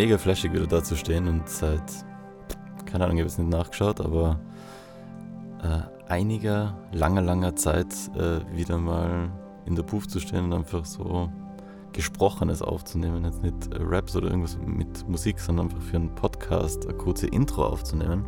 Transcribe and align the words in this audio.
mega 0.00 0.16
flashig, 0.16 0.54
wieder 0.54 0.66
da 0.66 0.82
zu 0.82 0.96
stehen 0.96 1.28
und 1.28 1.46
seit, 1.46 1.82
keine 2.86 3.04
Ahnung, 3.04 3.18
ich 3.18 3.20
habe 3.20 3.28
es 3.28 3.36
nicht 3.36 3.50
nachgeschaut, 3.50 4.00
aber 4.00 4.40
äh, 5.62 6.10
einiger, 6.10 6.74
langer, 6.90 7.20
langer 7.20 7.54
Zeit 7.54 7.94
äh, 8.16 8.40
wieder 8.56 8.78
mal 8.78 9.30
in 9.66 9.74
der 9.74 9.82
Puff 9.82 10.08
zu 10.08 10.18
stehen 10.18 10.46
und 10.46 10.54
einfach 10.54 10.86
so 10.86 11.30
Gesprochenes 11.92 12.62
aufzunehmen. 12.62 13.26
Jetzt 13.26 13.42
nicht 13.42 13.54
Raps 13.78 14.16
oder 14.16 14.28
irgendwas 14.28 14.56
mit 14.64 15.06
Musik, 15.06 15.38
sondern 15.38 15.66
einfach 15.66 15.82
für 15.82 15.96
einen 15.96 16.14
Podcast 16.14 16.86
eine 16.86 16.96
kurze 16.96 17.26
Intro 17.26 17.66
aufzunehmen. 17.66 18.24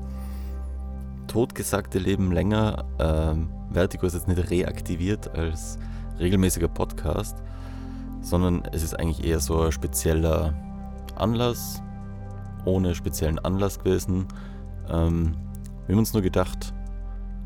Totgesagte 1.27 1.99
leben 1.99 2.33
länger. 2.33 2.85
Ähm, 2.99 3.49
Vertigo 3.73 4.05
ist 4.05 4.13
jetzt 4.13 4.29
nicht 4.29 4.51
reaktiviert 4.51 5.35
als 5.39 5.79
regelmäßiger 6.19 6.69
Podcast, 6.69 7.43
sondern 8.21 8.63
es 8.73 8.83
ist 8.83 8.93
eigentlich 9.01 9.25
eher 9.25 9.41
so 9.41 9.59
ein 9.63 9.73
spezieller 9.73 10.53
Anlass, 11.17 11.83
ohne 12.65 12.95
speziellen 12.95 13.39
Anlass 13.39 13.79
gewesen. 13.79 14.27
Ähm, 14.89 15.37
wir 15.87 15.95
haben 15.95 16.01
uns 16.01 16.13
nur 16.13 16.23
gedacht, 16.23 16.73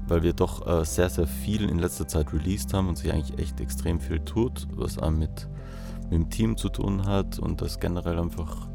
weil 0.08 0.22
wir 0.22 0.32
doch 0.32 0.66
äh, 0.66 0.84
sehr, 0.84 1.08
sehr 1.08 1.26
viel 1.26 1.68
in 1.68 1.78
letzter 1.78 2.06
Zeit 2.06 2.32
released 2.32 2.72
haben 2.74 2.88
und 2.88 2.98
sich 2.98 3.12
eigentlich 3.12 3.38
echt 3.38 3.60
extrem 3.60 4.00
viel 4.00 4.20
tut, 4.20 4.68
was 4.74 4.98
auch 4.98 5.10
mit, 5.10 5.48
mit 6.04 6.12
dem 6.12 6.30
Team 6.30 6.56
zu 6.56 6.68
tun 6.68 7.06
hat 7.06 7.38
und 7.38 7.60
dass 7.60 7.80
generell 7.80 8.18
einfach 8.18 8.68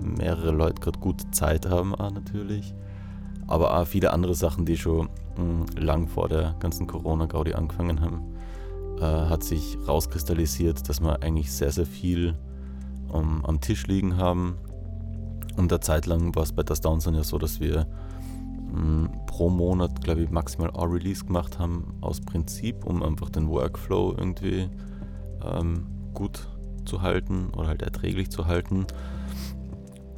mehrere 0.00 0.52
Leute 0.52 0.80
gerade 0.80 0.98
gute 0.98 1.30
Zeit 1.30 1.66
haben, 1.66 1.94
auch 1.94 2.12
natürlich. 2.12 2.74
Aber 3.46 3.78
auch 3.78 3.86
viele 3.86 4.12
andere 4.12 4.34
Sachen, 4.34 4.66
die 4.66 4.76
schon 4.76 5.08
mh, 5.36 5.80
lang 5.80 6.06
vor 6.06 6.28
der 6.28 6.54
ganzen 6.60 6.86
Corona-Gaudi 6.86 7.54
angefangen 7.54 8.00
haben, 8.00 8.22
äh, 9.00 9.02
hat 9.02 9.42
sich 9.42 9.78
rauskristallisiert, 9.86 10.88
dass 10.88 11.00
wir 11.00 11.22
eigentlich 11.22 11.50
sehr, 11.50 11.72
sehr 11.72 11.86
viel 11.86 12.34
um, 13.08 13.44
am 13.44 13.60
Tisch 13.60 13.86
liegen 13.86 14.16
haben. 14.16 14.58
Und 15.56 15.70
der 15.70 15.80
Zeit 15.80 16.06
lang 16.06 16.34
war 16.34 16.44
es 16.44 16.52
bei 16.52 16.62
Das 16.62 16.80
Downson 16.80 17.14
ja 17.14 17.24
so, 17.24 17.38
dass 17.38 17.60
wir 17.60 17.86
mh, 18.72 19.08
pro 19.26 19.50
Monat, 19.50 20.02
glaube 20.02 20.22
ich, 20.22 20.30
maximal 20.30 20.70
ein 20.70 20.90
Release 20.90 21.24
gemacht 21.24 21.58
haben, 21.58 21.94
aus 22.00 22.20
Prinzip, 22.20 22.84
um 22.84 23.02
einfach 23.02 23.30
den 23.30 23.48
Workflow 23.48 24.14
irgendwie 24.16 24.68
ähm, 25.44 25.86
gut 26.14 26.48
zu 26.84 27.02
halten 27.02 27.50
oder 27.56 27.68
halt 27.68 27.82
erträglich 27.82 28.30
zu 28.30 28.46
halten. 28.46 28.86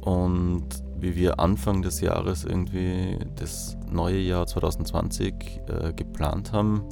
Und 0.01 0.67
wie 0.99 1.15
wir 1.15 1.39
Anfang 1.39 1.81
des 1.81 2.01
Jahres 2.01 2.43
irgendwie 2.43 3.17
das 3.35 3.77
neue 3.91 4.19
Jahr 4.19 4.47
2020 4.47 5.61
äh, 5.67 5.93
geplant 5.93 6.53
haben, 6.53 6.83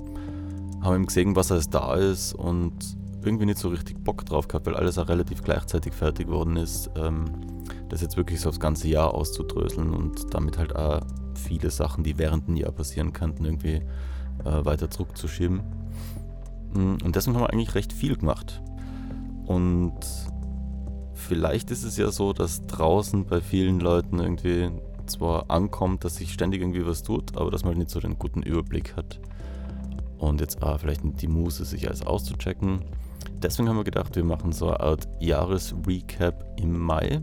haben 0.82 1.02
wir 1.02 1.06
gesehen, 1.08 1.36
was 1.36 1.52
alles 1.52 1.70
da 1.70 1.96
ist 1.96 2.34
und 2.34 2.99
irgendwie 3.24 3.46
nicht 3.46 3.58
so 3.58 3.70
richtig 3.70 4.04
Bock 4.04 4.26
drauf 4.26 4.48
gehabt, 4.48 4.66
weil 4.66 4.76
alles 4.76 4.98
auch 4.98 5.10
relativ 5.10 5.44
gleichzeitig 5.44 5.94
fertig 5.94 6.28
geworden 6.28 6.58
ist, 6.58 6.90
ähm, 6.96 7.26
das 7.90 8.02
jetzt 8.02 8.18
wirklich 8.18 8.40
so 8.40 8.50
aufs 8.50 8.60
ganze 8.60 8.88
Jahr 8.88 9.14
auszudröseln 9.14 9.94
und 9.94 10.34
damit 10.34 10.58
halt 10.58 10.76
auch 10.76 11.02
viele 11.36 11.72
Sachen, 11.72 12.04
die 12.04 12.18
während 12.18 12.48
dem 12.48 12.56
Jahr 12.56 12.72
passieren 12.72 13.14
könnten, 13.14 13.46
irgendwie 13.46 13.82
äh, 14.46 14.66
weiter 14.66 14.90
zurückzuschieben. 14.90 15.62
Mm, 16.74 16.98
und 17.04 17.16
deswegen 17.16 17.36
haben 17.36 17.44
wir 17.44 17.52
eigentlich 17.52 17.76
recht 17.76 17.94
viel 17.94 18.16
gemacht. 18.16 18.62
Und 19.46 20.00
vielleicht 21.14 21.72
ist 21.72 21.84
es 21.84 21.98
ja 21.98 22.12
so, 22.12 22.34
dass 22.34 22.66
draußen 22.68 23.26
bei 23.26 23.42
vielen 23.42 23.80
Leuten 23.80 24.20
irgendwie 24.20 24.70
zwar 25.08 25.50
ankommt, 25.50 26.04
dass 26.04 26.18
sich 26.18 26.32
ständig 26.32 26.62
irgendwie 26.62 26.86
was 26.86 27.04
tut, 27.04 27.36
aber 27.36 27.50
dass 27.50 27.64
man 27.64 27.72
halt 27.72 27.80
nicht 27.80 27.90
so 27.90 28.00
den 28.00 28.20
guten 28.20 28.44
Überblick 28.44 28.96
hat. 28.96 29.20
Und 30.20 30.42
jetzt 30.42 30.62
ah, 30.62 30.78
vielleicht 30.78 31.04
nicht 31.04 31.22
die 31.22 31.28
Muße, 31.28 31.66
sich 31.66 31.88
alles 31.88 32.06
auszuchecken. 32.06 32.82
Deswegen 33.42 33.70
haben 33.70 33.78
wir 33.78 33.84
gedacht, 33.84 34.16
wir 34.16 34.24
machen 34.24 34.52
so 34.52 34.68
eine 34.68 34.80
Art 34.80 35.08
Jahresrecap 35.20 36.60
im 36.60 36.78
Mai 36.78 37.22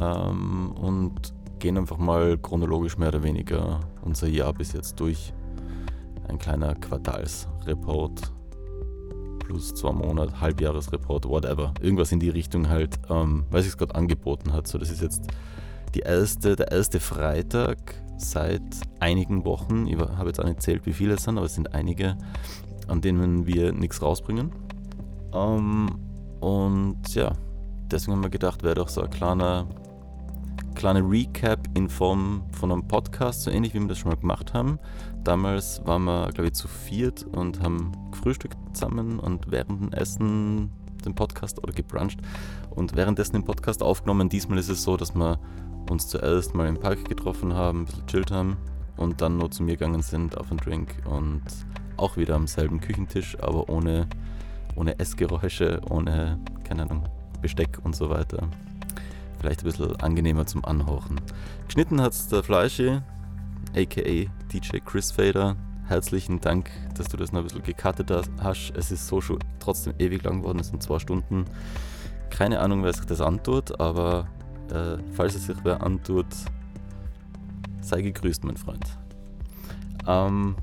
ähm, 0.00 0.72
und 0.72 1.32
gehen 1.58 1.78
einfach 1.78 1.96
mal 1.96 2.36
chronologisch 2.38 2.98
mehr 2.98 3.08
oder 3.08 3.22
weniger 3.22 3.80
unser 4.02 4.28
Jahr 4.28 4.52
bis 4.52 4.72
jetzt 4.72 5.00
durch. 5.00 5.32
Ein 6.28 6.38
kleiner 6.38 6.74
Quartalsreport 6.74 8.32
plus 9.38 9.74
zwei 9.74 9.92
Monate, 9.92 10.40
Halbjahresreport, 10.40 11.26
whatever. 11.28 11.72
Irgendwas 11.80 12.12
in 12.12 12.20
die 12.20 12.30
Richtung 12.30 12.68
halt, 12.68 12.98
ähm, 13.08 13.44
weil 13.50 13.62
sich 13.62 13.70
es 13.70 13.78
gerade 13.78 13.94
angeboten 13.94 14.52
hat. 14.52 14.66
So, 14.66 14.76
das 14.76 14.90
ist 14.90 15.00
jetzt 15.00 15.22
die 15.94 16.00
erste, 16.00 16.56
der 16.56 16.72
erste 16.72 17.00
Freitag 17.00 17.94
seit 18.18 18.62
einigen 19.00 19.44
Wochen. 19.44 19.86
Ich 19.86 19.96
habe 19.96 20.28
jetzt 20.28 20.40
auch 20.40 20.44
nicht 20.44 20.62
zählt, 20.62 20.84
wie 20.84 20.92
viele 20.92 21.14
es 21.14 21.22
sind, 21.22 21.38
aber 21.38 21.46
es 21.46 21.54
sind 21.54 21.74
einige, 21.74 22.18
an 22.88 23.00
denen 23.00 23.46
wir 23.46 23.72
nichts 23.72 24.02
rausbringen. 24.02 24.50
Ähm, 25.32 25.88
und 26.40 27.14
ja, 27.14 27.32
deswegen 27.90 28.12
haben 28.12 28.22
wir 28.22 28.30
gedacht, 28.30 28.62
wäre 28.62 28.74
doch 28.74 28.88
so 28.88 29.02
ein 29.02 29.10
kleiner, 29.10 29.66
kleiner 30.74 31.08
Recap 31.08 31.68
in 31.74 31.88
Form 31.88 32.44
von 32.52 32.72
einem 32.72 32.86
Podcast, 32.86 33.42
so 33.42 33.50
ähnlich 33.50 33.74
wie 33.74 33.80
wir 33.80 33.88
das 33.88 33.98
schon 33.98 34.10
mal 34.10 34.18
gemacht 34.18 34.54
haben. 34.54 34.78
Damals 35.24 35.84
waren 35.84 36.04
wir, 36.04 36.30
glaube 36.32 36.48
ich, 36.48 36.54
zu 36.54 36.68
viert 36.68 37.24
und 37.24 37.60
haben 37.60 37.92
gefrühstückt 38.12 38.56
zusammen 38.72 39.18
und 39.18 39.50
während 39.50 39.80
dem 39.80 39.92
Essen 39.92 40.70
den 41.04 41.14
Podcast 41.14 41.62
oder 41.62 41.72
gebruncht 41.72 42.20
und 42.70 42.94
währenddessen 42.96 43.34
den 43.34 43.44
Podcast 43.44 43.82
aufgenommen. 43.82 44.28
Diesmal 44.28 44.58
ist 44.58 44.68
es 44.68 44.82
so, 44.82 44.96
dass 44.96 45.14
wir 45.14 45.38
uns 45.90 46.08
zuerst 46.08 46.54
mal 46.54 46.66
im 46.68 46.78
Park 46.78 47.04
getroffen 47.08 47.54
haben, 47.54 47.80
ein 47.80 47.84
bisschen 47.86 48.06
chillt 48.06 48.30
haben 48.30 48.56
und 48.96 49.20
dann 49.20 49.36
nur 49.36 49.50
zu 49.50 49.62
mir 49.62 49.76
gegangen 49.76 50.02
sind 50.02 50.36
auf 50.36 50.50
einen 50.50 50.58
Drink 50.58 50.96
und 51.04 51.42
auch 51.96 52.16
wieder 52.16 52.34
am 52.34 52.46
selben 52.46 52.80
Küchentisch, 52.80 53.36
aber 53.40 53.68
ohne, 53.68 54.08
ohne 54.76 54.98
Essgeräusche, 54.98 55.80
ohne, 55.90 56.38
keine 56.64 56.82
Ahnung, 56.82 57.08
Besteck 57.40 57.78
und 57.82 57.96
so 57.96 58.08
weiter. 58.10 58.48
Vielleicht 59.40 59.60
ein 59.60 59.64
bisschen 59.64 59.96
angenehmer 59.96 60.46
zum 60.46 60.64
Anhauchen. 60.64 61.20
Geschnitten 61.66 62.00
hat 62.00 62.12
es 62.12 62.28
der 62.28 62.42
Fleischi, 62.42 63.00
aka 63.74 64.30
DJ 64.52 64.78
Chris 64.84 65.10
Fader. 65.10 65.56
Herzlichen 65.88 66.40
Dank, 66.40 66.70
dass 66.96 67.06
du 67.08 67.16
das 67.16 67.32
noch 67.32 67.40
ein 67.40 67.44
bisschen 67.44 67.62
gecuttet 67.62 68.10
hast. 68.40 68.72
Es 68.76 68.90
ist 68.90 69.06
so 69.06 69.20
schon 69.20 69.38
trotzdem 69.60 69.94
ewig 69.98 70.24
lang 70.24 70.40
geworden, 70.40 70.58
es 70.58 70.68
sind 70.68 70.82
zwei 70.82 70.98
Stunden. 70.98 71.44
Keine 72.30 72.60
Ahnung, 72.60 72.82
wer 72.82 72.92
sich 72.92 73.04
das 73.04 73.20
antut, 73.20 73.78
aber 73.78 74.26
äh, 74.70 74.98
falls 75.12 75.34
es 75.36 75.46
sich 75.46 75.56
wer 75.62 75.82
antut, 75.82 76.26
sei 77.80 78.02
gegrüßt, 78.02 78.42
mein 78.44 78.56
Freund. 78.56 78.84
Ähm, 80.08 80.56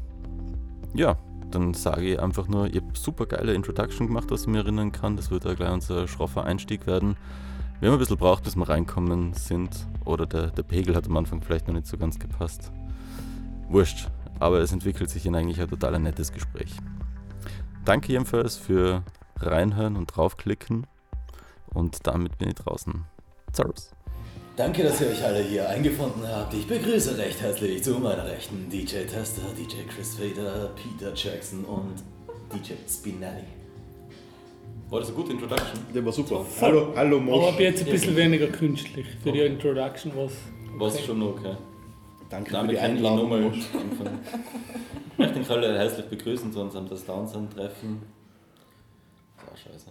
ja, 0.93 1.15
dann 1.53 1.73
sage 1.73 2.13
ich 2.13 2.19
einfach 2.19 2.47
nur, 2.47 2.67
ihr 2.67 2.81
habt 2.81 2.97
super 2.97 3.25
geile 3.25 3.53
Introduction 3.53 4.07
gemacht, 4.07 4.29
was 4.29 4.41
ich 4.41 4.47
mir 4.47 4.59
erinnern 4.59 4.91
kann. 4.91 5.15
Das 5.15 5.31
wird 5.31 5.45
ja 5.45 5.53
gleich 5.53 5.71
unser 5.71 6.07
schroffer 6.07 6.43
Einstieg 6.43 6.87
werden. 6.87 7.15
Wir 7.79 7.89
haben 7.89 7.97
ein 7.97 7.99
bisschen 7.99 8.17
braucht, 8.17 8.43
bis 8.43 8.55
wir 8.55 8.67
reinkommen 8.67 9.33
sind. 9.33 9.87
Oder 10.05 10.25
der, 10.25 10.51
der 10.51 10.63
Pegel 10.63 10.95
hat 10.95 11.07
am 11.07 11.17
Anfang 11.17 11.41
vielleicht 11.41 11.67
noch 11.67 11.73
nicht 11.73 11.87
so 11.87 11.97
ganz 11.97 12.19
gepasst. 12.19 12.71
Wurscht. 13.69 14.09
Aber 14.39 14.59
es 14.59 14.71
entwickelt 14.71 15.09
sich 15.09 15.25
in 15.25 15.35
eigentlich 15.35 15.61
ein 15.61 15.69
total 15.69 15.99
nettes 15.99 16.31
Gespräch. 16.31 16.75
Danke 17.85 18.11
jedenfalls 18.13 18.57
für 18.57 19.03
reinhören 19.39 19.95
und 19.95 20.07
draufklicken. 20.07 20.87
Und 21.73 22.07
damit 22.07 22.37
bin 22.37 22.49
ich 22.49 22.55
draußen. 22.55 23.05
Servus. 23.51 23.91
Danke, 24.55 24.83
dass 24.83 25.01
ihr 25.01 25.07
euch 25.07 25.23
alle 25.23 25.41
hier 25.41 25.67
eingefunden 25.67 26.27
habt. 26.27 26.53
Ich 26.53 26.67
begrüße 26.67 27.17
recht 27.17 27.41
herzlich 27.41 27.83
zu 27.83 27.97
meiner 27.97 28.25
Rechten 28.27 28.69
DJ 28.69 28.97
Tester, 29.05 29.41
DJ 29.57 29.77
Chris 29.89 30.15
Fader, 30.15 30.69
Peter 30.75 31.11
Jackson 31.15 31.65
und 31.65 31.95
DJ 32.53 32.73
Spinelli. 32.87 33.45
War 34.89 34.99
das 34.99 35.09
eine 35.09 35.17
gute 35.17 35.31
Introduction? 35.31 35.79
Der 35.95 36.05
war 36.05 36.11
super. 36.11 36.45
Hallo, 36.61 36.93
hallo 36.95 37.17
Aber 37.17 37.25
Mosch. 37.25 37.53
ab 37.53 37.59
jetzt 37.59 37.83
ein 37.83 37.91
bisschen 37.91 38.15
weniger 38.15 38.45
künstlich 38.47 39.07
für 39.23 39.31
die 39.31 39.39
Introduction 39.39 40.11
was. 40.15 40.33
War 40.77 40.87
es 40.87 41.01
schon 41.03 41.23
okay? 41.23 41.55
Danke 42.29 42.53
Nein, 42.53 42.65
für 42.65 42.71
die 42.73 42.79
Einladung, 42.79 43.29
Mosch. 43.29 43.57
Ich 43.57 45.17
möchte 45.17 45.39
euch 45.39 45.49
alle 45.49 45.77
herzlich 45.79 46.05
begrüßen 46.05 46.51
zu 46.53 46.61
unserem 46.61 46.87
Das 46.87 47.03
Downson-Treffen. 47.05 48.03
Ah, 49.37 49.55
scheiße. 49.55 49.89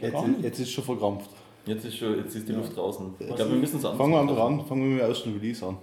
Jetzt, 0.00 0.42
jetzt 0.42 0.58
ist 0.60 0.70
schon 0.70 0.84
verkrampft. 0.84 1.30
Jetzt 1.66 1.84
ist, 1.84 1.96
schon, 1.96 2.16
jetzt 2.16 2.34
ist 2.34 2.48
die 2.48 2.52
Luft 2.52 2.76
draußen. 2.76 3.12
Ich 3.18 3.26
glaube, 3.26 3.50
wir 3.50 3.58
müssen 3.58 3.78
es 3.78 3.84
anfangen. 3.84 4.12
Fangen 4.12 4.12
wir 4.12 4.20
einfach 4.20 4.46
an. 4.46 4.66
Fangen 4.66 4.82
wir 4.82 4.88
mit 4.90 5.00
dem 5.00 5.08
ersten 5.08 5.32
Release 5.32 5.66
an. 5.66 5.76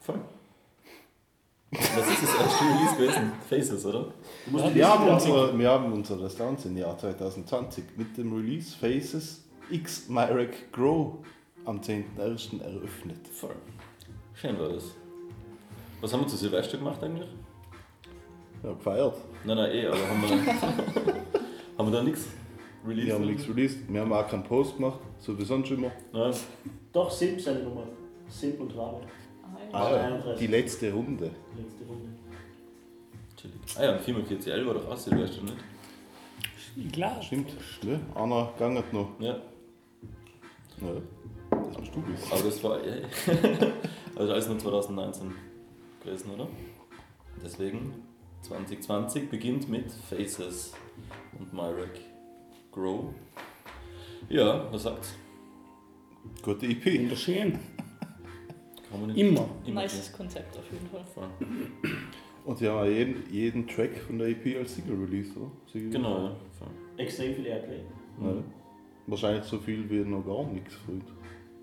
Voll. 0.00 0.20
Was 1.72 2.08
ist 2.08 2.22
das 2.22 2.40
erste 2.40 2.64
Release 2.64 2.96
gewesen? 2.96 3.32
Faces, 3.48 3.86
oder? 3.86 4.06
Wir 4.46 4.88
haben, 4.88 5.08
unser, 5.08 5.58
wir 5.58 5.68
haben 5.68 5.92
unser 5.92 6.16
Das 6.18 6.36
Dance 6.36 6.68
im 6.68 6.76
Jahr 6.76 6.96
2020 6.96 7.84
mit 7.96 8.16
dem 8.16 8.32
Release 8.32 8.76
Faces 8.76 9.42
X 9.70 10.08
Myrek 10.08 10.70
Grow 10.70 11.14
am 11.64 11.80
10.01. 11.80 12.62
eröffnet. 12.62 13.26
Voll. 13.32 13.56
Schön 14.34 14.56
war 14.60 14.68
das. 14.68 14.84
Was 16.00 16.12
haben 16.12 16.20
wir 16.20 16.28
zu 16.28 16.36
Silvester 16.36 16.78
gemacht 16.78 17.02
eigentlich? 17.02 17.28
Ja, 18.62 18.72
gefeiert. 18.72 19.16
Nein, 19.44 19.56
nein, 19.56 19.70
eh, 19.72 19.86
aber 19.88 20.08
haben 20.08 20.22
wir, 20.22 20.30
haben 21.78 21.92
wir 21.92 21.98
da 21.98 22.02
nichts 22.04 22.28
released? 22.86 23.06
Wir 23.06 23.14
haben 23.14 23.26
nichts 23.26 23.48
released. 23.48 23.78
Wir 23.92 24.00
haben 24.00 24.12
auch 24.12 24.28
keinen 24.28 24.44
Post 24.44 24.76
gemacht, 24.76 25.00
so 25.18 25.38
wie 25.38 25.44
sonst 25.44 25.70
immer. 25.70 25.90
Nein. 26.12 26.34
Doch, 26.92 27.10
Simp 27.10 27.40
seine 27.40 27.60
Nummer. 27.60 27.84
Simp 28.28 28.60
und 28.60 28.76
Rabe. 28.76 29.00
Ah, 29.72 29.90
ja, 29.90 30.34
die 30.34 30.46
letzte 30.46 30.92
Runde. 30.92 31.30
Letzte 31.56 31.84
Runde. 31.84 32.08
Ah 33.76 33.84
ja, 33.84 33.92
und 33.96 34.00
4x4CL 34.02 34.66
war 34.66 34.74
doch 34.74 34.88
auch 34.90 34.96
Silvester, 34.96 35.42
nicht? 35.42 35.56
Ich 36.76 36.92
glaube. 36.92 37.22
Stimmt, 37.22 37.50
ne? 37.82 38.00
Einer 38.14 38.52
gangert 38.58 38.92
noch. 38.92 39.08
Ja, 39.20 39.36
Ne? 40.80 41.02
Das 41.50 41.78
musst 41.78 41.94
du 41.94 42.06
wissen. 42.08 42.32
aber 42.32 42.42
das 42.42 42.64
war. 42.64 42.84
Ja, 42.84 42.94
also 44.16 44.32
alles 44.32 44.48
nur 44.48 44.58
2019 44.58 45.32
gewesen, 46.02 46.30
oder? 46.32 46.48
Deswegen 47.42 47.94
2020 48.42 49.30
beginnt 49.30 49.68
mit 49.68 49.90
Faces 49.92 50.72
und 51.38 51.52
Myrek 51.52 52.00
Grow. 52.74 53.14
Ja, 54.28 54.70
was 54.72 54.82
sagt's? 54.82 55.14
Gute 56.42 56.66
EP. 56.66 56.84
Wunderschön. 57.00 57.52
Kann 58.90 59.00
man 59.00 59.10
nicht 59.10 59.18
Immer. 59.18 59.48
immer 59.66 59.82
Nices 59.82 60.12
Konzept 60.12 60.56
auf 60.58 60.64
jeden 60.72 60.86
Fall. 60.88 61.04
Voll. 61.14 61.28
Und 62.44 62.58
sie 62.58 62.68
haben 62.68 62.84
ja 62.86 62.90
jeden, 62.90 63.30
jeden 63.30 63.66
Track 63.68 63.96
von 63.98 64.18
der 64.18 64.28
EP 64.28 64.58
als 64.58 64.74
Single 64.74 64.96
released, 65.04 65.36
oder? 65.36 65.50
Sie- 65.72 65.88
Genau, 65.90 66.24
ja. 66.24 66.36
Voll. 66.58 66.68
Extrem 66.96 67.34
viel 67.34 67.46
Airplay. 67.46 67.80
Ja. 68.20 68.34
Wahrscheinlich 69.06 69.44
so 69.44 69.58
viel 69.58 69.88
wie 69.90 70.00
noch 70.08 70.24
gar 70.24 70.44
nichts 70.44 70.74
früher. 70.74 71.00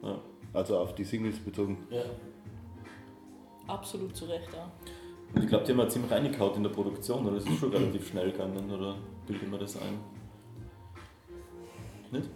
Ja. 0.04 0.20
Also 0.54 0.78
auf 0.78 0.96
die 0.96 1.04
Singles 1.04 1.40
bezogen. 1.40 1.78
Ja. 1.90 2.04
Absolut 3.68 4.16
zu 4.16 4.26
Recht 4.26 4.50
auch. 4.56 4.70
Und 5.36 5.44
ich 5.44 5.50
glaube, 5.50 5.64
die 5.66 5.72
haben 5.72 5.80
ja 5.80 5.88
ziemlich 5.88 6.12
reingehaut 6.12 6.58
in 6.58 6.64
der 6.64 6.70
Produktion, 6.72 7.26
oder? 7.26 7.36
Das 7.36 7.46
ist 7.46 7.60
schon 7.60 7.72
relativ 7.72 8.08
schnell 8.10 8.32
gegangen, 8.32 8.70
oder 8.70 8.98
bilden 9.28 9.50
wir 9.52 9.60
das 9.60 9.78
ein? 9.78 10.00
Nicht? 12.12 12.30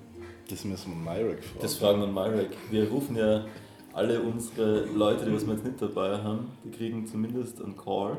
Das 0.49 0.63
müssen 0.63 0.91
wir 0.91 1.13
Myrek 1.13 1.43
fragen. 1.43 1.59
Das 1.61 1.75
fragen 1.75 1.99
wir 1.99 2.07
Myrek. 2.07 2.51
Wir 2.71 2.89
rufen 2.89 3.15
ja 3.17 3.45
alle 3.93 4.21
unsere 4.21 4.85
Leute, 4.85 5.25
die 5.25 5.33
was 5.33 5.45
wir 5.45 5.53
jetzt 5.53 5.65
nicht 5.65 5.81
dabei 5.81 6.17
haben, 6.17 6.51
die 6.63 6.71
kriegen 6.71 7.05
zumindest 7.05 7.61
einen 7.61 7.75
Call. 7.75 8.17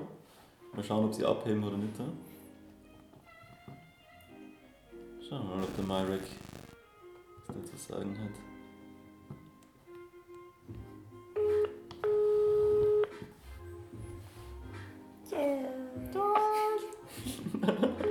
Mal 0.75 0.85
schauen, 0.85 1.06
ob 1.06 1.14
sie 1.14 1.25
abheben 1.25 1.64
oder 1.64 1.76
nicht. 1.76 1.94
Schauen 5.29 5.49
wir 5.49 5.56
mal, 5.56 5.64
ob 5.64 5.76
der 5.76 5.85
Myrek 5.85 6.23
was 7.47 7.56
dazu 7.70 7.93
sagen 7.93 8.19
hat. 8.19 8.31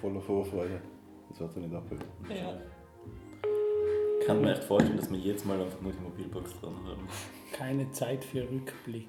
Voller 0.00 0.20
Vorfreude. 0.20 0.80
Das 1.30 1.40
wird 1.40 1.56
er 1.56 1.62
nicht 1.62 1.74
abhören. 1.74 2.04
Ja. 2.28 2.60
Kann 4.26 4.40
mir 4.40 4.52
echt 4.52 4.64
vorstellen, 4.64 4.96
dass 4.96 5.10
wir 5.10 5.18
jetzt 5.18 5.46
mal 5.46 5.60
einfach 5.60 5.80
nur 5.80 5.92
die 5.92 6.00
Mobilbox 6.00 6.58
dran 6.60 6.74
haben. 6.84 7.08
Keine 7.52 7.90
Zeit 7.92 8.24
für 8.24 8.42
Rückblick. 8.42 9.08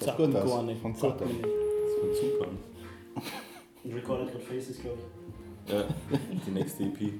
Sagt 0.00 0.18
gut 0.18 0.32
gar 0.32 0.62
nicht. 0.62 0.80
Fängt 0.80 0.98
Sagt 0.98 1.22
an. 1.22 1.28
nicht. 1.28 1.44
Das 1.44 2.02
wird 2.02 2.16
super. 2.16 2.48
Und 3.84 3.94
recorded 3.94 4.32
gerade 4.32 4.44
Faces, 4.44 4.80
glaube 4.80 4.98
ich. 5.66 5.72
Ja, 5.72 5.84
die 6.46 6.50
nächste 6.50 6.84
EP. 6.84 7.12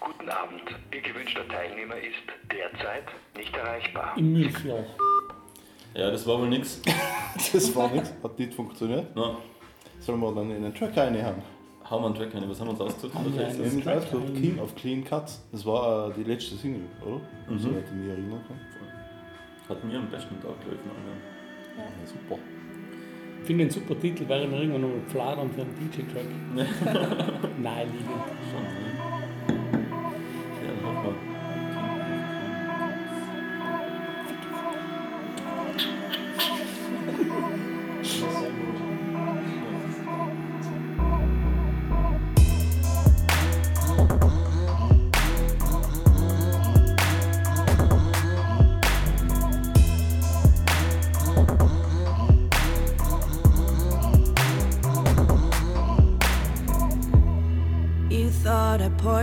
Guten 0.00 0.28
Abend. 0.28 0.62
Ihr 0.92 1.00
gewünschter 1.00 1.46
Teilnehmer 1.48 1.96
ist 1.96 2.24
derzeit 2.50 3.04
nicht 3.36 3.54
erreichbar. 3.56 4.14
Im 4.16 4.32
Milchloch. 4.32 4.84
Ja, 5.94 6.10
das 6.10 6.26
war 6.26 6.38
wohl 6.40 6.48
nix. 6.48 6.80
Das 7.52 7.74
war 7.74 7.90
nichts. 7.90 8.12
Hat 8.22 8.38
nicht 8.38 8.54
funktioniert. 8.54 9.06
Na, 9.16 9.36
Sollen 9.98 10.20
wir 10.20 10.32
dann 10.32 10.50
in 10.52 10.62
den 10.62 10.74
Track 10.74 10.96
reinhauen? 10.96 11.42
hau 11.90 12.00
mal 12.00 12.06
einen 12.06 12.14
Track 12.14 12.34
rein. 12.34 12.44
Was 12.48 12.60
haben 12.60 12.68
wir 12.68 12.72
uns 12.72 12.80
ausgesucht? 12.80 13.14
Haben 13.14 13.36
wir 13.36 13.46
einen? 13.46 13.58
Wir 13.58 13.70
haben 13.70 13.82
Track 13.82 13.96
ausgesucht. 13.98 14.34
King 14.34 14.58
of 14.58 14.74
Clean 14.74 15.04
Cuts. 15.04 15.42
Das 15.52 15.66
war 15.66 16.08
äh, 16.08 16.12
die 16.16 16.24
letzte 16.24 16.56
Single, 16.56 16.82
oder? 17.04 17.20
Mhm. 17.48 17.58
Soweit 17.58 17.84
ich 17.86 17.92
mich 17.92 18.08
erinnern 18.08 18.40
kann. 18.46 18.58
Hat 19.68 19.84
mir 19.84 19.98
am 19.98 20.08
besten 20.10 20.40
Tag 20.40 20.60
geholfen. 20.60 20.90
Ja, 21.76 21.84
super. 22.06 22.40
Ich 23.40 23.46
finde 23.46 23.64
den 23.64 23.70
super 23.70 23.98
Titel, 23.98 24.28
wäre 24.28 24.50
wir 24.50 24.58
irgendwann 24.58 24.82
nochmal 24.82 25.00
fladern 25.08 25.50
für 25.50 25.62
einen 25.62 25.74
DJ-Track. 25.90 26.24
Naheliegend. 27.60 28.08
Schon, 28.50 28.62
ne? 28.62 28.93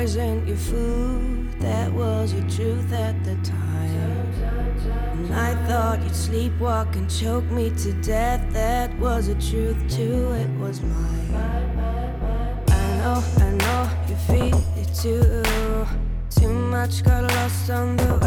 Poisoned 0.01 0.47
your 0.47 0.57
food, 0.57 1.51
that 1.59 1.91
was 1.93 2.33
your 2.33 2.49
truth 2.49 2.91
at 2.91 3.23
the 3.23 3.35
time. 3.43 4.33
And 5.13 5.31
I 5.31 5.53
thought 5.67 6.01
you'd 6.01 6.11
sleepwalk 6.11 6.95
and 6.95 7.07
choke 7.07 7.45
me 7.51 7.69
to 7.83 7.93
death, 8.01 8.41
that 8.51 8.89
was 8.97 9.27
the 9.27 9.35
truth 9.35 9.77
too, 9.95 10.31
it 10.31 10.49
was 10.59 10.81
mine. 10.81 11.35
I 12.67 12.97
know, 12.97 13.23
I 13.45 13.51
know 13.61 13.89
you 14.09 14.15
feel 14.15 14.63
it 14.75 14.89
too. 14.95 15.43
Too 16.31 16.49
much 16.49 17.03
got 17.03 17.21
lost 17.35 17.69
on 17.69 17.95
the 17.97 18.20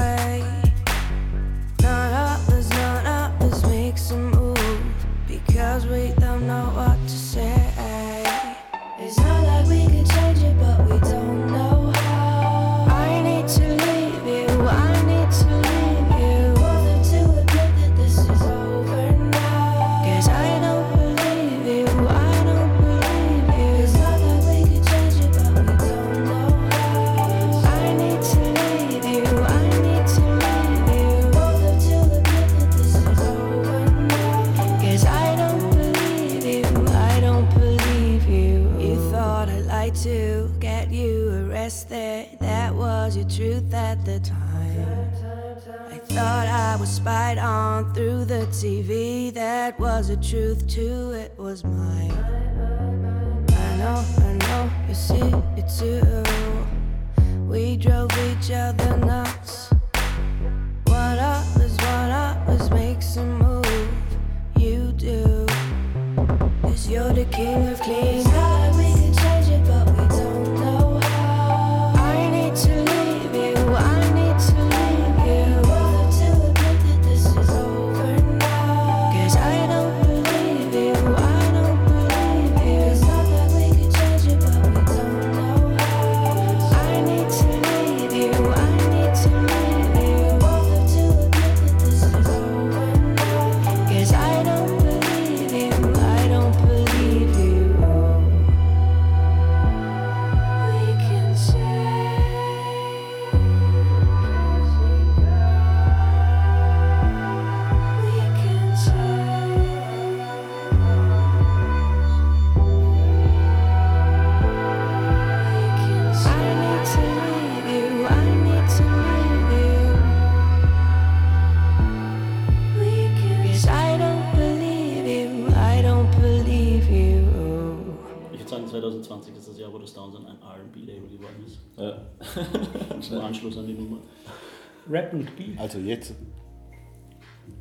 Also 135.74 135.88
jetzt. 135.88 136.14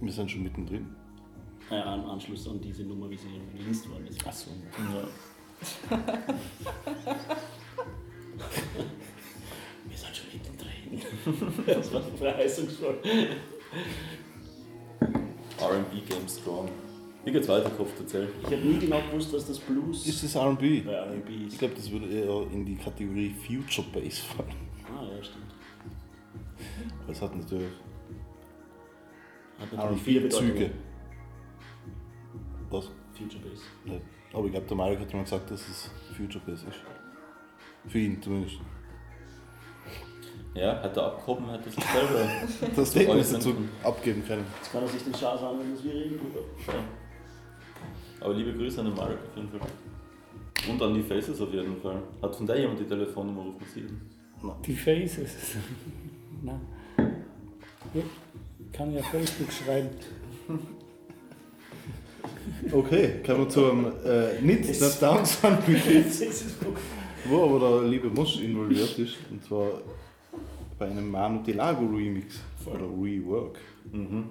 Wir 0.02 0.12
sind 0.12 0.30
schon 0.30 0.44
mittendrin. 0.44 0.86
Äh, 1.72 1.78
an 1.78 2.02
Anschluss 2.06 2.48
an 2.48 2.62
diese 2.62 2.84
Nummer, 2.84 3.10
wie 3.10 3.18
sie 3.18 3.28
released 3.58 3.90
worden 3.90 4.06
ist. 4.06 4.28
Achso. 4.28 4.52
ja. 4.78 5.98
Wir 9.90 9.98
sind 9.98 10.16
schon 10.16 10.28
mittendrin. 10.32 11.64
das 11.66 11.92
war 11.92 12.02
verheißungsvoll. 12.04 13.00
RB 15.60 16.08
Game 16.08 16.28
Strong. 16.28 16.70
Wie 17.26 17.32
geht's 17.32 17.48
weiter, 17.48 17.72
Kopf 17.72 17.94
erzähl? 18.00 18.30
Ich 18.44 18.46
habe 18.46 18.58
nie 18.58 18.78
genau 18.78 19.02
gewusst, 19.10 19.34
was 19.34 19.48
das 19.48 19.58
Blues 19.58 20.06
Ist 20.06 20.24
das 20.24 20.36
R&B? 20.36 20.82
bei 20.82 20.92
R&B 20.92 21.34
Ich 21.34 21.48
ist. 21.48 21.58
glaube, 21.58 21.74
das 21.74 21.90
würde 21.90 22.06
eher 22.10 22.52
in 22.52 22.64
die 22.64 22.76
Kategorie 22.76 23.34
Future 23.48 23.88
Bass 23.92 24.20
fallen. 24.20 24.54
Ah, 24.96 25.04
ja, 25.04 25.24
stimmt. 25.24 25.46
Aber 27.02 27.12
es 27.12 27.22
hat 27.22 27.36
natürlich 27.36 27.72
Hat 29.60 29.74
natürlich 29.74 30.02
viele. 30.02 30.22
Bedeutungen. 30.22 30.72
Was? 32.70 32.92
Future 33.14 33.44
Bass. 33.44 33.62
Ja. 33.86 33.94
Aber 34.34 34.46
ich 34.46 34.52
glaube, 34.52 34.68
der 34.68 34.78
Marek 34.78 35.00
hat 35.00 35.14
mal 35.14 35.24
gesagt, 35.24 35.52
dass 35.52 35.68
es 35.70 35.92
Future 36.16 36.44
Bass 36.46 36.64
ist. 36.64 36.82
Für 37.88 38.00
ihn 38.00 38.22
zumindest. 38.22 38.58
Ja, 40.56 40.82
hat 40.82 40.96
er 40.96 41.04
abgehoben, 41.06 41.48
hat 41.48 41.66
er 41.66 41.72
sich 41.72 41.84
selber. 41.84 42.72
Das 42.76 42.90
Statement 42.90 43.20
äußern 43.20 43.36
dazu 43.36 43.56
abgeben 43.84 44.24
können. 44.26 44.46
Jetzt 44.60 44.72
kann 44.72 44.84
er 44.84 44.88
sich 44.88 45.04
den 45.04 45.14
Chance 45.14 45.48
anhören, 45.48 45.74
dass 45.74 45.84
wir 45.84 45.94
reden. 45.94 46.20
Ja. 46.68 46.74
Aber 48.22 48.34
liebe 48.36 48.54
Grüße 48.54 48.80
an 48.80 48.88
den 48.88 48.96
Marek 48.96 49.18
auf 49.18 49.36
jeden 49.36 49.50
Fall. 49.50 49.60
Und 50.70 50.82
an 50.82 50.94
die 50.94 51.02
Faces 51.02 51.42
auf 51.42 51.52
jeden 51.52 51.82
Fall. 51.82 52.02
Hat 52.22 52.36
von 52.36 52.46
der 52.48 52.60
jemand 52.60 52.80
die 52.80 52.86
Telefonnummer 52.86 53.42
rufen 53.42 53.66
Sie? 53.74 53.86
Die 54.66 54.76
Faces. 54.76 55.56
Na. 56.44 56.60
Ja, 57.94 58.02
kann 58.74 58.94
ja 58.94 59.02
Facebook 59.04 59.52
schreiben. 59.52 59.90
Okay, 62.72 63.22
kommen 63.26 63.40
wir 63.40 63.50
zum 63.50 63.86
äh, 64.04 64.42
nicht 64.42 64.82
der 64.82 64.90
Downside 64.90 65.60
wo 67.26 67.44
aber 67.44 67.60
der 67.60 67.90
liebe 67.90 68.10
Mosch 68.10 68.42
involviert 68.42 68.98
ist. 68.98 69.16
Und 69.30 69.44
zwar 69.44 69.68
bei 70.78 70.88
einem 70.88 71.10
Manu 71.10 71.42
Delago 71.44 71.86
Remix 71.86 72.40
oder 72.66 72.86
Rework. 72.86 73.60
Mhm. 73.92 74.26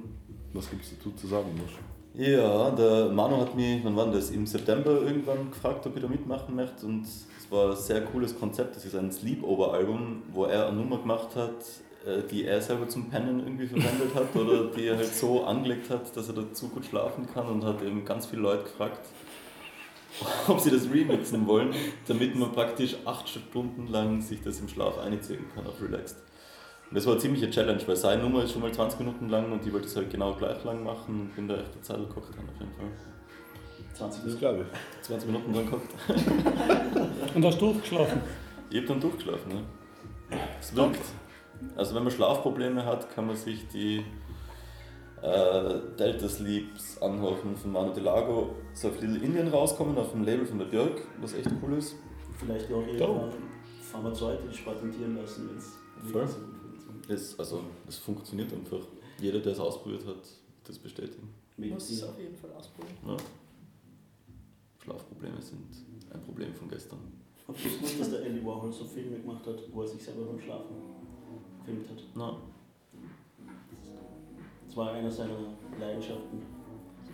Was 0.53 0.69
gibt 0.69 0.83
es 0.83 0.97
dazu 0.97 1.13
zu 1.13 1.27
sagen, 1.27 1.49
Mosch? 1.57 1.79
Ja, 2.15 2.71
der 2.71 3.09
Manu 3.09 3.39
hat 3.39 3.55
mich, 3.55 3.83
wann 3.85 3.97
war 3.97 4.11
das, 4.11 4.31
im 4.31 4.47
September 4.47 5.03
irgendwann 5.03 5.51
gefragt, 5.51 5.87
ob 5.87 5.97
ich 5.97 6.03
da 6.03 6.09
mitmachen 6.09 6.55
möchte 6.55 6.85
und 6.85 7.05
es 7.05 7.27
war 7.51 7.71
ein 7.71 7.77
sehr 7.77 8.03
cooles 8.03 8.39
Konzept. 8.39 8.77
Das 8.77 8.85
ist 8.85 8.95
ein 8.95 9.11
Sleepover-Album, 9.11 10.23
wo 10.33 10.45
er 10.45 10.69
eine 10.69 10.77
Nummer 10.77 10.99
gemacht 10.99 11.35
hat, 11.37 11.65
die 12.31 12.45
er 12.45 12.61
selber 12.61 12.89
zum 12.89 13.09
Pennen 13.11 13.41
irgendwie 13.41 13.67
verwendet 13.67 14.15
hat 14.15 14.35
oder 14.37 14.65
die 14.71 14.87
er 14.87 14.97
halt 14.97 15.15
so 15.15 15.45
angelegt 15.45 15.91
hat, 15.91 16.17
dass 16.17 16.29
er 16.29 16.35
dazu 16.35 16.69
gut 16.69 16.85
schlafen 16.85 17.27
kann 17.33 17.47
und 17.47 17.65
hat 17.65 17.83
eben 17.83 18.05
ganz 18.05 18.27
viele 18.27 18.43
Leute 18.43 18.65
gefragt, 18.65 19.01
ob 20.49 20.61
sie 20.61 20.71
das 20.71 20.91
remixen 20.91 21.47
wollen, 21.47 21.75
damit 22.09 22.35
man 22.37 22.53
praktisch 22.53 22.97
acht 23.05 23.29
Stunden 23.29 23.87
lang 23.89 24.21
sich 24.21 24.43
das 24.43 24.61
im 24.61 24.69
Schlaf 24.69 24.99
einziehen 24.99 25.45
kann 25.55 25.67
auf 25.67 25.81
Relaxed. 25.81 26.17
Und 26.91 26.97
das 26.97 27.07
war 27.07 27.13
eine 27.15 27.23
ziemliche 27.23 27.49
Challenge, 27.51 27.81
weil 27.87 27.97
seine 27.97 28.23
Nummer 28.23 28.45
ist 28.45 28.53
schon 28.53 28.61
mal 28.61 28.73
20 28.73 29.01
Minuten 29.01 29.29
lang 29.31 29.51
und 29.51 29.67
ich 29.67 29.73
wollte 29.73 29.87
es 29.87 29.97
halt 29.97 30.11
genau 30.11 30.35
gleich 30.35 30.63
lang 30.65 30.85
machen 30.85 31.21
und 31.23 31.35
bin 31.35 31.49
da 31.49 31.55
echt 31.55 31.73
eine 31.73 31.81
Zeit 31.83 31.97
dran 31.97 32.09
auf 32.09 32.61
jeden 32.61 32.73
Fall. 32.75 32.87
20 33.95 33.99
Das 34.01 34.25
Minuten. 34.25 34.39
glaube 34.41 34.65
ich. 34.71 35.03
20 35.07 35.27
Minuten 35.29 35.53
dran 35.53 35.65
geguckt. 35.65 35.95
Und 37.35 37.45
hast 37.45 37.61
durchgeschlafen. 37.61 38.21
Ich 38.71 38.77
habe 38.79 38.87
dann 38.87 39.01
durchgeschlafen, 39.01 39.53
ne? 39.53 39.63
Es 40.61 40.75
wirkt. 40.75 41.01
Also 41.77 41.95
wenn 41.95 42.05
man 42.05 42.13
Schlafprobleme 42.13 42.85
hat, 42.85 43.11
kann 43.15 43.27
man 43.27 43.37
sich 43.37 43.67
die 43.69 44.05
äh, 45.23 45.81
Delta 45.99 46.29
Sleeps 46.29 47.01
anhören 47.01 47.57
von 47.57 47.73
Manu 47.73 47.93
Delago. 47.93 48.57
So 48.75 48.89
auf 48.89 49.01
Little 49.01 49.19
Indian 49.19 49.49
rauskommen 49.49 49.97
auf 49.97 50.13
dem 50.13 50.25
Label 50.25 50.45
von 50.45 50.59
der 50.59 50.67
Björk, 50.67 51.01
was 51.21 51.35
echt 51.35 51.51
cool 51.63 51.79
ist. 51.79 51.95
Vielleicht 52.39 52.67
auch 52.73 52.87
irgendwann 52.87 53.33
pharmazeutisch 53.81 54.63
patentieren 54.63 55.17
lassen, 55.17 55.49
wenn 55.51 55.57
es. 56.25 56.37
Das, 57.09 57.39
also, 57.39 57.61
es 57.89 57.99
funktioniert 57.99 58.53
einfach. 58.53 58.81
Jeder, 59.21 59.41
der 59.41 59.53
es 59.53 59.61
ausprobiert 59.61 60.07
hat, 60.07 60.29
das 60.65 60.79
bestätigen. 60.79 61.33
Muss 61.57 61.91
es 61.91 62.03
auf 62.03 62.19
jeden 62.19 62.35
Fall 62.35 62.51
ausprobieren. 62.53 62.97
Ja. 63.07 63.17
Schlafprobleme 64.83 65.41
sind 65.41 65.67
ein 66.13 66.21
Problem 66.23 66.53
von 66.55 66.69
gestern. 66.69 66.99
Habt 67.47 67.65
ihr 67.65 67.71
gewusst, 67.71 68.01
dass 68.01 68.11
der 68.11 68.23
Andy 68.25 68.45
Warhol 68.45 68.73
so 68.73 68.85
Filme 68.85 69.19
gemacht 69.19 69.47
hat, 69.47 69.61
wo 69.73 69.83
er 69.83 69.89
sich 69.89 70.03
selber 70.03 70.25
beim 70.25 70.41
Schlafen 70.41 70.92
gefilmt 71.65 71.89
hat? 71.91 71.99
Na, 72.15 72.37
Das 74.67 74.77
war 74.77 74.93
einer 74.93 75.11
seiner 75.11 75.37
Leidenschaften. 75.79 76.43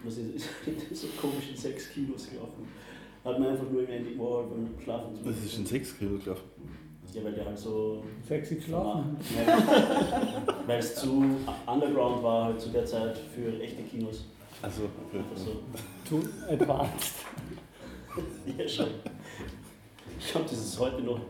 Was 0.04 0.16
ist, 0.18 0.48
ist 0.90 1.02
so 1.02 1.08
komisch 1.20 1.50
in 1.50 1.56
sechs 1.56 1.90
Kilos 1.90 2.28
gelaufen. 2.30 2.68
Hat 3.24 3.38
man 3.38 3.48
einfach 3.50 3.68
nur 3.70 3.82
im 3.82 3.88
Andy 3.90 4.18
Warhol 4.18 4.46
beim 4.46 4.80
Schlafen 4.82 5.14
zu 5.14 5.24
Das 5.24 5.36
ist 5.44 5.58
ein 5.58 5.66
6 5.66 5.98
Kilo, 5.98 6.18
glaube 6.18 6.40
Ja, 7.12 7.24
weil 7.24 7.32
der 7.32 7.46
halt 7.46 7.58
so. 7.58 8.02
Sexy 8.26 8.54
geschlafen. 8.56 9.16
Weil 10.66 10.78
es 10.78 10.94
zu 10.94 11.24
underground 11.66 12.22
war 12.22 12.44
halt 12.46 12.60
zu 12.60 12.68
der 12.70 12.86
Zeit 12.86 13.18
für 13.18 13.60
echte 13.60 13.82
Kinos. 13.82 14.26
Also. 14.62 14.82
Einfach 15.12 15.36
so. 15.36 15.62
Too 16.08 16.22
advanced. 16.48 17.14
Ja, 18.58 18.66
schon. 18.66 18.86
Ich 20.18 20.32
glaube, 20.32 20.46
das 20.48 20.58
ist 20.58 20.78
heute 20.80 21.02
noch 21.02 21.20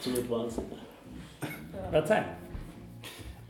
zu 0.00 0.10
advanced. 0.10 0.62
Verzeih. 1.90 2.24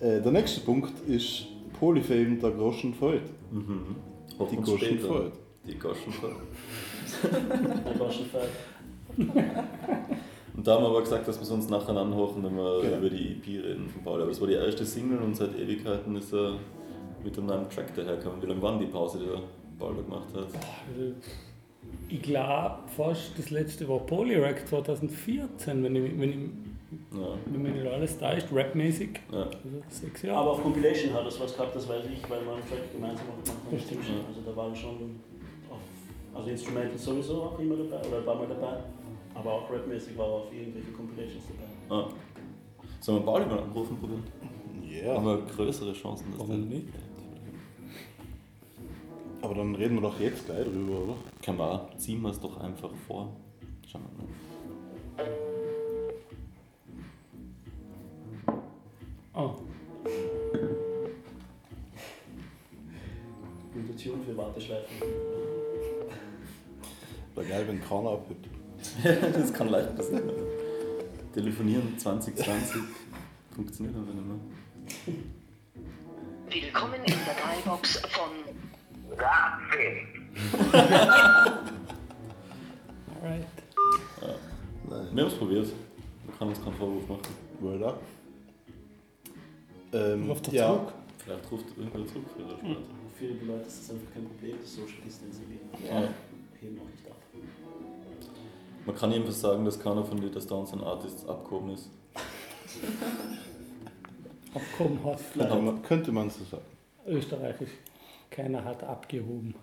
Äh, 0.01 0.21
der 0.21 0.33
nächste 0.33 0.61
Punkt 0.61 0.93
ist 1.09 1.47
Polyfame 1.79 2.37
der 2.37 2.51
Groschen 2.53 2.95
Freud. 2.95 3.23
mhm. 3.51 3.97
Die 4.51 4.57
Groschen. 4.57 4.99
Freud. 5.01 5.33
Die 5.67 5.79
Goschen 5.79 6.13
Freud. 6.13 6.35
Ein 7.85 7.99
Groschenfall. 7.99 8.49
Und 10.57 10.67
da 10.67 10.75
haben 10.75 10.83
wir 10.85 10.89
aber 10.89 11.01
gesagt, 11.01 11.27
dass 11.27 11.41
wir 11.41 11.55
uns 11.55 11.69
nachher 11.69 11.97
anhören, 11.97 12.43
wenn 12.45 12.57
wir 12.57 12.81
Genau. 12.83 12.97
über 12.99 13.11
die 13.11 13.33
EP 13.33 13.47
reden 13.65 13.89
von 13.89 14.03
Paul. 14.03 14.23
Aber 14.23 14.31
es 14.31 14.41
war 14.41 14.47
die 14.49 14.55
erste 14.55 14.85
Single 14.85 15.19
und 15.19 15.35
seit 15.37 15.59
Ewigkeiten 15.59 16.15
ist 16.17 16.33
er 16.33 16.55
mit 17.25 17.37
einem 17.37 17.47
neuen 17.49 17.69
Track 17.71 17.95
dahergekommen. 17.95 18.41
Wie 18.43 18.47
lange 18.47 18.63
war 18.63 18.79
die 18.79 18.87
Pause, 18.87 19.19
die 19.19 19.27
der 19.27 19.41
Paul 19.79 19.97
da 19.97 20.03
gemacht 20.03 20.29
hat? 20.35 20.47
Ich 22.09 22.23
glaube 22.23 22.79
fast, 22.97 23.33
das 23.39 23.51
letzte 23.51 23.89
war 23.89 23.99
Polyrack 24.01 24.67
2014, 24.69 25.83
wenn, 25.83 25.97
ich, 25.97 26.21
wenn, 26.21 26.31
ich, 26.31 26.39
Ja, 27.13 27.37
wenn 27.47 27.63
nicht 27.63 27.87
alles 27.87 28.19
täuscht, 28.19 28.47
rapmäßig. 28.53 29.21
ja. 29.31 29.43
Also 29.43 29.59
sechs 29.89 30.23
Jahre. 30.23 30.39
Aber 30.41 30.51
auf 30.53 30.63
Compilation 30.63 31.13
hat 31.13 31.27
es 31.27 31.39
was 31.39 31.55
gehabt, 31.55 31.77
das 31.77 31.87
weiß 31.89 32.05
ich, 32.07 32.23
weil 32.31 32.45
wir 32.47 32.53
einen 32.55 32.67
Track 32.67 32.91
gemeinsam 32.93 33.27
auch 33.29 33.45
gemacht 33.45 33.63
haben. 33.65 33.71
Das 33.77 33.83
stimmt. 33.83 34.05
Also 34.27 34.41
da 34.47 34.57
waren 34.57 34.75
schon, 34.75 35.21
auf, 35.71 35.79
also 36.35 36.49
Instrumental 36.51 36.97
sowieso 36.99 37.43
auch 37.43 37.59
immer 37.59 37.77
dabei, 37.77 38.09
oder 38.09 38.19
ein 38.19 38.25
paar 38.25 38.35
Mal 38.37 38.47
dabei. 38.49 38.77
Aber 39.35 39.53
auch 39.53 39.71
rapmäßig 39.71 40.17
war 40.17 40.27
er 40.27 40.33
auf 40.33 40.53
irgendwelchen 40.53 40.95
Compilations 40.97 41.45
dabei. 41.49 42.03
Ah. 42.03 42.09
Sollen 43.01 43.19
wir 43.19 43.25
Pauli 43.27 43.45
mal 43.47 43.59
anrufen 43.61 43.97
probieren? 43.99 44.25
Ja, 44.91 45.15
Haben 45.15 45.27
wir 45.27 45.39
größere 45.43 45.93
Chancen, 45.93 46.31
dass 46.31 46.41
Warum 46.41 46.69
der- 46.71 46.79
nicht? 46.79 46.89
aber 49.43 49.55
dann 49.55 49.75
reden 49.77 49.95
wir 49.97 50.03
doch 50.03 50.19
jetzt 50.19 50.47
gleich 50.47 50.65
drüber, 50.65 50.99
oder? 51.05 51.15
Kann 51.43 51.57
man 51.57 51.69
auch. 51.69 51.97
Ziehen 51.99 52.21
wir 52.23 52.31
es 52.31 52.41
doch 52.41 52.59
einfach 52.59 52.91
vor. 53.07 53.29
Schauen 53.87 54.03
wir 54.17 54.25
mal. 55.27 55.39
Ah, 59.39 59.55
Gute 63.73 63.97
Tune 63.97 64.25
für 64.25 64.37
Warteschleifen. 64.37 64.97
Wäre 67.37 67.47
geil, 67.47 67.69
wenn 67.69 67.81
keiner 67.81 68.11
abhört. 68.11 68.49
das 69.35 69.53
kann 69.53 69.69
leicht 69.69 69.95
passieren. 69.95 70.29
Telefonieren 71.33 71.97
2020 71.97 72.83
funktioniert 73.55 73.95
einfach 73.95 74.13
nicht 74.13 74.27
mehr. 74.27 74.39
Willkommen 76.51 76.95
in 76.95 77.15
der 77.15 77.35
Dateibox 77.37 77.99
von 78.09 78.31
alright. 83.23 83.47
Nein. 84.91 85.09
Wir 85.13 85.23
haben 85.23 85.31
es 85.31 85.35
probiert. 85.39 85.69
Man 86.27 86.39
kann 86.39 86.49
uns 86.49 86.65
keinen 86.65 86.75
Vorwurf 86.75 87.09
machen. 87.09 87.23
Word 87.61 87.85
up. 87.85 88.03
Ähm, 89.93 90.29
Ruft 90.29 90.49
er 90.49 90.55
ja, 90.55 90.67
zurück? 90.75 90.93
Vielleicht 91.25 91.53
ruft 91.53 91.65
irgendwer 91.77 92.07
zurück 92.07 92.25
später. 92.35 92.57
Für 93.19 93.27
die 93.27 93.45
Leute 93.47 93.67
ist 93.67 93.81
das 93.81 93.91
einfach 93.91 94.13
kein 94.15 94.25
Problem, 94.25 94.57
das 94.61 94.75
Social 94.75 95.01
Distancing. 95.05 95.59
Ja. 95.85 96.09
heben 96.61 96.81
auch 96.81 96.91
nicht 96.91 97.07
ab. 97.11 97.17
Man 98.87 98.97
kann 98.97 99.11
jedenfalls 99.13 99.41
sagen, 99.41 99.65
dass 99.65 99.79
keiner 99.79 100.05
von 100.05 100.21
den 100.21 100.33
Downs 100.33 100.73
and 100.73 100.83
Artists 100.83 101.27
abgehoben 101.27 101.71
ist. 101.71 101.91
Abkommen 104.55 105.05
hat 105.05 105.21
könnte 105.33 105.57
man, 105.57 105.83
könnte 105.83 106.13
man 106.13 106.31
so 106.31 106.45
sagen. 106.45 106.65
österreichisch. 107.07 107.71
Keiner 108.31 108.65
hat 108.65 108.83
abgehoben. 108.83 109.55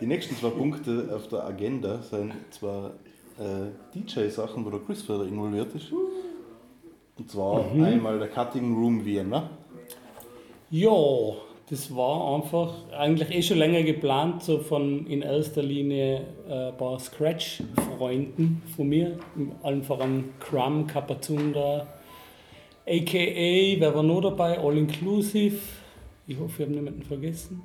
Die 0.00 0.06
nächsten 0.06 0.36
zwei 0.36 0.50
Punkte 0.50 1.10
auf 1.14 1.28
der 1.28 1.44
Agenda 1.44 2.02
sind 2.02 2.34
zwar 2.50 2.92
äh, 3.38 3.70
DJ-Sachen, 3.94 4.64
wo 4.64 4.70
der 4.70 4.80
Chris 4.80 5.02
Fader 5.02 5.24
involviert 5.24 5.74
ist. 5.74 5.92
Und 7.16 7.30
zwar 7.30 7.70
einmal 7.72 8.18
der 8.18 8.28
Cutting 8.28 8.74
Room 8.74 9.04
Vienna. 9.04 9.50
Ja, 10.70 10.90
das 11.70 11.94
war 11.94 12.34
einfach 12.34 12.74
eigentlich 12.92 13.30
eh 13.30 13.42
schon 13.42 13.58
länger 13.58 13.82
geplant, 13.82 14.42
so 14.42 14.58
von 14.58 15.06
in 15.06 15.22
erster 15.22 15.62
Linie 15.62 16.26
äh, 16.48 16.68
ein 16.68 16.76
paar 16.76 16.98
Scratch-Freunden 16.98 18.62
von 18.74 18.88
mir, 18.88 19.18
allen 19.62 19.82
voran 19.82 20.24
Crumb, 20.40 20.88
Kapazunda, 20.88 21.86
aka, 22.86 23.78
wer 23.78 23.94
war 23.94 24.02
noch 24.02 24.20
dabei? 24.20 24.58
All 24.58 24.76
Inclusive. 24.76 25.58
Ich 26.26 26.38
hoffe, 26.38 26.62
ich 26.62 26.68
habe 26.68 26.72
niemanden 26.72 27.02
vergessen. 27.02 27.62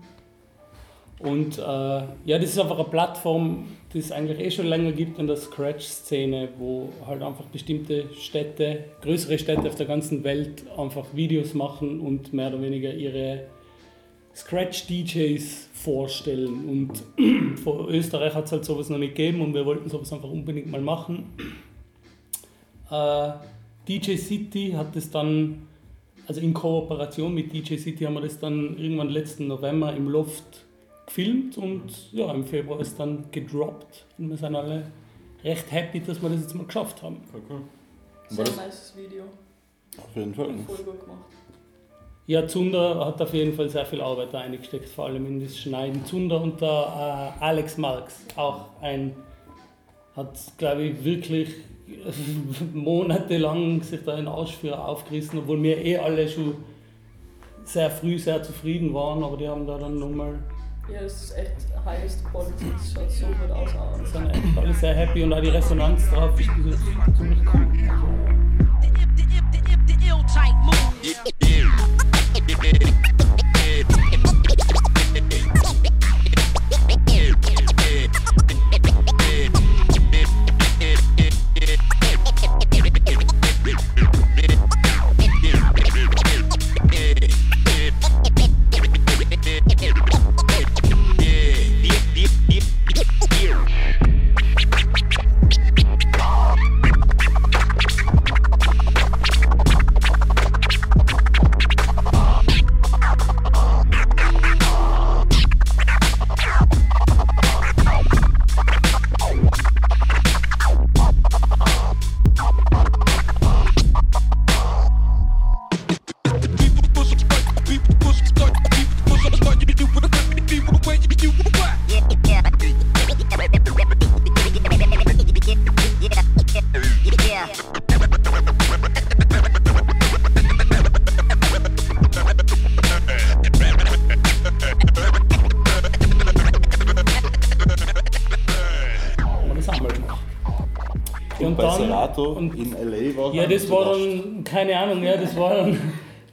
Und 1.20 1.58
äh, 1.58 1.62
ja, 1.62 2.38
das 2.40 2.52
ist 2.52 2.60
einfach 2.60 2.80
eine 2.80 2.88
Plattform, 2.88 3.66
die 3.94 4.00
es 4.00 4.12
eigentlich 4.12 4.40
eh 4.40 4.52
schon 4.52 4.68
länger 4.68 4.92
gibt 4.92 5.18
in 5.18 5.26
der 5.26 5.36
Scratch-Szene, 5.36 6.50
wo 6.60 6.90
halt 7.08 7.24
einfach 7.24 7.46
bestimmte 7.46 8.06
Städte, 8.14 8.86
größere 9.02 9.40
Städte 9.40 9.68
auf 9.68 9.76
der 9.76 9.88
ganzen 9.88 10.24
Welt 10.24 10.64
einfach 10.78 11.06
Videos 11.14 11.54
machen 11.56 12.00
und 12.00 12.32
mehr 12.32 12.50
oder 12.50 12.62
weniger 12.62 12.94
ihre 12.94 13.48
Scratch-DJs 14.36 15.70
vorstellen. 15.74 16.70
Und 16.70 17.60
von 17.64 17.90
Österreich 17.90 18.36
hat 18.36 18.46
es 18.46 18.52
halt 18.52 18.66
sowas 18.66 18.90
noch 18.90 19.00
nicht 19.00 19.16
gegeben 19.16 19.42
und 19.42 19.56
wir 19.56 19.66
wollten 19.66 19.90
sowas 19.90 20.14
einfach 20.14 20.30
unbedingt 20.30 20.70
mal 20.70 20.82
machen. 20.82 21.26
Äh, 22.92 23.34
DJ 23.88 24.16
City 24.16 24.72
hat 24.76 24.96
es 24.96 25.12
dann, 25.12 25.68
also 26.26 26.42
in 26.42 26.56
Kooperation 26.56 27.36
mit 27.36 27.54
DJ 27.54 27.76
City 27.76 28.04
haben 28.04 28.16
wir 28.16 28.22
das 28.22 28.40
dann 28.40 28.80
irgendwann 28.80 29.10
letzten 29.10 29.46
November 29.46 29.96
im 29.96 30.10
Loft 30.10 30.66
gefilmt 31.10 31.58
und 31.58 32.14
ja, 32.14 32.32
im 32.32 32.46
Februar 32.46 32.80
ist 32.80 33.00
dann 33.00 33.26
gedroppt. 33.32 34.06
Und 34.18 34.30
wir 34.30 34.38
sind 34.38 34.56
alle 34.56 34.84
recht 35.44 35.72
happy, 35.72 36.00
dass 36.00 36.22
wir 36.22 36.30
das 36.30 36.42
jetzt 36.42 36.56
mal 36.56 36.66
geschafft 36.66 37.02
haben. 37.02 37.18
Cool. 37.34 37.62
Sehr 38.30 38.46
nice 38.56 38.94
Video. 38.96 39.24
Auf 39.98 40.16
jeden 40.16 40.34
Fall. 40.34 40.46
Voll 40.66 40.78
gut 40.78 41.02
gemacht. 41.02 41.20
Ja, 42.28 42.48
Zunder 42.48 43.08
hat 43.08 43.20
auf 43.24 43.34
jeden 43.34 43.56
Fall 43.56 43.70
sehr 43.70 43.88
viel 43.88 44.02
Arbeit 44.02 44.32
da 44.32 44.42
eingesteckt, 44.42 44.88
vor 44.88 45.06
allem 45.06 45.26
in 45.26 45.40
das 45.40 45.58
Schneiden. 45.58 46.06
Zunder 46.06 46.40
und 46.40 46.62
der 46.62 47.34
äh, 47.40 47.44
Alex 47.44 47.78
Marx, 47.78 48.20
auch 48.36 48.68
ein, 48.82 49.16
hat, 50.16 50.38
glaube 50.60 50.84
ich, 50.84 51.04
wirklich 51.04 51.56
monatelang 52.76 53.82
sich 53.82 54.02
da 54.06 54.16
in 54.16 54.28
Arsch 54.28 54.56
für 54.58 54.78
aufgerissen, 54.78 55.40
obwohl 55.40 55.64
wir 55.64 55.84
eh 55.84 55.98
alle 55.98 56.30
schon 56.30 56.58
sehr 57.64 57.90
früh 57.90 58.20
sehr 58.20 58.44
zufrieden 58.44 58.94
waren, 58.94 59.24
aber 59.24 59.38
die 59.38 59.48
haben 59.48 59.66
da 59.66 59.80
dann 59.80 59.98
nochmal, 59.98 60.38
Ja, 60.92 61.02
das 61.04 61.24
ist 61.24 61.38
echt 61.38 61.52
highest 61.86 62.26
quality. 62.26 62.72
Das 62.74 62.94
schaut 62.94 63.12
so 63.12 63.26
gut 63.28 63.52
aus. 63.52 63.70
auch. 63.76 64.06
sind 64.12 64.30
echt 64.30 64.58
alle 64.58 64.74
sehr 64.74 64.94
happy 64.96 65.24
und 65.24 65.34
auch 65.34 65.42
die 65.42 65.50
Resonanz 65.50 66.10
drauf 66.10 66.40
ist 66.40 66.50
ist 66.66 66.80
ziemlich 67.18 67.40
cool. 67.54 67.68
Aber 72.36 73.09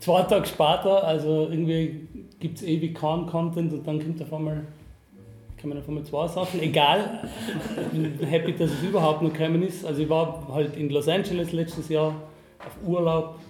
zwei 0.06 0.22
Tage 0.22 0.46
später, 0.46 1.02
also 1.02 1.48
irgendwie 1.50 2.06
gibt 2.38 2.58
es 2.58 2.62
ewig 2.62 2.94
keinen 2.94 3.26
Content 3.26 3.72
und 3.72 3.84
dann 3.84 3.98
kommt 3.98 4.22
auf 4.22 4.32
einmal, 4.32 4.62
kommen 5.60 5.76
auf 5.76 5.88
einmal 5.88 6.04
zwei 6.04 6.28
Sachen, 6.28 6.62
egal, 6.62 7.28
ich 7.92 7.98
bin 7.98 8.28
happy, 8.28 8.52
dass 8.52 8.70
es 8.70 8.82
überhaupt 8.84 9.22
noch 9.22 9.32
gekommen 9.32 9.64
ist, 9.64 9.84
also 9.84 10.00
ich 10.00 10.08
war 10.08 10.46
halt 10.52 10.76
in 10.76 10.90
Los 10.90 11.08
Angeles 11.08 11.50
letztes 11.50 11.88
Jahr 11.88 12.14
auf 12.60 12.88
Urlaub, 12.88 13.40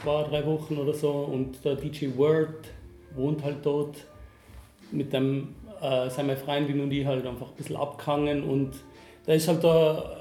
zwei, 0.00 0.22
drei 0.22 0.46
Wochen 0.46 0.76
oder 0.76 0.94
so 0.94 1.10
und 1.10 1.64
der 1.64 1.74
DJ 1.74 2.16
Word 2.16 2.68
wohnt 3.16 3.42
halt 3.42 3.56
dort 3.64 3.96
mit 4.92 5.12
dem, 5.12 5.48
äh, 5.82 6.08
sind 6.10 6.30
Freundin 6.38 6.80
und 6.80 6.92
ich 6.92 7.04
halt 7.04 7.26
einfach 7.26 7.48
ein 7.48 7.56
bisschen 7.56 7.74
abgehangen 7.74 8.44
und 8.44 8.70
da 9.26 9.32
ist 9.32 9.48
halt 9.48 9.64
der 9.64 10.16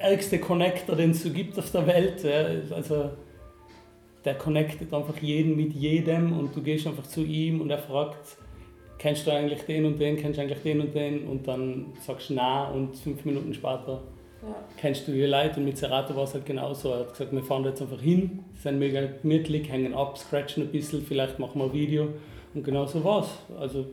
ärgste 0.00 0.40
Connector, 0.40 0.96
den 0.96 1.12
es 1.12 1.22
so 1.22 1.30
gibt 1.30 1.56
auf 1.60 1.70
der 1.70 1.86
Welt. 1.86 2.24
Ja. 2.24 2.74
Also 2.74 3.10
der 4.24 4.34
connectet 4.34 4.92
einfach 4.92 5.18
jeden 5.18 5.56
mit 5.56 5.72
jedem 5.72 6.38
und 6.38 6.54
du 6.54 6.62
gehst 6.62 6.86
einfach 6.86 7.06
zu 7.06 7.22
ihm 7.22 7.60
und 7.60 7.70
er 7.70 7.78
fragt, 7.78 8.36
kennst 8.98 9.26
du 9.26 9.32
eigentlich 9.32 9.62
den 9.62 9.84
und 9.84 9.98
den, 9.98 10.16
kennst 10.16 10.38
du 10.38 10.42
eigentlich 10.42 10.62
den 10.62 10.80
und 10.80 10.94
den 10.94 11.26
und 11.26 11.48
dann 11.48 11.86
sagst 12.00 12.30
du 12.30 12.34
na 12.34 12.68
und 12.68 12.96
fünf 12.96 13.24
Minuten 13.24 13.52
später 13.52 14.02
Ja. 14.42 14.54
kennst 14.76 15.06
du 15.06 15.12
die 15.12 15.22
Leute 15.22 15.58
und 15.60 15.66
mit 15.66 15.76
Serato 15.76 16.14
war 16.16 16.24
es 16.24 16.34
halt 16.34 16.46
genauso. 16.46 16.90
Er 16.90 17.00
hat 17.00 17.12
gesagt, 17.12 17.32
wir 17.32 17.42
fahren 17.42 17.64
jetzt 17.64 17.80
einfach 17.82 18.00
hin, 18.00 18.40
sind 18.54 18.78
mega 18.78 19.00
gemütlich, 19.22 19.68
hängen 19.70 19.94
ab, 19.94 20.18
scratchen 20.18 20.64
ein 20.64 20.68
bisschen, 20.72 21.02
vielleicht 21.02 21.38
machen 21.38 21.60
wir 21.60 21.66
ein 21.66 21.72
Video 21.72 22.08
und 22.54 22.64
genau 22.64 22.86
so 22.86 23.02
war 23.04 23.22
es. 23.22 23.28
Also 23.58 23.86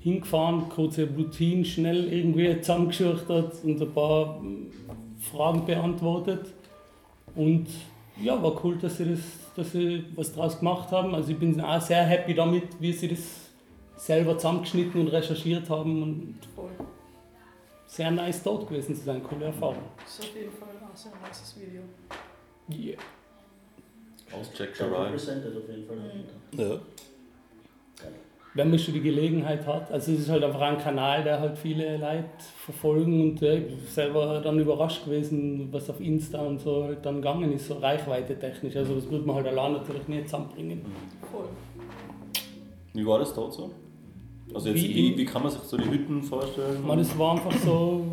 hingefahren, 0.00 0.68
kurze 0.68 1.08
Routine, 1.16 1.64
schnell 1.64 2.12
irgendwie 2.12 2.60
zusammengeschüchtert 2.60 3.52
und 3.64 3.80
ein 3.80 3.92
paar 3.92 4.40
Fragen 5.18 5.66
beantwortet. 5.66 6.46
Und 7.34 7.66
ja, 8.22 8.42
war 8.42 8.64
cool, 8.64 8.76
dass 8.78 8.96
sie, 8.98 9.10
das, 9.10 9.20
dass 9.56 9.72
sie 9.72 10.04
was 10.14 10.32
draus 10.32 10.58
gemacht 10.58 10.90
haben. 10.90 11.14
Also 11.14 11.32
ich 11.32 11.38
bin 11.38 11.60
auch 11.60 11.80
sehr 11.80 12.02
happy 12.02 12.34
damit, 12.34 12.64
wie 12.80 12.92
sie 12.92 13.08
das 13.08 13.20
selber 13.96 14.36
zusammengeschnitten 14.36 15.00
und 15.00 15.08
recherchiert 15.08 15.68
haben 15.68 16.02
und 16.02 16.34
Voll. 16.54 16.70
sehr 17.86 18.10
nice 18.10 18.42
dort 18.42 18.66
gewesen 18.68 18.94
zu 18.94 19.02
sein, 19.04 19.22
coole 19.22 19.46
Erfahrung. 19.46 19.82
Das 20.02 20.18
ist 20.18 20.20
auf 20.30 20.36
jeden 20.36 20.52
Fall 20.52 20.68
ein 20.68 20.96
sehr 20.96 21.12
nices 21.26 21.56
Video. 21.58 21.82
Yeah. 22.72 22.98
Aus 24.32 24.50
Jack 24.56 24.76
Schon 24.76 24.90
Gerard. 24.90 25.08
represented 25.08 25.56
auf 25.56 25.68
jeden 25.68 25.86
Fall. 25.86 25.98
Ja. 26.52 26.80
Wenn 28.54 28.70
man 28.70 28.78
schon 28.78 28.94
die 28.94 29.00
Gelegenheit 29.00 29.66
hat. 29.66 29.92
Also 29.92 30.12
es 30.12 30.20
ist 30.20 30.28
halt 30.28 30.42
einfach 30.42 30.60
ein 30.60 30.78
Kanal, 30.78 31.22
der 31.22 31.40
halt 31.40 31.56
viele 31.56 31.96
Leute 31.96 32.24
verfolgen 32.64 33.22
und 33.22 33.42
äh, 33.42 33.58
ich 33.58 33.66
bin 33.66 33.86
selber 33.86 34.40
dann 34.40 34.58
überrascht 34.58 35.04
gewesen, 35.04 35.68
was 35.70 35.88
auf 35.88 36.00
Insta 36.00 36.40
und 36.40 36.58
so 36.58 36.84
halt 36.84 37.04
dann 37.06 37.16
gegangen 37.16 37.52
ist, 37.52 37.68
so 37.68 37.74
Reichweite 37.74 38.38
technisch. 38.38 38.74
Also 38.76 38.94
das 38.96 39.08
würde 39.08 39.24
man 39.24 39.36
halt 39.36 39.46
allein 39.46 39.72
natürlich 39.72 40.06
nicht 40.08 40.28
zusammenbringen. 40.28 40.82
Voll. 41.30 41.48
Wie 42.92 43.06
war 43.06 43.20
das 43.20 43.32
dort 43.32 43.52
so? 43.52 43.70
Also 44.52 44.70
jetzt, 44.70 44.82
Wie 44.82 44.94
wie, 44.94 45.18
wie 45.18 45.24
kann 45.24 45.42
man 45.42 45.52
sich 45.52 45.60
so 45.60 45.76
die 45.76 45.88
Hütten 45.88 46.20
vorstellen? 46.22 46.84
Meine, 46.84 47.02
es 47.02 47.16
war 47.16 47.32
einfach 47.32 47.52
so, 47.52 48.04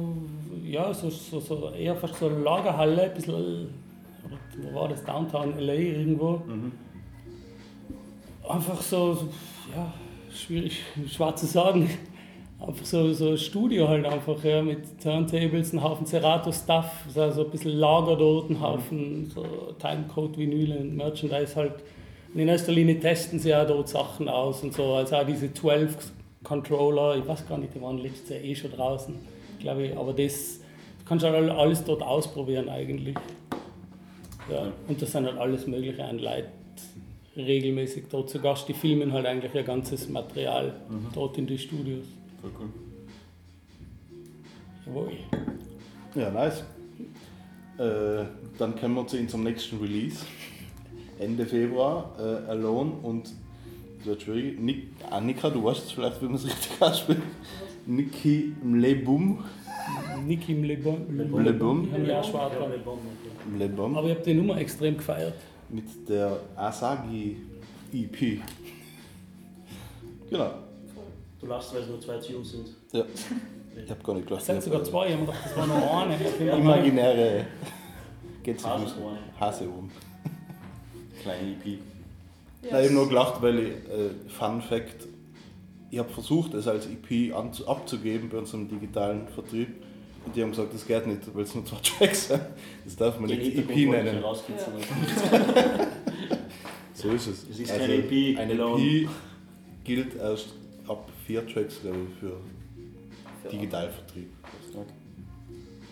ja, 0.64 0.94
so, 0.94 1.10
so, 1.10 1.40
so 1.40 1.72
eher 1.72 1.96
fast 1.96 2.16
so 2.16 2.28
eine 2.28 2.38
Lagerhalle, 2.40 3.04
ein 3.04 3.14
bisschen, 3.16 3.34
oder 3.34 4.38
wo 4.62 4.76
war 4.76 4.88
das, 4.88 5.04
Downtown 5.04 5.58
LA 5.58 5.74
irgendwo. 5.74 6.44
Mhm. 6.46 6.74
Einfach 8.48 8.80
so, 8.82 9.16
so, 9.16 9.30
ja, 9.76 9.92
schwierig, 10.34 10.82
schwer 11.10 11.36
zu 11.36 11.46
sagen. 11.46 11.90
Einfach 12.60 12.86
so, 12.86 13.14
so 13.14 13.30
ein 13.32 13.38
Studio 13.38 13.88
halt 13.88 14.06
einfach, 14.06 14.44
ja, 14.44 14.64
mit 14.64 15.00
Turntables, 15.02 15.74
ein 15.74 15.84
Haufen 15.84 16.08
Serato-Stuff, 16.08 17.06
so 17.14 17.22
also 17.22 17.46
ein 17.46 17.52
bisschen 17.52 17.72
Lager 17.74 18.16
dort, 18.16 18.50
ein 18.50 18.60
Haufen 18.60 19.30
so 19.30 19.44
Timecode-Vinyle 19.80 20.78
und 20.80 20.96
Merchandise 20.96 21.56
halt. 21.56 21.74
Und 22.34 22.40
in 22.42 22.48
erster 22.48 22.72
Linie 22.72 23.00
testen 23.00 23.38
sie 23.40 23.54
auch 23.54 23.68
dort 23.68 23.90
Sachen 23.90 24.28
aus 24.28 24.64
und 24.64 24.74
so, 24.74 24.94
also 24.96 25.16
auch 25.18 25.26
diese 25.26 25.54
12 25.54 26.12
Controller, 26.44 27.16
ich 27.18 27.28
weiß 27.28 27.48
gar 27.48 27.58
nicht, 27.60 27.76
die 27.76 27.82
waren 27.82 28.00
letztes 28.00 28.30
Jahr 28.30 28.40
eh 28.42 28.56
schon 28.56 28.72
draußen, 28.72 29.16
glaube 29.60 29.86
ich, 29.88 29.96
aber 29.98 30.14
das 30.14 30.60
kannst 31.08 31.26
halt 31.26 31.36
all- 31.36 31.52
alles 31.52 31.84
dort 31.84 32.02
ausprobieren 32.02 32.70
eigentlich. 32.70 33.16
Ja, 34.52 34.72
und 34.88 35.00
das 35.02 35.12
sind 35.12 35.26
halt 35.26 35.38
alles 35.38 35.68
Mögliche 35.68 36.04
an 36.04 36.18
Leute 36.20 36.48
regelmäßig 37.38 38.06
dort 38.10 38.30
zu 38.30 38.40
Gast. 38.40 38.68
Die 38.68 38.74
filmen 38.74 39.14
halt 39.14 39.26
eigentlich 39.26 39.54
ihr 39.54 39.64
ganzes 39.64 40.10
Material 40.10 40.74
Mhm. 40.90 41.08
dort 41.14 41.38
in 41.38 41.48
die 41.48 41.58
Studios. 41.58 42.06
Voll 42.42 42.52
cool. 42.60 42.70
Jawohl. 44.86 45.12
Ja, 46.16 46.32
nice. 46.32 46.64
Äh, 47.78 48.26
dann 48.58 48.76
kommen 48.80 48.96
wir 48.96 49.08
zu 49.08 49.18
unserem 49.18 49.44
nächsten 49.44 49.78
Release. 49.80 50.26
Ende 51.20 51.46
Februar, 51.46 52.16
äh, 52.20 52.50
Alone 52.50 52.92
und 53.04 53.26
das 54.00 54.06
wird 54.08 54.22
schwierig. 54.24 54.60
Nick, 54.60 54.88
Annika, 55.10 55.50
du 55.50 55.64
weißt 55.64 55.86
es 55.86 55.92
vielleicht, 55.92 56.22
wie 56.22 56.26
man 56.26 56.36
es 56.36 56.46
richtig 56.46 56.72
ausspricht. 56.82 57.22
Niki 57.86 58.54
Mlebum. 58.64 59.44
Niki 60.26 60.54
Mlebum. 60.54 60.98
Mlebum. 61.10 61.92
Habe 61.92 62.08
ja. 62.08 62.22
Mlebum. 63.56 63.96
Aber 63.98 64.08
ich 64.10 64.16
habe 64.16 64.24
die 64.26 64.34
Nummer 64.34 64.58
extrem 64.58 64.98
gefeiert. 64.98 65.34
Mit 65.70 66.08
der 66.08 66.40
Asagi 66.56 67.38
EP. 67.94 68.40
Genau. 70.30 70.52
Du 71.40 71.46
lachst, 71.46 71.74
weil 71.74 71.82
es 71.82 71.88
nur 71.90 72.00
zwei 72.02 72.18
Tunes 72.18 72.52
sind. 72.52 72.70
Ja. 72.92 73.04
Ich 73.84 73.90
habe 73.92 74.02
gar 74.04 74.14
nicht 74.14 74.24
Es 74.24 74.28
gelacht. 74.30 74.46
sind 74.46 74.64
sogar 74.64 74.84
zwei, 74.84 75.08
ich 75.08 75.14
habe 75.14 75.26
gedacht, 75.26 75.40
das 75.46 75.56
war 75.58 75.68
nur 75.68 75.98
eine. 75.98 76.16
Ich 76.16 76.26
hab 76.26 76.40
immer 76.40 76.58
Imaginäre 76.78 77.46
Gänsefüße. 78.44 78.74
Hasenohren. 78.86 79.18
Haseohren. 79.40 79.92
Kleine 81.22 81.52
EP. 81.52 81.66
Nein, 81.66 81.80
ich 82.64 82.74
habe 82.74 82.94
nur 82.94 83.08
gelacht, 83.10 83.42
weil 83.42 83.60
ich, 83.60 83.68
äh, 83.70 84.30
Fun 84.30 84.62
Fact, 84.62 85.08
ich 85.92 86.00
habe 86.00 86.10
versucht, 86.10 86.54
es 86.56 86.68
als 86.68 86.88
EP 86.88 87.34
anzu- 87.34 87.66
abzugeben 87.68 88.30
bei 88.30 88.40
unserem 88.40 88.68
digitalen 88.68 89.28
Vertrieb. 89.28 89.84
Und 90.28 90.36
die 90.36 90.42
haben 90.44 90.52
gesagt, 90.52 90.74
das 90.74 90.86
geht 90.86 91.08
nicht, 91.08 91.22
weil 91.34 91.44
es 91.44 91.56
nur 91.56 91.64
zwei 91.66 91.78
Tracks 91.98 92.28
sind. 92.28 92.42
Das 92.84 92.96
darf 92.98 93.18
man 93.20 93.30
nicht 93.30 93.58
EP 93.58 93.70
nennen. 93.90 94.22
So 96.94 97.10
ist 97.12 97.28
es. 97.28 97.48
Es 97.50 97.60
ist 97.60 97.70
keine 97.78 97.94
EP, 97.94 98.38
Eine. 98.40 98.54
EP 98.54 99.08
gilt 99.84 100.16
erst 100.16 100.48
ab 100.88 101.08
vier 101.28 101.46
Tracks, 101.48 101.80
glaube 101.82 101.98
ich, 102.12 102.20
für 102.20 103.50
Digitalvertrieb. 103.52 104.28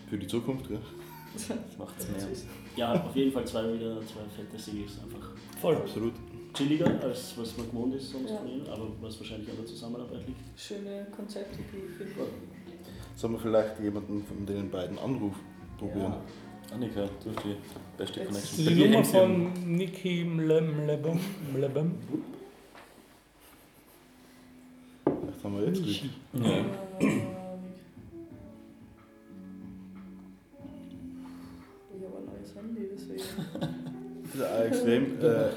Für 0.09 0.17
die 0.17 0.25
Zukunft, 0.27 0.67
gell? 0.67 0.79
Macht's 1.77 2.07
mehr. 2.07 2.27
Ja, 2.75 2.93
auf 3.05 3.15
jeden 3.15 3.31
Fall 3.31 3.45
zwei 3.45 3.71
wieder, 3.73 3.97
zwei 4.01 4.21
fette 4.35 4.57
Singles 4.61 4.99
einfach. 5.03 5.29
voll. 5.61 5.75
Absolut. 5.75 6.13
Chilliger, 6.55 6.99
als 7.03 7.37
was 7.37 7.55
man 7.57 7.67
gewohnt 7.69 7.93
ist 7.95 8.09
sonst 8.11 8.31
Ja. 8.31 8.37
von 8.37 8.47
ihnen, 8.47 8.67
aber 8.67 8.87
was 9.01 9.19
wahrscheinlich 9.19 9.49
an 9.49 9.57
der 9.57 9.65
Zusammenarbeit 9.65 10.25
liegt. 10.25 10.39
Schöne 10.59 11.05
Konzepte, 11.15 11.57
die 11.57 11.63
finde 11.69 12.11
ich. 12.13 12.54
Sollen 13.15 13.33
wir 13.33 13.39
vielleicht 13.39 13.79
jemanden 13.79 14.23
von 14.25 14.45
den 14.45 14.69
beiden 14.69 14.99
Anruf 14.99 15.33
probieren? 15.77 16.13
Annika, 16.73 17.01
du 17.23 17.29
hast 17.35 17.43
die 17.45 17.55
beste 17.97 18.19
Jetzt- 18.21 18.27
Connection. 18.29 18.65
Die 18.67 18.75
Nummer 18.83 18.95
ja- 18.97 19.03
von 19.03 19.53
Niki 19.77 20.23
Mlebum. 20.25 21.19
Mlebum. 21.53 21.91
Vielleicht 25.05 25.43
haben 25.43 25.57
wir 25.57 25.67
jetzt 25.67 25.83
Glück. 25.83 25.95
Ja. 26.33 26.49
Ähm, 26.49 26.65
ich 31.97 32.03
habe 32.05 32.17
ein 32.17 32.25
neues 32.25 32.55
Handy, 32.55 32.89
deswegen. 32.91 33.23
Das 34.23 34.33
ist 34.35 34.41
ein 34.43 34.67
extrem 34.67 35.03
äh, 35.21 35.49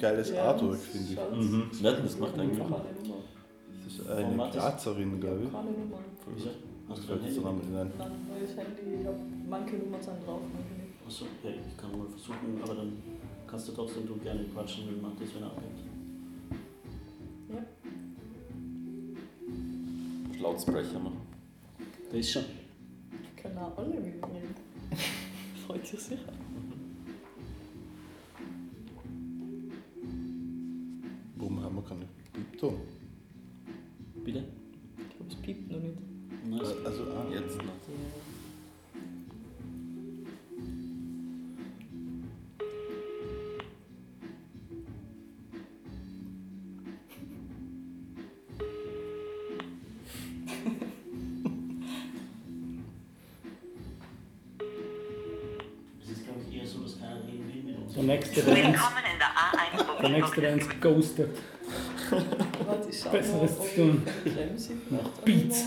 geiles 0.00 0.30
Ja, 0.30 0.44
Artwork, 0.44 0.78
finde 0.78 1.12
ich. 1.12 1.18
Mhm. 1.50 1.70
Das 1.82 2.16
gemacht 2.16 2.32
eigentlich? 2.38 2.58
Das 3.84 3.92
ist 3.94 4.08
eine? 4.08 4.50
Grazerin, 4.50 5.20
glaube 5.20 5.42
ich. 5.44 6.48
Hast 6.88 7.02
du 7.02 7.06
fällt 7.06 7.20
dein 7.22 7.28
jetzt 7.28 7.36
Handy? 7.36 7.40
der 7.40 7.44
Name 7.44 7.58
nicht 7.58 7.76
ein. 7.76 7.92
Nein, 7.98 8.12
neues 8.28 8.56
Handy. 8.56 9.00
Ich 9.00 9.06
hab, 9.06 9.14
manche 9.48 9.76
Nummern 9.76 10.02
sind 10.02 10.26
drauf, 10.26 10.40
manche 10.52 10.74
nicht. 10.74 11.06
Achso, 11.06 11.24
ja, 11.44 11.50
ich 11.50 11.76
kann 11.76 11.98
mal 11.98 12.08
versuchen, 12.08 12.60
aber 12.62 12.74
dann 12.74 12.92
kannst 13.46 13.68
du 13.68 13.72
trotzdem 13.72 14.06
du 14.06 14.16
gerne 14.16 14.44
quatschen, 14.44 14.88
wenn 14.88 15.00
man 15.02 15.12
das, 15.18 15.34
wenn 15.34 15.42
er 15.42 15.48
abhängt. 15.48 15.80
Lautsprecher 20.40 20.98
machen. 20.98 21.20
Der 22.12 22.20
ist 22.20 22.30
schon. 22.30 22.44
Können 23.36 23.58
auch 23.58 23.76
alle 23.76 24.00
mit 24.00 24.14
reden. 24.14 24.54
Freut 25.66 25.86
sich 25.86 26.00
sicher. 26.00 26.32
Warum 31.36 31.62
haben 31.62 31.76
wir 31.76 31.82
keine 31.82 32.06
Piepton? 32.32 32.74
Der 58.42 60.08
nächste, 60.10 60.40
der 60.40 60.52
uns 60.54 60.66
ghostet. 60.80 61.36
Besseres 63.12 63.58
mal, 63.58 63.66
zu 63.66 63.74
tun. 63.74 64.02
Nach 64.90 65.08
Beats. 65.24 65.64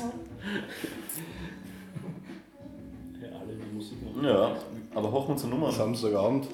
Ja, 3.22 3.28
alle 3.40 3.54
die 3.54 3.76
Musik 3.76 3.98
machen. 4.04 4.26
Ja, 4.26 4.56
aber 4.96 5.12
hoch 5.12 5.30
unsere 5.30 5.50
Nummer. 5.50 5.72
Samstagabend. 5.72 6.48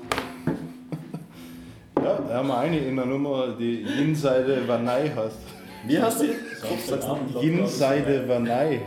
Ja, 1.96 2.20
da 2.28 2.34
haben 2.36 2.48
wir 2.48 2.58
eine 2.58 2.78
in 2.80 2.96
der 2.96 3.06
Nummer, 3.06 3.56
die 3.58 3.82
Jinseide 3.84 4.68
Vanai 4.68 5.10
heißt. 5.10 5.40
Wie 5.86 6.02
heißt 6.02 6.22
die? 6.22 6.36
Samstagabend, 6.62 7.42
Jinseide 7.42 8.28
Vanai. 8.28 8.82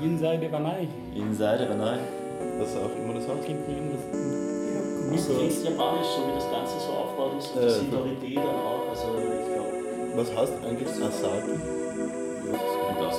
Jenseide 0.00 0.52
Vanai. 0.52 0.88
Inside, 1.14 1.74
nein. 1.76 1.98
Was 2.58 2.76
auch 2.76 2.94
immer 3.02 3.14
das 3.14 3.26
heißt. 3.28 3.44
Klingt. 3.44 3.66
Ist 5.14 5.26
klingt 5.30 5.64
japanisch, 5.64 6.06
so 6.06 6.20
wie 6.28 6.34
das 6.34 6.50
Ganze 6.50 6.74
so 6.80 6.92
aufgebaut 6.92 7.32
ist 7.38 7.54
und 7.54 7.62
Äh, 7.62 7.66
die 7.66 7.90
Sonorität 7.90 8.36
dann 8.36 8.44
auch. 8.46 8.88
Also 8.90 9.06
ich 9.18 9.54
glaube, 9.54 10.16
Was 10.16 10.36
heißt 10.36 10.52
eigentlich 10.64 10.88
Asaki? 10.88 11.54
Das 12.50 12.60
ist 12.60 12.74
ja 12.76 12.94
gar 12.98 13.06
nicht. 13.06 13.18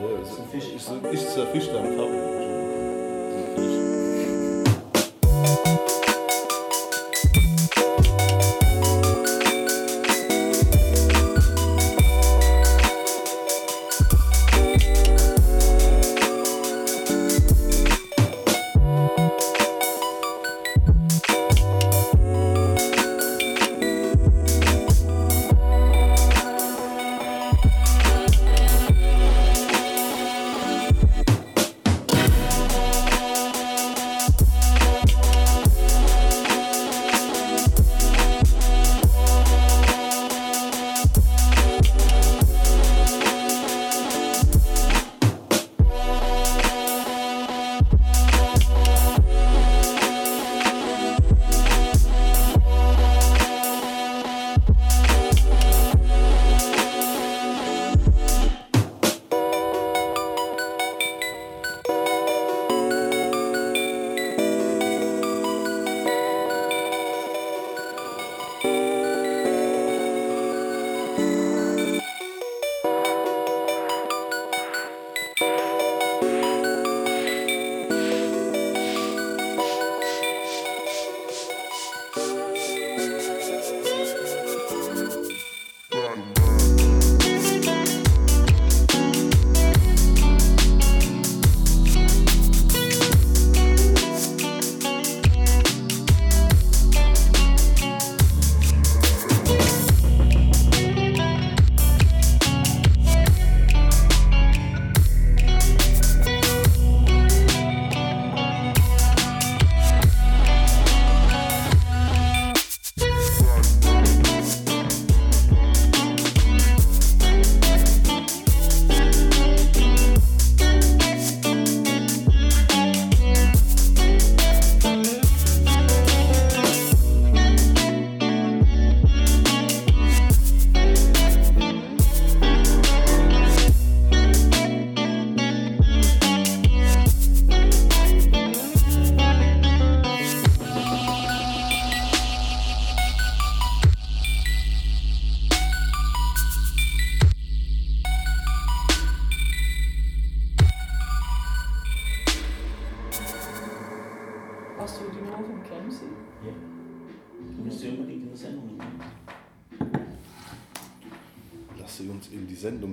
Ja, 0.00 0.22
ist 0.22 0.38
ein 0.40 0.48
Fisch. 0.50 0.68
Ist, 0.74 0.90
ist 1.12 1.28
es 1.28 1.38
ein 1.38 1.46
Fisch, 1.52 1.68
der 1.68 1.80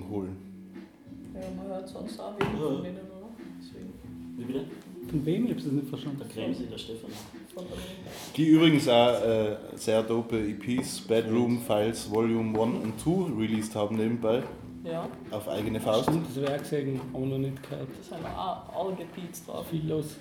holen. 0.10 0.38
Ja, 1.34 1.41
man 1.56 1.67
hört 1.67 1.88
sonst 1.88 2.20
auch 2.20 2.34
wenig 2.39 2.54
von 2.60 2.84
denen, 2.84 2.98
oder? 2.98 3.30
Deswegen 3.60 3.93
Wie 4.38 4.43
bitte? 4.46 4.65
Von 5.10 5.26
wem? 5.26 5.46
Ich 5.46 5.52
hab's 5.52 5.63
nicht 5.65 5.88
verstanden. 5.88 6.20
Der 6.20 6.28
Kremsi, 6.28 6.65
der 6.65 6.78
Stefan. 6.78 7.10
Die 8.36 8.46
übrigens 8.50 8.88
auch 8.88 9.22
äh, 9.24 9.56
sehr 9.76 10.04
dope 10.04 10.38
EPs, 10.38 11.02
Bedroom 11.02 11.60
Files 11.62 12.10
Volume 12.12 12.60
1 12.62 12.84
und 12.84 13.00
2 13.00 13.36
released 13.39 13.76
haben 13.76 13.96
nebenbei 13.96 14.43
Ja, 14.84 15.08
auf 15.32 15.48
eigene 15.50 15.80
Faust. 15.80 16.04
Stimmt, 16.04 16.28
das 16.28 16.36
wäre 16.41 16.60
gesehen, 16.60 17.02
haben 17.13 17.22
wir 17.24 17.28
noch 17.30 17.38
nicht 17.39 17.63
gehört. 17.63 17.88
da 17.89 18.15
sind 18.15 18.26
auch 18.28 18.86
alle 18.86 18.96
Beats 19.15 19.43
drauf. 19.46 19.65
Viel 19.70 19.88
los. 19.89 20.17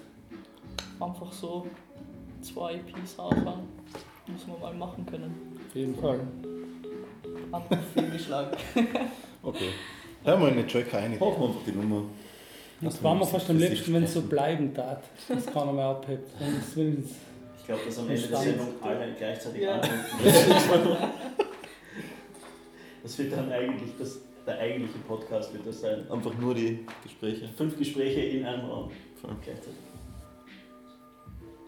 Einfach 0.99 1.31
so 1.33 1.67
zwei 2.41 2.75
EPs 2.77 3.19
raushauen. 3.19 3.65
Muss 4.29 4.47
man 4.47 4.61
mal 4.61 4.75
machen 4.75 5.05
können. 5.05 5.35
Auf 5.69 5.75
jeden 5.77 5.95
Fall. 5.95 6.21
Hat 7.53 7.71
mich 7.71 7.81
fehlgeschlagen. 7.95 8.57
Okay. 9.47 9.69
Hören 10.25 10.41
wir 10.41 10.49
in 10.49 10.57
den 10.57 10.67
Track 10.69 10.93
rein. 10.93 11.21
Hoffen 11.21 11.41
wir 11.41 11.49
einfach 11.49 11.63
die 11.65 11.71
Nummer. 11.73 12.03
Jetzt 12.81 13.03
waren 13.05 13.19
wir 13.21 13.27
fast 13.27 13.49
am 13.49 13.61
Das 13.61 13.71
liebsten, 13.71 13.95
wenn 13.95 14.03
es 14.03 14.13
so 14.15 14.23
bleiben 14.23 14.75
tat. 14.75 15.05
Das 15.29 15.47
keiner 15.47 15.73
mehr 15.73 15.85
abhebt. 15.85 16.29
Ich 16.41 17.65
glaube, 17.67 17.81
dass 17.87 17.99
am 17.99 18.11
Ende 18.11 18.27
der. 18.27 18.39
Sendung 18.39 18.69
alle 18.83 19.15
gleichzeitig 19.17 19.63
Ja. 19.63 19.75
antworten. 19.81 20.97
Das 23.05 23.19
wird 23.19 23.33
dann 23.33 23.53
eigentlich 23.53 23.91
das, 24.01 24.19
der 24.45 24.59
eigentliche 24.59 24.99
Podcast 25.07 25.53
wird 25.55 25.65
das 25.65 25.81
sein. 25.81 26.11
Einfach 26.11 26.35
nur 26.39 26.55
die 26.55 26.85
Gespräche. 27.05 27.49
Fünf 27.57 27.79
Gespräche 27.79 28.21
in 28.21 28.45
einem 28.45 28.65
Raum 28.69 28.91
Voll. 29.21 29.31
gleichzeitig. 29.45 29.79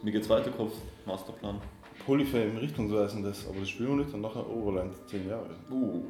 Wie 0.02 0.10
geht's 0.10 0.28
weiter, 0.28 0.50
Kopf? 0.50 0.72
Masterplan. 1.06 1.60
Polyfame 2.04 2.60
richtungsweisendes, 2.60 3.46
aber 3.48 3.60
das 3.60 3.68
spielen 3.68 3.90
wir 3.98 4.04
nicht 4.04 4.14
und 4.14 4.20
nachher 4.22 4.48
Overland 4.50 4.94
10 5.08 5.28
Jahre. 5.28 5.50
Uh. 5.70 6.02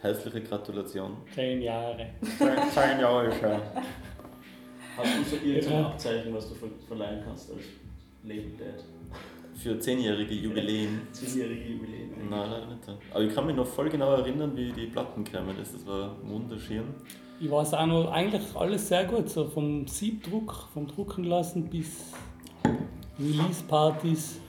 Herzliche 0.00 0.40
Gratulation. 0.42 1.16
zehn 1.34 1.60
Jahre. 1.62 2.06
Zehn 2.38 3.00
Jahre 3.00 3.32
schon. 3.32 3.60
Hast 4.96 5.18
du 5.18 5.36
so 5.36 5.44
irgendein 5.44 5.72
Ja. 5.72 5.86
Abzeichen, 5.88 6.34
was 6.34 6.48
du 6.48 6.54
ver 6.54 6.68
verleihen 6.86 7.22
kannst 7.24 7.50
als 7.50 7.62
Label 8.24 8.52
Dad? 8.58 8.84
Für 9.54 9.78
zehnjährige 9.78 10.34
Jubiläen. 10.34 11.00
Zehnjährige 11.12 11.72
Jubiläum. 11.72 12.10
Nein, 12.30 12.50
leider 12.50 12.66
nicht. 12.66 12.88
Aber 13.12 13.22
ich 13.22 13.34
kann 13.34 13.46
mich 13.46 13.56
noch 13.56 13.66
voll 13.66 13.88
genau 13.88 14.12
erinnern, 14.12 14.56
wie 14.56 14.70
die 14.72 14.86
Platten 14.86 15.24
kamen. 15.24 15.56
Das 15.58 15.72
das 15.72 15.84
war 15.86 16.16
wunderschön. 16.22 16.84
Ich 17.40 17.50
weiß 17.50 17.74
auch 17.74 17.86
noch, 17.86 18.10
eigentlich 18.10 18.42
alles 18.56 18.88
sehr 18.88 19.04
gut. 19.04 19.28
So 19.28 19.46
vom 19.46 19.86
Siebdruck, 19.86 20.68
vom 20.74 20.86
Drucken 20.86 21.24
lassen 21.24 21.68
bis 21.68 22.12
Release-Partys. 23.18 24.40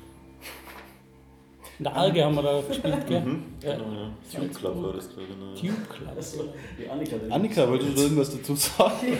In 1.80 1.86
der 1.86 1.96
Arge 1.96 2.26
haben 2.26 2.36
wir 2.36 2.42
da 2.44 2.62
gespielt, 2.62 3.08
gell? 3.08 3.22
Mhm. 3.22 3.44
Ja. 3.64 3.74
Genau, 3.74 3.86
ja. 3.94 4.12
Tube 4.38 4.54
Club 4.54 4.84
war 4.84 4.94
das, 4.94 5.08
ich. 5.08 5.18
ne? 5.18 5.56
Tube 5.56 5.90
Club. 5.90 6.10
Also, 6.14 6.54
die 6.78 6.90
Annika, 6.90 7.16
die 7.18 7.32
Annika, 7.32 7.70
wolltest 7.70 7.98
du 7.98 8.02
irgendwas 8.02 8.32
dazu 8.36 8.56
sagen? 8.56 9.18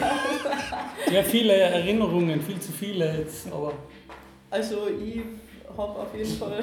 Ja, 1.10 1.22
viele 1.22 1.54
Erinnerungen, 1.54 2.38
viel 2.42 2.60
zu 2.60 2.70
viele 2.70 3.16
jetzt, 3.18 3.50
aber 3.50 3.72
Also 4.50 4.88
ich 4.88 5.20
habe 5.76 6.00
auf 6.00 6.14
jeden 6.14 6.36
Fall, 6.36 6.62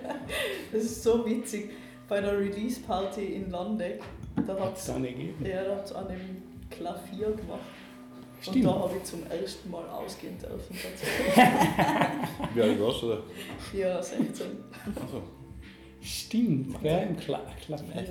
das 0.72 0.82
ist 0.82 1.04
so 1.04 1.24
witzig, 1.24 1.70
bei 2.08 2.20
der 2.20 2.36
Release-Party 2.36 3.24
in 3.24 3.50
Landeck, 3.52 4.02
da 4.44 4.58
hat 4.58 4.76
es 4.76 4.88
ja, 4.88 5.62
da 5.62 5.76
hat's 5.76 5.92
an 5.92 6.08
dem 6.08 6.42
Klavier 6.68 7.30
gemacht. 7.30 7.60
Und 8.38 8.50
Stimmt. 8.52 8.66
da 8.66 8.74
habe 8.74 8.96
ich 8.96 9.02
zum 9.04 9.20
ersten 9.28 9.70
Mal 9.70 9.84
ausgehen 9.88 10.38
dürfen. 10.38 10.76
Wie 12.54 12.62
alt 12.62 12.80
warst 12.80 13.02
du 13.02 13.08
da? 13.08 13.18
Ja, 13.76 14.00
16. 14.02 14.46
Achso. 14.94 15.22
Stimmt, 16.00 16.80
gell? 16.80 17.08
Im 17.10 17.16
Kla 17.16 17.40
Klavier. 17.64 18.04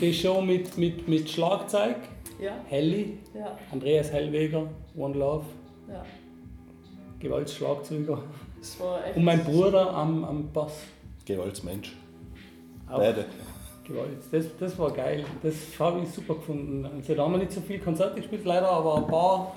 Die 0.00 0.12
Show 0.12 0.42
mit, 0.42 0.76
mit, 0.76 1.08
mit 1.08 1.30
Schlagzeug, 1.30 1.96
Ja, 2.40 2.56
Helly, 2.66 3.18
ja, 3.34 3.56
Andreas 3.70 4.12
Hellweger, 4.12 4.68
One 4.96 5.16
Love, 5.16 5.46
ja. 5.88 6.04
Gewaltschlagzeuger. 7.20 8.22
Es 8.60 8.78
war 8.80 9.06
echt. 9.06 9.16
Und 9.16 9.24
mein 9.24 9.42
Bruder 9.44 9.94
am, 9.94 10.24
am 10.24 10.52
Bass. 10.52 10.74
Gewaltsmensch. 11.24 11.96
Auch 12.88 12.98
Beide. 12.98 13.24
Gewalt. 13.84 14.18
Das, 14.30 14.46
das 14.58 14.78
war 14.78 14.90
geil. 14.92 15.24
Das 15.42 15.54
habe 15.78 16.00
ich 16.00 16.08
super 16.10 16.34
gefunden. 16.34 16.84
Also, 16.86 17.14
da 17.14 17.22
haben 17.24 17.32
wir 17.32 17.38
nicht 17.38 17.52
so 17.52 17.60
viele 17.60 17.80
Konzerte 17.80 18.16
gespielt, 18.16 18.44
leider, 18.44 18.68
aber 18.70 18.96
ein 18.98 19.06
paar, 19.06 19.52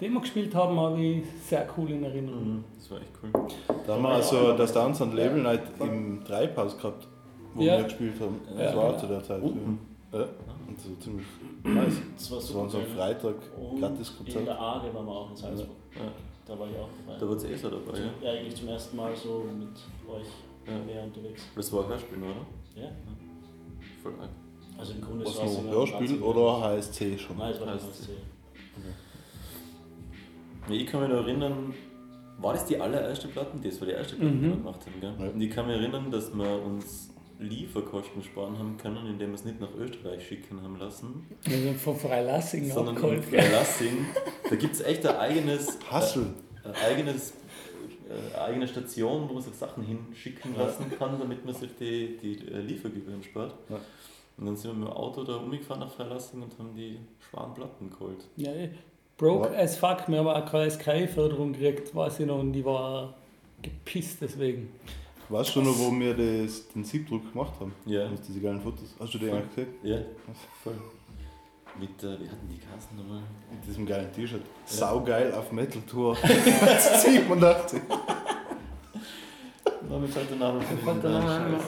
die 0.00 0.08
wir 0.10 0.20
gespielt 0.20 0.54
haben, 0.54 0.78
habe 0.80 1.00
ich 1.00 1.24
sehr 1.46 1.66
cool 1.76 1.90
in 1.90 2.02
Erinnerung. 2.04 2.54
Mhm. 2.56 2.64
Das 2.76 2.90
war 2.90 2.98
echt 2.98 3.10
cool. 3.22 3.30
Da 3.86 3.94
haben 3.94 4.02
wir 4.02 4.08
also 4.10 4.52
das 4.56 4.72
Dance 4.72 5.02
and 5.04 5.14
Label 5.14 5.42
Night 5.42 5.62
im 5.80 6.22
Treibhaus 6.24 6.76
gehabt, 6.76 7.06
wo 7.54 7.62
Ja. 7.62 7.76
wir 7.78 7.84
gespielt 7.84 8.20
haben. 8.20 8.40
Ja. 8.56 8.64
Das 8.64 8.76
war 8.76 8.84
auch 8.90 8.96
zu 8.96 9.06
der 9.06 9.22
Zeit. 9.22 9.42
Unten. 9.42 9.78
Ja. 10.12 10.24
Und 10.66 10.80
so 10.80 10.88
ziemlich 11.00 11.26
nice. 11.62 11.94
Das 12.16 12.30
war 12.30 12.38
Das 12.38 12.48
super. 12.48 12.62
war 12.62 12.68
so 12.70 12.78
ein. 12.78 12.86
Freitag, 12.86 13.34
Und 13.60 13.80
gratis 13.80 14.10
In 14.10 14.16
Konzert. 14.16 14.46
der 14.48 14.58
Arge 14.58 14.92
waren 14.94 15.06
wir 15.06 15.12
auch 15.12 15.30
in 15.30 15.36
Salzburg. 15.36 15.68
Ja. 15.94 16.00
Da 16.46 16.58
war 16.58 16.66
ich 16.68 16.76
auch 16.76 16.88
dabei. 17.06 17.18
Da 17.20 17.28
war 17.28 17.50
eh 17.50 17.56
so 17.56 17.70
dabei, 17.70 17.98
ja? 17.98 18.04
Ja, 18.32 18.38
eigentlich 18.40 18.56
zum 18.56 18.68
ersten 18.68 18.96
Mal 18.96 19.14
so 19.14 19.44
mit 19.56 19.68
euch 20.12 20.26
Ja. 20.66 20.72
mehr 20.84 21.04
unterwegs. 21.04 21.42
Das 21.54 21.72
war 21.72 21.86
Hörspiel, 21.86 22.18
oder? 22.18 22.82
Ja. 22.82 22.88
Voll 24.02 24.12
arg. 24.20 24.30
Also 24.78 24.92
im 24.94 25.00
Grunde 25.02 25.24
Was 25.26 25.36
war 25.38 25.44
es 25.46 25.62
Hörspiel 25.62 26.22
oder 26.22 26.60
HSC 26.62 27.18
schon? 27.18 27.36
Nein, 27.36 27.52
es 27.52 27.60
war 27.60 27.68
Heißt- 27.68 27.72
das 27.74 27.82
HSC. 27.84 28.12
Ja, 30.68 30.74
ich 30.74 30.86
kann 30.86 31.00
mich 31.02 31.10
noch 31.10 31.18
erinnern, 31.26 31.74
war 32.38 32.52
das 32.54 32.64
die 32.66 32.78
allererste 32.80 33.28
Platten? 33.28 33.60
Das 33.62 33.80
war 33.80 33.86
die 33.88 33.92
erste 33.94 34.16
Platte, 34.16 34.30
die 34.30 34.36
Mhm. 34.38 34.42
wir 34.42 34.56
gemacht 34.56 34.80
haben, 34.86 35.00
gell? 35.00 35.14
Ja. 35.18 35.32
Und 35.32 35.40
ich 35.40 35.50
kann 35.50 35.66
mich 35.66 35.76
erinnern, 35.76 36.10
dass 36.10 36.32
wir 36.34 36.62
uns 36.64 37.10
Lieferkosten 37.38 38.22
sparen 38.22 38.58
haben 38.58 38.76
können, 38.76 39.06
indem 39.06 39.30
wir 39.30 39.34
es 39.34 39.44
nicht 39.44 39.60
nach 39.60 39.74
Österreich 39.74 40.26
schicken 40.26 40.62
haben 40.62 40.78
lassen, 40.78 41.26
Also 41.46 41.72
von 41.74 41.96
Freilassing 41.96 42.70
sondern 42.70 42.96
in 42.96 43.02
abgeholt. 43.02 43.24
Freilassing. 43.24 44.06
Da 44.48 44.56
gibt 44.56 44.74
es 44.74 44.80
echt 44.82 45.06
ein 45.06 45.16
eigenes, 45.16 45.78
Hassel. 45.90 46.26
äh, 46.64 46.68
ein 46.68 46.74
eigenes, 46.92 47.32
eigene 48.38 48.66
Station, 48.66 49.28
wo 49.28 49.34
man 49.34 49.42
sich 49.42 49.54
Sachen 49.54 49.82
hinschicken 49.84 50.56
lassen 50.56 50.90
kann, 50.98 51.18
damit 51.18 51.44
man 51.44 51.54
sich 51.54 51.70
die, 51.78 52.16
die 52.16 52.48
äh, 52.48 52.60
Liefergebühren 52.60 53.22
spart. 53.22 53.54
Ja. 53.68 53.76
Und 54.36 54.46
dann 54.46 54.56
sind 54.56 54.70
wir 54.70 54.78
mit 54.78 54.88
dem 54.88 54.92
Auto 54.94 55.22
da 55.24 55.36
umgefahren 55.36 55.80
nach 55.80 55.90
Freilassing 55.90 56.42
und 56.42 56.58
haben 56.58 56.74
die 56.74 56.98
schweren 57.28 57.54
Platten 57.54 57.90
geholt. 57.90 58.24
Ja, 58.36 58.50
eh. 58.52 58.70
broke 59.18 59.52
Ja. 59.52 59.58
as 59.60 59.76
fuck. 59.76 60.08
Wir 60.08 60.18
haben 60.18 60.28
auch 60.28 60.50
keine 60.50 60.70
SKI-Förderung 60.70 61.52
gekriegt, 61.52 61.94
weiß 61.94 62.20
ich 62.20 62.26
noch, 62.26 62.38
und 62.38 62.52
die 62.52 62.64
war 62.64 63.14
gepisst 63.60 64.18
deswegen. 64.22 64.70
Weißt 65.28 65.54
du 65.54 65.60
noch, 65.62 65.78
wo 65.78 65.92
wir 65.92 66.14
das, 66.14 66.68
den 66.68 66.82
Siebdruck 66.84 67.30
gemacht 67.32 67.52
haben? 67.60 67.72
Ja. 67.86 68.08
Mit 68.08 68.26
diese 68.26 68.40
geilen 68.40 68.60
Fotos. 68.60 68.94
Hast 68.98 69.14
du 69.14 69.18
die 69.18 69.30
eigentlich 69.30 69.54
gesehen? 69.54 69.74
Ja, 69.82 69.98
voll. 70.64 70.74
Mit, 71.78 72.02
äh, 72.02 72.20
wie 72.20 72.28
hatten 72.28 72.48
die 72.48 72.58
Kassen 72.58 72.96
nochmal? 72.96 73.22
Mit 73.50 73.66
diesem 73.66 73.86
geilen 73.86 74.12
T-Shirt. 74.12 74.42
Saugeil 74.64 75.32
auf 75.32 75.52
Metal 75.52 75.80
Tour. 75.82 76.16
87. 76.16 77.80
Na, 79.88 79.98
mir 79.98 80.08
fällt 80.08 80.30
der 80.30 80.36
Name 80.36 80.60
von 80.60 81.00
der 81.00 81.10
Name. 81.10 81.58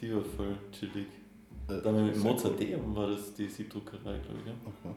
Die 0.00 0.14
war 0.14 0.22
voll 0.22 0.56
chillig. 0.72 1.06
Äh, 1.68 1.82
Dann 1.82 2.06
mit 2.06 2.14
sehr 2.14 2.24
Mozarteum 2.24 2.96
war 2.96 3.08
das 3.10 3.34
die 3.34 3.48
Siebdruckerei, 3.48 4.18
glaube 4.18 4.38
ich. 4.40 4.46
Ja? 4.46 4.52
Okay. 4.64 4.94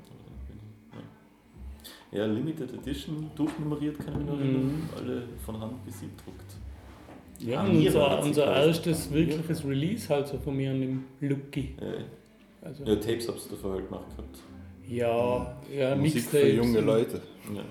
Ja. 2.11 2.19
ja, 2.19 2.25
Limited 2.25 2.73
Edition, 2.73 3.29
durchnummeriert 3.35 3.97
kann 3.97 4.13
ich 4.13 4.19
mich 4.19 4.27
noch 4.27 4.39
erinnern. 4.39 4.63
Mhm. 4.63 4.89
Alle 4.95 5.23
von 5.43 5.59
Hand 5.59 5.85
besiebdruckt. 5.85 6.55
Ja, 7.39 7.63
unser, 7.63 8.21
unser 8.21 8.55
erstes 8.55 9.11
wirkliches 9.11 9.65
Release 9.65 10.07
halt 10.09 10.27
so 10.27 10.37
von 10.37 10.55
mir 10.55 10.71
und 10.71 10.81
dem 10.81 11.03
Lucky. 11.21 11.75
Ja, 11.81 11.87
Also, 12.61 12.83
ja 12.83 12.95
Tapes 12.95 13.27
hab's 13.27 13.47
davor 13.49 13.73
halt 13.73 13.87
gemacht 13.89 14.05
gehabt. 14.15 14.39
ja, 14.87 15.57
ja, 15.73 15.95
Musik 15.95 16.21
für 16.23 16.37
Mixtapes 16.37 16.55
junge 16.55 16.79
und- 16.79 16.85
Leute. 16.85 17.21
Ja, 17.55 17.61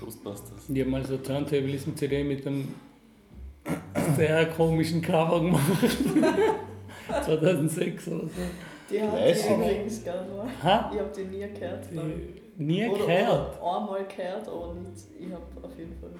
Ghostbusters. 0.00 0.66
Die 0.68 0.80
haben 0.82 0.90
mal 0.90 1.04
so 1.04 1.16
Turntablism-CD 1.16 2.22
mit 2.24 2.46
einem 2.46 2.68
sehr 4.16 4.46
komischen 4.50 5.02
Cover 5.02 5.40
gemacht. 5.40 5.62
2006 7.24 8.08
oder 8.08 8.18
so. 8.20 8.28
Die 8.90 9.02
hat 9.02 9.12
die 9.18 9.52
übrigens 9.54 10.04
gern 10.04 10.36
mal. 10.36 10.46
Ha? 10.62 10.90
Ich 10.92 11.00
habe 11.00 11.10
die 11.16 11.24
nie 11.24 11.46
gehört. 11.52 11.84
ich. 11.90 12.58
Nie 12.60 12.88
Oder, 12.88 13.06
gehört. 13.06 13.60
oder 13.62 13.76
einmal 13.80 14.04
gehört, 14.06 14.48
aber 14.48 14.74
nicht. 14.74 15.04
Ich 15.20 15.32
habe 15.32 15.42
auf 15.62 15.78
jeden 15.78 15.94
Fall 16.00 16.10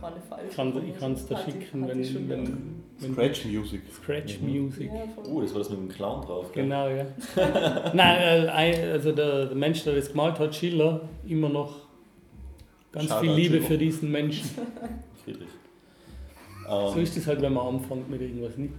keine 0.00 0.20
falsche. 0.20 0.46
Ich 0.50 0.56
kann 0.56 0.88
ich 0.88 0.98
kann's 0.98 1.26
da 1.26 1.38
schicken, 1.38 1.88
ich 2.00 2.14
wenn, 2.14 2.28
wenn 2.28 2.83
Scratch 3.00 3.44
Music. 3.44 3.82
Scratch 3.92 4.38
Mhm. 4.40 4.50
Music. 4.64 4.90
Oh, 5.28 5.40
das 5.40 5.52
war 5.52 5.58
das 5.58 5.70
mit 5.70 5.78
dem 5.80 5.88
Clown 5.88 6.22
drauf. 6.22 6.52
gell? 6.52 6.62
Genau, 6.64 6.88
ja. 6.88 7.04
Nein, 7.94 8.18
äh, 8.48 8.90
also 8.92 9.12
der, 9.12 9.46
der 9.46 9.56
Mensch, 9.56 9.82
der 9.84 9.94
das 9.96 10.08
gemalt 10.10 10.38
hat, 10.38 10.54
Schiller, 10.54 11.00
immer 11.26 11.48
noch 11.48 11.74
ganz 12.92 13.08
Shoutout 13.08 13.20
viel 13.26 13.32
Liebe 13.34 13.60
für 13.60 13.76
diesen 13.76 14.10
Menschen. 14.10 14.48
Friedrich. 15.24 15.48
So 16.68 16.92
Ähm, 16.96 17.02
ist 17.02 17.16
es 17.16 17.26
halt, 17.26 17.42
wenn 17.42 17.52
man 17.52 17.66
anfängt 17.74 18.08
mit 18.08 18.20
irgendwas 18.22 18.56
nicht. 18.56 18.72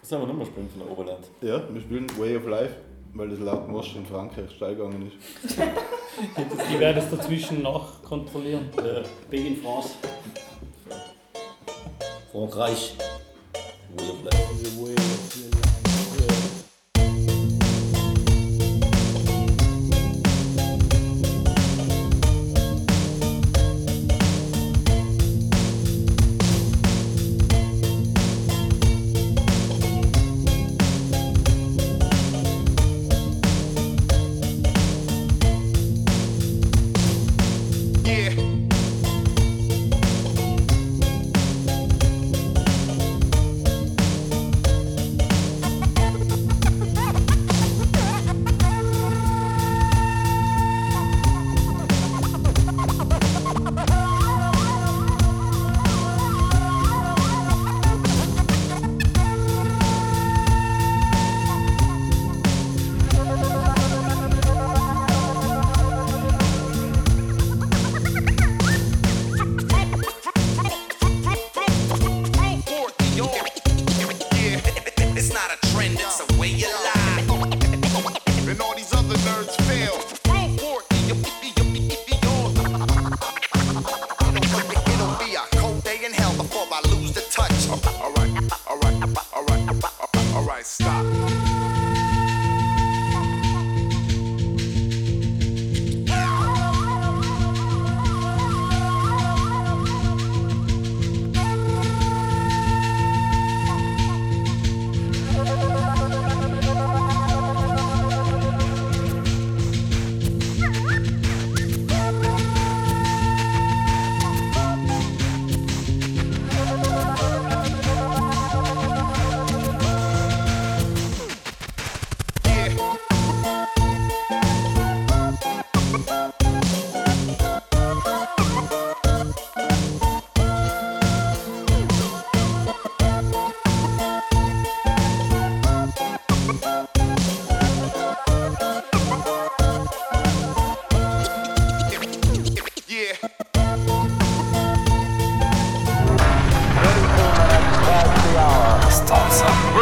was 0.00 0.08
sollen 0.08 0.22
wir 0.22 0.26
nochmal 0.28 0.46
spielen 0.46 0.68
von 0.70 0.80
der 0.80 0.90
Oberland? 0.90 1.26
Ja, 1.42 1.62
wir 1.70 1.80
spielen 1.82 2.06
Way 2.18 2.36
of 2.36 2.46
Life, 2.46 2.74
weil 3.14 3.28
das 3.28 3.40
laut 3.40 3.68
Mosch 3.68 3.94
in 3.96 4.06
Frankreich 4.06 4.50
steil 4.52 4.74
gegangen 4.76 5.10
ist. 5.10 5.58
Ich 6.72 6.78
werde 6.80 7.00
es 7.00 7.10
dazwischen 7.10 7.62
nachkontrollieren. 7.62 8.68
Ja. 8.76 9.02
Big 9.28 9.44
in 9.46 9.56
France. 9.56 9.90
Frankreich. 12.38 12.94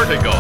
Vertigo. 0.07 0.36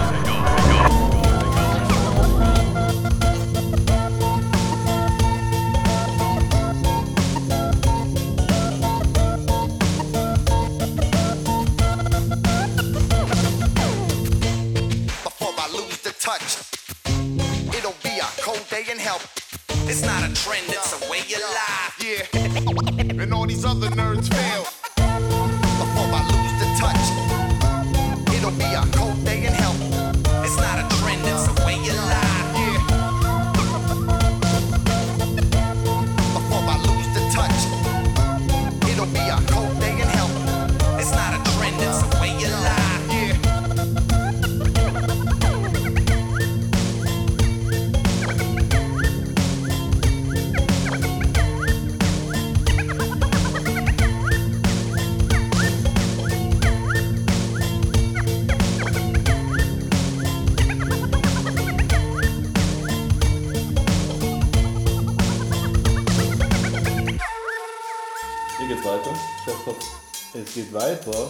Weiter. 70.76 71.28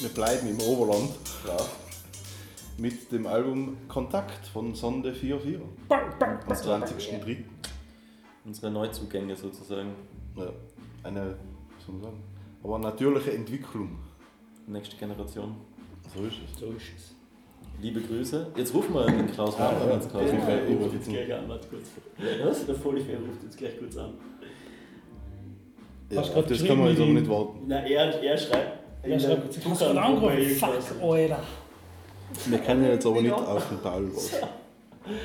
Wir 0.00 0.08
bleiben 0.10 0.48
im 0.48 0.60
Oberland 0.60 1.10
Ja. 1.46 1.56
mit 2.76 3.10
dem 3.12 3.26
Album 3.26 3.76
Kontakt 3.88 4.46
von 4.48 4.74
Sonde 4.74 5.14
44 5.14 5.60
am 5.88 6.40
20.03. 6.48 7.44
Unsere 8.44 8.70
Neuzugänge 8.70 9.36
sozusagen. 9.36 9.90
Ja, 10.36 10.46
eine, 11.04 11.36
was 11.76 11.84
soll 11.86 11.94
man 11.96 12.02
sagen, 12.04 12.22
aber 12.64 12.74
eine 12.76 12.84
natürliche 12.86 13.32
Entwicklung. 13.32 13.98
Nächste 14.66 14.96
Generation. 14.96 15.56
So 16.14 16.24
ist 16.24 16.34
es. 16.52 16.58
So 16.60 16.66
ist 16.66 16.82
es. 16.96 17.14
Liebe 17.80 18.00
Grüße. 18.00 18.48
Jetzt 18.56 18.74
rufen 18.74 18.92
wir 18.94 19.06
den 19.06 19.30
Klaus 19.30 19.54
Ah, 19.56 19.70
Mann 19.72 19.74
ja. 19.88 19.94
an. 19.94 20.00
Mann. 20.00 20.10
Fall. 20.10 20.24
Ich 20.68 20.78
rufe 20.78 20.96
jetzt 20.96 21.08
gleich 21.08 21.32
an, 21.34 21.48
warte 21.48 21.68
kurz. 21.68 21.88
Was? 22.44 22.66
Der 22.66 22.74
Vollfair 22.74 23.18
ruft 23.18 23.42
jetzt 23.44 23.56
gleich 23.56 23.78
kurz 23.78 23.96
an. 23.96 24.14
Ja, 24.14 24.27
Hast 26.16 26.28
auf 26.28 26.34
grad 26.34 26.50
das 26.50 26.64
kann 26.64 26.78
man 26.78 26.88
jetzt 26.88 27.00
aber 27.00 27.10
nicht 27.10 27.28
warten. 27.28 27.58
Na, 27.66 27.86
er, 27.86 28.22
er 28.22 28.38
schreibt. 28.38 28.78
Er 29.02 29.20
schreibt, 29.20 29.56
du 29.64 29.70
hast 29.70 29.78
gerade 29.78 30.00
angerufen. 30.00 30.44
Fuck, 30.58 31.02
Alter. 31.02 31.38
Wir 32.46 32.58
können 32.58 32.84
jetzt 32.84 33.06
aber 33.06 33.22
nicht 33.22 33.32
auf 33.32 33.68
den 33.68 33.78
Paul 33.78 34.04
warten. 34.14 34.48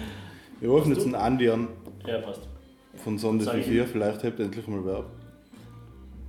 Wir 0.60 0.70
rufen 0.70 0.94
jetzt 0.94 1.06
einen 1.06 1.16
Andi 1.16 1.50
an 1.50 1.68
Ja, 2.08 2.20
passt. 2.20 2.42
von 2.96 3.18
Sonde 3.18 3.44
Sag 3.44 3.58
ich 3.58 3.66
44, 3.66 3.92
vielleicht 3.92 4.24
habt 4.24 4.40
ihr 4.40 4.46
endlich 4.46 4.66
mal 4.68 4.86
Verb. 4.86 5.06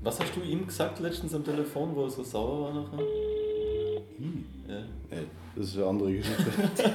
Was 0.02 0.18
hast 0.20 0.34
du 0.34 0.40
ihm 0.40 0.66
gesagt 0.66 0.98
letztens 1.00 1.34
am 1.34 1.44
Telefon, 1.44 1.94
wo 1.94 2.02
er 2.04 2.10
so 2.10 2.22
sauer 2.24 2.64
war 2.64 2.74
nachher? 2.74 2.98
Ja. 4.68 4.80
Nee, 5.10 5.22
das 5.56 5.66
ist 5.66 5.76
eine 5.76 5.86
andere 5.86 6.12
Geschichte. 6.12 6.44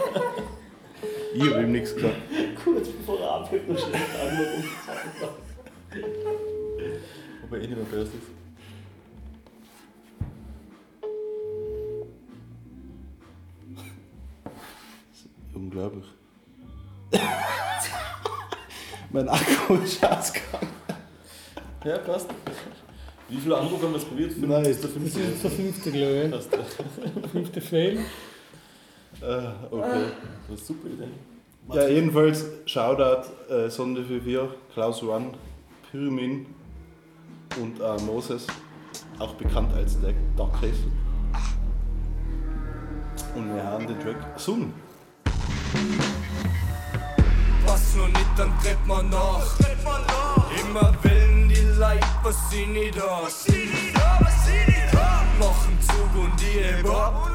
ich 1.33 1.41
habe 1.41 1.63
ihm 1.63 1.71
nichts 1.71 1.95
gesagt. 1.95 2.15
Kurz 2.61 2.89
bevor 2.89 3.19
er 3.19 3.31
abhebt, 3.35 3.69
noch 3.69 3.77
schnell 3.79 4.01
anrufen. 4.21 4.63
Ob 7.49 7.55
er 7.55 7.61
eh 7.63 7.67
nicht 7.67 7.77
mehr 7.77 7.85
böse 7.85 8.11
ist. 8.11 8.29
Unglaublich. 15.55 16.05
mein 19.11 19.27
Akku 19.29 19.73
ist 19.83 20.05
ausgegangen. 20.05 20.67
Ja, 21.83 21.97
passt. 21.97 22.29
Wie 23.29 23.37
viele 23.37 23.57
Anrufe 23.57 23.83
haben 23.85 23.93
wir 23.93 23.99
jetzt 23.99 24.09
probiert? 24.09 24.33
Fünf, 24.33 24.47
Nein, 24.47 24.65
ist 24.65 24.83
der 24.83 24.89
Das 24.91 24.99
fünfte. 25.01 25.19
ist 25.21 25.43
der 25.43 25.51
fünfte, 25.51 25.91
glaube 25.91 26.23
ich. 26.25 26.31
Passt. 26.31 26.49
Fünfte 27.31 27.61
Fail. 27.61 27.97
Äh, 29.21 29.41
okay. 29.71 30.03
Das 30.49 30.59
ist 30.59 30.67
super 30.67 30.87
Idee. 30.87 31.07
Ja, 31.73 31.87
jedenfalls 31.87 32.45
Shoutout 32.65 33.27
äh, 33.51 33.69
Sonde 33.71 34.03
44, 34.03 34.55
Klaus 34.73 35.01
One, 35.01 35.31
Pyramin 35.89 36.45
und 37.57 37.79
äh, 37.79 38.01
Moses, 38.03 38.47
auch 39.19 39.33
bekannt 39.35 39.73
als 39.73 39.99
der 40.01 40.13
Dark 40.37 40.53
Castle. 40.53 40.91
Und 43.35 43.53
wir 43.53 43.63
haben 43.63 43.87
den 43.87 43.99
Track 43.99 44.17
Sun. 44.37 44.73
Was 47.65 47.95
noch 47.95 48.07
nicht, 48.07 48.29
dann 48.37 48.51
tritt 48.59 48.87
man 48.87 49.09
nach. 49.09 49.59
Immer 50.61 50.93
willen 51.03 51.49
die 51.49 51.61
Leute, 51.77 52.07
was 52.23 52.49
sie 52.49 52.65
nicht 52.65 52.97
da. 52.97 53.21
Machen 55.39 55.77
Zug 55.81 56.23
und 56.23 56.33
die 56.41 56.89
ab. 56.89 57.31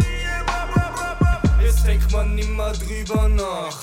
Jetzt 1.63 1.87
denkt 1.87 2.13
man 2.13 2.35
nimmer 2.35 2.73
drüber 2.73 3.29
nach. 3.29 3.83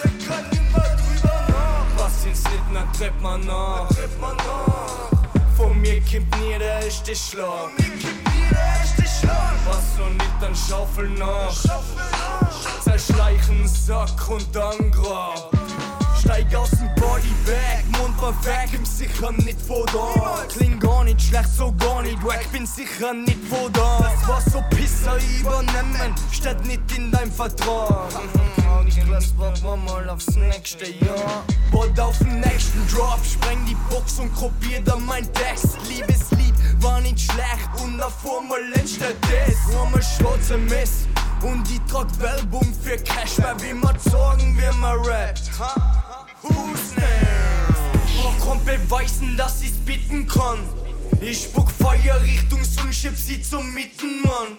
Was 1.97 2.25
ins 2.25 2.43
nicht, 2.43 2.63
dann 2.73 2.93
tritt 2.93 3.21
man 3.21 3.45
nach. 3.45 3.87
Von 3.87 5.20
mir 5.81 5.99
kommt 6.01 6.39
nie 6.39 6.57
der 6.59 6.83
erste 6.83 7.15
Schlag. 7.15 7.71
Was 9.65 9.97
noch 9.97 10.09
nicht, 10.09 10.31
dann 10.39 10.55
schaufel 10.55 11.09
nach. 11.09 11.53
Zerschleichen 12.81 13.67
Sack 13.67 14.29
und 14.29 14.55
dann 14.55 14.91
grab. 14.91 15.51
Steig 16.31 16.55
aus 16.55 16.69
dem 16.69 16.87
Bodybag, 16.95 17.83
Mund 17.97 18.21
war 18.21 18.33
weg, 18.45 18.71
bin 18.71 18.85
sicher 18.85 19.33
nicht 19.33 19.61
von 19.61 19.85
da. 19.87 20.45
Kling 20.47 20.79
gar 20.79 21.03
nicht 21.03 21.21
schlecht, 21.21 21.49
so 21.57 21.73
gar 21.73 22.01
nicht 22.03 22.23
wack, 22.23 22.49
bin 22.53 22.65
sicher 22.65 23.13
nicht 23.13 23.43
von 23.49 23.71
da. 23.73 23.99
Das 23.99 24.27
war 24.29 24.41
so 24.41 24.63
Pisser 24.69 25.17
übernehmen, 25.39 26.15
steht 26.31 26.65
nicht 26.65 26.81
in 26.95 27.11
deinem 27.11 27.31
Vertrag. 27.33 28.07
Ich 28.87 28.97
lass 29.09 29.27
Papa 29.33 29.75
mal 29.75 30.09
aufs 30.09 30.33
nächste 30.37 30.85
Jahr. 30.85 31.43
Bot 31.69 31.99
auf 31.99 32.17
den 32.19 32.39
nächsten 32.39 32.87
Drop, 32.87 33.19
spreng 33.25 33.65
die 33.67 33.75
Box 33.89 34.19
und 34.19 34.33
kopier 34.33 34.81
dann 34.85 35.05
mein 35.05 35.27
Text. 35.33 35.77
Liebeslied 35.89 36.53
war 36.79 37.01
nicht 37.01 37.19
schlecht 37.19 37.69
und 37.83 37.97
davor 37.97 38.41
mal 38.41 38.61
entsteht 38.73 39.17
das. 39.21 39.75
Arme 39.75 40.01
schwarze 40.01 40.57
Mist. 40.57 41.07
Und 41.41 41.69
ich 41.69 41.81
trag 41.91 42.07
Werbung 42.21 42.73
für 42.81 42.97
Cash, 42.97 43.39
weil 43.39 43.61
wie 43.63 43.73
man 43.73 43.99
sagen, 43.99 44.57
wie 44.57 44.79
man 44.79 44.97
rappt. 45.01 45.51
Who's 46.43 46.95
next? 46.95 48.23
Noch 48.23 48.39
kommt 48.39 48.65
beweisen, 48.65 49.37
dass 49.37 49.61
ich's 49.61 49.77
bitten 49.85 50.27
kann. 50.27 50.59
Ich 51.19 51.43
spuck 51.43 51.69
Feuer 51.69 52.19
Richtung 52.21 52.63
Sun, 52.63 52.91
schieb 52.91 53.15
sie 53.15 53.41
zum 53.41 53.73
Mitten, 53.73 54.21
Mann. 54.23 54.57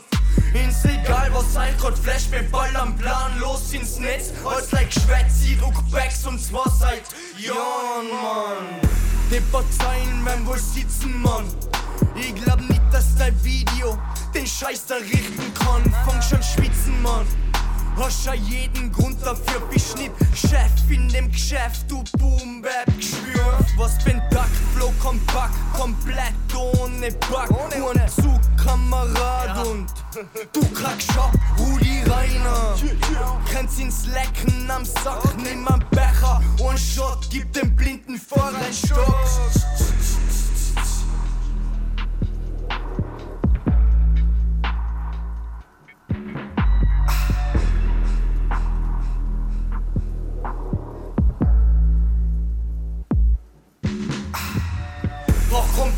Ins 0.55 0.85
egal 0.85 1.31
was 1.33 1.53
sein 1.53 1.75
grad 1.79 1.99
Flash, 1.99 2.29
mir 2.31 2.45
Ball 2.45 2.75
am 2.77 2.97
Plan, 2.97 3.39
los 3.41 3.73
ins 3.73 3.99
Netz. 3.99 4.33
Als 4.45 4.71
like 4.71 4.93
Schwätz, 4.93 5.41
sie 5.41 5.57
druck 5.57 5.75
Backs 5.91 6.25
und 6.27 6.39
zwar 6.39 6.71
seit 6.71 7.03
Jahren, 7.39 8.09
Mann. 8.11 8.81
Die 9.31 9.41
Parteien 9.51 10.25
werden 10.25 10.47
wohl 10.47 10.59
sitzen, 10.59 11.21
Mann. 11.21 11.47
Ich 12.15 12.35
glaub 12.35 12.61
nicht, 12.61 12.83
dass 12.93 13.17
dein 13.17 13.35
Video 13.43 13.99
den 14.35 14.47
Scheiß 14.47 14.87
da 14.87 14.97
richten 14.97 15.53
kann. 15.55 15.83
Fang 16.07 16.23
schon 16.23 16.43
schwitzen, 16.43 17.01
Mann. 17.03 17.27
Hast 17.97 18.27
ja 18.27 18.35
jeden 18.35 18.91
Grund 18.91 19.17
dafür, 19.25 19.61
bist 19.71 19.97
nicht 19.97 20.13
Chef 20.35 20.71
in 20.89 21.09
dem 21.09 21.31
Geschäft, 21.31 21.85
du 21.89 22.03
Boom 22.19 22.63
Bap 22.63 22.87
Geschwür. 22.97 23.59
Was 23.77 24.03
bin 24.05 24.21
Duck, 24.31 24.49
Flow 24.75 24.93
kompakt, 25.01 25.55
komplett 25.75 26.35
ohne 26.55 27.11
Back, 27.13 27.51
nur 27.79 27.91
ein 27.93 28.09
Zugkamerad 28.09 29.67
und 29.67 29.87
du 30.53 30.61
krackst 30.75 31.11
ab, 31.19 31.33
Rudi 31.59 32.03
Reiner. 32.07 32.75
Kannst 33.53 33.79
ins 33.79 34.07
Lecken 34.07 34.71
am 34.71 34.85
Sack, 34.85 35.23
nimm 35.37 35.67
einen 35.69 35.85
Becher. 35.91 36.41
Und 36.59 36.79
Shot, 36.79 37.29
gib 37.31 37.53
dem 37.53 37.75
blinden 37.77 38.19
Fahrer 38.19 38.57
einen 38.57 38.73
Stock. 38.73 39.17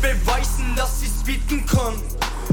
Beweisen, 0.05 0.75
dass 0.75 1.01
ich's 1.01 1.23
bitten 1.23 1.65
kann? 1.65 1.95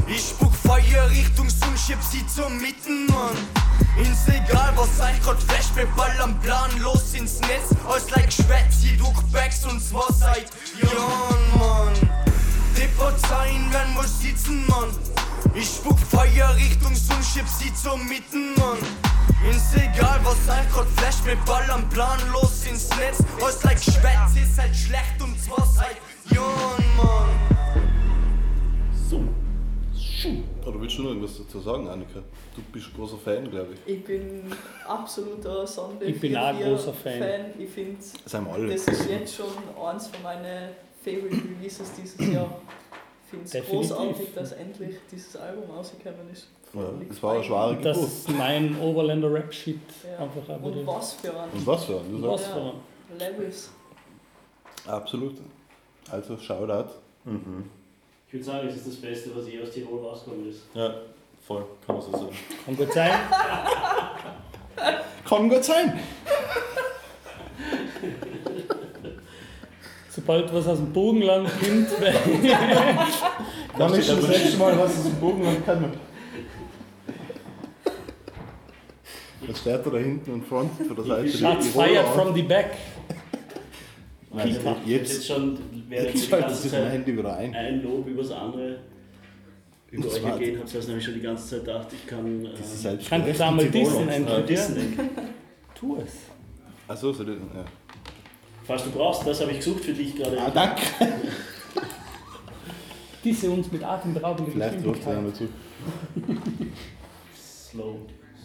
Ich 0.07 0.31
spuck 0.31 0.55
Feuer 0.55 1.09
Richtung 1.11 1.49
Sun, 1.51 1.77
schieb 1.77 1.99
sie 2.01 2.27
zum 2.27 2.57
Mitten, 2.59 3.07
Mann. 3.07 3.37
Ins 3.97 4.27
egal, 4.29 4.73
was 4.75 4.89
euch 5.01 5.21
grad 5.23 5.43
flash, 5.43 5.69
wir 5.75 5.87
Ball 5.95 6.15
am 6.23 6.39
Plan, 6.41 6.71
los 6.81 7.13
ins 7.15 7.41
Netz. 7.41 7.75
Als 7.89 8.11
like 8.11 8.33
Schwätz, 8.33 8.85
ihr 8.85 8.97
druck 8.97 9.31
Backs 9.33 9.65
und 9.65 9.81
zwar 9.81 10.11
seit 10.13 10.51
Jahren, 10.81 11.59
Mann. 11.59 11.93
Die 12.77 12.89
Parteien 12.99 13.71
werden 13.73 13.97
wohl 13.97 14.09
sitzen, 14.09 14.67
Mann. 14.67 14.89
Ich 15.55 15.69
spuck 15.69 15.99
Feuer 16.11 16.55
Richtung 16.57 16.95
Sun, 16.95 17.23
schieb 17.23 17.47
sie 17.47 17.73
zum 17.75 18.07
Mitten, 18.09 18.55
Mann. 18.55 18.79
Ins 19.49 19.75
egal, 19.75 20.21
was 20.25 20.37
euch 20.49 20.73
grad 20.73 20.87
flash, 20.97 21.17
wir 21.25 21.37
Ball 21.45 21.71
am 21.71 21.87
Plan, 21.91 22.19
los 22.33 22.65
ins 22.65 22.89
Netz. 22.97 23.19
Als 23.45 23.63
like 23.63 23.79
Schwätz, 23.79 24.37
ist 24.37 24.59
halt 24.59 24.75
schlecht 24.75 25.21
und 25.21 25.37
zwar 25.45 25.67
seit. 25.67 25.99
So. 29.09 29.21
Oder 30.67 30.81
willst 30.81 30.97
du 30.99 31.03
noch 31.03 31.09
irgendwas 31.11 31.37
dazu 31.39 31.61
sagen, 31.61 31.89
Annika? 31.89 32.21
Du 32.55 32.63
bist 32.73 32.87
ein 32.89 32.93
großer 32.97 33.19
Fan, 33.19 33.51
glaube 33.51 33.69
ich. 33.75 33.95
Ich 33.95 34.05
bin 34.05 34.45
absoluter 34.87 35.67
Sunday 35.67 36.11
Ich 36.11 36.21
bin 36.21 36.37
auch 36.37 36.47
ein 36.47 36.57
4-4 36.59 36.65
großer 36.71 36.95
Fan. 36.95 37.45
Ich 37.59 37.71
finde, 37.71 37.99
das 38.69 38.85
ist 38.89 39.11
jetzt 39.11 39.35
schon 39.35 39.47
eins 39.85 40.07
von 40.07 40.23
meinen 40.23 40.71
Favorite 41.05 41.37
Releases 41.59 41.91
dieses 42.01 42.33
Jahr. 42.33 42.49
Ich 43.25 43.31
finde 43.31 43.59
es 43.59 43.67
großartig, 43.69 44.29
dass 44.35 44.53
endlich 44.53 44.97
dieses 45.11 45.37
Album 45.37 45.65
rausgekommen 45.71 46.31
ist. 46.33 46.47
Ja, 46.75 46.83
das 47.09 47.23
war 47.23 47.35
eine 47.35 47.45
schwere 47.45 47.77
Das 47.83 47.97
Geburt. 47.97 48.13
ist 48.13 48.29
mein 48.31 48.81
Overlander 48.81 49.33
Rap-Shit 49.33 49.79
Ja. 50.05 50.25
einfach 50.25 50.63
Und 50.63 50.87
was 50.87 51.15
für 51.15 51.29
ein 51.41 51.51
Und 51.53 51.67
was 51.67 51.85
für 51.85 52.01
ein, 52.01 52.23
Was 52.23 52.47
für 52.47 52.61
ein. 52.61 52.73
Levels. 53.19 53.71
Absolut. 54.87 55.35
Also, 56.11 56.37
Shoutout. 56.39 56.91
Mhm. 57.25 57.65
Ich 58.29 58.33
würde 58.35 58.45
sagen, 58.45 58.69
es 58.69 58.77
ist 58.77 58.87
das 58.87 58.97
Beste, 58.97 59.31
was 59.37 59.47
je 59.49 59.61
aus 59.63 59.71
Tirol 59.71 60.01
rausgekommen 60.07 60.49
ist. 60.49 60.61
Ja, 60.75 60.95
voll, 61.47 61.65
kann 61.87 61.97
man 61.97 62.05
so 62.05 62.11
sagen. 62.13 62.29
Kann 62.65 62.77
gut 62.77 62.93
sein. 62.93 63.13
Kann 65.29 65.49
gut 65.49 65.65
sein. 65.65 65.99
Sobald 70.11 70.53
was 70.53 70.67
aus 70.67 70.79
dem 70.79 70.93
Bogenland 70.93 71.49
kommt, 71.49 71.89
Dann 73.79 73.95
ist 73.95 74.09
das 74.11 74.29
letzte 74.29 74.59
Mal, 74.59 74.79
was 74.79 74.99
es 74.99 75.07
im 75.07 75.15
Bogenland 75.21 75.65
kann. 75.65 75.93
Was 79.47 79.59
steht 79.59 79.87
da 79.87 79.91
hinten 79.97 80.33
und 80.33 80.47
front 80.47 80.71
von 80.87 80.95
der 80.97 81.05
Seite? 81.05 81.29
Shots 81.31 81.69
fired 81.69 82.07
from 82.09 82.35
the 82.35 82.43
back. 82.43 82.73
Also, 84.35 84.49
jetzt- 84.49 84.87
jetzt 84.87 85.27
schon, 85.27 85.59
während 85.93 86.15
Jetzt 86.15 86.27
die 86.27 86.31
ganze 86.31 86.69
Zeit 86.71 86.91
Handy 86.93 87.17
wieder 87.19 87.37
ein. 87.37 87.55
ein 87.55 87.83
Lob 87.83 88.07
übers 88.09 88.31
andere 88.31 88.79
über 89.91 90.05
Das 90.07 90.15
euch 90.15 90.25
ergehen 90.25 90.59
habt, 90.59 90.75
das 90.75 90.87
nämlich 90.89 91.05
schon 91.05 91.15
die 91.15 91.21
ganze 91.21 91.47
Zeit 91.49 91.65
gedacht, 91.67 91.89
ich 91.93 92.07
kann. 92.07 92.45
Das 92.45 92.73
ist 92.75 92.85
ähm, 92.87 92.99
Kann 93.09 93.27
das 93.27 93.41
einmal 93.43 93.67
in 93.67 93.73
Tirol. 93.73 93.85
dissen 93.91 94.09
äh, 94.09 94.15
endlich, 94.17 94.37
ja? 94.39 94.43
dissen. 94.47 94.99
Tu 95.75 95.97
es. 95.97 96.13
Achso, 96.89 97.13
so, 97.13 97.25
das- 97.25 97.37
ja. 97.37 97.65
Falls 98.65 98.85
du 98.85 98.91
brauchst, 98.91 99.27
das 99.27 99.41
habe 99.41 99.51
ich 99.51 99.59
gesucht 99.59 99.85
für 99.85 99.93
dich 99.93 100.15
gerade. 100.17 100.41
Ah, 100.41 100.51
danke. 100.51 100.83
Diese 103.25 103.51
uns 103.51 103.71
mit 103.71 103.85
atemberaubender 103.85 104.51
Vielleicht 104.51 104.85
ruft 104.85 105.07
er 105.07 105.17
einmal 105.19 105.33
zu. 105.33 105.49
Slow. 107.37 107.99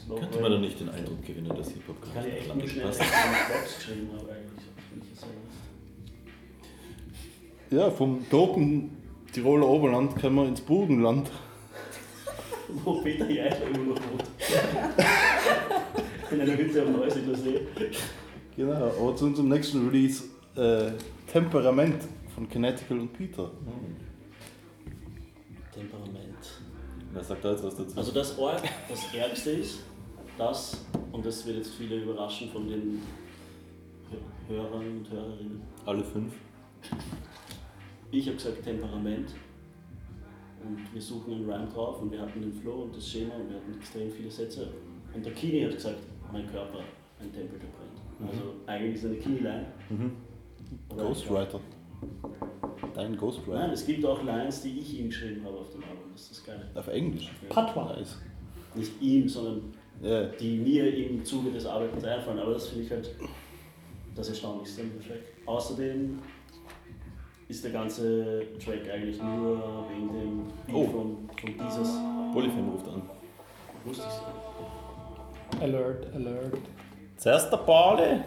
Slow 0.06 0.20
Könnte 0.20 0.39
man 0.39 0.52
da 0.52 0.58
nicht 0.60 0.80
den 0.80 0.89
Eindruck 0.89 1.26
gewinnen, 1.26 1.50
dass 1.56 1.70
Hip-Hop 1.70 1.95
Ich 2.04 2.14
gar 2.14 2.24
kann 2.24 2.32
ja 2.32 2.36
nicht 2.36 2.39
echt 2.39 2.48
nach 2.50 2.56
nur 2.56 2.64
Land 2.64 2.72
schnell 2.74 2.86
passt? 2.86 3.02
eine 3.02 3.60
Box 3.60 3.76
geschrieben, 3.78 4.10
aber 4.20 4.32
eigentlich 4.32 4.66
bin 4.91 5.02
ich 5.14 5.20
so. 5.20 5.26
Ja, 7.70 7.91
vom 7.91 8.28
toten 8.30 8.91
Tiroler 9.34 9.68
Oberland 9.68 10.15
können 10.15 10.36
wir 10.36 10.47
ins 10.47 10.61
Burgenland. 10.61 11.30
Wo 12.84 13.01
Peter 13.01 13.30
Jeidler 13.30 13.68
immer 13.68 13.93
noch 13.93 13.95
wohnt. 13.95 14.24
In 16.32 16.41
einer 16.41 16.57
Hütte 16.57 16.82
am 16.82 16.93
Neusiedler 16.93 17.36
See. 17.36 17.61
Genau, 18.55 18.74
aber 18.74 19.15
zu 19.15 19.26
unserem 19.26 19.49
nächsten 19.49 19.88
Release 19.88 20.24
äh, 20.55 20.91
Temperament 21.32 22.01
von 22.34 22.47
Kinetical 22.49 22.99
und 22.99 23.13
Peter. 23.13 23.51
Temperament. 25.74 26.61
Wer 27.13 27.24
sagt 27.24 27.43
da 27.45 27.51
jetzt 27.51 27.63
was 27.63 27.76
dazu? 27.76 27.97
Also 27.97 28.11
das, 28.11 28.38
Org, 28.38 28.61
das 28.89 29.13
Ärgste 29.13 29.51
ist, 29.51 29.80
das, 30.38 30.86
und 31.11 31.26
das 31.26 31.45
wird 31.45 31.57
jetzt 31.57 31.74
viele 31.76 31.97
überraschen 32.01 32.49
von 32.51 32.68
den 32.68 33.01
Hö- 34.11 34.49
Hörern 34.53 34.88
und 34.99 35.09
Hörerinnen. 35.09 35.61
Alle 35.86 36.03
fünf? 36.03 36.34
Ich 38.12 38.26
habe 38.28 38.38
gesagt 38.38 38.64
Temperament 38.64 39.34
und 40.66 40.93
wir 40.93 41.01
suchen 41.01 41.34
einen 41.34 41.49
Rhyme 41.49 41.68
drauf 41.68 42.01
und 42.01 42.12
wir 42.12 42.22
hatten 42.22 42.41
den 42.41 42.53
Flow 42.53 42.84
und 42.84 42.95
das 42.95 43.08
Schema 43.10 43.36
und 43.36 43.49
wir 43.49 43.58
hatten 43.58 43.74
extrem 43.78 44.10
viele 44.12 44.32
Sätze. 44.32 44.70
Und 45.14 45.26
der 45.26 45.34
Kini 45.34 45.64
hat 45.64 45.74
gesagt, 45.74 45.99
mein 46.32 46.47
Körper, 46.47 46.80
ein 47.20 47.32
Temperature 47.34 47.72
Point. 47.72 48.30
Also 48.32 48.43
eigentlich 48.66 48.95
ist 48.95 49.05
eine 49.05 49.16
Kini-Line. 49.16 49.66
Mhm. 49.89 50.12
Ghostwriter. 50.89 51.60
Dein 52.93 53.16
Ghostwriter. 53.18 53.60
Nein, 53.60 53.72
es 53.72 53.86
gibt 53.86 54.03
auch 54.05 54.24
Lines, 54.24 54.62
die 54.62 54.80
ich 54.80 54.99
ihm 54.99 55.10
geschrieben 55.10 55.43
habe 55.45 55.58
auf 55.58 55.70
dem 55.70 55.84
Album. 55.84 56.03
Das 56.14 56.22
ist 56.24 56.32
das 56.32 56.45
Geile. 56.45 56.70
Auf 56.76 56.88
Englisch. 56.88 57.30
Patois. 57.49 57.95
Nice. 57.97 58.18
Nicht 58.76 59.01
ihm, 59.01 59.28
sondern 59.30 59.74
Ja. 60.01 60.26
die 60.28 60.58
mir 60.58 60.95
im 60.95 61.24
Zuge 61.24 61.51
des 61.51 61.66
Arbeitens 61.66 62.03
einfallen. 62.03 62.39
Aber 62.39 62.53
das 62.53 62.68
finde 62.70 62.84
ich 62.86 62.91
halt 62.91 63.16
das 64.16 64.30
Erstaunlichste 64.30 64.82
am 64.82 64.91
Track. 65.05 65.22
Außerdem 65.45 66.20
ist 67.48 67.64
der 67.64 67.72
ganze 67.72 68.45
Track 68.64 68.89
eigentlich 68.93 69.22
nur 69.22 69.86
wegen 69.89 70.08
dem 70.14 70.48
Beat 70.66 70.76
Oh. 70.76 70.84
von, 70.86 71.30
von 71.39 71.54
dieses. 71.66 71.98
Polyfem 72.34 72.70
ruft 72.70 72.88
an. 72.89 73.02
Wusste 73.86 74.04
ich 74.08 74.14
so. 74.14 75.64
Alert, 75.64 76.08
alert. 76.14 76.54
Zuerst 77.16 77.52
der 77.52 77.58
Pauli. 77.58 78.22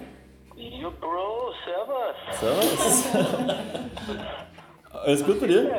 Jo, 0.56 0.90
Bro, 0.98 1.52
servus. 1.64 2.38
Servus. 2.40 3.04
Alles 5.04 5.24
gut 5.24 5.40
bei 5.40 5.46
dir? 5.46 5.70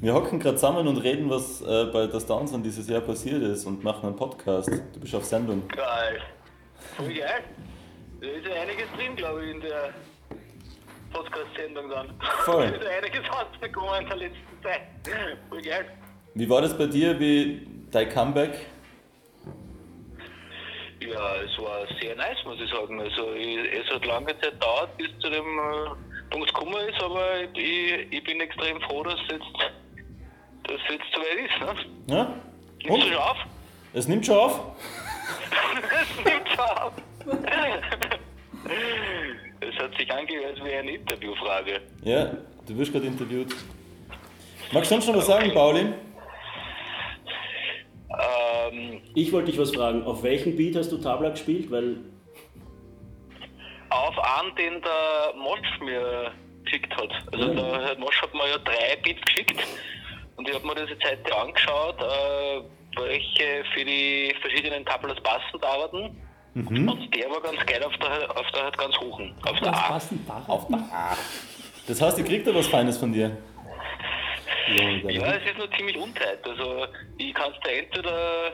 Wir 0.00 0.14
hocken 0.14 0.38
gerade 0.38 0.56
zusammen 0.56 0.86
und 0.88 0.96
reden, 0.98 1.28
was 1.30 1.60
äh, 1.62 1.86
bei 1.92 2.06
der 2.06 2.20
Downsound 2.20 2.64
dieses 2.64 2.88
Jahr 2.88 3.00
passiert 3.00 3.42
ist 3.42 3.64
und 3.66 3.82
machen 3.84 4.06
einen 4.06 4.16
Podcast. 4.16 4.68
Du 4.92 5.00
bist 5.00 5.14
auf 5.14 5.24
Sendung. 5.24 5.66
Geil. 5.68 6.20
Voll 6.96 7.08
geil. 7.08 7.42
Da 8.20 8.26
ist 8.26 8.46
ja 8.46 8.62
einiges 8.62 8.86
drin, 8.96 9.16
glaube 9.16 9.44
ich, 9.44 9.54
in 9.54 9.60
der 9.60 9.90
Podcast-Sendung 11.12 11.90
dann. 11.90 12.14
Voll. 12.44 12.70
Da 12.70 12.76
ist 12.76 12.86
einiges 12.86 13.22
rausgekommen 13.30 14.02
in 14.02 14.08
der 14.08 14.16
letzten 14.16 14.62
Zeit. 14.62 14.82
Voll 15.48 15.62
geil. 15.62 15.86
Wie 16.34 16.48
war 16.48 16.62
das 16.62 16.76
bei 16.76 16.86
dir, 16.86 17.18
wie 17.18 17.66
dein 17.90 18.08
Comeback? 18.08 18.66
Ja, 21.00 21.36
es 21.36 21.58
war 21.58 21.86
sehr 22.00 22.14
nice, 22.14 22.38
muss 22.44 22.60
ich 22.60 22.70
sagen. 22.70 23.00
Also, 23.00 23.32
es 23.34 23.90
hat 23.92 24.04
lange 24.04 24.38
Zeit 24.40 24.52
gedauert, 24.52 24.96
bis 24.98 25.08
zu 25.18 25.28
dem 25.30 25.58
äh, 25.58 25.90
Punkt 26.30 26.54
gekommen 26.54 26.88
ist, 26.88 27.02
aber 27.02 27.40
ich, 27.54 28.12
ich 28.12 28.22
bin 28.24 28.40
extrem 28.40 28.80
froh, 28.82 29.02
dass 29.02 29.14
es 29.14 29.20
jetzt, 29.32 29.46
dass 30.64 30.76
es 30.76 30.82
jetzt 30.90 31.06
soweit 31.14 31.38
ist. 31.46 31.60
Ne? 32.08 32.14
Ja? 32.14 32.34
Nimmst 32.84 33.06
du 33.06 33.12
schon 33.12 33.22
auf? 33.22 33.38
Es 33.92 34.08
nimmt 34.08 34.26
schon 34.26 34.36
auf? 34.36 34.60
es 36.02 36.24
nimmt 36.24 36.48
schon 36.48 36.60
auf. 36.60 36.92
Es 39.60 39.76
hat 39.78 39.94
sich 39.96 40.10
angehört 40.10 40.62
wie 40.64 40.72
eine 40.72 40.92
Interviewfrage. 40.92 41.80
Ja, 42.02 42.32
du 42.66 42.78
wirst 42.78 42.92
gerade 42.92 43.06
interviewt. 43.06 43.54
Magst 44.72 44.90
du 44.90 44.94
sonst 44.94 45.08
noch 45.08 45.16
was 45.16 45.26
sagen, 45.26 45.52
Pauli? 45.52 45.80
Ähm, 48.10 49.00
Ich 49.14 49.32
wollte 49.32 49.50
dich 49.50 49.60
was 49.60 49.74
fragen. 49.74 50.02
Auf 50.04 50.22
welchem 50.22 50.56
Beat 50.56 50.76
hast 50.76 50.90
du 50.92 50.98
Tabla 50.98 51.30
gespielt? 51.30 51.70
Weil 51.70 51.96
auf 53.90 54.18
einen, 54.18 54.54
den 54.56 54.80
der 54.82 55.34
Mosch 55.36 55.80
mir 55.80 56.32
geschickt 56.64 56.94
hat. 56.96 57.10
Also 57.32 57.48
Mhm. 57.48 57.56
der 57.56 57.80
Herr 57.82 57.98
Mosch 57.98 58.20
hat 58.22 58.32
mir 58.34 58.48
ja 58.48 58.58
drei 58.58 58.96
Beats 59.02 59.20
geschickt 59.22 59.60
und 60.36 60.48
ich 60.48 60.54
habe 60.54 60.66
mir 60.66 60.74
das 60.76 60.88
jetzt 60.90 61.04
heute 61.04 61.36
angeschaut, 61.36 61.96
äh, 62.00 62.62
welche 63.00 63.64
für 63.74 63.84
die 63.84 64.34
verschiedenen 64.40 64.84
Tablas 64.86 65.20
passend 65.22 65.64
arbeiten. 65.64 66.16
Mhm. 66.54 66.88
Und 66.88 67.14
der 67.14 67.30
war 67.30 67.40
ganz 67.40 67.64
geil 67.66 67.82
auf 67.84 67.96
der, 67.98 68.30
auf 68.36 68.50
der 68.52 68.62
halt 68.64 68.78
ganz 68.78 68.96
hohen. 68.98 69.34
Auf 69.42 69.58
der 69.60 69.70
Das 69.70 70.10
A. 70.10 70.16
darauf. 70.26 70.48
Auf 70.48 70.66
der 70.68 70.78
A. 70.78 71.16
Das 71.86 72.00
heißt, 72.00 72.18
ihr 72.18 72.24
kriegt 72.24 72.46
da 72.46 72.54
was 72.54 72.66
Feines 72.66 72.98
von 72.98 73.12
dir. 73.12 73.36
Ja, 74.68 75.32
es 75.34 75.44
ist 75.50 75.58
nur 75.58 75.70
ziemlich 75.72 75.96
unteilt. 75.96 76.46
Also 76.46 76.86
ich 77.18 77.34
kann 77.34 77.52
es 77.52 77.60
dir 77.60 77.78
entweder 77.82 78.52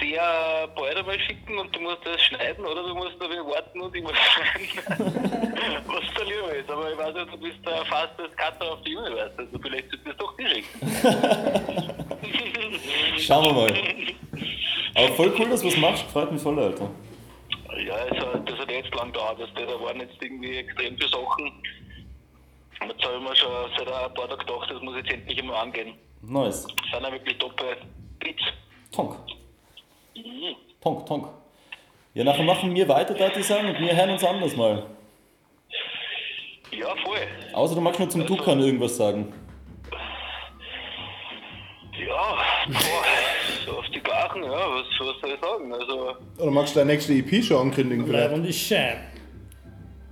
sehr 0.00 0.68
bald 0.74 0.96
einmal 0.96 1.18
schicken 1.20 1.58
und 1.58 1.74
du 1.74 1.80
musst 1.80 2.04
das 2.04 2.20
schneiden 2.22 2.64
oder 2.64 2.82
du 2.82 2.94
musst 2.94 3.20
wenig 3.20 3.38
warten 3.38 3.80
und 3.80 3.94
ich 3.94 4.02
muss 4.02 4.12
schneiden, 4.16 4.82
was 5.86 6.04
da 6.16 6.22
lieber 6.24 6.54
ist. 6.54 6.70
Aber 6.70 6.90
ich 6.90 6.98
weiß 6.98 7.14
ja, 7.16 7.24
du 7.24 7.36
bist 7.38 7.58
der 7.64 7.84
fastest 7.84 8.36
Cutter 8.36 8.72
auf 8.72 8.82
die 8.82 8.96
Universe, 8.96 9.32
also 9.38 9.58
vielleicht 9.60 9.92
du 9.92 10.10
es 10.10 10.16
doch 10.16 10.36
dir 10.36 10.48
schicken. 10.48 10.80
Schauen 13.18 13.44
wir 13.44 13.52
mal. 13.52 13.72
Aber 14.98 15.08
voll 15.14 15.32
cool, 15.38 15.48
dass 15.48 15.60
du 15.60 15.68
was 15.68 15.76
machst. 15.76 16.02
Freut 16.10 16.32
mich 16.32 16.42
voll, 16.42 16.58
Alter. 16.58 16.90
Ja, 17.86 17.94
also, 17.94 18.38
das 18.38 18.58
hat 18.58 18.70
jetzt 18.70 18.92
lang 18.94 19.12
gedauert. 19.12 19.40
Also, 19.40 19.52
da 19.54 19.80
waren 19.80 20.00
jetzt 20.00 20.20
irgendwie 20.20 20.56
extrem 20.56 20.96
viele 20.96 21.08
Sachen. 21.08 21.52
Und 22.80 22.88
jetzt 22.90 23.04
habe 23.04 23.16
ich 23.16 23.28
mir 23.28 23.36
schon 23.36 23.48
seit 23.76 23.86
ein 23.86 24.14
paar 24.14 24.28
Tagen 24.28 24.38
gedacht, 24.38 24.70
das 24.70 24.82
muss 24.82 24.96
jetzt 24.96 25.12
endlich 25.12 25.38
einmal 25.40 25.62
angehen. 25.62 25.94
Nice. 26.22 26.66
Das 26.66 26.90
sind 26.92 27.02
ja 27.04 27.12
wirklich 27.12 27.38
toppe 27.38 27.76
Beats. 28.18 28.42
Tonk. 28.90 29.14
Mhm. 30.16 30.56
Tonk, 30.80 31.06
tonk. 31.06 31.28
Ja, 32.14 32.24
nachher 32.24 32.42
machen 32.42 32.74
wir 32.74 32.88
weiter, 32.88 33.14
da 33.14 33.28
ich 33.28 33.46
sagen, 33.46 33.68
und 33.68 33.78
wir 33.78 33.94
hören 33.94 34.10
uns 34.10 34.24
anders 34.24 34.56
mal. 34.56 34.84
Ja, 36.72 36.88
voll. 37.04 37.18
Außer 37.52 37.76
du 37.76 37.80
magst 37.80 38.00
nur 38.00 38.10
zum 38.10 38.26
Dukan 38.26 38.58
irgendwas 38.60 38.96
sagen. 38.96 39.32
Ja, 41.98 42.36
boah, 42.66 43.04
Gachen, 44.28 44.44
ja, 44.44 44.50
was, 44.50 44.86
was 45.00 45.20
soll 45.20 45.30
ich 45.30 45.40
sagen? 45.40 45.72
Also, 45.72 46.16
Oder 46.38 46.50
magst 46.50 46.74
du 46.74 46.80
deine 46.80 46.92
nächste 46.92 47.12
EP 47.14 47.42
schon 47.44 47.56
ankündigen 47.68 48.06
vielleicht? 48.06 48.34
Und 48.34 48.44
ist 48.44 48.58
schön. 48.58 48.96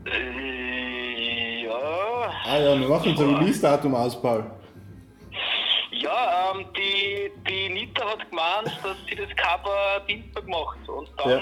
äh, 0.06 1.64
ja, 1.64 2.30
Ah 2.44 2.58
ja, 2.58 2.78
wir 2.80 2.88
machen 2.88 3.10
unser 3.10 3.38
Release-Datum 3.40 3.94
aus, 3.94 4.20
Paul. 4.20 4.44
ja, 5.92 6.52
ähm, 6.54 6.64
die, 6.76 7.30
die 7.48 7.68
Nita 7.72 8.04
hat 8.04 8.28
gemeint, 8.30 8.66
dass 8.82 8.96
sie 9.08 9.16
das 9.16 9.28
Cover 9.36 10.00
Dienstag 10.08 10.46
macht 10.46 10.88
und 10.88 11.08
dann 11.18 11.30
Ja. 11.30 11.38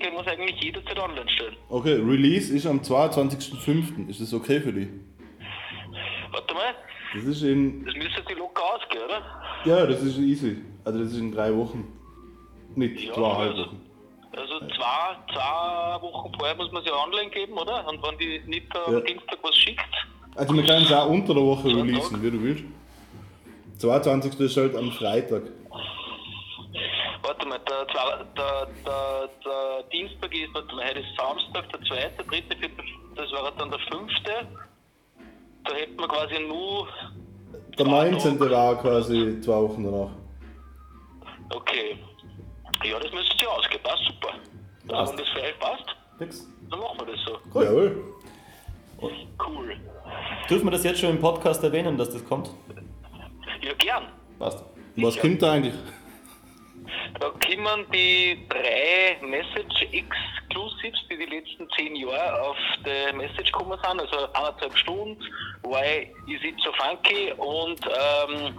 können 0.00 0.14
wir 0.16 0.20
es 0.20 0.26
eigentlich 0.28 0.62
jederzeit 0.62 0.98
online 0.98 1.28
stellen. 1.30 1.56
Okay, 1.68 1.94
Release 1.94 2.54
ist 2.54 2.66
am 2.66 2.80
22.05. 2.80 4.08
Ist 4.08 4.20
das 4.20 4.32
okay 4.32 4.60
für 4.60 4.72
dich? 4.72 4.88
Warte 6.30 6.54
mal, 6.54 6.74
Das 7.14 7.24
ist 7.24 7.42
in. 7.42 7.84
das 7.84 7.94
müsste 7.94 8.22
die 8.28 8.34
locker 8.34 8.62
ausgehen, 8.74 9.04
oder? 9.04 9.22
Ja, 9.64 9.86
das 9.86 10.02
ist 10.02 10.18
easy. 10.18 10.62
Also 10.84 10.98
das 11.00 11.12
ist 11.12 11.18
in 11.18 11.32
drei 11.32 11.54
Wochen. 11.54 11.86
Nicht 12.74 13.00
Ja, 13.00 13.14
zweieinhalb 13.14 13.50
also- 13.50 13.62
Wochen. 13.66 13.84
Also 14.36 14.58
zwei, 14.60 15.16
zwei 15.32 16.02
Wochen 16.02 16.32
vorher 16.38 16.54
muss 16.56 16.70
man 16.70 16.84
sie 16.84 16.92
online 16.92 17.30
geben, 17.30 17.54
oder? 17.54 17.88
Und 17.88 18.02
wenn 18.02 18.18
die 18.18 18.36
Ja. 18.74 18.84
am 18.98 19.04
Dienstag 19.04 19.38
was 19.42 19.56
schickt, 19.56 19.80
Also 20.36 20.54
wir 20.54 20.62
können 20.64 20.84
es 20.84 20.92
auch 20.92 21.08
unter 21.08 21.34
der 21.34 21.42
Woche 21.42 21.66
releasen, 21.68 22.22
wie 22.22 22.30
du 22.30 22.40
willst. 22.42 22.64
22. 23.78 24.38
ist 24.40 24.56
halt 24.56 24.76
am 24.76 24.92
Freitag. 24.92 25.42
Warte 27.22 27.46
mal, 27.48 27.58
der, 27.68 27.84
der, 27.86 28.26
der, 28.84 29.28
der 29.44 29.82
Dienstag 29.92 30.32
ist, 30.34 30.54
warte 30.54 30.74
mal, 30.76 30.86
heute 30.88 31.00
ist 31.00 31.08
Samstag, 31.16 31.68
der 31.70 31.80
zweite, 31.82 32.24
dritte, 32.24 32.56
vierte, 32.56 32.82
das 33.16 33.30
wäre 33.32 33.52
dann 33.58 33.70
der 33.70 33.80
fünfte. 33.80 34.32
Da 35.64 35.74
hätten 35.74 35.98
wir 35.98 36.08
quasi 36.08 36.38
nur, 36.46 36.88
Der 37.78 37.86
19. 37.86 38.40
war 38.40 38.76
quasi 38.80 39.40
zwei 39.40 39.56
Wochen 39.62 39.84
danach. 39.84 40.10
okay. 41.54 41.98
Ja, 42.84 42.98
das 43.00 43.12
müsste 43.12 43.44
ja 43.44 43.48
ausgehen, 43.50 43.82
passt 43.82 44.04
super. 44.06 44.34
Passt. 44.88 45.12
Wenn 45.12 45.18
das 45.18 45.28
für 45.30 45.40
euch 45.40 45.58
passt, 45.58 45.96
Fix. 46.18 46.48
dann 46.70 46.78
machen 46.80 46.98
wir 47.00 47.06
das 47.14 47.24
so. 47.24 47.60
Jawohl. 47.60 48.04
Cool. 49.00 49.76
Dürfen 50.48 50.66
wir 50.66 50.70
das 50.70 50.84
jetzt 50.84 51.00
schon 51.00 51.10
im 51.10 51.20
Podcast 51.20 51.62
erwähnen, 51.62 51.96
dass 51.98 52.10
das 52.10 52.24
kommt? 52.24 52.50
Ja, 53.62 53.72
gern. 53.74 54.04
Passt. 54.38 54.64
Was 54.96 55.18
kommt 55.18 55.42
da 55.42 55.52
eigentlich? 55.52 55.74
Da 57.20 57.28
kommen 57.30 57.84
die 57.92 58.46
drei 58.48 59.18
Message 59.26 59.82
Exclusives, 59.92 60.98
die 61.10 61.16
die 61.18 61.26
letzten 61.26 61.68
zehn 61.76 61.96
Jahre 61.96 62.40
auf 62.42 62.56
der 62.84 63.12
Message 63.14 63.50
gekommen 63.52 63.78
sind, 63.82 64.00
also 64.00 64.26
anderthalb 64.32 64.76
Stunden, 64.76 65.16
Why 65.62 66.10
is 66.26 66.42
it 66.42 66.54
so 66.64 66.70
funky 66.72 67.32
und, 67.36 67.80
ähm, 67.86 68.54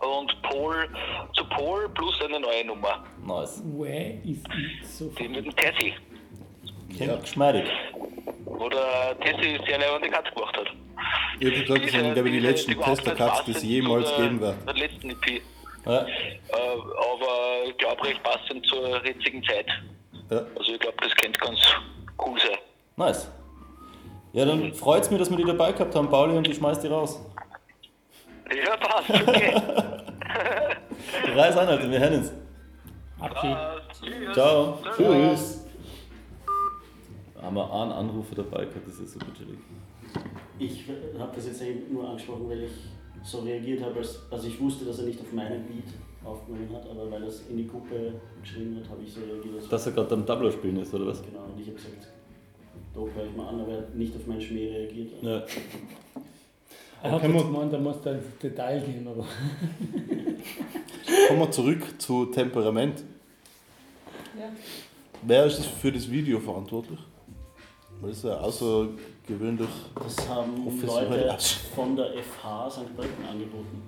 und 0.00 0.42
Paul 0.42 0.88
zu 1.34 1.44
Paul 1.48 1.88
plus 1.90 2.20
eine 2.22 2.40
neue 2.40 2.64
Nummer. 2.66 3.04
Nice. 3.24 3.62
Where 3.64 4.18
is 4.24 4.38
it 4.38 4.86
so 4.86 5.08
Die 5.18 5.28
mit 5.28 5.44
dem 5.46 5.56
Tessie, 5.56 5.94
Klingt 6.96 7.20
geschmeidig. 7.22 7.64
wo 8.44 8.68
der 8.68 9.18
Tessie 9.20 9.58
sehr 9.66 9.78
leibende 9.78 10.08
Katz 10.10 10.32
gemacht 10.34 10.56
hat. 10.56 10.68
Ich 11.38 11.46
hab 11.48 11.66
gesagt, 11.66 11.84
das 11.84 11.90
sind, 11.92 12.14
glaube 12.14 12.28
ich, 12.30 12.34
die 12.34 12.40
letzten 12.40 12.80
Tester-Cuts, 12.80 13.44
die 13.44 13.50
es 13.52 13.62
jemals 13.62 14.16
geben 14.16 14.40
wird. 14.40 14.54
Der 14.66 14.74
letzten 14.74 15.10
EP. 15.10 15.42
Ja. 15.86 16.00
Äh, 16.00 16.08
aber 16.52 17.68
ich 17.68 17.76
glaube 17.78 18.02
recht 18.04 18.22
passend 18.22 18.66
zur 18.66 19.04
jetzigen 19.04 19.42
Zeit. 19.44 19.66
Ja. 20.30 20.44
Also 20.58 20.72
ich 20.72 20.80
glaube, 20.80 20.96
das 21.00 21.14
könnte 21.14 21.38
ganz 21.38 21.60
cool 22.24 22.38
sein. 22.40 22.58
Nice. 22.96 23.30
Ja, 24.32 24.44
dann 24.44 24.74
freut's 24.74 25.10
mich, 25.10 25.18
dass 25.18 25.30
wir 25.30 25.36
die 25.36 25.44
dabei 25.44 25.72
gehabt 25.72 25.94
haben, 25.94 26.10
Pauli, 26.10 26.36
und 26.36 26.46
ich 26.48 26.56
schmeiß 26.56 26.80
die 26.80 26.88
raus. 26.88 27.24
Ja, 28.50 28.76
passt, 28.76 29.10
okay. 29.10 29.54
Reis 31.34 31.56
an, 31.56 31.68
Alter, 31.68 31.90
wir 31.90 31.98
hören 31.98 32.14
uns. 32.14 32.32
Ciao. 34.34 34.78
Tschüss. 34.96 35.64
Haben 37.40 37.56
wir 37.56 37.72
einen 37.72 37.92
Anrufer 37.92 38.34
dabei 38.34 38.64
gehabt, 38.64 38.86
das 38.86 38.98
ist 38.98 39.12
super 39.14 39.32
chillig. 39.36 39.58
Ich 40.58 40.84
habe 41.18 41.32
das 41.34 41.46
jetzt 41.46 41.62
eben 41.62 41.92
nur 41.92 42.08
angesprochen, 42.08 42.48
weil 42.48 42.64
ich 42.64 42.72
so 43.26 43.40
reagiert 43.40 43.82
habe, 43.82 43.98
als, 43.98 44.20
also 44.30 44.46
ich 44.46 44.60
wusste, 44.60 44.84
dass 44.84 45.00
er 45.00 45.06
nicht 45.06 45.20
auf 45.20 45.32
meinen 45.32 45.64
Beat 45.66 45.92
aufgenommen 46.24 46.70
hat, 46.72 46.88
aber 46.88 47.10
weil 47.10 47.22
er 47.22 47.28
es 47.28 47.42
in 47.48 47.56
die 47.56 47.66
Gruppe 47.66 48.14
geschrieben 48.40 48.76
hat, 48.76 48.88
habe 48.88 49.02
ich 49.02 49.12
so 49.12 49.20
reagiert. 49.20 49.70
Dass 49.70 49.86
er 49.86 49.92
gerade 49.92 50.14
am 50.14 50.24
Tableau 50.24 50.50
spielen 50.50 50.80
ist, 50.80 50.94
oder 50.94 51.06
was? 51.06 51.22
Genau, 51.22 51.44
und 51.44 51.60
ich 51.60 51.66
habe 51.66 51.76
gesagt, 51.76 52.08
da 52.94 53.00
höre 53.00 53.26
ich 53.26 53.36
mal 53.36 53.48
an, 53.48 53.60
aber 53.60 53.72
er 53.72 53.78
hat 53.78 53.94
nicht 53.94 54.14
auf 54.16 54.26
meinen 54.26 54.40
Schmäh 54.40 54.70
reagiert. 54.70 55.22
Ja. 55.22 55.44
Er 57.02 57.12
hat 57.12 57.20
Können 57.20 57.34
jetzt 57.34 57.44
gemeint, 57.44 57.72
er 57.72 57.78
muss 57.78 58.00
da 58.02 58.12
ins 58.12 58.24
Detail 58.42 58.80
gehen, 58.80 59.06
aber. 59.06 59.24
kommen 61.28 61.40
wir 61.40 61.50
zurück 61.50 62.00
zu 62.00 62.26
Temperament. 62.26 63.04
Ja. 64.36 64.48
Wer 65.22 65.46
ist 65.46 65.64
für 65.66 65.92
das 65.92 66.10
Video 66.10 66.40
verantwortlich? 66.40 66.98
Das 68.02 68.10
ist 68.10 68.24
ja 68.24 68.36
außergewöhnlich 68.38 69.68
Das 69.94 70.28
haben 70.28 70.80
Leute 70.86 71.36
von 71.74 71.96
der 71.96 72.06
FH 72.22 72.70
St. 72.70 72.96
Pölten 72.96 73.24
angeboten. 73.24 73.82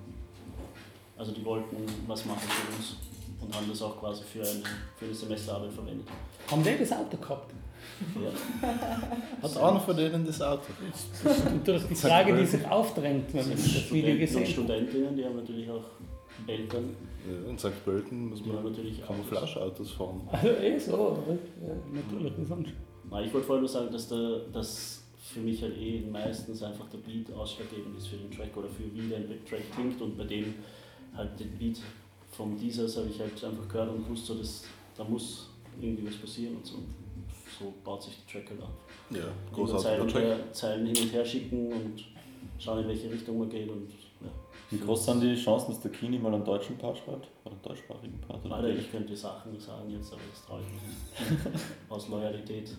Also 1.17 1.31
die 1.31 1.43
wollten 1.45 1.77
was 2.07 2.25
machen 2.25 2.47
für 2.49 2.75
uns 2.75 2.95
und 3.41 3.55
haben 3.55 3.67
das 3.69 3.81
auch 3.81 3.99
quasi 3.99 4.23
für 4.23 4.41
eine, 4.41 4.63
für 4.97 5.05
eine 5.05 5.13
Semesterarbeit 5.13 5.71
verwendet. 5.71 6.07
Haben 6.49 6.63
die 6.63 6.77
das 6.79 6.91
Auto 6.91 7.17
gehabt? 7.17 7.53
Ja. 8.15 8.67
Hat 9.41 9.57
einer 9.57 9.79
von 9.79 9.97
denen 9.97 10.25
das 10.25 10.41
Auto? 10.41 10.63
Das 11.21 11.37
ist 11.37 11.45
natürlich 11.45 11.83
die 11.87 11.95
Frage, 11.95 12.35
die 12.35 12.45
sich 12.45 12.65
aufdrängt, 12.65 13.33
wenn 13.33 13.47
man 13.47 13.57
das 13.57 13.65
Video 13.65 13.81
Studenten 13.81 14.11
und 14.11 14.19
gesehen 14.19 14.41
hat. 14.41 14.47
Studentinnen, 14.49 15.17
die 15.17 15.25
haben 15.25 15.35
natürlich 15.35 15.69
auch 15.69 15.83
Eltern. 16.47 16.95
Ja, 17.27 17.49
in 17.49 17.57
St. 17.57 17.83
Pölten 17.83 18.29
muss 18.29 18.45
man 18.45 18.63
natürlich 18.63 19.05
Camouflage-Autos 19.05 19.91
fahren. 19.91 20.21
Also 20.31 20.47
eh 20.47 20.79
so, 20.79 21.23
ja, 21.61 21.75
natürlich, 21.93 22.37
wie 22.37 22.45
sonst. 22.45 22.71
Nein, 23.09 23.25
ich 23.25 23.33
wollte 23.33 23.47
vorher 23.47 23.61
nur 23.61 23.69
sagen, 23.69 23.91
dass, 23.91 24.07
der, 24.07 24.39
dass 24.53 25.03
für 25.17 25.39
mich 25.39 25.61
halt 25.61 25.77
eh 25.77 26.01
meistens 26.01 26.63
einfach 26.63 26.87
der 26.89 26.99
Beat 26.99 27.31
ausschlaggebend 27.33 27.97
ist 27.97 28.07
für 28.07 28.17
den 28.17 28.31
Track 28.31 28.55
oder 28.55 28.67
für 28.67 28.83
wie 28.93 29.07
der 29.07 29.21
Track 29.45 29.71
klingt 29.73 30.01
und 30.01 30.17
bei 30.17 30.23
dem 30.23 30.55
halt 31.15 31.39
den 31.39 31.57
Beat 31.57 31.79
vom 32.31 32.57
Dieses 32.57 32.97
habe 32.97 33.07
ich 33.09 33.19
halt 33.19 33.43
einfach 33.43 33.67
gehört 33.67 33.89
und 33.89 34.09
wusste, 34.09 34.33
so, 34.33 34.39
dass 34.39 34.63
da 34.97 35.03
muss 35.03 35.49
irgendwie 35.81 36.07
was 36.07 36.15
passieren 36.15 36.57
und 36.57 36.65
so. 36.65 36.75
So 37.59 37.73
baut 37.83 38.03
sich 38.03 38.13
der 38.25 38.41
Track 38.41 38.51
halt 38.51 38.61
auf. 38.61 38.69
Ja, 39.09 39.31
großartiger 39.53 40.07
Zeilen, 40.07 40.07
Track. 40.07 40.55
Zeilen 40.55 40.85
hin 40.85 40.97
und 40.97 41.13
her 41.13 41.25
schicken 41.25 41.71
und 41.71 42.05
schauen, 42.57 42.83
in 42.83 42.87
welche 42.87 43.11
Richtung 43.11 43.39
man 43.39 43.49
geht 43.49 43.69
und 43.69 43.89
ja. 44.21 44.29
Wie 44.71 44.77
groß 44.77 45.05
sind 45.05 45.21
die 45.21 45.35
Chancen, 45.35 45.71
dass 45.71 45.81
der 45.81 45.91
Kini 45.91 46.19
mal 46.19 46.33
einen 46.33 46.45
deutschen 46.45 46.77
Part 46.77 46.97
schreibt? 46.99 47.27
Oder 47.43 47.53
einen 47.53 47.61
deutschsprachigen 47.63 48.21
Part? 48.21 48.45
Oder 48.45 48.61
Leider, 48.61 48.69
ich 48.69 48.91
könnte 48.91 49.15
Sachen 49.15 49.59
sagen 49.59 49.89
jetzt, 49.89 50.13
aber 50.13 50.21
das 50.29 50.45
traue 50.45 50.61
ich 50.61 50.73
mich 50.73 51.41
nicht. 51.41 51.63
Aus 51.89 52.07
Loyalität. 52.07 52.71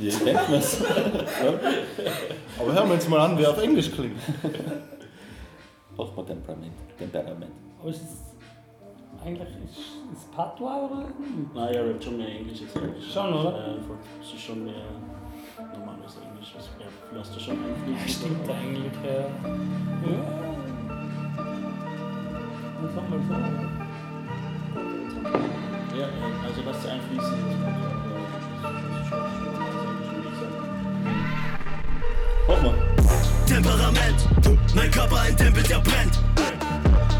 Ja, 0.00 0.08
ich 0.08 0.18
denke 0.18 0.50
mir's. 0.50 0.82
Aber 2.58 2.72
hören 2.72 2.88
wir 2.88 2.94
uns 2.94 3.08
mal 3.08 3.20
an, 3.20 3.38
wer 3.38 3.50
auf 3.50 3.62
Englisch 3.62 3.90
klingt. 3.90 4.18
Braucht 5.96 6.16
man 6.16 6.26
Temperament. 6.26 6.72
Temperament. 6.98 7.52
Aber 7.80 7.90
es 7.90 7.96
ist 7.96 8.30
eigentlich 9.22 9.48
ist, 9.64 9.78
ist 10.12 10.32
Patois 10.32 10.88
oder? 10.90 11.04
Nein, 11.54 11.74
er 11.74 11.86
rappt 11.86 12.04
schon 12.04 12.16
mehr 12.16 12.28
Englisch 12.28 12.62
als 12.62 12.74
Englisch. 12.76 13.12
Schon, 13.12 13.34
oder? 13.34 13.66
Äh, 13.66 13.76
es 14.22 14.32
ist 14.32 14.40
schon 14.40 14.64
mehr 14.64 14.82
normales 15.56 16.16
Englisch. 16.16 16.54
Also, 16.56 16.70
er 16.78 17.18
lässt 17.18 17.36
das 17.36 17.42
schon 17.42 17.58
einfließen. 17.62 18.08
Stimmt 18.08 18.48
eigentlich, 18.48 18.92
ja. 19.04 19.20
ja. 19.20 20.20
Was 22.82 22.94
soll 22.94 23.04
man 23.10 23.28
sagen? 23.28 23.88
Ja, 25.98 26.06
äh, 26.06 26.46
also 26.46 26.60
lasst 26.64 26.82
sie 26.82 26.88
einfließen. 26.88 27.90
Mach 32.50 32.62
mal. 32.62 32.74
Temperament, 33.46 34.28
mein 34.74 34.90
Körper 34.90 35.20
ein 35.20 35.36
Tempel, 35.36 35.62
der 35.62 35.78
brennt. 35.78 36.18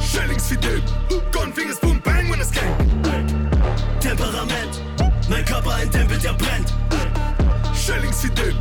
Schellings 0.01 0.51
wie 0.51 0.57
Dip, 0.57 0.83
Gunfingers 1.31 1.79
boom 1.79 2.01
bang, 2.03 2.33
wenn 2.33 2.41
es 2.41 2.51
gang. 2.51 2.67
Temperament, 4.01 4.83
mein 5.29 5.45
Körper 5.45 5.75
ein 5.75 5.89
Tempel, 5.89 6.19
der 6.19 6.33
brennt. 6.33 6.75
Schellings 7.73 8.25
wie 8.25 8.31
Dip, 8.31 8.57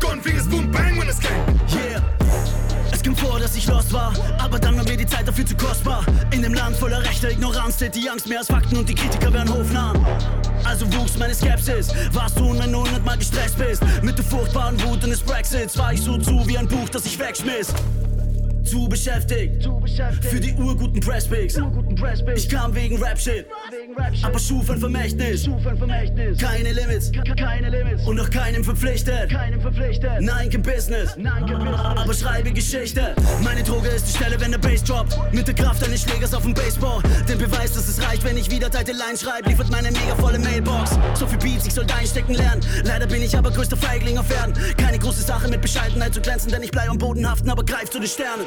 Gunfingers 0.00 0.48
boom 0.48 0.70
bang, 0.70 0.98
wenn 0.98 1.08
es 1.10 1.20
gang. 1.20 1.34
Yeah. 1.70 2.23
Kam 3.04 3.14
vor, 3.16 3.38
dass 3.38 3.54
ich 3.54 3.66
lost 3.66 3.92
war, 3.92 4.14
aber 4.38 4.58
dann 4.58 4.76
war 4.76 4.84
mir 4.84 4.96
die 4.96 5.06
Zeit 5.06 5.28
dafür 5.28 5.44
zu 5.44 5.54
kostbar. 5.56 6.04
In 6.30 6.40
dem 6.40 6.54
Land 6.54 6.76
voller 6.76 7.02
rechter 7.02 7.30
Ignoranz 7.30 7.76
zählt 7.76 7.94
die 7.94 8.08
Angst 8.08 8.26
mehr 8.26 8.38
als 8.38 8.48
Fakten 8.48 8.78
und 8.78 8.88
die 8.88 8.94
Kritiker 8.94 9.30
werden 9.30 9.52
hofnah. 9.52 9.92
Also 10.64 10.90
wuchs 10.94 11.18
meine 11.18 11.34
Skepsis. 11.34 11.92
Was 12.12 12.34
tun, 12.34 12.58
wenn 12.58 12.72
du 12.72 12.78
hundertmal 12.78 13.18
gestresst 13.18 13.58
bist? 13.58 13.82
Mit 14.02 14.16
der 14.16 14.24
furchtbaren 14.24 14.82
Wut 14.84 15.02
des 15.02 15.20
Brexits 15.20 15.76
war 15.76 15.92
ich 15.92 16.00
so 16.00 16.16
zu 16.16 16.46
wie 16.48 16.56
ein 16.56 16.66
Buch, 16.66 16.88
das 16.88 17.04
ich 17.04 17.18
wegschmiss. 17.18 17.74
Zu 18.64 18.88
beschäftigt, 18.88 19.68
für 20.22 20.40
die 20.40 20.54
urguten 20.54 21.00
Presspics. 21.00 21.58
Ich 22.34 22.48
kam 22.48 22.74
wegen 22.74 23.02
Rap-Shit, 23.02 23.46
aber 24.22 24.38
schuf 24.38 24.70
ein 24.70 24.78
Vermächtnis. 24.78 25.48
Keine 26.40 26.72
Limits, 26.72 27.12
und 28.06 28.16
noch 28.16 28.30
keinem 28.30 28.64
verpflichtet. 28.64 29.30
Nein, 30.20 30.50
kein 30.50 30.62
Business, 30.62 31.16
aber 31.94 32.14
schreibe 32.14 32.52
Geschichte. 32.52 33.14
Meine 33.42 33.62
Droge 33.62 33.88
ist 33.88 34.08
die 34.08 34.16
Stelle, 34.16 34.40
wenn 34.40 34.50
der 34.50 34.58
Bass 34.58 34.82
droppt. 34.82 35.16
Mit 35.32 35.46
der 35.46 35.54
Kraft 35.54 35.84
eines 35.84 36.02
Schlägers 36.02 36.32
auf 36.34 36.42
dem 36.42 36.54
Baseball. 36.54 37.02
Den 37.28 37.38
Beweis, 37.38 37.72
dass 37.74 37.88
es 37.88 38.02
reicht, 38.02 38.24
wenn 38.24 38.36
ich 38.36 38.50
wieder 38.50 38.70
teilte 38.70 38.92
Line 38.92 39.16
schreibe, 39.16 39.48
liefert 39.48 39.70
meine 39.70 39.90
mega 39.90 40.16
volle 40.16 40.38
Mailbox. 40.38 40.98
So 41.14 41.26
viel 41.26 41.38
Beats, 41.38 41.66
ich 41.66 41.74
soll 41.74 41.86
einstecken 41.98 42.34
lernen. 42.34 42.62
Leider 42.84 43.06
bin 43.06 43.22
ich 43.22 43.36
aber 43.36 43.50
größter 43.50 43.76
Feigling 43.76 44.18
auf 44.18 44.30
Erden. 44.30 44.54
Keine 44.76 44.98
große 44.98 45.22
Sache 45.22 45.48
mit 45.48 45.60
Bescheidenheit 45.60 46.14
zu 46.14 46.20
glänzen, 46.20 46.50
denn 46.50 46.62
ich 46.62 46.70
bleib 46.70 46.88
am 46.88 46.98
Boden 46.98 47.28
haften, 47.28 47.50
aber 47.50 47.64
greif 47.64 47.90
zu 47.90 47.98
den 47.98 48.08
Sternen. 48.08 48.46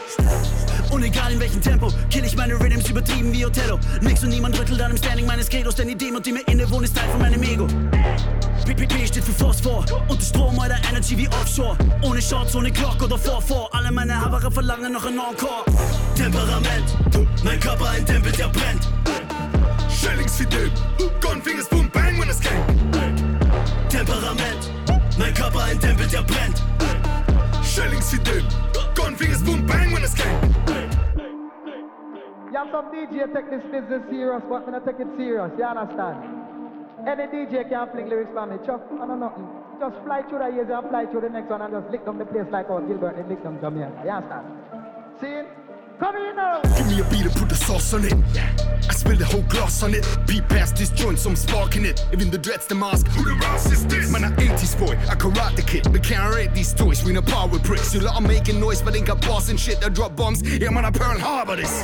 Und 0.90 1.04
egal 1.04 1.34
in 1.34 1.40
welchem 1.40 1.62
Tempo, 1.62 1.92
kill 2.10 2.24
ich 2.26 2.36
meine 2.36 2.54
Rhythms 2.54 2.90
übertrieben 2.90 3.32
wie 3.34 3.46
Othello. 3.46 3.80
Nix 4.02 4.24
und 4.24 4.30
niemand 4.30 4.58
rüttelt 4.58 4.82
an 4.82 4.92
dem 4.92 4.98
Standing 4.98 5.26
meines 5.26 5.50
Credos, 5.50 5.76
denn 5.76 5.88
die 5.88 5.98
Demut, 5.98 6.26
die 6.26 6.32
mir 6.32 6.48
innewohnt, 6.48 6.86
ist 6.86 6.96
Teil 6.96 7.10
von 7.10 7.20
meinem 7.20 7.44
Ego. 7.44 7.68
PPP 8.66 9.08
steht 9.08 9.24
für 9.24 9.32
Phosphor 9.32 9.86
und 10.08 10.20
der 10.20 10.26
Strom 10.26 10.58
eurer 10.58 10.78
Energy 10.90 11.18
wie 11.18 11.28
Offshore. 11.30 11.78
Ohne 12.02 12.22
Shorts, 12.22 12.56
ohne 12.56 12.72
Glock 12.72 13.02
oder 13.02 13.18
Vorvor. 13.18 13.70
Alle 13.74 13.92
meine 13.92 14.20
Havare 14.20 14.52
verlangen 14.52 14.94
noch 14.94 15.06
ein 15.06 15.18
Encore. 15.18 15.66
Temperament, 16.16 16.86
mein 17.44 17.60
Körper 17.60 17.90
ein 17.90 18.06
Tempel, 18.06 18.32
der 18.32 18.48
brennt. 18.48 18.88
Schellings 19.90 20.40
wie 20.40 20.46
Dip, 20.46 20.72
Gunfingers 21.22 21.68
boom 21.70 21.90
bang, 21.92 22.20
wenn 22.20 22.30
es 22.30 22.40
gang. 22.40 22.64
Temperament, 23.90 24.72
mein 25.18 25.34
Körper 25.34 25.64
ein 25.64 25.80
Tempel, 25.80 26.08
der 26.08 26.22
brennt. 26.24 26.62
Schellings 27.78 28.12
wie 28.12 28.18
Dip, 28.18 28.44
Gunfingers 28.96 29.44
boom 29.44 29.64
bang, 29.68 29.94
when 29.94 30.02
it's 30.02 30.16
gang. 30.16 30.42
Yeah, 32.52 32.66
some 32.72 32.90
DJ 32.90 33.32
take 33.32 33.52
this 33.52 33.62
business 33.70 34.02
serious, 34.10 34.42
but 34.50 34.66
me 34.66 34.72
not 34.72 34.84
take 34.84 35.00
it 35.00 35.06
serious, 35.16 35.52
you 35.56 35.64
understand? 35.64 36.18
Any 37.06 37.28
DJ 37.30 37.70
can 37.70 37.88
fling 37.92 38.10
lyrics 38.10 38.32
for 38.34 38.48
me, 38.48 38.58
chuck, 38.66 38.82
I 39.00 39.06
know 39.06 39.16
nothing. 39.16 39.46
Just 39.80 39.96
fly 40.04 40.24
through 40.24 40.40
the 40.40 40.50
years 40.58 40.70
and 40.74 40.90
fly 40.90 41.06
through 41.06 41.22
the 41.22 41.30
next 41.30 41.52
one 41.52 41.62
and 41.62 41.72
just 41.72 41.88
lick 41.92 42.04
them 42.04 42.18
the 42.18 42.26
place 42.26 42.50
like 42.50 42.68
how 42.68 42.80
Gilbert 42.80 43.16
and 43.16 43.30
lick 43.30 43.44
them 43.44 43.62
Jamaica, 43.62 44.02
you 44.04 44.10
understand? 44.10 44.48
See? 45.22 45.46
Come 46.00 46.16
here 46.16 46.30
uh. 46.32 46.34
now! 46.34 46.78
Give 46.78 46.88
me 46.88 47.00
a 47.00 47.04
beat 47.06 47.26
and 47.26 47.32
put 47.34 47.50
the 47.50 47.56
sauce 47.56 47.94
on 47.94 48.06
it. 48.06 48.14
I 48.88 48.94
spill 48.94 49.18
the 49.18 49.26
whole 49.26 49.42
glass 49.44 49.82
on 49.82 49.96
it. 49.96 50.06
Beat 50.28 50.48
past 50.48 50.76
this 50.76 50.90
joint, 50.90 51.18
so 51.18 51.30
I'm 51.32 51.36
sparking 51.36 51.86
it. 51.86 52.06
Even 52.14 52.30
the 52.30 52.38
dreads, 52.38 52.68
the 52.68 52.76
mask. 52.76 53.08
Who 53.08 53.24
the 53.24 53.36
Ross 53.46 53.72
is 53.72 53.86
this? 53.88 54.12
Man, 54.12 54.24
I 54.24 54.28
ain't 54.42 54.60
this 54.60 54.76
boy. 54.76 54.98
I 55.10 55.16
karate 55.16 55.66
kid. 55.66 55.88
We 55.88 56.00
can't 56.00 56.34
rate 56.36 56.54
these 56.54 56.74
toys. 56.74 57.04
We 57.04 57.14
no 57.14 57.22
power 57.24 57.48
with 57.48 57.64
bricks. 57.64 57.94
You 57.96 58.02
lot 58.02 58.16
are 58.16 58.22
making 58.22 58.60
noise, 58.60 58.82
but 58.82 58.96
ain't 58.96 59.08
got 59.08 59.22
boss 59.22 59.50
and 59.50 59.60
shit 59.60 59.82
that 59.82 59.94
drop 59.94 60.16
bombs. 60.16 60.42
Yeah, 60.44 60.70
man, 60.70 60.86
I 60.86 60.92
Pearl 60.92 61.18
Harbor 61.18 61.56
this. 61.56 61.82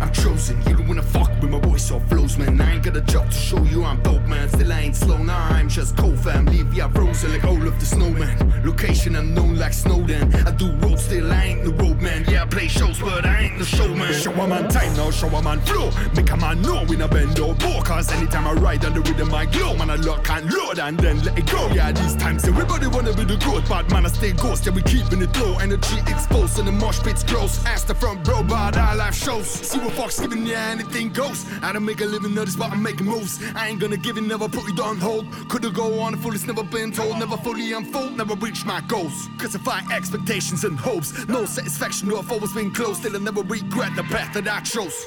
I'm 0.00 0.12
chosen. 0.12 0.58
You 0.68 0.76
don't 0.76 0.88
wanna 0.88 1.02
fuck 1.02 1.35
with 1.46 1.62
my 1.62 1.68
voice 1.68 1.90
or 1.90 2.00
flows, 2.00 2.36
man. 2.36 2.60
I 2.60 2.74
ain't 2.74 2.82
got 2.82 2.96
a 2.96 3.00
job 3.00 3.30
to 3.30 3.36
show 3.36 3.62
you 3.64 3.84
I'm 3.84 4.00
dope, 4.02 4.22
man. 4.22 4.48
Still 4.48 4.72
I 4.72 4.80
ain't 4.80 4.96
slow, 4.96 5.18
nah, 5.18 5.48
I'm 5.48 5.68
just 5.68 5.96
cold 5.96 6.18
fam. 6.18 6.46
Leave 6.46 6.72
ya 6.74 6.88
frozen 6.88 7.32
like 7.32 7.44
all 7.44 7.66
of 7.66 7.78
the 7.78 7.86
snowman. 7.86 8.62
Location 8.64 9.16
unknown 9.16 9.56
like 9.58 9.72
Snowden. 9.72 10.34
I 10.34 10.50
do 10.52 10.72
road, 10.72 10.98
still 10.98 11.32
I 11.32 11.44
ain't 11.44 11.64
the 11.64 11.70
road 11.70 12.00
man. 12.00 12.24
Yeah, 12.28 12.42
I 12.42 12.46
play 12.46 12.68
shows, 12.68 12.98
but 12.98 13.24
I 13.24 13.44
ain't 13.44 13.58
the 13.58 13.64
showman. 13.64 14.12
Show 14.12 14.32
a 14.32 14.48
man 14.48 14.68
time 14.68 14.94
now, 14.96 15.10
show 15.10 15.28
a 15.28 15.42
man 15.42 15.60
flow. 15.60 15.90
Make 16.14 16.30
a 16.30 16.36
man 16.36 16.62
know 16.62 16.84
when 16.86 17.02
I 17.02 17.06
bend 17.06 17.38
or 17.38 17.54
bow. 17.54 17.82
Cause 17.82 18.10
anytime 18.12 18.46
I 18.46 18.52
ride 18.54 18.84
on 18.84 18.94
the 18.94 19.00
rhythm, 19.00 19.32
I 19.34 19.46
glow. 19.46 19.76
Man, 19.76 19.90
I 19.90 19.96
lock 19.96 20.28
and 20.30 20.52
load 20.52 20.78
and 20.78 20.98
then 20.98 21.22
let 21.22 21.38
it 21.38 21.46
go. 21.46 21.68
Yeah, 21.68 21.92
these 21.92 22.16
times 22.16 22.44
everybody 22.44 22.86
wanna 22.88 23.12
be 23.12 23.24
the 23.24 23.36
good, 23.36 23.64
but 23.68 23.90
man, 23.90 24.06
I 24.06 24.08
stay 24.08 24.32
ghost. 24.32 24.66
Yeah, 24.66 24.72
we 24.72 24.82
keeping 24.82 25.22
it 25.22 25.36
low. 25.38 25.58
Energy 25.58 25.98
exposed 26.06 26.58
and 26.58 26.68
the 26.68 26.72
mosh 26.72 27.00
pits 27.00 27.22
close. 27.22 27.64
Ask 27.66 27.86
the 27.86 27.94
front 27.94 28.24
bro, 28.24 28.42
but 28.42 28.76
our 28.76 28.96
life 28.96 29.14
shows. 29.14 29.46
See 29.46 29.78
what 29.78 29.92
fuck's 29.92 30.18
giving 30.18 30.46
ya 30.46 30.58
anything 30.58 31.10
goes. 31.10 31.35
I 31.62 31.72
don't 31.72 31.84
make 31.84 32.00
a 32.00 32.04
living, 32.04 32.34
no, 32.34 32.44
this 32.44 32.56
but 32.56 32.70
I'm 32.70 32.82
making 32.82 33.06
moves. 33.06 33.40
I 33.54 33.68
ain't 33.68 33.80
gonna 33.80 33.96
give 33.96 34.16
it, 34.16 34.22
never 34.22 34.48
put 34.48 34.68
it 34.68 34.80
on 34.80 34.98
hold. 34.98 35.26
Could've 35.48 35.74
go 35.74 36.00
on 36.00 36.16
full, 36.16 36.34
it's 36.34 36.46
never 36.46 36.62
been 36.62 36.92
told. 36.92 37.18
Never 37.18 37.36
fully 37.36 37.72
unfold, 37.72 38.16
never 38.16 38.34
reach 38.34 38.64
my 38.64 38.80
goals. 38.82 39.28
Cause 39.38 39.54
I 39.56 39.58
find 39.58 39.90
expectations 39.92 40.64
and 40.64 40.78
hopes. 40.78 41.26
No 41.28 41.44
satisfaction, 41.44 42.08
no, 42.08 42.18
I've 42.18 42.30
always 42.30 42.52
been 42.52 42.70
close. 42.70 42.98
Still 42.98 43.16
I 43.16 43.18
never 43.18 43.42
regret 43.42 43.94
the 43.96 44.04
path 44.04 44.32
that 44.34 44.48
I 44.48 44.60
chose. 44.60 45.06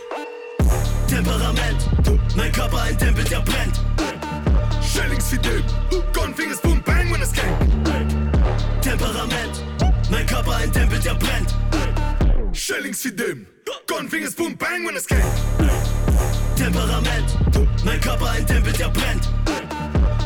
Temperament, 1.07 1.89
mein 2.35 2.51
Körper 2.51 2.81
ein 2.81 2.97
Tempel, 2.97 3.23
der 3.23 3.41
brennt. 3.41 3.79
Dip, 5.43 5.63
Gunfingers 6.11 6.59
boom 6.61 6.81
bang, 6.81 7.11
when 7.11 7.21
es 7.21 7.31
gang. 7.31 7.55
Temperament, 8.81 9.63
mein 10.09 10.25
Körper 10.25 10.55
ein 10.55 10.71
Tempel, 10.71 10.99
der 10.99 11.13
brennt. 11.13 11.53
Schillings 12.59 13.05
wie 13.05 13.11
dem. 13.13 13.47
Gonfingers 13.87 14.35
Boom 14.35 14.57
Bang 14.57 14.85
when 14.85 14.93
es 14.97 15.07
geht. 15.07 15.23
Temperament, 16.57 17.37
mein 17.85 18.01
Körper 18.01 18.31
ein 18.31 18.45
Tempel, 18.45 18.73
der 18.73 18.89
brennt. 18.89 19.29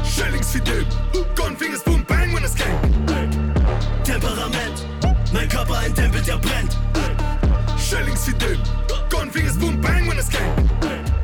Schillings 0.03 0.55
wie 0.55 0.61
dem. 0.61 0.86
Gonfingers 1.36 1.84
Boom 1.84 2.03
Bang 2.05 2.34
when 2.34 2.43
es 2.43 2.55
geht. 2.55 2.65
Temperament, 4.03 4.84
mein 5.31 5.47
Körper 5.47 5.77
ein 5.77 5.93
Tempel, 5.93 6.23
der 6.23 6.38
brennt. 6.38 6.75
Schillings 7.77 8.27
wie 8.27 8.34
dem. 8.34 8.59
Gonfingers 9.11 9.57
Boom 9.59 9.79
Bang 9.79 10.09
when 10.09 10.17
es 10.17 10.27
geht. 10.27 11.22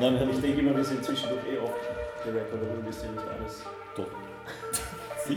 Nein, 0.00 0.30
ich 0.32 0.40
denke 0.40 0.60
immer, 0.60 0.76
wir 0.76 0.84
sind 0.84 1.04
zwischendurch 1.04 1.40
eh 1.52 1.58
oft 1.58 1.74
der 2.24 2.34
Rapper, 2.34 2.56
aber 2.56 2.76
du 2.76 2.82
bist 2.86 3.02
ja 3.04 3.10
nicht 3.10 3.22
alles. 3.38 3.62
Doch. 3.96 4.06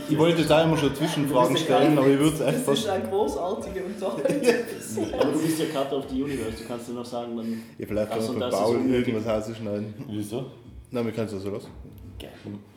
Ich 0.08 0.18
wollte 0.18 0.56
auch 0.56 0.64
immer 0.64 0.76
schon 0.76 0.94
Zwischenfragen 0.94 1.56
stellen, 1.56 1.96
aber 1.98 2.08
ich 2.08 2.18
würde 2.18 2.32
es 2.32 2.38
Das 2.38 2.48
einfach. 2.48 2.72
ist 2.72 2.88
eine 2.88 3.04
großartige 3.08 3.84
Unterhaltung. 3.84 4.24
Aber 5.20 5.32
du 5.32 5.40
bist 5.42 5.58
ja 5.60 5.66
Cut 5.66 5.92
of 5.92 6.04
the 6.10 6.22
Universe, 6.22 6.62
du 6.62 6.64
kannst 6.66 6.88
ja 6.88 6.94
noch 6.94 7.04
sagen, 7.04 7.36
dann. 7.36 7.62
Ja, 7.78 7.86
vielleicht 7.86 8.16
das 8.16 8.28
und 8.28 8.38
man 8.38 8.50
das 8.50 8.60
von 8.60 8.76
ist 8.76 8.82
Paul 8.82 8.90
irgendwas 8.94 9.48
rausschneiden. 9.48 9.94
Wieso? 10.08 10.46
Nein, 10.90 11.04
wir 11.04 11.12
können 11.12 11.26
es 11.26 11.32
ja 11.34 11.38
so 11.38 11.50
lassen. 11.50 11.68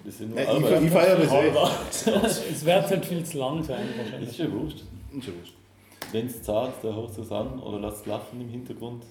Wir 0.03 0.11
sind 0.11 0.29
nur 0.31 0.39
Ja, 0.39 0.57
ich, 0.57 0.85
ich 0.85 0.91
feiere 0.91 1.17
das 1.17 2.05
eh. 2.07 2.11
Es 2.51 2.65
wird 2.65 2.89
halt 2.89 3.05
viel 3.05 3.23
zu 3.23 3.37
lang 3.37 3.63
sein 3.63 3.85
Ist 3.89 3.97
wahrscheinlich. 3.97 4.35
schon 4.37 4.61
wurscht. 4.61 4.77
Ist 5.17 5.25
schon 5.25 5.33
wurscht. 5.39 5.53
Wenn 6.11 6.27
es 6.27 6.41
zahlt, 6.43 6.73
dann 6.83 6.95
hört 6.95 7.17
es 7.17 7.31
an 7.31 7.59
oder 7.59 7.79
lasst 7.79 8.05
lachen 8.05 8.41
im 8.41 8.49
Hintergrund. 8.49 9.03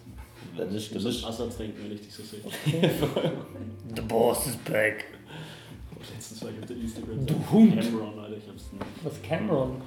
Musst 0.54 1.06
ist 1.06 1.24
Assad 1.24 1.56
trinken, 1.56 1.82
wenn 1.84 1.92
ich 1.92 2.00
dich 2.02 2.12
so 2.14 2.22
sehe. 2.22 2.40
The 3.94 4.02
boss 4.02 4.46
is 4.46 4.56
back. 4.56 5.04
Letztens 6.14 6.42
war 6.42 6.50
ich 6.50 6.58
auf 6.60 6.66
der 6.66 6.76
Instagram. 6.76 7.26
Du 7.26 7.34
Hund. 7.50 7.80
Cameron, 7.80 8.18
Alter, 8.20 8.36
ich 8.36 8.48
hab's 8.48 8.72
nicht. 8.72 8.84
Was 9.02 9.22
Cameron? 9.22 9.82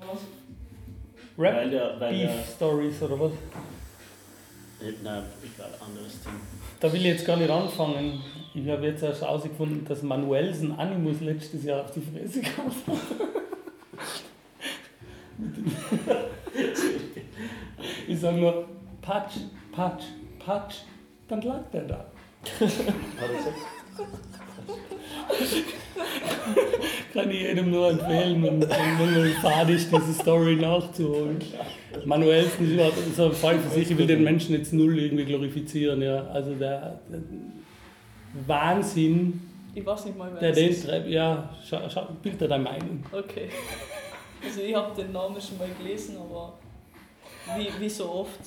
Was? 0.00 0.18
Rap 1.38 1.54
Weil 1.54 1.70
der- 1.70 2.00
weil 2.00 2.10
Beef 2.12 2.30
der- 2.30 2.44
Stories 2.56 3.02
oder 3.02 3.20
was? 3.20 3.32
Äh, 4.80 4.92
Nein, 5.02 5.22
egal, 5.42 5.70
anderes 5.80 6.20
Thema. 6.22 6.34
Da 6.80 6.92
will 6.92 7.00
ich 7.00 7.06
jetzt 7.06 7.26
gar 7.26 7.36
nicht 7.36 7.50
anfangen. 7.50 8.20
Ich 8.54 8.68
habe 8.68 8.86
jetzt 8.86 9.02
erst 9.02 9.22
herausgefunden, 9.22 9.84
dass 9.84 10.02
Manuelsen 10.02 10.72
Animus 10.78 11.20
letztes 11.20 11.64
Jahr 11.64 11.84
auf 11.84 11.90
die 11.92 12.00
Fresse 12.00 12.42
hat. 12.42 12.72
ich 18.18 18.22
sage 18.22 18.38
nur 18.38 18.64
Patsch, 19.00 19.36
Patsch, 19.70 20.06
Patsch, 20.44 20.78
dann 21.28 21.40
lag 21.42 21.60
der 21.72 21.82
da. 21.82 22.04
Kann 27.12 27.30
ich 27.30 27.42
jedem 27.42 27.70
nur 27.70 27.90
empfehlen, 27.90 28.42
wenn 28.42 28.60
wenn 28.60 29.22
man 29.22 29.30
fad 29.40 29.70
ist, 29.70 29.92
diese 29.92 30.12
Story 30.14 30.56
nachzuholen. 30.56 31.38
Manuelsen 32.04 32.66
ist 32.66 32.72
überhaupt 32.72 32.96
so 33.14 33.26
ein 33.26 33.32
Fall 33.32 33.60
für 33.60 33.70
sich, 33.70 33.88
ich 33.92 33.96
will 33.96 34.08
den 34.08 34.24
Menschen 34.24 34.56
jetzt 34.56 34.72
null 34.72 34.98
irgendwie 34.98 35.24
glorifizieren. 35.24 36.02
Ja. 36.02 36.26
Also 36.26 36.54
der, 36.54 36.98
der 37.08 37.20
Wahnsinn, 38.48 39.40
Ich 39.76 39.86
weiß 39.86 40.06
nicht 40.06 40.18
mal, 40.18 40.32
wer 40.32 40.40
der 40.40 40.52
den 40.52 40.82
treibt, 40.82 41.06
ja, 41.06 41.54
schau, 41.64 41.88
schau, 41.88 42.08
Bild 42.20 42.40
dir 42.40 42.48
deine 42.48 42.64
Meinung. 42.64 43.04
Okay. 43.12 43.48
Also 44.44 44.60
ich 44.60 44.74
habe 44.74 45.00
den 45.00 45.12
Namen 45.12 45.40
schon 45.40 45.58
mal 45.58 45.68
gelesen, 45.78 46.16
aber 46.16 46.58
wie, 47.56 47.68
wie 47.80 47.88
so 47.88 48.10
oft 48.10 48.40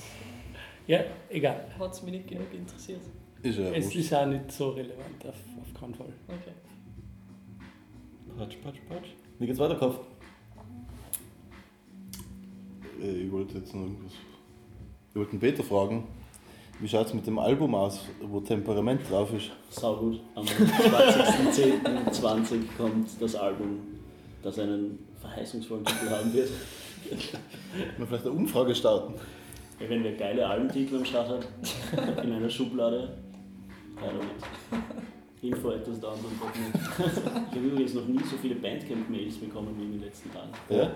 Ja, 0.88 1.00
egal. 1.30 1.66
hat 1.80 1.94
es 1.94 2.04
mich 2.04 2.14
nicht 2.14 2.28
genug 2.28 2.54
interessiert. 2.54 3.02
Ist 3.44 3.58
ja 3.58 3.72
Es 3.72 3.86
wurscht. 3.86 3.98
ist 3.98 4.14
auch 4.14 4.26
nicht 4.28 4.52
so 4.52 4.70
relevant, 4.70 5.26
auf, 5.28 5.36
auf 5.62 5.74
keinen 5.80 5.96
Fall. 5.96 6.14
Okay. 6.28 6.52
Patsch, 8.38 8.58
patsch, 8.64 8.78
patsch. 8.88 9.10
Wie 9.40 9.48
geht's 9.48 9.60
weiter, 9.60 9.76
Kopf? 9.76 10.00
Äh, 13.02 13.24
Ich 13.26 13.32
wollte 13.32 13.58
jetzt 13.58 13.74
noch 13.74 13.82
irgendwas. 13.84 14.14
Ich 15.10 15.16
wollte 15.16 15.32
den 15.32 15.40
Peter 15.40 15.64
fragen, 15.64 16.08
wie 16.80 16.88
schaut 16.88 17.08
es 17.08 17.14
mit 17.14 17.28
dem 17.28 17.38
Album 17.38 17.76
aus, 17.76 18.06
wo 18.22 18.40
Temperament 18.40 19.02
drauf 19.10 19.34
ist? 19.34 19.52
Sau 19.70 19.98
gut. 19.98 20.22
Am 20.36 20.46
20.10.20 20.46 22.60
kommt 22.78 23.10
das 23.22 23.36
Album, 23.36 23.80
das 24.42 24.58
einen 24.60 25.00
verheißungsvollen 25.20 25.84
Titel 25.86 26.10
haben 26.10 26.34
wird. 26.34 26.50
Man 27.98 28.08
vielleicht 28.08 28.26
eine 28.26 28.36
Umfrage 28.36 28.76
starten. 28.76 29.14
Ja, 29.80 29.90
wenn 29.90 30.04
wir 30.04 30.16
geile 30.16 30.46
Albentitel 30.48 30.98
am 30.98 31.06
Start 31.06 31.30
hat, 31.30 31.48
in 32.24 32.34
einer 32.34 32.50
Schublade, 32.50 33.10
her 34.00 34.12
damit. 34.12 34.82
Info 35.42 35.72
etwas 35.72 36.00
da 36.00 36.10
anderen 36.10 36.36
Ich 37.50 37.56
habe 37.56 37.66
übrigens 37.66 37.94
noch 37.96 38.06
nie 38.06 38.20
so 38.20 38.38
viele 38.40 38.56
Bandcamp-Mails 38.56 39.38
bekommen 39.38 39.76
wie 39.80 39.84
in 39.86 39.92
den 39.94 40.02
letzten 40.02 40.32
Tagen. 40.32 40.50
Ja? 40.70 40.92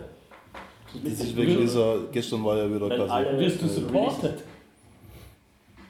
Das 1.04 1.14
ist 1.20 1.36
wegen 1.36 1.58
dieser, 1.62 1.98
gestern 2.12 2.46
war 2.46 2.58
ja 2.58 2.70
wieder 2.74 2.88
quasi. 2.96 3.12
alle- 3.12 3.40
Wirst 3.40 3.62
du 3.62 3.66
äh, 3.66 3.70
supported? 3.70 4.44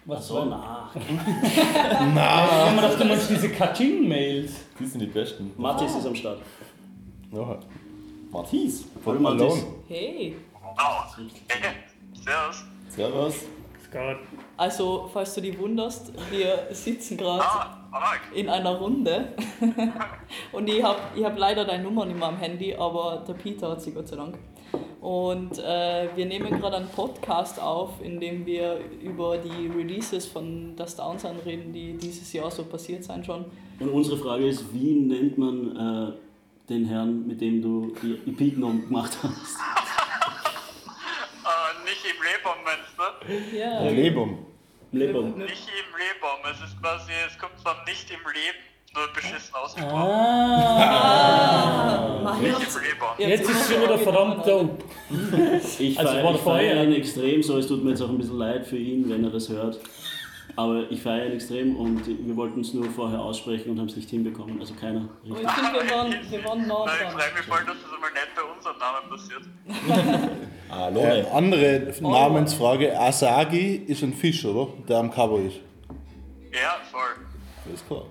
Ach 0.07 0.21
so, 0.21 0.45
na. 0.45 0.89
Na, 2.13 2.69
ich 2.75 2.79
dachte, 2.81 2.97
du 2.99 3.05
meinst 3.05 3.29
diese 3.29 3.49
Kaching-Mails. 3.49 4.51
Die 4.79 4.85
sind 4.85 4.99
die 5.01 5.07
besten. 5.07 5.51
Mathis 5.57 5.95
ist 5.95 6.05
am 6.05 6.15
Start. 6.15 6.39
Ja. 7.33 7.59
Matthias. 8.35 8.83
Von 9.03 9.21
Mathis. 9.21 9.39
Malone. 9.39 9.63
Hey! 9.87 10.35
Oh, 10.61 11.23
servus. 12.23 12.65
Servus. 12.89 13.35
Scott. 13.85 14.17
Also, 14.57 15.09
falls 15.13 15.33
du 15.35 15.41
dich 15.41 15.57
wunderst, 15.57 16.11
wir 16.29 16.67
sitzen 16.71 17.15
gerade 17.17 17.43
Ah, 17.43 18.15
in 18.33 18.49
einer 18.49 18.75
Runde 18.75 19.29
und 20.51 20.67
ich 20.69 20.83
habe 20.83 20.99
ich 21.15 21.23
hab 21.23 21.37
leider 21.37 21.63
deine 21.63 21.83
Nummer 21.83 22.05
nicht 22.05 22.19
mehr 22.19 22.27
am 22.27 22.37
Handy, 22.37 22.75
aber 22.75 23.23
der 23.25 23.33
Peter 23.35 23.69
hat 23.69 23.81
sie 23.81 23.91
Gott 23.91 24.09
sei 24.09 24.17
Dank. 24.17 24.37
Und 24.99 25.59
äh, 25.59 26.09
wir 26.15 26.25
nehmen 26.25 26.59
gerade 26.59 26.77
einen 26.77 26.89
Podcast 26.89 27.61
auf, 27.61 28.01
in 28.03 28.19
dem 28.19 28.45
wir 28.45 28.79
über 29.01 29.37
die 29.37 29.67
Releases 29.67 30.25
von 30.25 30.75
der 30.75 30.87
Sound 30.87 31.23
reden, 31.45 31.71
die 31.71 31.93
dieses 31.93 32.33
Jahr 32.33 32.51
so 32.51 32.65
passiert 32.65 33.05
sind 33.05 33.25
schon. 33.25 33.45
Und 33.79 33.89
unsere 33.89 34.17
Frage 34.17 34.47
ist, 34.47 34.73
wie 34.73 34.95
nennt 34.95 35.37
man 35.37 36.11
äh, 36.11 36.24
den 36.69 36.85
Herrn, 36.85 37.27
mit 37.27 37.41
dem 37.41 37.61
du 37.61 37.93
die 38.01 38.13
EP 38.29 38.55
genommen 38.55 38.87
gemacht 38.87 39.17
hast? 39.21 39.57
Äh, 41.43 41.83
nicht 41.85 42.03
im 42.05 42.21
Lebum, 42.23 42.57
meinst 42.63 42.95
du? 42.97 43.03
Ja. 43.57 43.83
Lebum. 43.89 44.45
Lebum. 44.91 45.37
Nicht 45.37 45.67
im 45.67 45.91
Lebum, 45.97 46.39
es 46.51 46.59
ist 46.67 46.81
quasi, 46.81 47.11
es 47.27 47.37
kommt 47.37 47.59
von 47.61 47.75
nicht 47.85 48.09
im 48.09 48.19
Leben, 48.31 48.57
nur 48.95 49.07
beschissen 49.13 49.53
ausgesprochen. 49.53 50.09
Ah. 51.17 52.37
Nicht 52.39 52.53
im 52.53 52.81
Lebum. 52.81 53.09
Jetzt 53.17 53.49
ist 53.49 53.71
schon 53.71 53.81
wieder 53.83 53.97
verdammt 53.97 54.47
dope. 54.47 54.83
Ich 55.79 55.99
Also 55.99 56.37
feiere 56.37 56.83
ihn 56.83 56.93
extrem, 56.93 57.43
so 57.43 57.57
es 57.57 57.67
tut 57.67 57.83
mir 57.83 57.89
jetzt 57.91 58.01
auch 58.01 58.09
ein 58.09 58.17
bisschen 58.17 58.37
leid 58.37 58.65
für 58.65 58.77
ihn, 58.77 59.09
wenn 59.09 59.23
er 59.25 59.31
das 59.31 59.49
hört. 59.49 59.79
Aber 60.57 60.89
ich 60.89 61.01
feiere 61.01 61.25
ihn 61.27 61.33
extrem 61.33 61.75
und 61.75 62.05
wir 62.07 62.35
wollten 62.37 62.61
es 62.61 62.73
nur 62.73 62.89
vorher 62.91 63.19
aussprechen 63.19 63.71
und 63.71 63.79
haben 63.79 63.89
es 63.89 63.95
nicht 63.97 64.09
hinbekommen. 64.09 64.59
Also 64.59 64.73
keiner. 64.73 65.09
Aber 65.29 65.41
ich 65.41 65.49
finde, 65.49 65.73
wir 65.73 65.91
waren, 65.91 66.15
wir 66.31 66.45
waren 66.45 66.67
nah 66.67 66.85
Nein, 66.85 66.95
ich 66.95 67.01
dran. 67.01 67.11
freue 67.11 67.33
mich 67.33 67.45
voll, 67.45 67.65
dass 67.65 67.75
das 67.83 67.93
einmal 67.93 68.11
nicht 68.13 68.35
bei 68.35 68.41
unserem 68.43 68.77
Namen 68.77 69.09
passiert. 69.09 70.29
Hallo. 70.69 70.99
Äh, 71.01 71.25
andere 71.33 71.93
Namensfrage: 72.01 72.97
Asagi 72.97 73.75
ist 73.87 74.01
ein 74.03 74.13
Fisch, 74.13 74.45
oder? 74.45 74.71
Der 74.87 74.97
am 74.97 75.11
Cover 75.11 75.39
ist. 75.39 75.57
Ja, 76.53 76.77
voll. 76.89 77.25
Das 77.65 77.73
ist 77.81 77.87
klar. 77.87 78.03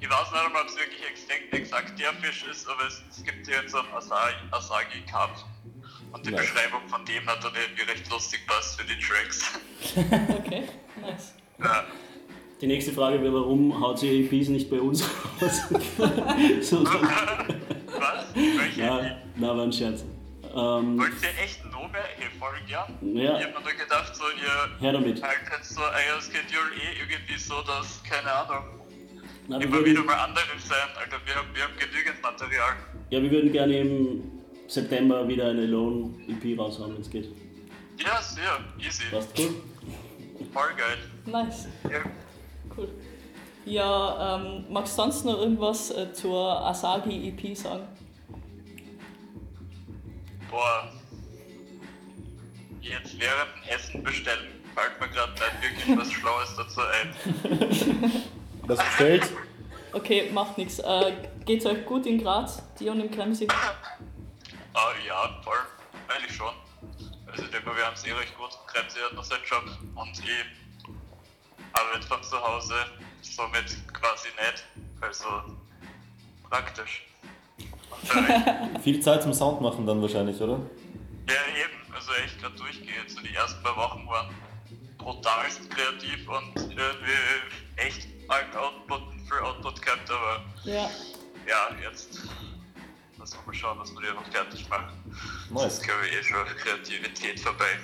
Ich 0.00 0.08
weiß 0.08 0.30
nicht 0.30 0.44
einmal, 0.46 0.62
ob 0.62 0.68
es 0.68 0.76
wirklich 0.76 1.02
exakt, 1.10 1.52
exakt 1.52 1.98
der 1.98 2.12
Fisch 2.22 2.44
ist, 2.48 2.68
aber 2.68 2.86
es, 2.86 3.02
es 3.10 3.24
gibt 3.24 3.44
hier 3.44 3.56
jetzt 3.60 3.72
so 3.72 3.78
einen 3.78 3.92
Asagi, 3.92 4.36
Asagi 4.52 5.00
Cup. 5.10 5.30
Und 6.12 6.24
die 6.24 6.30
Nice. 6.30 6.42
Beschreibung 6.42 6.80
von 6.86 7.04
dem 7.04 7.26
hat 7.26 7.42
dann 7.42 7.52
irgendwie 7.54 7.82
recht 7.90 8.08
lustig 8.10 8.40
passt 8.46 8.80
für 8.80 8.86
die 8.86 8.98
Tracks. 8.98 9.58
Okay, 10.38 10.68
nice. 11.02 11.34
Ja. 11.62 11.84
Die 12.60 12.66
nächste 12.66 12.92
Frage 12.92 13.22
wäre, 13.22 13.32
warum 13.34 13.80
haut 13.80 13.98
sie 14.00 14.24
EPs 14.24 14.48
nicht 14.48 14.68
bei 14.70 14.80
uns 14.80 15.02
raus? 15.40 15.62
Was? 17.98 18.34
Welche? 18.34 18.80
ja, 18.80 19.16
na, 19.36 19.56
war 19.56 19.64
ein 19.64 19.72
Scherz. 19.72 20.04
Ähm, 20.54 20.98
Wollt 20.98 21.12
ihr 21.22 21.42
echt? 21.44 21.60
Hey, 21.92 22.26
voll 22.38 22.50
gern. 22.66 23.16
Ja. 23.16 23.38
Ich 23.38 23.44
hab 23.46 23.54
mir 23.54 23.60
nur 23.60 23.72
gedacht, 23.72 24.14
so 24.14 24.24
ihr 24.24 24.80
Her 24.80 24.92
damit. 24.92 25.22
haltet 25.22 25.64
so 25.64 25.80
euer 25.80 26.20
Schedule 26.20 26.74
eh 26.76 27.00
irgendwie 27.00 27.38
so, 27.38 27.54
dass, 27.62 28.02
keine 28.02 28.30
Ahnung, 28.32 28.64
na, 29.48 29.58
immer 29.60 29.84
wieder 29.84 30.02
mal 30.04 30.14
andere 30.16 30.44
sein. 30.58 30.76
Alter, 30.96 31.16
wir 31.24 31.34
haben, 31.34 31.48
wir 31.54 31.62
haben 31.62 31.72
genügend 31.78 32.20
Material. 32.22 32.74
ja, 33.10 33.22
wir 33.22 33.30
würden 33.30 33.52
gerne 33.52 33.78
im 33.80 34.22
September 34.66 35.26
wieder 35.26 35.48
eine 35.50 35.62
Alone 35.62 36.14
EP 36.28 36.58
raushauen, 36.58 36.94
wenn 36.94 37.00
es 37.00 37.10
geht. 37.10 37.28
Ja, 37.98 38.20
sehr, 38.20 38.58
easy. 38.78 39.04
Passt 39.10 39.30
cool. 39.38 39.54
Voll 40.52 40.74
geil. 40.76 40.98
Nice. 41.26 41.68
Ja. 41.84 42.00
Cool. 42.76 42.88
Ja, 43.64 44.36
ähm, 44.36 44.64
magst 44.70 44.96
du 44.96 45.02
sonst 45.02 45.24
noch 45.24 45.38
irgendwas 45.38 45.90
äh, 45.90 46.12
zur 46.12 46.64
Asagi 46.64 47.28
EP 47.28 47.56
sagen? 47.56 47.86
Boah. 50.50 50.90
Jetzt 52.80 53.20
während 53.20 53.48
dem 53.54 53.74
Essen 53.74 54.02
bestellen, 54.02 54.48
fällt 54.74 54.98
mir 55.00 55.08
gerade 55.08 55.32
nicht 55.32 55.86
wirklich 55.86 55.98
was 55.98 56.12
Schlaues 56.12 56.56
dazu 56.56 56.80
ein. 56.80 58.22
Was 58.68 58.78
bestellt? 58.78 59.32
Okay, 59.92 60.30
macht 60.30 60.58
nichts. 60.58 60.78
Äh, 60.80 61.12
geht's 61.46 61.64
euch 61.64 61.86
gut 61.86 62.04
in 62.04 62.22
Graz, 62.22 62.62
dir 62.78 62.92
und 62.92 63.00
im 63.00 63.10
Kremsi? 63.10 63.48
Ah 64.74 64.90
ja, 65.06 65.40
voll. 65.42 65.56
Eigentlich 66.06 66.36
schon. 66.36 66.52
Also 67.38 67.44
ich 67.44 67.50
denke, 67.56 67.76
wir 67.76 67.86
haben 67.86 67.94
es 67.94 68.04
eh 68.04 68.12
recht 68.12 68.36
gut. 68.36 68.50
Kremsi 68.66 68.98
hat 68.98 69.12
noch 69.14 69.22
seinen 69.22 69.44
Job 69.44 69.62
und 69.94 70.10
ich 70.18 70.44
arbeite 71.72 72.04
von 72.08 72.20
zu 72.24 72.36
Hause, 72.36 72.74
somit 73.22 73.76
quasi 73.92 74.26
nicht. 74.28 74.64
Also 75.00 75.26
praktisch. 76.50 77.06
Viel 78.82 79.00
Zeit 79.00 79.22
zum 79.22 79.32
Sound 79.32 79.60
machen 79.60 79.86
dann 79.86 80.02
wahrscheinlich, 80.02 80.40
oder? 80.40 80.58
ja 81.28 81.34
eben, 81.62 81.94
also 81.94 82.10
echt 82.24 82.40
gerade 82.40 82.56
durchgeht. 82.56 83.08
So 83.08 83.20
die 83.20 83.34
ersten 83.34 83.62
paar 83.62 83.76
Wochen 83.76 84.04
waren 84.08 84.34
brutalst 84.96 85.70
kreativ 85.70 86.28
und 86.28 86.56
irgendwie 86.56 87.12
echt 87.76 88.08
arg 88.26 88.56
Output, 88.56 89.02
viel 89.28 89.38
Output 89.44 89.80
gehabt, 89.80 90.10
aber 90.10 90.44
Ja. 90.64 90.90
ja, 91.46 91.68
jetzt 91.84 92.20
mal 93.46 93.54
schauen, 93.54 93.78
dass 93.78 93.92
wir 93.92 94.00
die 94.00 94.14
noch 94.14 94.26
fertig 94.26 94.68
machen. 94.68 94.92
Nice. 95.50 95.62
Das 95.62 95.72
ist, 95.74 95.82
glaube 95.84 96.00
ich, 96.06 96.16
eh 96.18 96.22
schon 96.22 96.44
Kreativität 96.56 97.40
vorbei. 97.40 97.78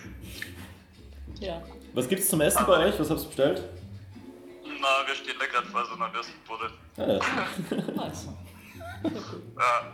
Ja. 1.41 1.63
Was 1.95 2.09
gibt's 2.09 2.29
zum 2.29 2.41
Essen 2.41 2.65
bei 2.67 2.87
euch? 2.87 2.99
Was 2.99 3.11
habt 3.11 3.21
ihr 3.21 3.27
bestellt? 3.27 3.63
Na, 4.65 5.07
wir 5.07 5.15
stehen 5.15 5.37
da 5.39 5.47
gerade 5.47 5.67
vor 5.69 5.85
so 5.87 5.95
einer 5.95 6.13
Würstbude. 6.13 6.71
Ah, 6.97 7.03
ja. 7.07 7.95
Nice. 8.07 8.29
Ja. 9.59 9.93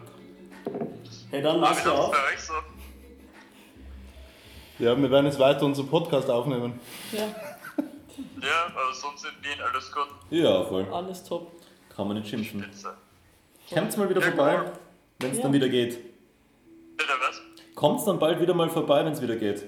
Hey, 1.30 1.42
dann 1.42 1.60
machst 1.60 1.84
du 1.86 1.90
auf. 1.92 2.10
bei 2.10 2.32
euch 2.34 2.40
so? 2.40 2.54
Ja, 4.78 4.96
wir 4.96 5.10
werden 5.10 5.26
jetzt 5.26 5.38
weiter 5.38 5.64
unseren 5.66 5.88
Podcast 5.88 6.30
aufnehmen. 6.30 6.80
Ja, 7.12 7.18
Ja, 8.42 8.66
aber 8.66 8.94
sonst 8.94 9.24
in 9.24 9.44
Wien 9.44 9.60
alles 9.60 9.92
gut. 9.92 10.08
Ja, 10.30 10.64
voll. 10.64 10.86
alles 10.92 11.22
top. 11.24 11.52
Kann 11.94 12.08
man 12.08 12.16
nicht 12.18 12.28
schimpfen. 12.30 12.62
Spitze. 12.62 12.96
Mal 13.98 14.08
wieder 14.08 14.22
vorbei, 14.22 14.72
wenn's 15.20 15.36
Ja. 15.36 15.42
dann 15.44 15.52
wieder 15.52 15.68
geht. 15.68 15.98
Bitte 16.96 17.12
was? 17.26 17.40
Kommt's 17.74 18.04
dann 18.04 18.18
bald 18.18 18.40
wieder 18.40 18.54
mal 18.54 18.68
vorbei, 18.68 19.04
wenn's 19.04 19.20
wieder 19.22 19.36
geht. 19.36 19.64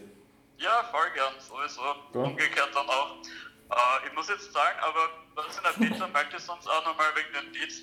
Ja, 0.58 0.84
voll 0.90 1.06
gern, 1.14 1.32
sowieso. 1.38 1.80
Ja. 2.14 2.26
Umgekehrt 2.28 2.70
dann 2.74 2.86
auch. 2.88 3.16
Äh, 3.70 4.08
ich 4.08 4.14
muss 4.14 4.28
jetzt 4.28 4.52
sagen, 4.52 4.76
aber 4.80 5.08
was 5.34 5.56
in 5.56 5.62
der 5.62 5.86
Pizza 5.94 6.08
merkt 6.12 6.32
ihr 6.32 6.38
sonst 6.38 6.68
auch 6.68 6.84
nochmal 6.84 7.06
wegen 7.14 7.46
den 7.46 7.52
Beats? 7.52 7.82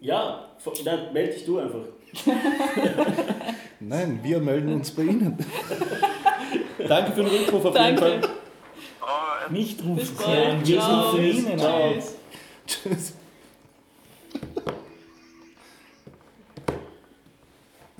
Ja, 0.00 0.50
dann 0.84 1.12
melde 1.12 1.34
dich 1.34 1.44
du 1.44 1.58
einfach. 1.58 1.84
Nein, 3.80 4.20
wir 4.22 4.40
melden 4.40 4.72
uns 4.74 4.90
bei 4.90 5.02
Ihnen. 5.02 5.36
Danke 6.88 7.12
für 7.12 7.22
den 7.22 7.26
Rückruf 7.26 7.64
auf 7.66 7.74
Danke. 7.74 8.06
jeden 8.08 8.22
Fall. 8.22 8.30
Oh, 9.02 9.50
Nicht 9.52 9.84
rufen 9.84 10.16
Sie 10.16 10.24
an, 10.24 10.66
wir 10.66 10.80
sind 10.82 11.04
für 11.10 11.22
Ihnen. 11.50 11.58
Tschüss. 11.58 12.16
Tschüss. 12.66 13.14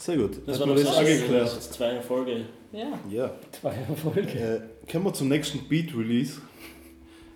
Sehr 0.01 0.17
gut. 0.17 0.41
Das 0.47 0.59
war 0.59 0.67
das 0.75 0.97
angeklärt. 0.97 1.47
Das 1.47 1.71
zwei 1.73 1.89
Erfolge. 1.89 2.47
Ja. 2.73 2.99
Ja. 3.11 3.31
Zwei 3.53 3.75
Erfolge. 3.75 4.23
Äh, 4.31 4.91
kommen 4.91 5.05
wir 5.05 5.13
zum 5.13 5.29
nächsten 5.29 5.69
Beat-Release. 5.69 6.41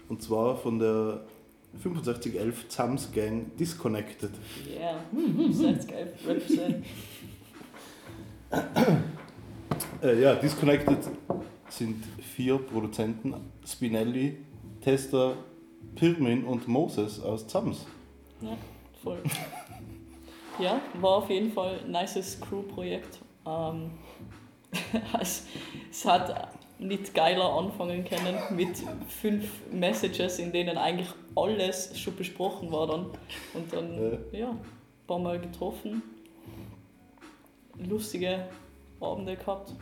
Und 0.09 0.23
zwar 0.23 0.57
von 0.57 0.79
der 0.79 1.25
6511 1.75 2.69
Zams 2.69 3.12
Gang 3.12 3.55
Disconnected. 3.59 4.31
Ja. 4.81 4.99
Seid's 5.53 5.87
geil. 5.87 6.15
Represent. 6.27 6.87
Äh, 10.03 10.23
ja, 10.23 10.35
Disconnected 10.37 10.99
sind 11.69 12.03
vier 12.35 12.57
Produzenten: 12.57 13.35
Spinelli, 13.67 14.39
Tester, 14.81 15.37
Pirmin 15.97 16.45
und 16.45 16.67
Moses 16.67 17.21
aus 17.21 17.47
Zams. 17.47 17.85
Ja, 18.41 18.57
voll. 19.03 19.19
Ja, 20.59 20.80
war 21.00 21.16
auf 21.16 21.30
jeden 21.30 21.52
Fall 21.52 21.80
ein 21.84 21.90
nices 21.90 22.40
Crew-Projekt. 22.40 23.18
Ähm, 23.46 23.90
es, 25.20 25.46
es 25.90 26.05
hat 26.05 26.48
nicht 26.78 27.14
geiler 27.14 27.52
anfangen 27.52 28.05
können 28.05 28.36
mit 28.50 28.82
fünf 29.09 29.48
Messages, 29.72 30.38
in 30.38 30.52
denen 30.52 30.76
eigentlich 30.76 31.09
alles 31.34 31.98
schon 31.98 32.16
besprochen 32.16 32.70
war 32.70 32.86
dann. 32.86 33.07
Und 33.55 33.72
dann, 33.72 34.18
ja, 34.32 34.50
ein 34.50 34.61
paar 35.07 35.18
Mal 35.18 35.40
getroffen, 35.40 36.02
lustige 37.78 38.46
Abende 39.00 39.36
gehabt. 39.36 39.72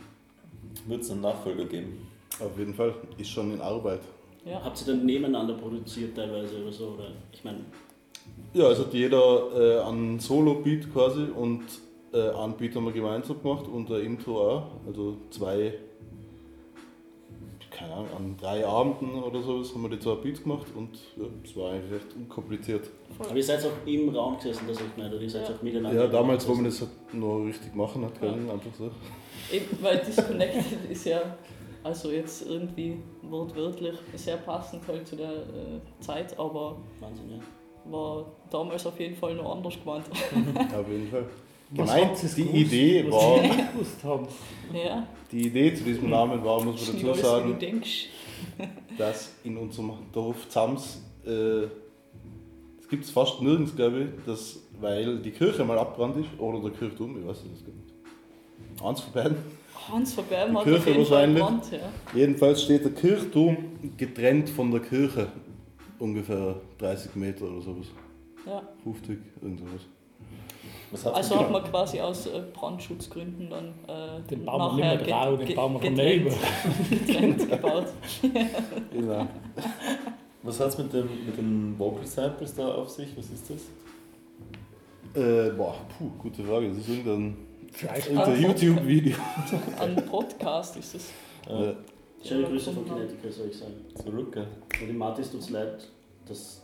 Wird 0.87 1.01
es 1.01 1.11
einen 1.11 1.21
Nachfolger 1.21 1.65
geben? 1.65 2.07
Auf 2.39 2.57
jeden 2.57 2.73
Fall, 2.73 2.95
ist 3.17 3.29
schon 3.29 3.53
in 3.53 3.61
Arbeit. 3.61 4.01
Ja. 4.45 4.63
Habt 4.63 4.81
ihr 4.81 4.87
dann 4.87 5.05
nebeneinander 5.05 5.53
produziert 5.53 6.15
teilweise 6.15 6.61
oder 6.61 6.73
so? 6.73 6.87
Oder? 6.89 7.11
Ich 7.31 7.43
meine, 7.43 7.59
Ja, 8.53 8.69
es 8.69 8.77
hat 8.77 8.93
jeder 8.93 9.49
äh, 9.55 9.81
einen 9.81 10.19
Solo-Beat 10.19 10.93
quasi 10.93 11.23
und 11.35 11.63
äh, 12.13 12.29
einen 12.29 12.53
Beat 12.55 12.75
haben 12.75 12.85
wir 12.85 12.91
gemeinsam 12.91 13.41
gemacht 13.41 13.65
und 13.67 13.89
ein 13.89 14.01
Intro 14.01 14.47
auch. 14.47 14.63
Also 14.85 15.17
zwei, 15.31 15.73
keine 17.71 17.93
Ahnung, 17.93 18.07
an 18.15 18.37
drei 18.39 18.63
Abenden 18.63 19.23
oder 19.23 19.41
sowas 19.41 19.73
haben 19.73 19.81
wir 19.81 19.89
die 19.89 19.99
zwei 19.99 20.15
Beats 20.15 20.43
gemacht 20.43 20.67
und 20.75 20.91
ja, 21.17 21.25
es 21.43 21.57
war 21.57 21.71
eigentlich 21.71 21.93
recht 21.93 22.15
unkompliziert. 22.15 22.91
aber 23.17 23.35
ihr 23.35 23.43
seid 23.43 23.65
auch 23.65 23.87
im 23.87 24.09
Raum 24.09 24.37
gesessen, 24.37 24.65
das 24.67 24.77
ich 24.77 24.97
meine, 24.97 25.15
oder 25.15 25.23
ihr 25.23 25.29
seid 25.31 25.49
auch 25.49 25.61
miteinander. 25.63 26.03
Ja, 26.03 26.07
damals, 26.07 26.47
wo 26.47 26.53
man 26.53 26.65
das 26.65 26.79
halt 26.81 26.91
noch 27.11 27.39
richtig 27.39 27.73
machen 27.73 28.05
hat 28.05 28.19
können, 28.19 28.51
einfach 28.51 28.73
so. 28.77 28.91
Eben, 29.51 29.65
weil 29.81 29.97
Disconnected 29.97 30.63
ist 30.91 31.05
ja, 31.05 31.37
also 31.83 32.11
jetzt 32.11 32.47
irgendwie 32.47 32.99
wortwörtlich 33.23 33.95
sehr 34.13 34.37
passend 34.37 34.87
halt 34.87 35.07
zu 35.07 35.15
der 35.15 35.31
äh, 35.31 36.01
Zeit, 36.01 36.37
aber 36.37 36.77
Wahnsinn, 36.99 37.31
ja. 37.31 37.39
War 37.85 38.25
damals 38.49 38.85
auf 38.85 38.99
jeden 38.99 39.15
Fall 39.15 39.35
noch 39.35 39.55
anders 39.55 39.75
gemeint. 39.79 40.05
Auf 40.09 40.87
jeden 40.89 41.09
Fall. 41.09 41.25
Was 41.75 41.91
Gemeint, 41.91 42.17
die 42.21 42.43
gewusst, 42.43 42.55
Idee 42.55 43.05
was 43.07 43.13
war, 43.13 43.35
Sie 43.41 43.47
nicht 43.47 43.73
gewusst 43.73 44.03
haben. 44.03 44.27
ja, 44.73 45.07
die 45.31 45.47
Idee 45.47 45.73
zu 45.73 45.83
diesem 45.83 46.09
Namen 46.09 46.43
war, 46.43 46.63
muss 46.63 46.87
man 46.87 46.95
dazu 46.95 47.07
alles, 47.11 47.21
sagen, 47.21 47.57
denkst. 47.59 48.09
dass 48.97 49.33
in 49.43 49.57
unserem 49.57 49.91
Dorf 50.11 50.47
Zams, 50.49 51.01
äh, 51.25 51.63
es 52.79 52.87
gibt 52.89 53.05
es 53.05 53.09
fast 53.09 53.41
nirgends, 53.41 53.75
glaube 53.75 54.01
ich, 54.03 54.25
dass, 54.25 54.59
weil 54.79 55.17
die 55.19 55.31
Kirche 55.31 55.63
mal 55.63 55.79
abbrannt 55.79 56.17
ist, 56.17 56.27
oder 56.39 56.59
der 56.61 56.71
Kirchturm, 56.77 57.17
ich 57.19 57.25
weiß 57.27 57.43
nicht, 57.43 57.55
das 57.55 57.65
gibt. 57.65 57.91
Eins 58.83 59.01
von 59.01 59.13
beiden. 59.13 59.37
Hans 59.91 60.13
von 60.13 60.23
Die 60.29 60.35
hat 60.35 60.63
Kirche 60.63 60.97
wahrscheinlich. 60.97 61.39
gebrannt, 61.39 61.71
ja. 61.71 61.79
Jedenfalls 62.13 62.63
steht 62.63 62.85
der 62.85 62.91
Kirchturm 62.91 63.57
getrennt 63.97 64.49
von 64.49 64.71
der 64.71 64.79
Kirche. 64.81 65.27
Ungefähr 66.03 66.55
30 66.79 67.15
Meter 67.15 67.45
oder 67.45 67.61
sowas. 67.61 67.85
ja. 68.45 68.61
50, 68.83 69.17
irgend 69.41 69.59
sowas. 69.59 71.13
Also 71.15 71.39
hat 71.39 71.49
man 71.49 71.63
quasi 71.63 72.01
aus 72.01 72.27
äh, 72.27 72.41
Brandschutzgründen 72.53 73.49
dann 73.49 73.73
äh, 73.87 74.21
Den 74.29 74.43
nachher 74.43 74.95
nicht 74.97 75.07
mehr 75.07 75.25
drauf, 75.25 75.39
den 75.39 75.47
wir 75.47 75.55
von 75.55 75.93
neben. 75.93 76.35
getrennt 76.89 77.49
gebaut. 77.49 77.87
Genau. 78.91 79.27
Was 80.43 80.59
hat's 80.59 80.77
mit, 80.77 80.91
dem, 80.91 81.07
mit 81.25 81.37
den 81.37 81.79
Vocal 81.79 82.05
Samples 82.05 82.53
da 82.53 82.67
auf 82.67 82.89
sich? 82.89 83.07
Was 83.15 83.29
ist 83.29 83.49
das? 83.49 85.23
Äh, 85.23 85.51
boah, 85.51 85.75
puh, 85.97 86.11
gute 86.19 86.43
Frage. 86.43 86.67
Das 86.67 86.79
ist 86.79 86.89
irgendein, 86.89 87.37
irgendein 87.81 88.41
YouTube-Video. 88.41 89.15
Ein 89.79 89.95
Podcast 90.05 90.75
ist 90.75 90.95
es. 90.95 91.09
Äh, 91.49 91.75
Schöne 92.25 92.43
Grüße 92.47 92.71
von 92.71 92.85
Kinetica, 92.85 93.29
soll 93.31 93.47
ich 93.49 93.57
sagen. 93.57 93.73
Zurück, 93.95 94.31
gell? 94.31 94.47
Und 94.81 94.87
dem 94.87 94.97
Martis 94.97 95.31
tut 95.31 95.41
es 95.41 95.49
leid, 95.49 95.87
dass, 96.27 96.61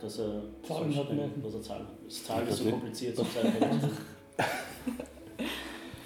dass 0.00 0.18
er 0.18 0.42
Zahlen 0.66 0.92
so 0.92 1.00
hat 1.00 1.06
schnell- 1.08 1.30
dass 1.42 1.54
er 1.54 1.62
Zahlen 1.62 1.86
hat. 1.86 1.94
Das 2.06 2.24
Zahlen 2.24 2.48
ist 2.48 2.56
so 2.58 2.70
kompliziert 2.70 3.16
zum 3.16 3.26
Zeitpunkt. 3.30 3.84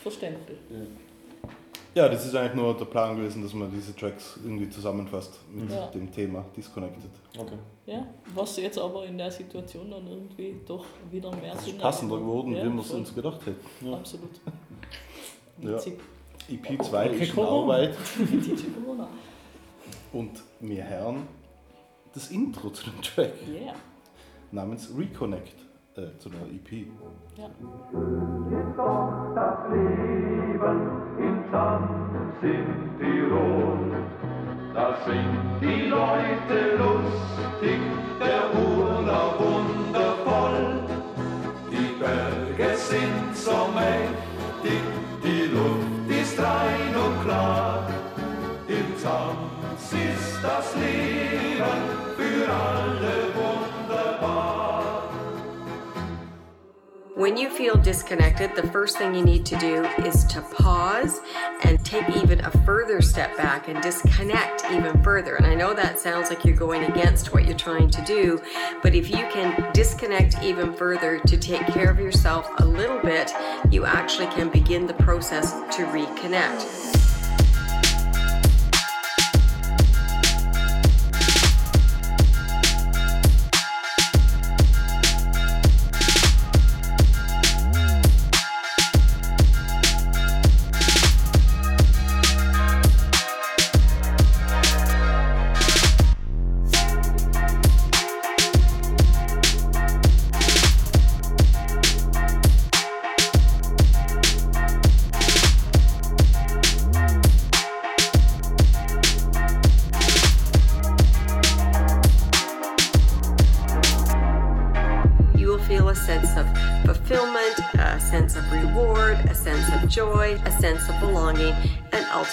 Verständlich. 0.03 0.59
ja. 1.95 2.03
ja, 2.03 2.09
das 2.09 2.25
ist 2.27 2.35
eigentlich 2.35 2.55
nur 2.55 2.77
der 2.77 2.85
Plan 2.87 3.17
gewesen, 3.17 3.43
dass 3.43 3.53
man 3.53 3.71
diese 3.71 3.95
Tracks 3.95 4.39
irgendwie 4.43 4.69
zusammenfasst 4.71 5.39
mit 5.53 5.71
Ja. 5.71 5.87
dem 5.89 6.11
Thema 6.11 6.45
Disconnected. 6.57 7.11
Okay. 7.39 7.59
Ja, 7.87 8.07
was 8.35 8.57
jetzt 8.59 8.79
aber 8.79 9.05
in 9.07 9.19
der 9.19 9.31
Situation 9.31 9.91
dann 9.91 10.07
irgendwie 10.07 10.57
doch 10.67 10.85
wieder 11.11 11.35
mehr 11.37 11.57
Sinn 11.57 11.75
ist 11.77 11.81
passender 11.83 12.19
geworden, 12.19 12.53
ja, 12.55 12.65
wie 12.65 12.71
wir 12.73 12.81
es 12.81 12.91
uns 12.91 13.15
gedacht 13.15 13.41
hätten. 13.47 13.93
Absolut. 13.95 14.31
Ja. 15.61 15.73
Witzig. 15.73 15.99
EP 16.49 16.81
2 16.85 17.07
Okay, 17.07 17.19
ist 17.25 17.35
in. 17.37 17.39
Arbeit 17.41 17.97
und 20.13 20.31
wir 20.61 20.89
hören 20.89 21.27
das 22.19 22.33
Intro 22.33 22.71
zu 22.71 22.91
dem 22.91 23.01
Track 23.01 23.33
Yeah. 23.47 23.75
namens 24.51 24.91
Reconnect 24.99 25.55
äh, 25.95 26.19
zu 26.19 26.29
der 26.29 26.41
EP. 26.49 26.89
Ja. 27.37 27.49
Das 29.37 29.59
Leben 29.71 30.81
in 31.21 31.51
Tanz 31.53 32.43
in 32.43 32.99
Tirol. 32.99 34.03
Da 34.75 34.97
sind 35.07 35.61
die 35.63 35.87
Leute 35.87 36.77
lustig, 36.77 37.81
der 38.19 38.43
Urlaub 38.67 39.39
wundervoll. 39.39 40.89
Die 41.71 42.01
Berge 42.01 42.77
sind 42.77 43.37
so 43.37 43.69
mächtig, 43.77 44.83
die 45.23 45.55
Luft 45.55 46.21
ist 46.21 46.37
rein 46.41 46.97
und 46.97 47.25
klar. 47.25 47.89
In 48.67 49.01
Tanz 49.01 49.93
ist 49.93 50.43
das 50.43 50.75
Leben 50.75 51.08
When 57.19 57.37
you 57.37 57.51
feel 57.51 57.77
disconnected, 57.77 58.55
the 58.55 58.69
first 58.69 58.97
thing 58.97 59.13
you 59.13 59.25
need 59.25 59.45
to 59.47 59.57
do 59.57 59.83
is 60.07 60.23
to 60.27 60.41
pause 60.41 61.19
and 61.65 61.85
take 61.85 62.09
even 62.11 62.39
a 62.45 62.51
further 62.65 63.03
step 63.03 63.37
back 63.37 63.67
and 63.67 63.83
disconnect 63.83 64.65
even 64.71 65.03
further. 65.03 65.35
And 65.35 65.45
I 65.45 65.57
know 65.57 65.75
that 65.75 65.99
sounds 65.99 66.31
like 66.31 66.45
you're 66.45 66.55
going 66.55 66.85
against 66.85 67.35
what 67.35 67.45
you're 67.45 67.59
trying 67.59 67.91
to 67.91 68.05
do, 68.05 68.41
but 68.85 68.95
if 68.95 69.11
you 69.11 69.27
can 69.33 69.73
disconnect 69.73 70.41
even 70.45 70.73
further 70.73 71.19
to 71.27 71.37
take 71.37 71.67
care 71.67 71.91
of 71.91 71.99
yourself 71.99 72.49
a 72.59 72.65
little 72.65 73.01
bit, 73.01 73.33
you 73.69 73.85
actually 73.85 74.29
can 74.29 74.49
begin 74.49 74.87
the 74.87 74.95
process 74.95 75.55
to 75.77 75.87
reconnect. 75.87 77.08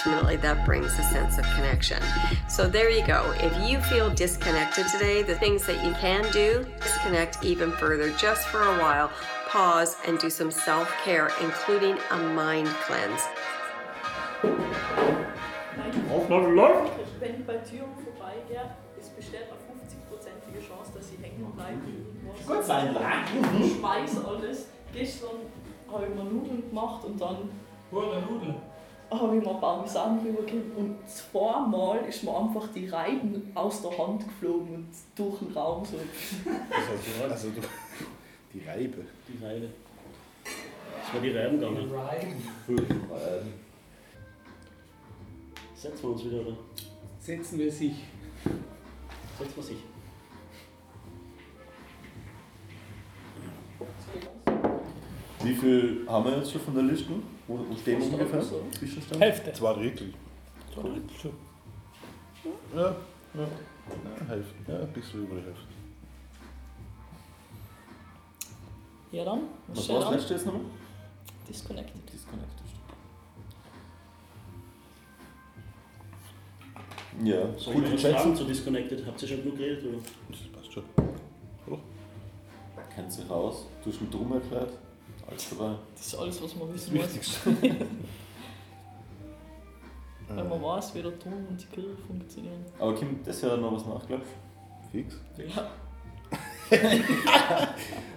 Ultimately 0.06 0.36
that 0.36 0.64
brings 0.64 0.92
a 0.98 1.02
sense 1.02 1.36
of 1.38 1.44
connection. 1.56 2.00
So 2.48 2.68
there 2.68 2.90
you 2.90 3.04
go. 3.04 3.34
If 3.40 3.68
you 3.68 3.80
feel 3.80 4.08
disconnected 4.10 4.86
today, 4.86 5.22
the 5.22 5.34
things 5.34 5.66
that 5.66 5.84
you 5.84 5.92
can 5.94 6.30
do, 6.32 6.64
disconnect 6.80 7.44
even 7.44 7.72
further 7.72 8.10
just 8.12 8.46
for 8.48 8.62
a 8.62 8.78
while, 8.78 9.10
pause, 9.48 9.96
and 10.06 10.18
do 10.18 10.30
some 10.30 10.50
self 10.52 10.92
care, 11.04 11.30
including 11.42 11.98
a 12.10 12.18
mind 12.18 12.68
cleanse. 12.86 13.22
Wenn 17.18 17.40
ich 17.40 17.46
bei 17.46 17.56
Türen 17.56 17.90
vorbeigehe, 18.04 18.70
es 19.00 19.08
besteht 19.08 19.46
eine 19.50 19.58
50-prozentige 19.58 20.60
Chance, 20.66 20.92
dass 20.94 21.10
ich 21.10 21.20
hängen 21.20 21.50
bleibe. 21.52 21.80
irgendwas. 21.88 22.46
Gut 22.46 22.64
sein, 22.64 22.92
Mhm. 22.92 23.64
Ich 23.64 23.76
schmeiß 23.76 24.24
alles. 24.24 24.66
Gestern 24.92 25.36
habe 25.90 26.06
ich 26.06 26.14
mir 26.14 26.24
Nudeln 26.24 26.68
gemacht 26.68 27.04
und 27.04 27.20
dann 27.20 27.48
Nudeln. 27.90 28.56
Habe 29.10 29.36
ich 29.36 29.44
mir 29.44 29.54
Parmesan 29.54 30.18
rübergegeben 30.18 30.72
und 30.76 31.08
zweimal 31.08 32.04
ist 32.08 32.24
mir 32.24 32.36
einfach 32.36 32.68
die 32.74 32.88
Reiben 32.88 33.50
aus 33.54 33.82
der 33.82 33.96
Hand 33.96 34.24
geflogen 34.24 34.74
und 34.74 34.88
durch 35.14 35.38
den 35.38 35.52
Raum 35.52 35.84
so. 35.84 35.96
Also, 35.96 37.24
also 37.30 37.50
du, 37.50 37.60
die 38.52 38.66
Reibe. 38.66 39.04
Die 39.28 39.44
Reibe. 39.44 39.68
Das 40.44 41.14
war 41.14 41.20
die 41.20 41.30
Reiben 41.30 41.60
gegangen. 41.60 41.90
Setzen 45.74 46.02
wir 46.02 46.10
uns 46.10 46.24
wieder, 46.24 46.40
oder? 46.40 46.56
Setzen 47.20 47.58
wir 47.58 47.70
sich. 47.70 47.94
Setzen 49.38 49.56
wir 49.56 49.62
sich. 49.62 49.76
Wie 55.42 55.54
viel 55.54 56.06
haben 56.08 56.24
wir 56.24 56.38
jetzt 56.38 56.50
schon 56.50 56.60
von 56.60 56.74
der 56.74 56.82
Liste? 56.82 57.12
Wo, 57.48 57.58
wo 57.58 57.76
stehen 57.76 58.00
wir 58.00 58.12
ungefähr? 58.12 58.42
Zwischenstand? 58.72 59.20
Hälfte. 59.20 59.52
Zwei 59.52 59.72
Drittel. 59.74 60.14
Zwei 60.74 60.82
Drittel 60.82 61.16
schon. 61.20 61.32
Ja, 62.74 62.82
ja. 62.82 62.96
ja 63.34 64.28
Hälfte. 64.28 64.72
Ja, 64.72 64.80
ein 64.80 64.92
bisschen 64.92 65.24
über 65.24 65.36
die 65.36 65.42
Hälfte. 65.42 65.66
Ja 69.12 69.24
dann, 69.24 69.40
Was 69.68 69.84
steht 69.84 69.96
war 69.96 70.02
das 70.02 70.12
letzte 70.12 70.34
jetzt 70.34 70.46
nochmal? 70.46 70.62
Disconnected. 71.48 72.12
Disconnected. 72.12 72.66
Ja, 77.24 77.58
Soll 77.58 77.76
cool, 77.76 77.84
ich 77.84 78.04
was 78.04 78.12
fragen 78.12 78.36
zu 78.36 78.44
Disconnected? 78.44 79.06
Habt 79.06 79.22
ihr 79.22 79.28
schon 79.28 79.42
genug 79.42 79.56
geredet? 79.56 79.84
Oder? 79.84 79.98
Das 80.28 80.38
passt 80.52 80.72
schon. 80.72 80.84
Oder? 81.66 81.78
Kennt 82.94 83.10
sich 83.12 83.30
raus. 83.30 83.66
Du 83.82 83.90
hast 83.90 84.00
einen 84.00 84.10
Drum 84.10 84.32
erklärt. 84.32 84.72
Alles 85.28 85.50
dabei. 85.50 85.74
Das 85.94 86.06
ist 86.06 86.14
alles, 86.14 86.42
was 86.42 86.56
man 86.56 86.72
wissen 86.74 86.96
Das 86.98 87.16
muss. 87.16 87.40
Wenn 90.28 90.48
man 90.48 90.60
weiß, 90.62 90.94
wie 90.94 91.02
der 91.02 91.16
Ton 91.18 91.46
und 91.48 91.60
die 91.60 91.66
Kirche 91.66 91.96
funktionieren. 92.06 92.64
Aber 92.78 92.94
kommt 92.94 93.24
das 93.26 93.40
Jahr 93.42 93.56
noch 93.56 93.72
was 93.74 93.86
nach, 93.86 94.06
glaubst 94.06 94.32
Fix. 94.90 95.16
Ja. 96.68 97.74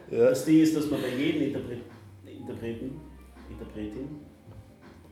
Das 0.10 0.44
Ding 0.46 0.60
ist, 0.62 0.76
dass 0.76 0.90
man 0.90 1.00
bei 1.02 1.10
jedem 1.10 1.44
Interpret 1.44 1.82
Interpreten, 2.26 3.00
Interpretin 3.48 4.20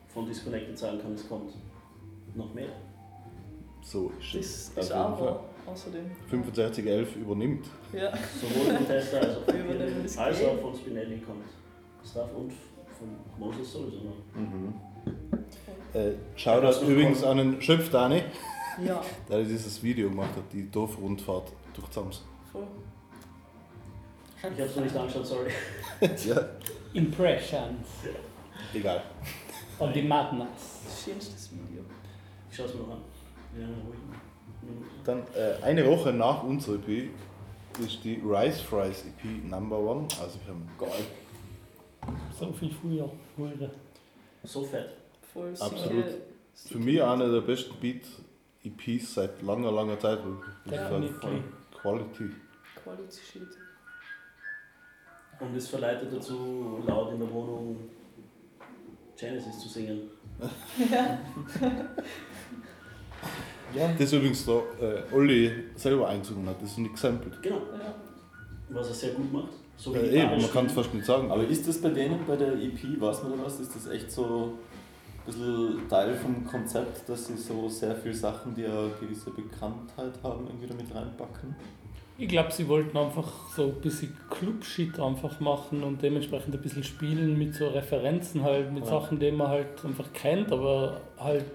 von 0.08 0.26
Disconnected 0.26 0.76
sagen 0.76 0.98
kann, 1.00 1.14
es 1.14 1.30
kommt 1.30 1.54
noch 2.34 2.52
mehr. 2.56 2.70
So 3.84 4.12
ist 4.20 4.34
Das 4.34 4.46
es. 4.46 4.86
ist 4.88 4.92
auch 4.92 5.22
wahr, 5.22 5.44
außerdem. 5.68 6.06
6511 6.32 7.16
übernimmt. 7.18 7.68
Ja. 7.94 8.12
Sowohl 8.42 8.76
von 8.76 8.88
Tester 8.88 9.20
als 9.22 9.38
auch 9.38 9.44
von, 9.46 9.54
Wir 9.54 9.64
übernehmen 9.66 10.00
das 10.02 10.18
als 10.18 10.40
Game. 10.40 10.50
auch 10.50 10.62
von 10.62 10.76
Spinelli 10.76 11.20
kommt 11.20 11.46
Stuff 12.06 12.30
und 12.36 12.52
von 12.98 13.10
Moses 13.38 13.72
sowieso 13.74 13.98
noch. 13.98 14.36
Mhm. 14.36 14.74
Äh, 15.94 16.12
Shoutout 16.36 16.86
übrigens 16.86 17.24
an 17.24 17.38
den 17.38 17.62
Schöpfdani, 17.62 18.24
Ja. 18.84 19.02
der 19.30 19.44
dieses 19.44 19.82
Video 19.84 20.10
gemacht 20.10 20.30
hat, 20.36 20.44
die 20.52 20.70
Dorfrundfahrt 20.70 21.52
durch 21.74 21.90
Zams. 21.90 22.24
Voll. 22.52 22.68
Ich 24.38 24.44
habe 24.44 24.62
es 24.64 24.76
noch 24.76 24.84
nicht 24.84 24.96
angeschaut, 24.96 25.26
sorry. 25.26 25.50
ja, 26.28 26.42
Impressions 26.94 27.88
egal. 28.74 29.02
on 29.80 29.94
the 29.94 30.02
madness. 30.04 30.48
Das 30.86 31.04
schönstes 31.04 31.52
Video. 31.52 31.84
Ich 32.50 32.56
schaue 32.56 32.66
es 32.68 32.74
mir 32.76 32.82
noch 32.82 32.92
an. 32.92 33.02
Ja, 33.60 33.66
ruhig. 33.66 33.98
Dann 35.04 35.20
äh, 35.36 35.64
eine 35.64 35.86
Woche 35.88 36.12
nach 36.12 36.44
unserer 36.44 36.76
EP 36.76 37.10
ist 37.80 38.04
die 38.04 38.22
Rice 38.26 38.62
Fries 38.62 39.06
EP 39.06 39.44
Number 39.50 39.80
One. 39.80 40.08
Also 40.22 40.40
wir 40.46 40.54
haben 40.54 40.70
Geil. 40.78 41.06
So 42.38 42.52
viel 42.54 42.72
früher. 42.72 43.10
Früher. 43.36 43.70
So 44.44 44.64
fett. 44.64 44.90
Voll 45.34 45.52
Absolut. 45.52 46.06
sicher. 46.06 46.18
Für 46.56 46.80
mich 46.80 47.02
eine 47.02 47.32
der 47.32 47.42
besten 47.42 47.76
Beat-EPs 47.80 49.14
seit 49.14 49.42
langer, 49.42 49.72
langer 49.72 50.00
Zeit. 50.00 50.20
Definitiv. 50.66 51.44
Quality. 51.82 52.30
Quality 52.84 53.22
Shit. 53.32 53.48
Und 55.40 55.56
es 55.56 55.68
verleitet 55.68 56.12
dazu, 56.12 56.84
laut 56.88 57.14
in 57.14 57.20
der 57.20 57.32
Wohnung 57.32 57.78
Genesis 59.16 59.60
zu 59.60 59.70
singen. 59.70 60.10
Ja. 60.92 61.20
Ja. 63.76 63.94
Das 63.98 64.14
übrigens 64.14 64.46
der 64.46 64.64
äh, 64.82 65.14
Olli 65.14 65.52
selber 65.76 66.08
eingesungen 66.08 66.48
hat, 66.48 66.62
das 66.62 66.72
ist 66.72 66.78
nicht 66.78 66.94
gesampelt. 66.94 67.42
Genau. 67.42 67.58
ja. 67.58 67.94
Was 68.70 68.88
er 68.88 68.94
sehr 68.94 69.14
gut 69.14 69.32
macht. 69.32 69.52
So 69.78 69.94
Ja, 69.94 70.02
eben, 70.02 70.42
man 70.42 70.52
kann 70.52 70.66
es 70.66 70.74
fast 70.74 70.94
nicht 70.94 71.06
sagen. 71.06 71.32
Aber 71.32 71.44
ist 71.48 71.68
das 71.68 71.80
bei 71.80 71.90
denen 71.90 72.20
bei 72.28 72.36
der 72.36 72.54
EP, 72.54 73.00
weiß 73.00 73.24
man 73.24 73.38
da 73.38 73.46
was? 73.46 73.60
Ist 73.60 73.76
das 73.76 73.88
echt 73.88 74.12
so 74.12 74.54
ein 75.26 75.26
bisschen 75.26 75.88
Teil 75.88 76.16
vom 76.16 76.46
Konzept, 76.46 77.08
dass 77.08 77.28
sie 77.28 77.38
so 77.38 77.70
sehr 77.70 77.96
viele 77.96 78.16
Sachen, 78.16 78.56
die 78.56 78.66
eine 78.66 78.90
gewisse 79.00 79.30
Bekanntheit 79.32 80.14
haben, 80.24 80.48
irgendwie 80.48 80.68
damit 80.68 80.94
reinpacken? 80.94 81.56
Ich 82.20 82.28
glaube, 82.28 82.52
sie 82.52 82.68
wollten 82.68 82.98
einfach 82.98 83.32
so 83.56 83.66
ein 83.66 83.76
bisschen 83.76 84.18
Club-Shit 84.32 85.00
einfach 85.00 85.40
machen 85.40 85.84
und 85.84 86.02
dementsprechend 86.02 86.56
ein 86.56 86.62
bisschen 86.62 86.84
spielen 86.84 87.38
mit 87.38 87.54
so 87.54 87.68
Referenzen 87.68 88.42
halt, 88.42 88.74
mit 88.74 88.86
Ja. 88.86 89.00
Sachen, 89.00 89.20
die 89.20 89.32
man 89.32 89.50
halt 89.50 89.86
einfach 89.86 90.12
kennt, 90.14 90.52
aber 90.52 91.02
halt 91.20 91.46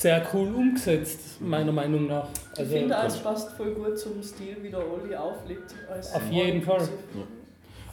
sehr 0.00 0.26
cool 0.32 0.48
umgesetzt, 0.54 1.40
meiner 1.40 1.72
Meinung 1.72 2.06
nach. 2.06 2.28
Ich 2.58 2.66
finde 2.66 2.94
es 3.06 3.18
passt 3.18 3.52
voll 3.52 3.72
gut 3.72 3.98
zum 3.98 4.22
Stil, 4.22 4.56
wie 4.62 4.70
der 4.70 4.80
Olli 4.80 5.14
auflegt. 5.14 5.74
Als 5.90 6.14
Auf 6.14 6.30
jeden 6.30 6.62
Fall. 6.62 6.88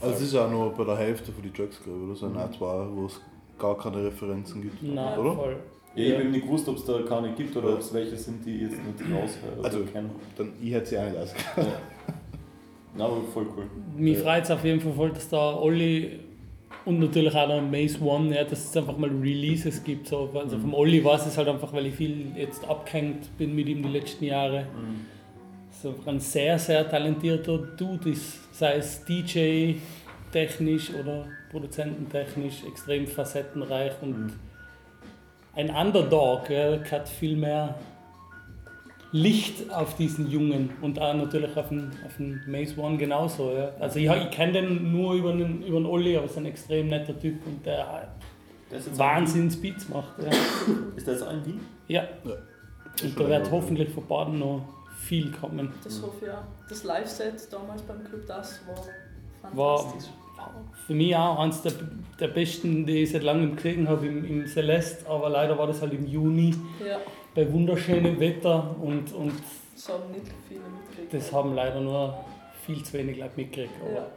Also 0.02 0.16
es 0.16 0.22
ist 0.22 0.36
auch 0.36 0.50
nur 0.50 0.72
bei 0.74 0.86
der 0.86 0.98
Hälfte 0.98 1.32
von 1.32 1.44
den 1.44 1.54
Tracks, 1.54 1.82
glaube 1.84 2.00
ich, 2.00 2.04
oder? 2.06 2.14
Es 2.14 2.20
sind 2.20 2.38
auch 2.38 2.52
zwei, 2.52 2.88
wo 2.96 3.06
es 3.06 3.20
gar 3.60 3.78
keine 3.78 4.06
Referenzen 4.06 4.62
gibt. 4.62 4.78
Na, 4.82 5.18
oder? 5.18 5.34
voll. 5.36 5.58
Ja, 5.96 6.04
ich 6.06 6.14
habe 6.14 6.24
eben 6.24 6.32
nicht 6.32 6.46
gewusst, 6.46 6.68
ob 6.70 6.78
es 6.78 6.86
da 6.86 7.02
keine 7.02 7.34
gibt 7.34 7.56
oder 7.58 7.74
ob 7.74 7.80
es 7.80 7.94
welche 7.94 8.16
sind, 8.16 8.46
die 8.46 8.56
ich 8.56 8.62
jetzt 8.62 8.78
nicht 8.78 9.02
raushöre 9.02 9.64
Also, 9.66 9.80
oder 9.80 9.88
kenne. 9.92 10.10
dann, 10.38 10.54
ich 10.62 10.72
hätte 10.72 10.86
sie 10.86 10.98
auch 11.00 11.04
nicht 11.06 11.18
ausgekannt. 11.18 11.68
Ja. 11.68 12.14
Na, 12.96 13.06
aber 13.06 13.22
voll 13.34 13.46
cool. 13.58 13.66
Mich 13.98 14.18
freut 14.20 14.44
es 14.44 14.52
auf 14.52 14.64
jeden 14.64 14.80
Fall 14.80 14.94
voll, 14.94 15.10
dass 15.12 15.28
da 15.30 15.56
Olli 15.58 16.20
und 16.86 17.00
natürlich 17.00 17.36
auch 17.36 17.48
der 17.48 17.62
Maze 17.62 18.02
One, 18.02 18.36
ja, 18.36 18.44
dass 18.44 18.66
es 18.66 18.78
einfach 18.78 18.98
mal 18.98 19.10
Releases 19.10 19.84
gibt. 19.84 20.08
So. 20.08 20.30
Also 20.34 20.58
Mhm. 20.58 20.62
vom 20.62 20.74
Olli 20.74 21.04
weiß 21.04 21.26
es 21.28 21.38
halt 21.38 21.48
einfach, 21.48 21.72
weil 21.74 21.86
ich 21.88 21.96
viel 21.96 22.28
jetzt 22.36 22.68
abgehängt 22.68 23.38
bin 23.38 23.54
mit 23.56 23.68
ihm 23.68 23.84
die 23.84 23.90
letzten 23.90 24.26
Jahre. 24.26 24.62
Mhm. 24.64 25.06
So 25.72 25.96
ein 26.06 26.20
sehr, 26.20 26.58
sehr 26.60 26.90
talentierter 26.90 27.58
Dude 27.58 28.10
ist, 28.10 28.54
sei 28.58 28.76
es 28.76 29.04
DJ 29.06 29.76
technisch 30.32 30.92
oder 30.94 31.26
produzententechnisch, 31.52 32.64
extrem 32.68 33.08
facettenreich 33.08 33.94
und 34.02 34.18
Mhm. 34.28 34.34
ein 35.56 35.70
Underdog, 35.70 36.50
ja, 36.50 36.80
hat 36.92 37.08
viel 37.10 37.36
mehr 37.36 37.76
Licht 39.12 39.72
auf 39.72 39.96
diesen 39.96 40.30
Jungen 40.30 40.70
und 40.82 41.00
auch 41.00 41.14
natürlich 41.16 41.56
auf 41.58 41.70
den, 41.70 41.92
auf 42.06 42.18
den 42.18 42.42
Maze 42.48 42.80
One 42.80 42.98
genauso. 42.98 43.52
Ja. 43.52 43.72
Also 43.80 44.00
ich, 44.00 44.10
ich 44.10 44.32
kenne 44.32 44.54
den 44.54 44.92
nur 44.92 45.14
über 45.14 45.34
den, 45.34 45.64
über 45.64 45.80
den 45.80 45.86
Olli, 45.88 46.16
aber 46.16 46.26
ist 46.26 46.38
ein 46.38 46.46
extrem 46.46 46.88
netter 46.90 47.20
Typ 47.20 47.36
und 47.46 47.66
der 47.66 48.08
Wahnsinns 48.96 49.60
Beats 49.60 49.90
macht. 49.90 50.14
Ja. 50.22 50.30
Ist 50.96 51.08
jetzt 51.08 51.24
auch 51.24 51.34
in 51.34 51.46
Wien? 51.46 51.60
ja. 51.88 52.04
Ja. 52.24 52.34
Und 53.04 53.18
da 53.20 53.28
wird 53.30 53.50
hoffentlich 53.50 53.90
von 53.90 54.06
Baden 54.08 54.40
noch 54.40 54.62
viel 54.98 55.32
kommen. 55.32 55.72
Das 55.84 56.02
hoffe 56.02 56.26
ich 56.26 56.32
auch. 56.32 56.44
Das 56.68 56.84
Live-Set 56.84 57.48
damals 57.52 57.82
beim 57.84 58.04
Club 58.04 58.26
Das 58.28 58.60
war 58.68 59.56
War 59.56 59.78
fantastisch. 59.80 60.12
für 60.86 60.94
mich 60.94 61.16
auch 61.16 61.40
eines 61.40 61.62
der, 61.62 61.72
der 62.20 62.28
besten, 62.28 62.86
die 62.86 63.04
ich 63.04 63.12
seit 63.12 63.24
langem 63.24 63.56
gesehen 63.56 63.88
habe 63.88 64.06
im, 64.06 64.26
im 64.26 64.48
Celeste, 64.48 65.10
aber 65.10 65.30
leider 65.30 65.58
war 65.58 65.68
das 65.68 65.82
halt 65.82 65.94
im 65.94 66.06
Juni 66.08 66.54
Ja, 66.86 66.98
bei 67.46 67.54
wunderschönem 67.54 68.20
Wetter 68.20 68.76
und, 68.82 69.14
und 69.14 69.32
das 69.74 69.90
haben 69.90 70.12
nicht 70.12 70.26
viele 70.48 70.60
mitgekriegt. 70.62 71.14
das 71.14 71.32
haben 71.32 71.54
leider 71.54 71.80
nur 71.80 72.18
viel 72.66 72.84
zu 72.84 72.94
wenig 72.94 73.18
Leute 73.18 73.32
mitgekriegt. 73.38 73.74
Aber 73.82 73.92
Ja. 73.94 74.08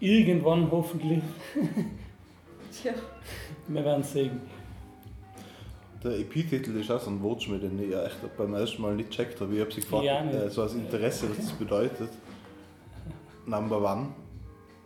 irgendwann 0.00 0.70
hoffentlich, 0.70 1.22
Tja, 2.72 2.92
wir 3.68 3.84
werden 3.84 4.02
sehen. 4.04 4.40
Der 6.02 6.12
EP-Titel 6.18 6.76
ist 6.80 6.90
auch 6.90 7.00
so 7.00 7.10
ein 7.10 7.22
Wortschmied, 7.22 7.62
den 7.62 7.80
ich 7.82 7.90
ja 7.90 8.04
echt 8.04 8.16
beim 8.36 8.54
ersten 8.54 8.82
Mal 8.82 8.94
nicht 8.96 9.10
gecheckt 9.10 9.40
habe. 9.40 9.54
Ich 9.54 9.60
habe 9.60 9.70
sie 9.72 9.80
gefragt, 9.82 10.04
Ja, 10.04 10.22
nicht. 10.24 10.34
äh, 10.34 10.48
so 10.50 10.62
als 10.62 10.74
Interesse, 10.74 11.28
was 11.30 11.36
das 11.38 11.52
bedeutet. 11.52 12.10
Number 13.46 13.78
One. 13.78 14.08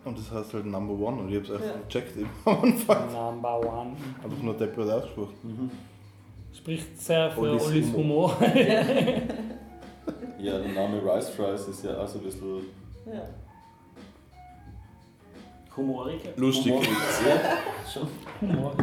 Und 0.05 0.17
das 0.17 0.31
heißt 0.31 0.53
halt 0.53 0.65
Number 0.65 0.93
One 1.07 1.21
und 1.21 1.29
ich 1.29 1.37
hab's 1.37 1.49
erst 1.49 1.65
Ja. 1.65 1.71
gecheckt 1.87 2.17
eben 2.17 2.29
am 2.45 2.61
Anfang. 2.63 3.11
Number 3.13 3.59
One. 3.59 3.91
Einfach 4.23 4.41
nur 4.43 4.53
deppert 4.55 4.89
ausgesprochen. 4.89 5.71
Spricht 6.57 6.99
sehr 6.99 7.31
für 7.31 7.41
Ollis 7.41 7.65
Ollis 7.65 7.93
Humor. 7.93 8.37
Ja, 10.39 10.59
der 10.59 10.71
Name 10.71 11.01
Rice 11.03 11.29
Fries 11.29 11.67
ist 11.67 11.83
ja 11.83 11.97
auch 11.99 12.07
so 12.07 12.19
ein 12.19 12.23
bisschen 12.25 12.61
Ja. 13.07 13.27
Humorig. 15.75 16.21
Lustig. 16.35 16.71
humorig. 16.71 16.89
Ja, 17.27 17.57
schon. 17.91 18.07
Humor. 18.39 18.75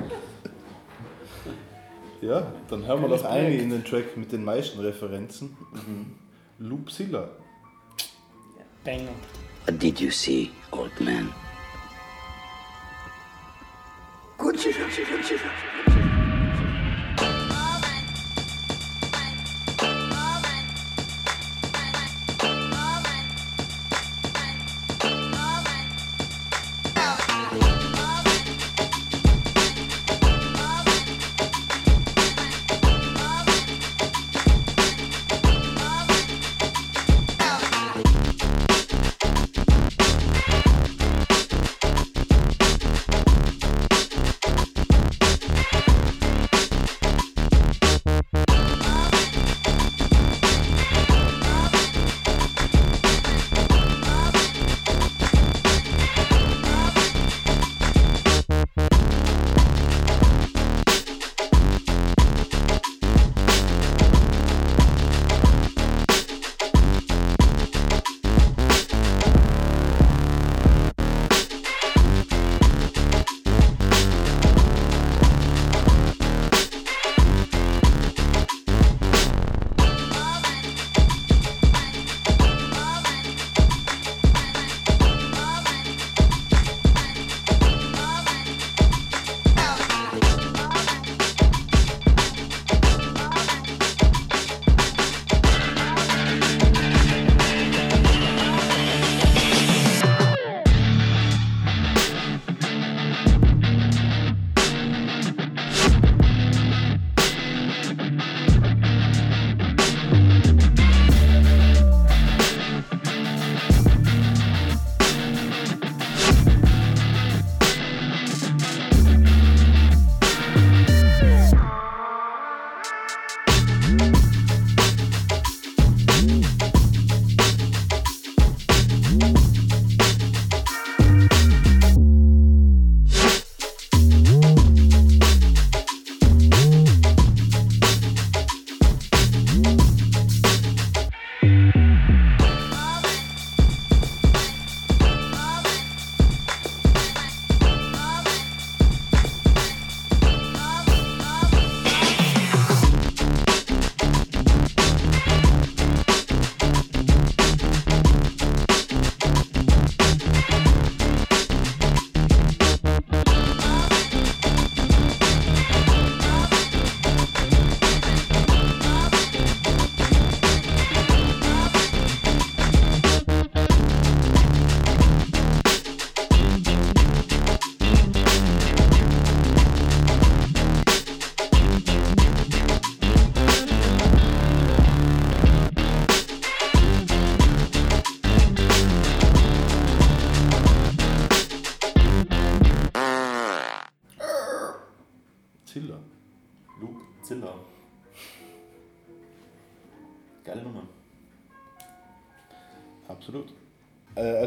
Ja, 2.20 2.52
dann 2.68 2.84
hören 2.84 3.02
wir 3.02 3.08
doch 3.08 3.24
eine 3.24 3.54
in 3.54 3.70
den 3.70 3.84
Track 3.84 4.16
mit 4.16 4.32
den 4.32 4.44
meisten 4.44 4.80
Referenzen. 4.80 5.56
Loopzilla. 6.58 7.28
Banger. 8.84 9.10
What 9.66 9.80
did 9.80 10.00
you 10.00 10.10
see, 10.10 10.50
old 10.72 11.00
man? 11.00 11.32
Zilla. 14.56 15.44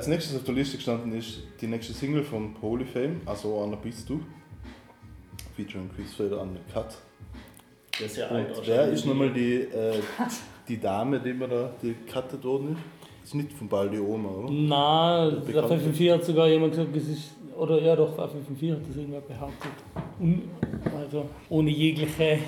Als 0.07 0.13
nächstes 0.13 0.37
auf 0.37 0.43
der 0.45 0.53
Liste 0.53 0.77
gestanden 0.77 1.11
ist 1.17 1.39
die 1.59 1.67
nächste 1.67 1.91
Single 1.91 2.23
von 2.23 2.53
Polyfame, 2.53 3.17
also 3.25 3.61
Anna 3.61 3.75
Bist 3.75 4.09
du. 4.09 4.21
Featuring 5.53 5.89
Chris 5.93 6.13
Fader 6.13 6.39
an 6.39 6.53
der 6.53 6.63
Cut. 6.73 6.97
Der 7.99 8.05
ist 8.05 8.15
ja 8.15 8.27
alt 8.27 8.57
Und 8.57 8.67
wer 8.67 8.87
ist 8.87 9.05
nochmal 9.05 9.33
die, 9.33 9.55
äh, 9.55 9.99
die 10.69 10.79
Dame, 10.79 11.19
die 11.19 11.33
mir 11.33 11.49
da 11.49 11.73
die 11.81 11.93
gecuttet 12.05 12.41
worden 12.45 12.71
ist? 12.71 12.81
Das 13.19 13.29
ist 13.31 13.35
nicht 13.35 13.51
von 13.51 13.67
Baldi 13.67 13.99
Oma, 13.99 14.29
oder? 14.29 14.49
Nein, 14.49 15.29
der 15.31 15.39
Bekannte. 15.41 15.67
554 15.77 16.11
hat 16.11 16.23
sogar 16.23 16.47
jemand 16.47 16.71
gesagt, 16.71 16.95
es 16.95 17.09
ist, 17.09 17.31
oder 17.57 17.81
ja 17.81 17.93
doch, 17.93 18.15
der 18.15 18.29
554 18.29 18.71
hat 18.71 18.89
das 18.89 18.95
irgendwer 18.95 19.21
behauptet. 19.21 19.71
Un, 20.21 20.43
also 20.95 21.27
ohne 21.49 21.69
jegliche 21.69 22.39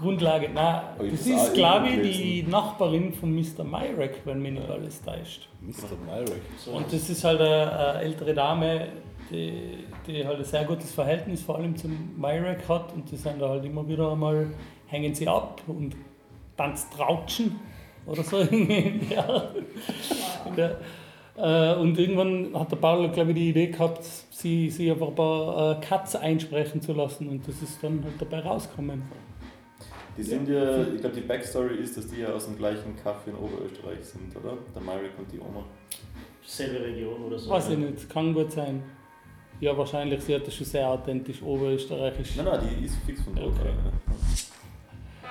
Grundlage. 0.00 0.48
Nein, 0.52 0.80
Aber 0.94 1.04
ich 1.04 1.12
das 1.12 1.26
ist, 1.26 1.54
glaube 1.54 1.88
ich, 1.88 2.16
die 2.16 2.42
Nachbarin 2.42 3.12
von 3.12 3.34
Mr. 3.34 3.64
Myrek, 3.64 4.22
wenn 4.24 4.40
mich 4.42 4.52
nicht 4.52 4.70
alles 4.70 5.02
täuscht. 5.02 5.48
Mr. 5.60 5.96
Myrek. 6.06 6.42
Und 6.72 6.92
das 6.92 7.08
ist 7.10 7.22
halt 7.24 7.40
eine, 7.40 7.72
eine 7.72 8.00
ältere 8.00 8.34
Dame, 8.34 8.88
die, 9.30 9.84
die 10.06 10.26
halt 10.26 10.38
ein 10.38 10.44
sehr 10.44 10.64
gutes 10.64 10.92
Verhältnis 10.92 11.42
vor 11.42 11.56
allem 11.56 11.76
zum 11.76 12.14
Myrek 12.16 12.68
hat 12.68 12.92
und 12.94 13.10
die 13.10 13.16
sind 13.16 13.40
da 13.40 13.48
halt 13.48 13.64
immer 13.64 13.86
wieder 13.88 14.10
einmal, 14.12 14.48
hängen 14.86 15.14
sie 15.14 15.28
ab 15.28 15.62
und 15.68 15.94
tanzt 16.56 16.92
Trautschen 16.92 17.60
oder 18.06 18.22
so 18.22 18.38
irgendwie. 18.38 19.14
ja. 19.14 19.50
Ja. 20.56 20.70
Äh, 21.36 21.76
Und 21.78 21.98
irgendwann 21.98 22.50
hat 22.58 22.72
der 22.72 22.76
Paul, 22.76 23.08
glaube 23.10 23.30
ich, 23.30 23.36
die 23.36 23.48
Idee 23.50 23.66
gehabt, 23.68 24.02
sie, 24.30 24.68
sie 24.68 24.90
einfach 24.90 25.08
ein 25.08 25.14
paar 25.14 25.78
äh, 25.78 25.80
Cuts 25.86 26.16
einsprechen 26.16 26.82
zu 26.82 26.92
lassen 26.92 27.28
und 27.28 27.46
das 27.46 27.62
ist 27.62 27.82
dann 27.82 28.02
halt 28.02 28.14
dabei 28.20 28.40
rausgekommen. 28.40 29.02
Die 30.20 30.26
sind 30.26 30.48
ja, 30.50 30.82
ich 30.82 31.00
glaube, 31.00 31.14
die 31.16 31.22
Backstory 31.22 31.76
ist, 31.76 31.96
dass 31.96 32.06
die 32.08 32.20
ja 32.20 32.28
aus 32.28 32.44
dem 32.44 32.58
gleichen 32.58 32.94
Kaff 33.02 33.26
in 33.26 33.34
Oberösterreich 33.34 34.04
sind, 34.04 34.36
oder? 34.36 34.58
Der 34.74 34.82
Myrick 34.82 35.12
und 35.18 35.32
die 35.32 35.38
Oma. 35.38 35.64
Selbe 36.46 36.84
Region 36.84 37.22
oder 37.22 37.38
so. 37.38 37.48
Weiß 37.48 37.70
ich 37.70 37.78
nicht, 37.78 38.10
kann 38.10 38.34
gut 38.34 38.52
sein. 38.52 38.82
Ja, 39.60 39.74
wahrscheinlich, 39.78 40.22
sie 40.22 40.34
hat 40.34 40.46
das 40.46 40.54
schon 40.54 40.66
sehr 40.66 40.86
authentisch 40.86 41.40
oberösterreichisch. 41.40 42.36
Nein, 42.36 42.44
nein, 42.44 42.68
die 42.78 42.84
ist 42.84 42.96
fix 43.06 43.22
von 43.22 43.34
dort. 43.34 43.48
Okay. 43.48 43.70
ja. 45.22 45.30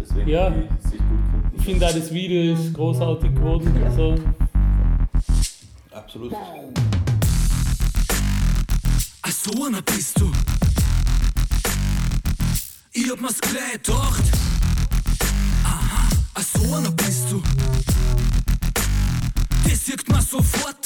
Deswegen 0.00 0.28
Ja. 0.30 0.48
die 0.48 0.88
sich 0.88 0.98
gut 0.98 1.08
finden. 1.30 1.50
Ich 1.58 1.62
finde 1.66 1.86
auch 1.86 1.92
das 1.92 2.14
Video 2.14 2.54
ist 2.54 2.72
großartig 2.72 3.34
geworden. 3.34 3.82
Also, 3.84 4.14
Absolut. 5.90 6.32
Ach, 9.22 9.30
so 9.30 9.64
einer 9.66 9.82
bist 9.82 10.18
du. 10.18 10.30
Ich 13.06 13.12
hab 13.12 13.20
mir's 13.20 13.40
gleich 13.40 13.74
gedacht. 13.74 14.24
Aha, 15.62 16.08
ach, 16.34 16.42
so 16.42 16.74
einer 16.74 16.90
bist 16.90 17.30
du. 17.30 17.40
Das 19.62 19.86
sieht 19.86 20.08
man 20.08 20.20
sofort. 20.20 20.85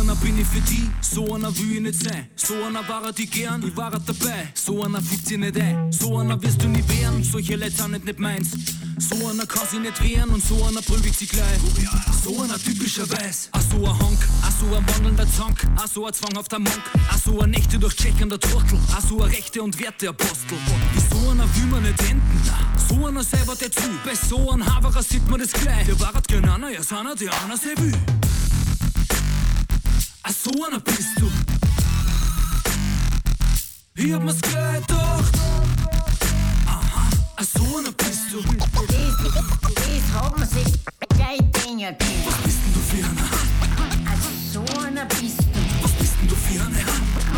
So 0.00 0.06
einer 0.06 0.16
bin 0.16 0.38
ich 0.38 0.46
für 0.46 0.60
die, 0.62 0.90
so 1.02 1.34
einer 1.34 1.54
will 1.58 1.72
ich 1.74 1.80
nicht 1.82 2.02
sein. 2.02 2.26
So 2.34 2.54
einer 2.54 2.88
war 2.88 3.04
er 3.04 3.12
die 3.12 3.26
gern, 3.26 3.62
ich 3.62 3.76
war 3.76 3.92
er 3.92 4.00
dabei. 4.00 4.48
So 4.54 4.82
einer 4.82 5.02
fügt 5.02 5.26
sich 5.26 5.36
nicht 5.36 5.60
ein, 5.60 5.92
so 5.92 6.18
einer 6.18 6.42
wirst 6.42 6.62
du 6.62 6.68
nie 6.68 6.82
wehren. 6.88 7.22
Solche 7.22 7.54
Leute 7.56 7.72
sind 7.72 7.90
nicht, 7.90 8.06
nicht 8.06 8.18
meins. 8.18 8.48
So 8.96 9.28
einer 9.28 9.44
kann 9.44 9.68
sich 9.68 9.78
nicht 9.78 10.02
wehren 10.02 10.30
und 10.30 10.42
so 10.42 10.64
einer 10.64 10.80
prügelt 10.80 11.14
sich 11.14 11.28
gleich. 11.28 11.60
So 12.24 12.40
einer 12.40 12.58
typischerweise. 12.58 13.50
Ach 13.52 13.60
so 13.60 13.76
ein 13.76 13.98
Honk, 13.98 14.18
ach 14.40 14.52
so 14.58 14.74
ein 14.74 14.88
wandelnder 14.88 15.30
Zank, 15.36 15.66
ach 15.76 15.86
so 15.86 16.06
ein 16.06 16.14
zwanghafter 16.14 16.58
Monk, 16.58 16.82
ach 17.10 17.18
so 17.22 17.38
ein 17.38 17.50
Nächte 17.50 17.78
durchcheckender 17.78 18.40
Trottel, 18.40 18.78
ach 18.92 19.02
so 19.06 19.20
ein 19.22 19.30
Rechte 19.30 19.62
und 19.62 19.78
Werteapostel. 19.78 20.56
Wie 20.94 21.14
so 21.14 21.28
einer 21.28 21.44
will 21.56 21.66
man 21.66 21.82
nicht 21.82 22.00
enden, 22.08 22.40
so 22.88 23.06
einer 23.06 23.22
selber 23.22 23.54
der 23.54 23.70
zu. 23.70 23.90
Bei 24.02 24.14
so 24.14 24.50
einem 24.50 24.64
Haverer 24.64 25.02
sieht 25.02 25.28
man 25.28 25.40
das 25.40 25.52
gleich. 25.52 25.84
Der 25.84 26.00
war 26.00 26.14
gern 26.26 26.48
einer, 26.48 26.70
ja, 26.70 26.82
seiner, 26.82 27.14
der 27.14 27.30
einer 27.44 27.58
sehr 27.58 27.76
will. 27.76 27.92
Ach 30.22 30.32
so 30.32 30.50
einer 30.64 30.80
bist 30.80 31.18
du. 31.18 31.30
Ich 33.94 34.12
hab 34.12 34.22
mir's 34.22 34.40
gleich 34.40 34.80
gedacht. 34.86 35.32
Aha, 36.66 37.08
ach 37.36 37.44
so 37.44 37.78
einer 37.78 37.92
bist 37.92 38.30
du. 38.30 38.42
Das 38.42 40.22
hat 40.22 40.38
man 40.38 40.48
sich 40.48 40.78
gleich 41.16 41.38
denken 41.38 41.96
können. 41.98 42.26
Was 42.26 42.36
bist 42.44 42.58
denn 42.64 42.74
du 42.74 42.80
für 42.80 43.04
einer? 43.04 43.28
Also 44.10 44.28
so 44.52 44.60
einer 44.84 45.06
bist 45.06 45.40
du. 45.40 45.60
Was 45.82 45.92
bist 45.92 46.14
denn 46.20 46.28
du 46.28 46.34
für 46.34 46.60
einer? 46.60 46.84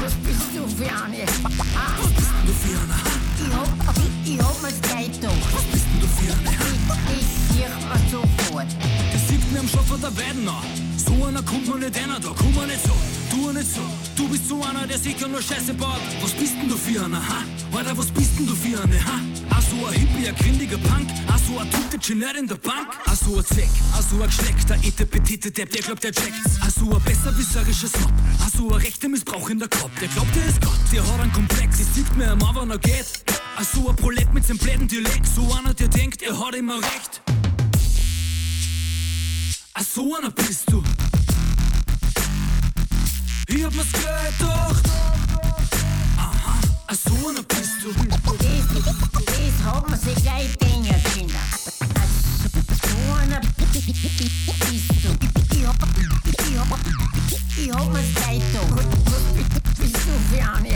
Was 0.03 0.15
bist 0.15 0.43
du 0.55 0.67
für 0.67 0.91
eine? 1.05 1.23
Was 1.23 2.11
bist 2.17 2.31
denn 2.35 2.47
du 2.47 2.53
für 2.53 2.79
einer? 2.83 3.01
Ich 3.39 3.51
hab, 3.55 3.97
ich, 3.97 4.35
ich 4.35 4.41
hab 4.41 4.63
mir's 4.63 4.81
gleich 4.83 5.13
gedacht. 5.13 5.53
Was 5.53 5.65
bist 5.65 5.87
denn 5.87 6.01
du 6.01 6.07
für 6.09 6.33
einer? 6.33 6.51
Das 7.07 7.27
sieht 7.55 7.89
man 7.89 8.11
sofort. 8.11 8.71
Mir 9.53 9.61
am 9.61 9.69
Schopfer 9.69 9.99
der 9.99 10.17
Weiden 10.17 10.49
an. 10.49 10.65
So 10.97 11.27
einer 11.27 11.43
kommt 11.43 11.69
man 11.69 11.81
nicht 11.81 11.97
einer, 11.99 12.19
da 12.19 12.29
kommt 12.29 12.57
man 12.57 12.67
nicht 12.67 12.83
so. 12.87 12.97
Du 13.31 13.53
nicht 13.53 13.71
so, 13.75 13.83
du 14.17 14.29
bist 14.29 14.49
so 14.49 14.63
einer, 14.63 14.87
der 14.87 14.99
sicher 14.99 15.29
nur 15.29 15.43
Scheiße 15.43 15.75
baut. 15.75 16.01
Was 16.23 16.33
bist 16.33 16.55
denn 16.55 16.69
du 16.71 16.77
für 16.77 17.05
einer, 17.05 17.19
ha? 17.19 17.45
Alter, 17.77 17.97
was 17.99 18.07
bist 18.07 18.39
denn 18.39 18.47
du 18.47 18.55
für 18.55 18.83
eine, 18.83 19.05
ha? 19.05 19.21
Ach 19.51 19.63
so 19.63 19.87
ein 19.87 19.93
Hippie, 19.93 20.29
ein 20.29 20.37
grindiger 20.37 20.79
Punk. 20.79 21.07
Ach 21.29 21.39
so 21.39 21.59
ein 21.59 21.69
der 21.93 22.01
chillt 22.01 22.37
in 22.39 22.47
der 22.49 22.55
Bank. 22.55 22.89
Ach 23.05 23.15
so 23.15 23.37
ein 23.37 23.45
Zweck, 23.45 23.69
ach 23.93 24.03
so 24.03 24.23
ein 24.23 24.27
Geschleck, 24.27 24.67
der 24.67 24.79
ete 24.83 25.05
petite 25.05 25.51
Depp, 25.51 25.71
der 25.71 25.83
glaubt, 25.83 26.03
der 26.03 26.13
checkt's. 26.13 26.59
Ach 26.63 26.71
so 26.71 26.91
ein 26.91 27.03
besserwisserischer 27.03 27.89
Snob. 27.89 28.13
Ach 28.41 28.51
so 28.57 28.71
ein 28.71 28.81
rechter 28.81 29.09
Missbrauch 29.11 29.51
in 29.51 29.59
der 29.59 29.69
Kopf. 29.69 29.91
Der 30.01 30.09
glaubt, 30.09 30.35
der 30.35 30.47
ist 30.47 30.63
Gott, 30.63 30.81
der 30.93 31.07
hat 31.07 31.21
einen 31.21 31.33
Komplex. 31.33 31.79
Das 31.79 31.95
sieht 31.95 32.17
mir 32.17 32.31
am 32.31 32.41
wenn 32.41 32.71
er 32.71 32.79
geht. 32.79 33.07
Ach 33.57 33.65
so 33.65 33.91
ein 33.91 33.97
Prolet 33.97 34.33
mit 34.33 34.47
seinem 34.47 34.59
bläden 34.59 34.89
Dialekt. 34.89 35.27
So 35.27 35.53
einer, 35.53 35.75
der 35.75 35.89
denkt, 35.89 36.23
er 36.23 36.39
hat 36.39 36.55
immer 36.55 36.77
recht. 36.77 37.21
Ach 39.75 39.83
so 39.83 40.15
einer 40.15 40.31
bist 40.31 40.71
du. 40.71 40.83
Ich 43.49 43.65
hab 43.65 43.75
mir's 43.75 43.91
gedacht. 43.93 44.85
Aha, 46.19 46.59
ach 46.87 46.95
so 46.95 47.29
einer 47.29 47.43
bist 47.43 47.83
du. 47.83 47.93
Das, 47.93 48.21
das 49.25 49.65
hat 49.65 49.89
man 49.89 49.99
sich 49.99 50.15
gleich 50.17 50.57
denken 50.59 51.03
können. 51.15 51.33
Also 51.95 52.51
so 52.83 53.13
einer 53.15 53.41
bist 53.41 53.75
du. 53.75 53.89
Ich 55.55 55.67
hab, 55.67 55.77
ich 56.43 56.59
hab, 56.59 56.79
ich 57.57 57.73
hab 57.73 57.93
mir's 57.93 58.15
gleich 58.15 58.43
gedacht. 58.53 58.87
Was 59.07 59.79
bist 59.79 59.97
du 59.97 60.13
für 60.31 60.43
eine? 60.53 60.75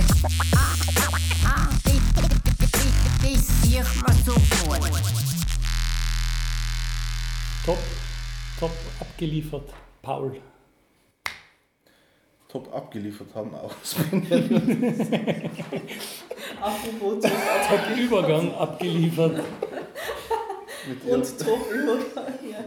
Ah, 0.54 0.74
ah, 0.96 1.08
ah, 1.44 1.68
das, 1.84 1.94
das, 2.58 2.70
das 3.22 3.40
sieht 3.62 3.88
man 4.02 4.16
sofort. 4.24 4.90
Top, 7.64 7.78
top 8.60 8.70
abgeliefert, 9.00 9.72
Paul. 10.02 10.40
Top 12.48 12.72
abgeliefert 12.74 13.34
haben 13.34 13.54
auch. 13.54 13.72
Apropos 16.60 17.22
Top 17.22 17.96
Übergang 17.98 18.54
abgeliefert. 18.54 19.42
Mit 20.88 21.04
Und 21.04 21.38
Top-Übergang, 21.38 22.34
ja. 22.50 22.64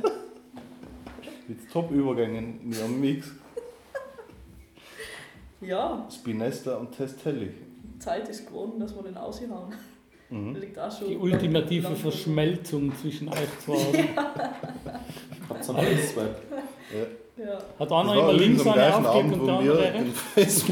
Mit 1.47 1.71
Top-Übergängen 1.71 2.59
in 2.63 2.71
ihrem 2.73 2.99
Mix. 2.99 3.31
Ja, 5.61 6.05
Spinesta 6.13 6.75
und 6.75 6.91
Testelli. 6.91 7.51
Zeit 7.99 8.27
ist 8.29 8.45
geworden, 8.47 8.79
dass 8.79 8.93
wir 8.95 9.03
den 9.03 9.15
aushauen. 9.17 9.73
Mhm. 10.29 10.55
Liegt 10.57 10.77
auch 10.77 10.91
schon 10.95 11.07
Die 11.09 11.17
ultimative 11.17 11.87
lang- 11.87 11.95
Verschmelzung 11.95 12.93
zwischen 12.97 13.29
euch 13.29 13.59
zwei. 13.63 13.75
Noch 15.73 15.77
ein 15.79 15.97
Swipe? 15.97 16.35
Ja. 16.93 17.45
Ja. 17.45 17.57
Hat 17.57 17.63
Das 17.79 17.91
einer 17.91 18.13
immer 18.15 18.33
links 18.33 18.67
eine 18.67 18.93
Abend, 18.93 19.33
und 19.33 19.39
wo 19.41 19.45
der 19.45 19.63
wir 19.63 19.71
andere 19.71 19.93
rechts? 20.35 20.65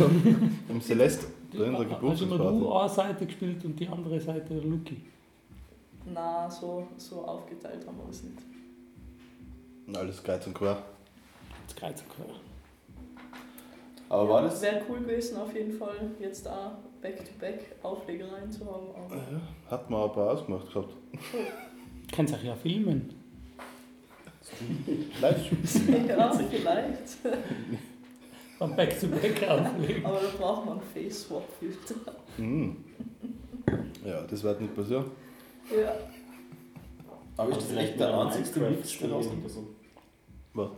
Im 0.70 0.82
Celeste 0.82 1.28
in 1.54 1.60
der 1.60 1.68
Hast 1.72 1.82
immer 1.82 1.86
Geburtstagsparty. 1.86 2.60
du 2.60 2.74
eine 2.74 2.90
Seite 2.90 3.26
gespielt 3.26 3.66
und 3.66 3.80
die 3.80 3.88
andere 3.88 4.20
Seite 4.20 4.54
der 4.54 4.64
Lucky? 4.64 4.98
Na, 6.14 6.50
so, 6.50 6.88
so 6.98 7.22
aufgeteilt 7.24 7.88
haben 7.88 7.98
wir 7.98 8.08
das 8.08 8.24
nicht. 8.24 8.38
Alles 9.98 10.22
kreuz 10.22 10.46
und 10.46 10.54
quer. 10.54 10.78
Das 11.68 11.76
kreuz 11.76 12.02
und 12.02 12.10
quer. 12.10 12.36
Aber 14.10 14.30
war 14.30 14.42
das? 14.44 14.62
Wäre 14.62 14.82
cool 14.90 15.00
gewesen, 15.00 15.38
auf 15.38 15.54
jeden 15.54 15.72
Fall, 15.78 16.12
jetzt 16.20 16.46
da 16.46 16.78
Back-to-Back 17.02 17.76
Auflegereien 17.84 18.52
zu 18.52 18.66
haben. 18.66 18.88
Aber 18.96 19.16
Ja, 19.16 19.42
hat 19.72 19.90
man 19.90 20.04
ein 20.04 20.12
paar 20.12 20.32
ausgemacht 20.32 20.68
gehabt. 20.74 20.94
Kannst 22.12 22.34
auch 22.34 22.44
ja 22.44 22.56
filmen. 22.56 23.14
Live 25.22 25.52
ja, 26.08 26.32
vielleicht. 26.32 27.38
Am 28.60 28.76
Back-to-Back 28.76 29.48
auflegen. 29.50 30.06
Aber 30.06 30.20
da 30.20 30.30
braucht 30.38 30.66
man 30.66 30.80
einen 30.80 30.88
Face-Swap-Filter. 30.94 31.96
Mhm. 32.38 32.78
Ja, 34.04 34.22
das 34.24 34.44
wird 34.44 34.62
nicht 34.62 34.76
passieren. 34.76 35.06
Ja. 35.70 35.94
Aber 37.36 37.52
ist 37.52 37.70
das 37.70 37.78
echt 37.78 38.00
der 38.00 38.18
einzigste 38.18 38.60
Mix, 38.62 38.98
der 38.98 39.12
rauskommt? 39.12 39.46
Was? 40.54 40.70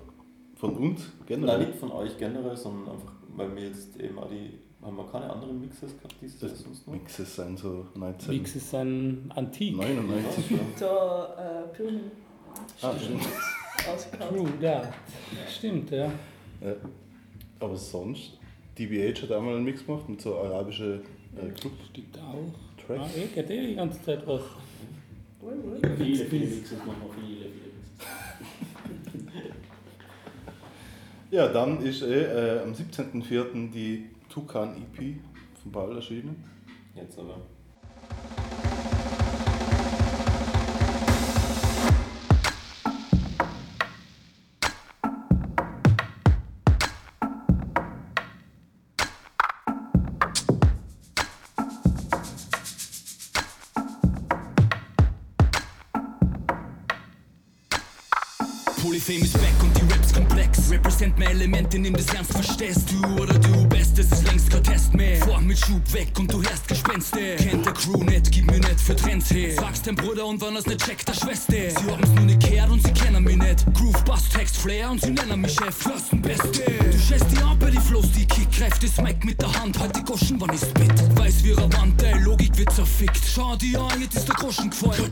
Von 0.56 0.76
uns 0.76 1.00
Nein, 1.00 1.26
generell? 1.26 1.60
nicht 1.60 1.76
von 1.80 1.92
euch 1.92 2.18
generell, 2.18 2.58
sondern 2.58 2.96
einfach, 2.96 3.14
weil 3.36 3.56
wir 3.56 3.68
jetzt 3.68 3.96
eben 3.98 4.20
auch 4.20 4.30
die. 4.30 4.60
Haben 4.82 4.96
wir 4.96 5.08
keine 5.12 5.30
anderen 5.30 5.60
Mixes 5.60 5.98
gehabt 5.98 6.16
dieses 6.22 6.42
Jahr 6.42 6.52
sonst 6.52 6.88
noch? 6.88 6.94
Mixes 6.94 7.36
sind 7.36 7.60
so 7.60 7.86
19. 7.96 8.34
Mixes 8.34 8.70
sind 8.70 9.30
antik. 9.36 9.76
99. 9.76 10.58
Der 10.80 11.66
äh, 11.70 11.76
Pyramid 11.76 12.12
Ah, 12.82 12.94
stimmt. 12.98 13.22
Ausgekauft. 13.88 14.36
True 14.36 14.50
that. 14.62 14.94
Stimmt, 15.50 15.92
ja. 15.92 16.12
Ja. 16.62 16.76
Aber 17.60 17.76
sonst, 17.78 18.38
DBH 18.78 19.24
hat 19.24 19.32
einmal 19.32 19.56
einen 19.56 19.66
Mix 19.66 19.86
gemacht 19.86 20.08
mit 20.08 20.22
so 20.22 20.38
arabische 20.38 21.02
äh, 21.36 21.50
Club. 21.52 21.74
Stimmt 21.90 22.18
auch. 22.20 22.86
Tracks. 22.86 23.14
Ah, 23.16 23.18
eh, 23.18 23.28
geht 23.28 23.50
eh 23.50 23.68
die 23.68 23.76
ganze 23.76 24.02
Zeit 24.02 24.26
was. 24.26 24.42
Viele, 25.98 26.26
viele 26.26 26.46
Mixes 26.48 26.78
machen 26.80 27.02
wir, 27.02 27.14
viele, 27.22 27.46
viele 27.50 27.74
Mixes. 29.34 29.54
Ja, 31.32 31.48
dann 31.48 31.82
ist 31.84 32.02
eh, 32.02 32.24
äh, 32.24 32.64
am 32.64 32.74
17.04. 32.74 33.72
die 33.72 34.10
Tukan 34.30 34.76
EP 34.76 35.18
von 35.62 35.72
Paul 35.72 35.96
erschienen. 35.96 36.44
Jetzt 36.96 37.20
aber. 37.20 37.38
Polyfame 59.10 59.26
ist 59.26 59.34
back 59.34 59.64
und 59.64 59.76
die 59.76 59.92
Raps 59.92 60.14
komplex. 60.14 60.70
Represent 60.70 61.18
mehr 61.18 61.32
Elemente, 61.32 61.80
nimm 61.80 61.94
das 61.94 62.06
ernst, 62.14 62.32
verstehst 62.32 62.92
du 62.92 63.22
oder 63.22 63.34
du 63.40 63.68
best, 63.68 63.98
es 63.98 64.12
ist 64.12 64.24
längst 64.28 64.52
kein 64.52 64.64
Test 64.64 64.94
mehr. 64.94 65.18
Vor 65.26 65.42
mit 65.42 65.58
Schub 65.58 65.82
weg 65.94 66.10
und 66.20 66.32
du 66.32 66.38
hörst 66.38 66.68
Gespenste. 66.68 67.36
Kennt 67.38 67.66
der 67.66 67.74
Crew 67.74 68.04
nicht, 68.04 68.32
gib 68.32 68.46
mir 68.46 68.60
nicht 68.60 68.80
für 68.80 68.96
Trends 68.96 69.32
her. 69.32 69.56
Fragst 69.56 69.88
dein 69.88 69.96
Bruder 69.96 70.28
und 70.28 70.40
wenn 70.42 70.56
er's 70.56 70.68
nicht 70.68 70.86
checkt, 70.86 71.08
der 71.08 71.14
Schwester. 71.14 71.54
Sie 71.54 71.92
haben's 71.92 72.10
nur 72.10 72.26
nicht 72.26 72.40
gehört 72.40 72.70
und 72.70 72.86
sie 72.86 72.94
kennen 72.94 73.24
mich 73.24 73.38
nicht. 73.38 73.66
Groove, 73.74 74.04
Bass, 74.06 74.30
Text, 74.30 74.58
Flair 74.58 74.92
und 74.92 75.02
sie 75.02 75.12
nennen 75.12 75.42
mich 75.42 75.54
Chef. 75.54 75.76
Fürsten 75.76 76.22
Beste. 76.22 76.64
Du 76.92 77.00
schätzt 77.00 77.26
die 77.32 77.42
an 77.42 77.58
die 77.60 77.78
Flows, 77.80 78.12
die 78.12 78.28
Kick, 78.28 78.48
das 78.60 79.02
Mic 79.02 79.26
mit 79.26 79.42
der 79.42 79.52
Hand, 79.60 79.80
halt 79.80 79.96
die 79.96 80.04
Goschen, 80.04 80.40
wann 80.40 80.54
ich 80.54 80.62
spit. 80.62 81.18
Weiß 81.18 81.44
wie 81.44 81.58
Wand, 81.58 82.04
ey, 82.04 82.20
Logik 82.20 82.56
wird 82.58 82.72
zerfickt. 82.74 83.22
Schau 83.34 83.56
dir 83.56 83.82
an, 83.82 84.02
jetzt 84.02 84.18
ist 84.18 84.28
der 84.28 84.36
Groschen 84.36 84.70
gefallen. 84.70 85.10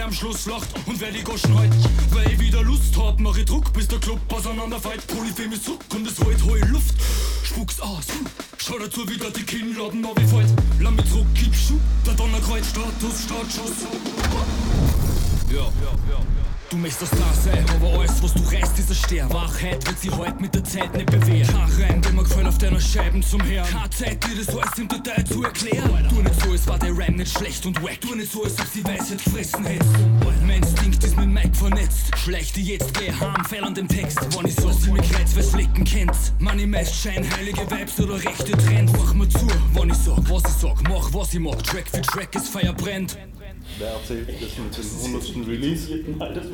Am 0.00 0.12
Schluss 0.12 0.46
lacht 0.46 0.68
und 0.86 1.00
wer 1.00 1.10
die 1.10 1.22
Goschen 1.22 1.54
heut. 1.58 1.70
Weil 2.10 2.32
ich 2.32 2.40
wieder 2.40 2.62
Lust 2.62 2.96
hab, 2.96 3.20
mach 3.20 3.36
ich 3.36 3.44
Druck, 3.44 3.72
bis 3.72 3.88
der 3.88 3.98
Club 3.98 4.20
auseinanderfällt. 4.32 5.06
Polyphem 5.06 5.52
ist 5.52 5.64
zurück 5.64 5.80
und 5.94 6.06
es 6.06 6.18
holt 6.18 6.42
heu 6.44 6.58
Luft. 6.70 6.94
Spuck's 7.42 7.80
aus, 7.80 8.08
hm. 8.08 8.26
schau 8.58 8.78
dazu, 8.78 9.08
wie 9.08 9.18
da 9.18 9.28
die 9.30 9.42
Kinnladen 9.42 10.04
runterfällt. 10.04 10.48
Lass 10.80 10.92
mich 10.92 11.10
zurück, 11.10 11.26
gib 11.34 11.54
Schuh, 11.54 11.80
der 12.06 12.14
Donnerkreuz, 12.14 12.68
Status, 12.68 13.24
Startschuss. 13.24 13.86
Ja, 15.50 15.56
ja, 15.56 15.64
ja. 16.10 16.51
Du 16.72 16.78
möchtest 16.78 17.12
da 17.12 17.34
sein, 17.34 17.66
aber 17.68 17.98
alles, 17.98 18.22
was 18.22 18.32
du 18.32 18.42
reißt, 18.44 18.78
ist 18.78 18.88
ein 18.88 18.94
Stern. 18.94 19.30
Wachheit 19.30 19.86
wird 19.86 19.98
sie 19.98 20.08
heute 20.08 20.40
mit 20.40 20.54
der 20.54 20.64
Zeit 20.64 20.94
nicht 20.94 21.04
bewähren. 21.04 21.46
Kein 21.46 21.84
Reim, 21.84 22.00
der 22.00 22.12
mir 22.12 22.22
gefällt 22.22 22.46
auf 22.46 22.56
deiner 22.56 22.80
Scheiben 22.80 23.22
zum 23.22 23.42
Herrn. 23.42 23.68
Keine 23.68 23.90
Zeit, 23.90 24.24
dir 24.24 24.42
das 24.42 24.48
alles 24.56 24.78
im 24.78 24.88
Detail 24.88 25.22
zu 25.22 25.44
erklären. 25.44 26.08
Tu 26.08 26.22
nicht 26.22 26.40
so, 26.40 26.50
als 26.50 26.66
war 26.66 26.78
der 26.78 26.92
Rhyme 26.92 27.18
nicht 27.18 27.36
schlecht 27.36 27.66
und 27.66 27.82
wack. 27.82 28.00
Tu 28.00 28.14
nicht 28.14 28.32
so, 28.32 28.44
als 28.44 28.58
ob 28.58 28.66
sie 28.72 28.82
Weisheit 28.84 29.22
gefressen 29.22 29.66
hättest. 29.66 29.90
Mein 30.46 30.62
Instinkt 30.62 31.04
ist 31.04 31.14
mit 31.18 31.28
Mike 31.28 31.54
vernetzt. 31.54 32.16
Schlechte 32.16 32.60
jetzt, 32.60 32.94
geh 32.94 33.12
heim, 33.12 33.44
fehl 33.44 33.64
an 33.64 33.74
dem 33.74 33.86
Text. 33.86 34.18
Wann 34.34 34.46
ich 34.46 34.54
so, 34.54 34.72
sie 34.72 34.92
mich 34.92 35.12
kreuz, 35.12 35.36
weil's 35.36 35.50
Flecken 35.50 35.84
kennt. 35.84 36.16
Money 36.38 36.66
meist 36.66 36.94
Schein, 36.94 37.28
heilige 37.36 37.70
Vibes 37.70 38.00
oder 38.00 38.14
rechte 38.14 38.52
Trends. 38.52 38.90
Mach 38.96 39.12
mir 39.12 39.28
zu, 39.28 39.46
wann 39.74 39.90
ich 39.90 39.96
sag, 39.98 40.16
was 40.30 40.42
ich 40.44 40.56
sag. 40.58 40.88
Mach, 40.88 41.12
was 41.12 41.34
ich 41.34 41.40
mag. 41.40 41.62
Track 41.64 41.90
für 41.90 42.00
Track, 42.00 42.34
es 42.34 42.48
Feuer 42.48 42.72
brennt. 42.72 43.18
Wer 43.82 43.94
erzählt 43.94 44.28
das 44.28 44.58
mit 44.58 45.34
dem 45.34 45.42
100. 45.42 45.48
Release? 45.48 46.04
Mal 46.16 46.32
das 46.32 46.46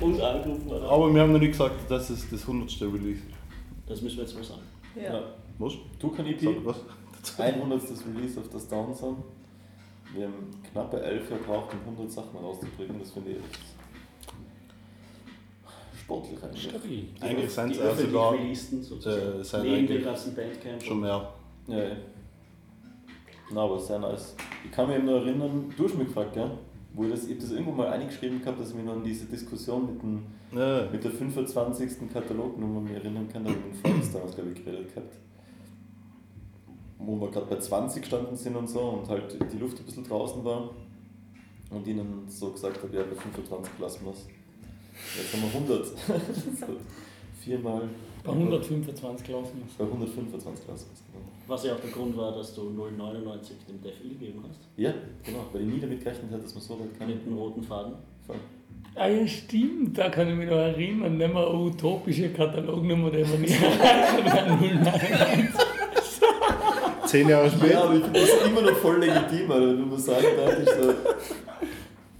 uns 0.00 0.20
angerufen 0.20 0.70
hat. 0.70 0.82
Aber 0.82 1.12
wir 1.12 1.20
haben 1.20 1.32
noch 1.32 1.40
nicht 1.40 1.50
gesagt, 1.50 1.90
dass 1.90 2.10
es 2.10 2.30
das 2.30 2.42
100. 2.42 2.80
Release 2.82 3.18
ist. 3.18 3.22
Das 3.88 4.00
müssen 4.02 4.18
wir 4.18 4.24
jetzt 4.24 4.34
mal 4.36 4.44
sagen. 4.44 4.60
Ja. 4.94 5.20
Was? 5.58 5.72
Tukan 5.98 6.26
EP, 6.26 6.40
Sag 6.40 6.64
was? 6.64 6.76
100. 7.38 7.82
Release 8.14 8.38
auf 8.38 8.48
das 8.50 8.68
Down 8.68 8.94
Song. 8.94 9.24
Wir 10.14 10.26
haben 10.26 10.34
knappe 10.70 11.02
11 11.02 11.28
Jahre 11.28 11.42
gebraucht, 11.42 11.74
um 11.84 11.92
100 11.94 12.12
Sachen 12.12 12.36
rauszubringen. 12.38 13.00
Das 13.00 13.10
finde 13.10 13.32
ich 13.32 13.36
sportlich 16.04 16.40
eigentlich. 16.40 16.62
Stabil. 16.62 17.04
Eigentlich 17.20 17.50
sind 17.50 17.72
es 17.72 17.80
öffentlich 17.80 18.08
sogar 18.84 19.12
äh, 19.12 19.42
sind 19.42 19.62
Neben 19.64 19.74
eigentlich 19.74 19.88
den 19.88 20.04
ganzen 20.04 20.34
Bandcamp. 20.36 20.82
schon 20.84 21.00
mehr. 21.00 21.34
Ja, 21.66 21.78
ja. 21.78 21.96
Na, 23.50 23.62
aber 23.62 23.78
sehr 23.78 23.98
nice. 23.98 24.34
Ich 24.64 24.70
kann 24.72 24.88
mich 24.88 24.96
eben 24.96 25.06
noch 25.06 25.14
erinnern, 25.24 25.72
du 25.76 25.84
hast 25.84 25.96
mich 25.96 26.08
gefragt, 26.08 26.34
gell? 26.34 26.50
Wo 26.94 27.04
ich, 27.04 27.10
das, 27.10 27.24
ich 27.26 27.32
hab 27.34 27.40
das 27.40 27.50
irgendwo 27.52 27.72
mal 27.72 27.88
eingeschrieben 27.88 28.40
gehabt, 28.40 28.60
dass 28.60 28.70
ich 28.70 28.74
mich 28.74 28.84
noch 28.84 28.94
an 28.94 29.04
diese 29.04 29.26
Diskussion 29.26 29.86
mit, 29.86 30.02
dem, 30.02 30.22
Ja. 30.58 30.88
mit 30.90 31.04
der 31.04 31.10
25. 31.10 32.10
Katalognummer 32.12 32.80
mich 32.80 32.94
erinnern 32.94 33.28
kann, 33.30 33.44
da 33.44 33.50
habe 33.50 33.60
ich 33.60 33.82
mit 33.82 33.92
Franz 33.94 34.12
damals, 34.12 34.34
glaube 34.34 34.50
ich, 34.50 34.64
geredet 34.64 34.94
gehabt. 34.94 35.14
Wo 36.98 37.20
wir 37.20 37.30
gerade 37.30 37.46
bei 37.46 37.58
20 37.58 38.00
gestanden 38.02 38.34
sind 38.36 38.56
und 38.56 38.68
so 38.68 38.80
und 38.80 39.08
halt 39.08 39.36
die 39.52 39.58
Luft 39.58 39.78
ein 39.78 39.84
bisschen 39.84 40.04
draußen 40.04 40.42
war 40.44 40.70
und 41.70 41.86
ihnen 41.86 42.24
so 42.28 42.50
gesagt 42.50 42.82
habe, 42.82 42.96
ja, 42.96 43.02
bei 43.02 43.14
25 43.14 43.72
lassen 43.78 44.04
wir 44.06 44.12
es. 44.12 44.26
Jetzt 45.16 45.34
haben 45.34 45.42
wir 45.42 45.60
100. 45.60 45.86
so, 46.58 46.66
viermal. 47.40 47.88
Bei 48.26 48.32
125 48.32 49.28
lassen 49.28 49.52
wir 49.54 49.86
Bei 49.86 49.92
125 49.92 50.66
lassen 50.66 50.66
wir 50.66 50.74
es, 50.74 51.02
genau. 51.06 51.24
Was 51.46 51.64
ja 51.64 51.74
auch 51.74 51.80
der 51.80 51.90
Grund 51.90 52.16
war, 52.16 52.32
dass 52.32 52.54
du 52.54 52.70
099 52.70 53.56
dem 53.68 53.80
Def 53.82 53.94
E 54.04 54.08
gegeben 54.08 54.42
hast. 54.48 54.60
Ja, 54.76 54.92
genau, 55.24 55.44
weil 55.52 55.62
ich 55.62 55.68
nie 55.68 55.80
damit 55.80 56.02
gerechnet 56.02 56.30
hätte, 56.32 56.42
dass 56.42 56.54
man 56.54 56.62
so 56.62 56.74
weit 56.80 56.98
kann. 56.98 57.06
Mit 57.08 57.24
dem 57.24 57.36
roten 57.38 57.62
Faden. 57.62 57.92
Voll. 58.26 58.36
Ah 58.96 59.08
ja, 59.08 59.26
stimmt, 59.26 59.96
da 59.98 60.08
kann 60.08 60.28
ich 60.28 60.34
mich 60.34 60.48
noch 60.48 60.56
erinnern. 60.56 61.16
Nehmen 61.18 61.34
wir 61.34 61.46
eine 61.48 61.58
utopische 61.58 62.30
Katalognummer, 62.30 63.10
die 63.10 63.18
wir 63.30 63.38
nicht 63.38 63.60
erreichen 63.62 64.24
099. 64.82 65.50
Zehn 67.06 67.28
Jahre 67.28 67.46
Ja, 67.46 67.50
später. 67.52 67.84
aber 67.84 67.94
ich 67.94 68.02
finde 68.04 68.20
das 68.20 68.46
immer 68.46 68.62
noch 68.62 68.76
voll 68.78 68.98
legitim, 68.98 69.50
Alter. 69.50 69.66
wenn 69.78 69.88
man 69.88 69.98
sagen 69.98 70.26
darf, 70.36 70.58
ich 70.60 70.68
so. 70.68 70.94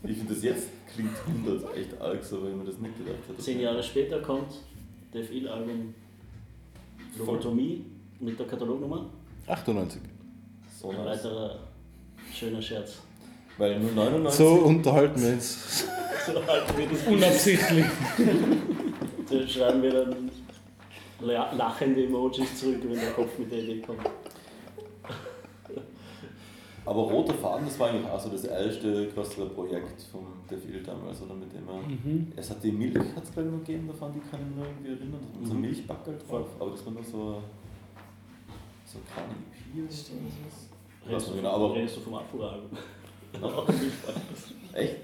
Ich 0.08 0.16
finde 0.18 0.34
das 0.34 0.42
jetzt 0.44 0.68
klingt 0.94 1.10
100 1.46 1.76
echt 1.76 2.00
arg, 2.00 2.22
so, 2.24 2.40
weil 2.42 2.50
ich 2.50 2.56
mir 2.56 2.64
das 2.64 2.78
nicht 2.78 2.96
gedacht 2.98 3.16
hätte. 3.28 3.42
Zehn 3.42 3.60
Jahre 3.60 3.82
später 3.82 4.20
kommt 4.20 4.52
Def 5.12 5.30
Il 5.32 5.48
Album 5.48 5.94
Lobotomie 7.18 7.84
mit 8.20 8.38
der 8.38 8.46
Katalognummer. 8.46 9.06
98. 9.46 10.00
So 10.80 10.90
Ein 10.90 10.96
nice. 11.04 11.06
weiterer 11.24 11.58
schöner 12.34 12.60
Scherz. 12.62 12.98
Weil 13.58 13.80
nur 13.80 13.92
99. 13.92 14.38
So 14.38 14.48
unterhalten 14.64 15.22
wir 15.22 15.32
uns. 15.32 15.84
So 16.26 16.44
halten 16.44 16.76
wir 16.76 16.88
das 16.88 17.06
Unabsichtlich. 17.06 17.84
Da 19.30 19.46
schreiben 19.46 19.80
wir 19.82 19.92
dann 19.92 20.30
la- 21.20 21.52
lachende 21.52 22.04
Emojis 22.04 22.58
zurück, 22.58 22.78
wenn 22.82 22.94
der 22.98 23.10
Kopf 23.12 23.38
mit 23.38 23.50
der 23.52 23.58
Idee 23.60 23.80
kommt. 23.80 24.00
Aber 26.86 27.02
Roter 27.02 27.34
Faden, 27.34 27.66
das 27.66 27.78
war 27.80 27.88
eigentlich 27.90 28.06
auch 28.08 28.20
so 28.20 28.28
das 28.30 28.44
erste 28.44 29.08
größere 29.08 29.46
Projekt 29.46 30.00
vom 30.02 30.26
Devil 30.48 30.82
damals, 30.84 31.20
oder 31.20 31.34
mit 31.34 31.52
dem 31.52 31.66
er. 31.68 31.74
Mhm. 31.82 32.32
Es 32.36 32.48
hat 32.50 32.62
die 32.62 32.70
Milch, 32.70 32.96
hat 32.96 33.24
es 33.24 33.32
glaube 33.32 33.48
ich 33.48 33.54
noch 33.54 33.64
gegeben, 33.64 33.88
davon, 33.88 34.12
die 34.14 34.20
kann 34.20 34.40
ich 34.40 34.46
mich 34.46 34.56
noch 34.56 34.66
irgendwie 34.66 34.90
erinnern. 34.92 35.20
Da 35.34 35.38
hat 35.40 35.46
so 35.46 35.52
ein 35.52 35.56
Mhm. 35.56 35.62
Milchbackel 35.62 36.18
drauf, 36.28 36.46
aber 36.60 36.70
das 36.70 36.86
war 36.86 36.92
nur 36.92 37.02
so. 37.02 37.42
so 38.84 38.98
keine 39.12 39.32
EP 39.32 39.82
oder 39.84 39.90
so. 39.92 40.12
Redest 41.08 41.34
genau, 41.34 41.50
aber. 41.50 41.74
redest 41.74 41.96
du 41.96 42.00
vom 42.00 42.14
Abfuhralbum? 42.14 42.70
Echt? 44.72 44.96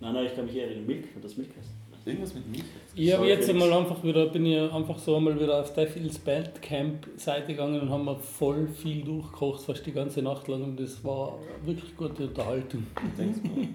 Nein, 0.00 0.12
nein, 0.14 0.26
ich 0.26 0.34
kann 0.34 0.44
mich 0.46 0.56
erinnern. 0.56 0.86
Milk, 0.86 1.14
hat 1.14 1.24
das 1.24 1.36
Milk 1.36 1.50
heißt. 1.56 1.70
Irgendwas 2.04 2.34
mit 2.34 2.50
Milch? 2.50 2.64
Ich 2.94 3.12
habe 3.12 3.26
jetzt 3.26 3.48
einmal 3.48 3.72
einfach 3.72 4.02
wieder, 4.02 4.26
bin 4.26 4.44
ich 4.46 4.58
einfach 4.72 4.98
so 4.98 5.16
einmal 5.16 5.38
wieder 5.38 5.60
auf 5.60 5.72
Devils 5.72 6.18
Bandcamp-Seite 6.18 7.48
gegangen 7.48 7.80
und 7.80 7.90
haben 7.90 8.04
mir 8.04 8.16
voll 8.16 8.66
viel 8.68 9.04
durchgekocht, 9.04 9.62
fast 9.62 9.86
die 9.86 9.92
ganze 9.92 10.20
Nacht 10.20 10.48
lang 10.48 10.62
und 10.62 10.80
das 10.80 11.04
war 11.04 11.38
wirklich 11.64 11.96
gute 11.96 12.24
Unterhaltung. 12.24 12.86
Denkst 13.16 13.38
du? 13.44 13.68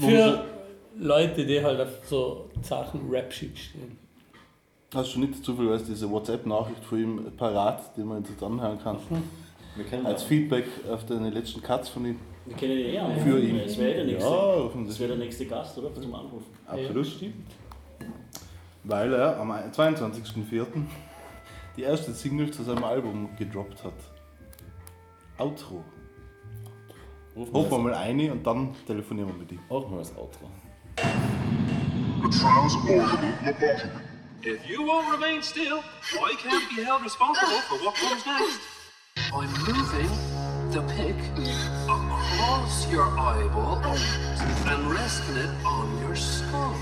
Für 0.06 0.44
Leute, 0.98 1.46
die 1.46 1.62
halt 1.62 1.80
auf 1.80 2.00
so 2.04 2.50
Sachen 2.62 3.08
Rap-Shit 3.08 3.56
stehen. 3.56 3.98
Hast 4.92 5.14
du 5.14 5.20
nicht 5.20 5.44
zufällig 5.44 5.82
diese 5.86 6.10
WhatsApp-Nachricht 6.10 6.84
von 6.84 7.00
ihm 7.00 7.32
parat, 7.36 7.96
die 7.96 8.02
man 8.02 8.24
jetzt 8.24 8.42
anhören 8.42 8.78
kann? 8.82 8.98
Wir 9.76 9.84
kennen 9.84 10.06
Als 10.06 10.22
Feedback 10.22 10.66
auf 10.90 11.04
deine 11.06 11.30
letzten 11.30 11.62
Cuts 11.62 11.88
von 11.88 12.06
ihm. 12.06 12.18
Wir 12.46 12.56
kennen 12.56 12.78
ihn 12.78 12.86
eher. 12.86 13.16
Für 13.16 13.38
ihn. 13.38 13.58
Das 13.58 13.78
wäre 13.78 13.94
der 13.94 14.04
nächste. 14.04 14.30
Ja, 14.30 14.70
das 14.86 15.00
wäre 15.00 15.08
der 15.08 15.18
nächste 15.18 15.46
Gast, 15.46 15.78
oder? 15.78 15.94
Zum 15.94 16.14
Anrufen. 16.14 16.46
Absolut. 16.66 17.06
Weil 18.84 19.14
er 19.14 19.38
am 19.38 19.50
22.04. 19.50 20.66
die 21.76 21.82
erste 21.82 22.12
Single 22.12 22.50
zu 22.50 22.62
seinem 22.62 22.84
Album 22.84 23.30
gedroppt 23.36 23.82
hat. 23.82 23.94
Outro. 25.38 25.82
Ruf 27.34 27.52
Hoffen 27.52 27.70
wir 27.70 27.78
mal 27.78 27.94
eine 27.94 28.30
und 28.30 28.46
dann 28.46 28.74
telefonieren 28.86 29.30
wir 29.30 29.36
mit 29.36 29.50
ihm. 29.50 29.60
Auch 29.68 29.88
mal 29.88 29.98
das 29.98 30.14
Outro. 30.16 30.50
If 34.44 34.60
you 34.68 34.84
won't 34.84 35.10
remain 35.10 35.42
still, 35.42 35.78
I 36.12 36.34
can't 36.36 36.76
be 36.76 36.84
held 36.84 37.02
responsible 37.02 37.60
for 37.66 37.78
what 37.78 37.94
comes 37.94 38.24
next. 38.26 38.60
I'm 39.32 39.48
moving 39.66 40.34
the 40.70 40.82
pick 40.94 41.16
across 42.44 42.90
your 42.90 43.06
eyeball 43.18 43.82
and 44.66 44.90
resting 44.90 45.36
it 45.36 45.48
on 45.64 45.98
your 46.00 46.14
skull. 46.14 46.76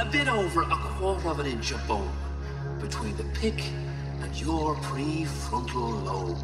A 0.00 0.08
bit 0.10 0.26
over 0.26 0.62
a 0.62 0.76
quarter 0.96 1.28
of 1.28 1.38
an 1.38 1.46
inch 1.46 1.72
of 1.72 1.86
bone 1.86 2.10
between 2.80 3.14
the 3.16 3.24
pick 3.40 3.62
and 4.22 4.34
your 4.40 4.74
prefrontal 4.76 6.04
lobe. 6.04 6.38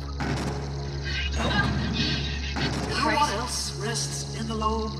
You 2.89 2.95
know 2.95 3.17
what 3.17 3.31
else 3.37 3.81
rests 3.81 4.39
in 4.39 4.47
the 4.49 4.55
lobe? 4.55 4.93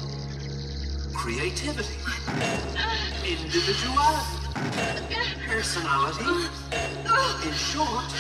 Creativity, 1.13 1.95
individuality, 3.27 5.15
personality. 5.47 6.25
In 6.73 7.53
short, 7.53 8.13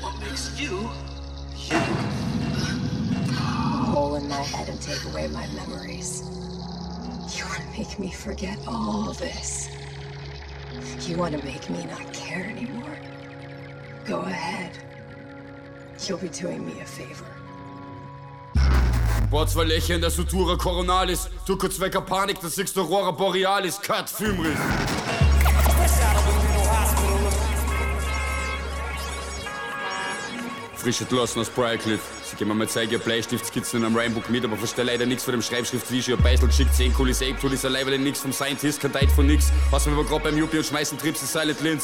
what 0.00 0.18
makes 0.20 0.58
you 0.58 0.90
you. 1.70 2.45
Hole 3.96 4.16
in 4.16 4.28
my 4.28 4.44
head 4.54 4.68
and 4.68 4.78
take 4.82 5.02
away 5.10 5.26
my 5.28 5.46
memories. 5.60 6.10
You 7.34 7.44
want 7.50 7.62
to 7.64 7.78
make 7.78 7.98
me 7.98 8.10
forget 8.10 8.58
all 8.68 9.14
this. 9.14 9.70
You 11.08 11.16
want 11.16 11.32
to 11.36 11.42
make 11.42 11.64
me 11.70 11.80
not 11.86 12.06
care 12.12 12.44
anymore. 12.44 12.96
Go 14.04 14.18
ahead. 14.20 14.72
You'll 16.04 16.18
be 16.18 16.28
doing 16.28 16.60
me 16.66 16.74
a 16.80 16.84
favor. 16.84 17.26
Lächeln 19.64 20.00
der 20.02 20.10
Sutura 20.10 20.56
Coronalis. 20.56 21.30
Du 21.46 21.56
kurz 21.56 21.78
Panik, 22.00 22.38
das 22.40 22.54
Aurora 22.76 23.12
Borealis. 23.12 23.80
Cut. 23.80 24.08
Frische 30.86 31.04
Glossen 31.04 31.40
aus 31.40 31.50
Briarcliff. 31.50 32.00
Sie 32.22 32.36
geben 32.36 32.50
mir 32.50 32.54
mal 32.54 32.68
zeigen, 32.68 32.92
ihr 32.92 33.00
Bleistiftskizzen 33.00 33.80
in 33.80 33.86
einem 33.86 33.96
Rhymebook 33.96 34.30
mit, 34.30 34.44
aber 34.44 34.56
versteh 34.56 34.82
leider 34.82 35.04
nichts 35.04 35.24
von 35.24 35.32
dem 35.32 35.42
Schreibschrift, 35.42 35.90
wie 35.90 35.98
ich 35.98 36.08
ihr 36.08 36.16
Beisel 36.16 36.46
geschickt, 36.46 36.72
10 36.72 36.94
Kulis, 36.94 37.20
Ape, 37.22 37.36
Tulis, 37.40 37.64
allein, 37.64 37.88
weil 37.88 37.98
nix 37.98 38.20
vom 38.20 38.32
Scientist, 38.32 38.80
kein 38.80 38.92
Date 38.92 39.10
von 39.10 39.26
nix. 39.26 39.50
Was 39.72 39.84
wir 39.86 39.94
aber 39.94 40.04
grad 40.04 40.22
beim 40.22 40.38
Yuppie 40.38 40.58
und 40.58 40.64
schmeißen 40.64 40.96
Trips 40.96 41.22
in 41.22 41.26
Silent 41.26 41.60
Lins. 41.60 41.82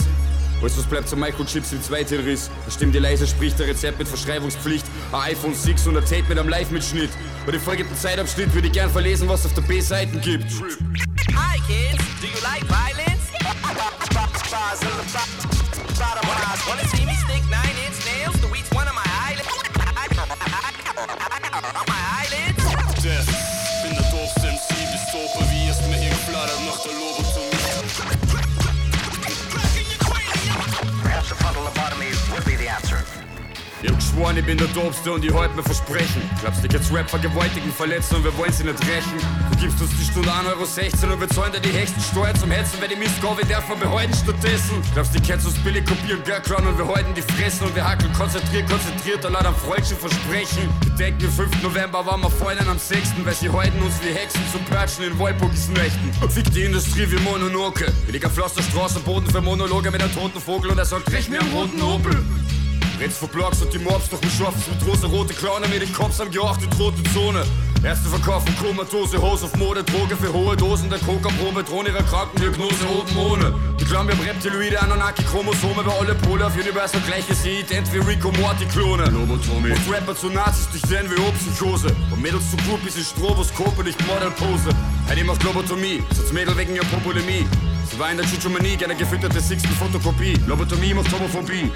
Alles 0.61 0.79
was 0.79 0.85
bleibt, 0.85 1.09
so 1.09 1.17
Microchips 1.17 1.73
im 1.73 1.83
Zweiteilriss. 1.83 2.49
Da 2.65 2.71
stimmt 2.71 2.95
die 2.95 3.01
leise, 3.01 3.27
spricht 3.27 3.59
der 3.59 3.67
Rezept 3.67 3.99
mit 3.99 4.07
Verschreibungspflicht. 4.07 4.87
Ein 5.11 5.33
iPhone 5.33 5.53
6 5.53 5.89
und 5.89 5.97
ein 5.97 6.05
Tape 6.05 6.23
mit 6.29 6.39
einem 6.39 6.49
Live-Mitschnitt. 6.49 7.11
Bei 7.45 7.51
dem 7.51 7.61
folgenden 7.61 7.97
Zeitabschnitt 7.97 8.55
würde 8.55 8.69
ich 8.69 8.73
gern 8.73 8.89
verlesen, 8.89 9.29
was 9.29 9.45
auf 9.45 9.55
der 9.55 9.63
B-Seiten 9.63 10.21
gibt. 10.21 10.53
Hi 11.35 11.59
kids, 11.67 12.05
do 12.21 12.29
you 12.29 12.41
like 12.45 12.63
violence? 12.69 12.92
Geschworen, 34.23 34.37
ich 34.39 34.47
bin 34.47 34.57
der 34.57 34.69
Dobste 34.69 35.13
und 35.13 35.25
ich 35.25 35.35
halt 35.35 35.57
mir 35.57 35.65
versprechen. 35.65 36.23
Glaubst 36.41 36.63
du, 36.63 36.69
jetzt 36.69 36.93
Rap 36.95 37.11
vergewaltigen, 37.11 37.73
verletzen 37.73 38.17
und 38.17 38.25
wir 38.25 38.37
wollen 38.39 38.53
sie 38.53 38.63
nicht 38.63 38.79
rächen? 38.87 39.19
Du 39.51 39.59
gibst 39.59 39.81
uns 39.81 39.91
die 39.99 40.05
Stunde 40.05 40.31
1,16 40.31 41.03
Euro 41.03 41.15
und 41.15 41.21
wir 41.21 41.29
zahlen 41.29 41.53
dir 41.53 41.61
die 41.61 41.73
höchsten 41.73 42.01
Steuern 42.01 42.37
zum 42.37 42.53
Hetzen, 42.53 42.81
weil 42.81 42.89
die 42.89 42.97
Mistgave 42.97 43.45
darf 43.47 43.69
man 43.69 43.81
behalten 43.81 44.15
stattdessen. 44.15 44.81
Glaubst 44.95 45.13
du, 45.13 45.21
kennst 45.21 45.47
uns 45.47 45.59
billig 45.59 45.85
kopieren, 45.87 46.23
Girlcrown 46.23 46.69
und 46.69 46.79
wir 46.79 46.87
halten 46.87 47.13
die 47.15 47.23
Fressen 47.23 47.67
und 47.67 47.75
wir 47.75 47.85
hackeln 47.85 48.13
konzentriert, 48.13 48.71
konzentriert 48.71 49.25
und 49.25 49.35
am 49.35 49.57
falschen 49.57 49.97
Versprechen. 49.97 50.71
Wir 50.85 50.95
denken, 50.95 51.27
am 51.27 51.33
5. 51.33 51.63
November 51.63 52.07
waren 52.07 52.21
wir 52.21 52.31
vorhin 52.31 52.69
am 52.69 52.79
6., 52.79 53.25
weil 53.25 53.35
sie 53.35 53.51
halten 53.51 53.83
uns 53.83 53.95
wie 54.05 54.15
Hexen 54.15 54.43
zum 54.53 54.63
Perchen 54.67 55.05
in 55.05 55.19
Walpurgis 55.19 55.69
Nächten. 55.71 56.13
Fick 56.31 56.49
die 56.53 56.63
Industrie 56.63 57.11
wie 57.11 57.19
Mononoke. 57.23 57.93
Ich 58.07 58.13
lieg 58.13 58.25
auf 58.25 58.33
Pflasterstraße, 58.33 59.01
Boden 59.01 59.29
für 59.29 59.41
Monologe 59.41 59.91
mit 59.91 60.01
einem 60.01 60.15
toten 60.15 60.41
Vogel 60.41 60.71
und 60.71 60.79
er 60.79 60.85
sagt, 60.85 61.07
brich 61.07 61.29
mir 61.29 61.41
am 61.41 61.51
roten 61.53 61.83
Opel. 61.83 62.23
Redst 63.03 63.19
von 63.19 63.31
Blogs 63.31 63.61
und 63.61 63.73
die 63.75 63.81
Mobs, 63.81 64.09
doch 64.11 64.23
mich 64.23 64.33
schaffen's 64.33 64.69
mit 64.69 64.87
rosa 64.87 65.09
rote 65.09 65.35
Clowner 65.35 65.67
mit 65.67 65.83
den 65.83 65.93
Cops 65.93 66.21
am 66.21 66.31
geachtet 66.31 66.71
rote 66.79 67.03
Zone. 67.13 67.43
Erste 67.83 68.09
verkaufen 68.09 68.55
Komatose, 68.63 69.21
Hose 69.21 69.47
auf 69.47 69.57
Mode, 69.57 69.83
Droge 69.83 70.15
für 70.15 70.33
hohe 70.33 70.57
Dosen, 70.57 70.89
der 70.89 71.01
Coca-Probe, 71.01 71.65
drohen 71.65 71.87
ihrer 71.87 72.05
Krankendiagnose 72.05 72.87
oben 72.97 73.17
ohne. 73.17 73.55
Die 73.81 73.85
glauben, 73.87 74.07
wir 74.07 74.17
haben 74.17 74.25
Reptiloide, 74.25 74.81
Anunnaki, 74.81 75.25
Chromosome, 75.25 75.85
weil 75.85 75.99
alle 75.99 76.15
Pole 76.15 76.47
auf 76.47 76.55
Universal 76.55 77.01
gleiche 77.01 77.35
sie 77.35 77.59
ident 77.59 77.93
wie 77.93 77.99
Rico 77.99 78.31
Morty 78.39 78.67
Klone. 78.67 79.07
Lobotomie. 79.07 79.73
Und 79.73 79.93
Rapper 79.93 80.15
zu 80.15 80.29
Nazis 80.29 80.69
durch 80.71 80.83
den 80.83 81.11
wie 81.11 81.19
Psychose. 81.39 81.89
Und 82.13 82.23
Mädels 82.23 82.49
zu 82.53 82.57
Groupies 82.59 82.99
in 82.99 83.03
Stroboskop 83.03 83.77
und 83.77 83.87
nicht 83.87 83.99
Modelpose. 84.07 84.71
Heidi 85.09 85.25
macht 85.25 85.43
Lobotomie, 85.43 86.05
sitzt 86.15 86.33
Mädel 86.33 86.57
wegen 86.57 86.77
ihrer 86.77 86.85
Populämie. 86.85 87.49
War 87.99 88.11
in 88.11 88.17
der 88.17 88.27
Chichomanie, 88.27 88.77
gerne 88.77 88.97
gefütterte 88.97 89.41
sixten 89.41 89.75
Fotokopie. 89.75 90.35
Lobotomie 90.47 90.95
macht 90.95 91.13
Homophobie. 91.13 91.71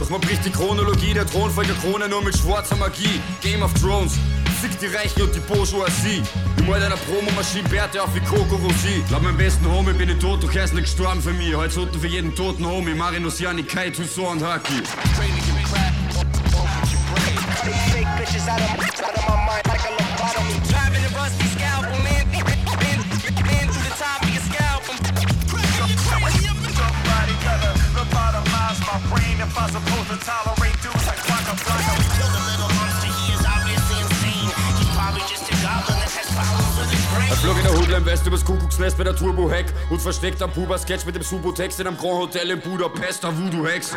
Doch 0.00 0.08
man 0.10 0.20
bricht 0.20 0.44
die 0.44 0.50
Chronologie 0.50 1.12
der 1.12 1.26
Thronfolger 1.26 1.74
Krone 1.82 2.08
nur 2.08 2.22
mit 2.22 2.36
schwarzer 2.36 2.76
Magie. 2.76 3.20
Game 3.42 3.62
of 3.62 3.72
Thrones, 3.74 4.14
fick 4.60 4.78
die 4.80 4.86
Reichen 4.86 5.22
und 5.22 5.34
die 5.34 5.40
Bourgeoisie. 5.40 6.22
Ich 6.56 6.66
mal 6.66 6.80
deiner 6.80 6.96
Promomaschine 6.96 7.68
Bärte 7.68 8.02
auf 8.02 8.14
wie 8.14 8.20
Coco 8.20 8.56
Rossi. 8.56 9.04
Laut 9.10 9.22
meinem 9.22 9.36
besten 9.36 9.66
Homie 9.70 9.92
bin 9.92 10.08
ich 10.08 10.18
tot, 10.18 10.42
doch 10.42 10.54
er 10.54 10.64
ist 10.64 10.74
nicht 10.74 10.84
gestorben 10.84 11.20
für 11.20 11.32
mich. 11.32 11.54
Heute 11.54 11.74
Soten 11.74 12.00
für 12.00 12.06
jeden 12.06 12.34
toten 12.34 12.66
Homie. 12.66 12.94
Marinus, 12.94 13.38
Jani, 13.38 13.62
Kai, 13.62 13.90
Toussaint 13.90 14.40
und 14.40 14.44
Haki. 14.44 14.82
Driving 20.68 21.04
a 21.04 21.22
rusty 21.22 21.47
Somebody 27.28 27.44
gotta 27.44 27.72
lobotomize 27.92 28.80
my 28.88 28.98
brain 29.12 29.36
if 29.40 29.52
I'm 29.58 29.68
supposed 29.68 30.08
to 30.08 30.16
tolerate 30.24 30.76
dudes 30.80 31.06
like 31.06 31.20
Waka 31.28 31.54
Flocka. 31.60 31.92
Kill 32.16 32.30
the 32.32 32.40
little 32.48 32.72
monster, 32.72 33.12
he 33.20 33.34
is 33.36 33.44
obviously 33.44 34.00
insane. 34.00 34.48
He's 34.78 34.88
probably 34.96 35.20
just 35.28 35.44
a 35.44 35.54
goblin 35.60 35.98
that 36.00 36.08
has 36.16 36.28
problems 36.32 36.74
with 36.80 36.88
his 36.88 37.04
brain. 37.12 37.28
Er 37.28 37.36
flog 37.36 37.56
in 37.58 37.64
der 37.64 37.74
Hoodline 37.76 38.06
West 38.06 38.26
übers 38.26 38.42
Kuckucksnest 38.42 38.96
bei 38.96 39.04
der 39.04 39.14
Turbo-Hack 39.14 39.66
und 39.90 40.00
versteckt 40.00 40.40
am 40.40 40.50
Puber-Sketch 40.52 41.04
mit 41.04 41.16
dem 41.16 41.22
Subotext 41.22 41.80
in 41.80 41.88
einem 41.88 41.98
Grand 41.98 42.18
Hotel 42.18 42.50
in 42.50 42.60
Budapest, 42.60 43.22
der 43.22 43.36
Voodoo-Hex. 43.36 43.94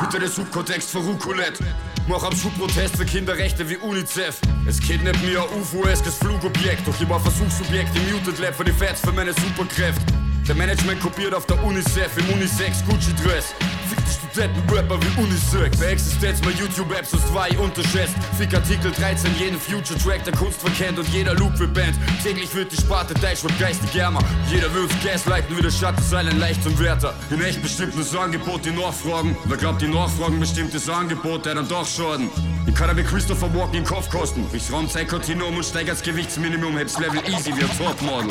Bitte 0.00 0.20
der 0.20 0.28
Subkontext 0.28 0.90
für 0.90 0.98
Rucolet. 0.98 1.58
Mach 2.06 2.22
am 2.22 2.36
Schubprotest 2.36 2.96
für 2.96 3.04
Kinderrechte 3.04 3.68
wie 3.68 3.76
UNICEF. 3.78 4.40
Es 4.68 4.78
kidnappt 4.78 5.20
mir 5.22 5.42
ein 5.42 5.60
UFO-eskes 5.60 6.14
Flugobjekt, 6.14 6.86
doch 6.86 6.94
ich 7.00 7.08
war 7.08 7.18
Versuchsobjekt 7.18 7.96
im 7.96 8.12
Muted 8.12 8.38
Lab 8.38 8.54
für 8.54 8.64
die 8.64 8.72
Fats 8.72 9.00
für 9.00 9.12
meine 9.12 9.32
Superkräfte. 9.32 10.17
Der 10.48 10.56
Management 10.56 10.98
kopiert 11.00 11.34
auf 11.34 11.44
der 11.44 11.62
UNICEF 11.62 12.16
im 12.16 12.30
Unisex 12.30 12.82
Gucci-Dress. 12.86 13.52
Fick 13.86 13.98
die 14.02 14.12
Studenten-Rapper 14.12 14.98
wie 15.02 15.22
Unisex. 15.22 15.76
Bei 15.76 15.88
Existenz 15.88 16.40
mal 16.40 16.54
YouTube-Apps 16.54 17.12
und 17.12 17.26
zwei 17.26 17.50
unterschätzt. 17.58 18.14
Fick 18.38 18.54
Artikel 18.54 18.90
13, 18.90 19.30
jeden 19.38 19.60
Future-Track 19.60 20.24
der 20.24 20.32
Kunst 20.32 20.58
verkennt 20.62 20.98
und 20.98 21.06
jeder 21.10 21.34
Loop 21.34 21.58
wird 21.58 21.74
Band. 21.74 21.94
Täglich 22.22 22.54
wird 22.54 22.72
die 22.72 22.76
Sparte 22.76 23.12
Deutsch 23.12 23.42
wird 23.42 23.58
geistig 23.58 23.94
ärmer. 23.94 24.20
Jeder 24.50 24.68
uns 24.68 24.90
gaslighten 25.04 25.54
wie 25.54 25.60
der 25.60 25.70
Schatten 25.70 26.02
seinen 26.02 26.40
leicht 26.40 26.62
zum 26.62 26.78
Wärter. 26.78 27.12
In 27.28 27.42
echt 27.42 27.60
bestimmt 27.60 27.92
das 27.98 28.16
Angebot, 28.16 28.64
die 28.64 28.70
Nachfragen. 28.70 29.36
Wer 29.44 29.58
glaubt, 29.58 29.82
die 29.82 29.88
Nachfragen 29.88 30.40
bestimmt 30.40 30.72
das 30.72 30.88
Angebot, 30.88 31.44
der 31.44 31.56
dann 31.56 31.68
doch 31.68 31.86
schaden. 31.86 32.30
Ich 32.66 32.74
kann 32.74 32.88
aber 32.88 33.02
Christopher 33.02 33.54
Walken 33.54 33.72
den 33.72 33.84
Kopf 33.84 34.08
kosten. 34.08 34.46
Ich 34.54 34.72
raum 34.72 34.88
sein 34.88 35.06
Kontinuum 35.06 35.58
und 35.58 35.64
steig 35.66 35.90
als 35.90 36.02
Gewichtsminimum, 36.02 36.78
heb's 36.78 36.98
Level 36.98 37.20
easy 37.28 37.54
wie 37.54 37.64
ein 37.64 37.76
Topmodel. 37.76 38.30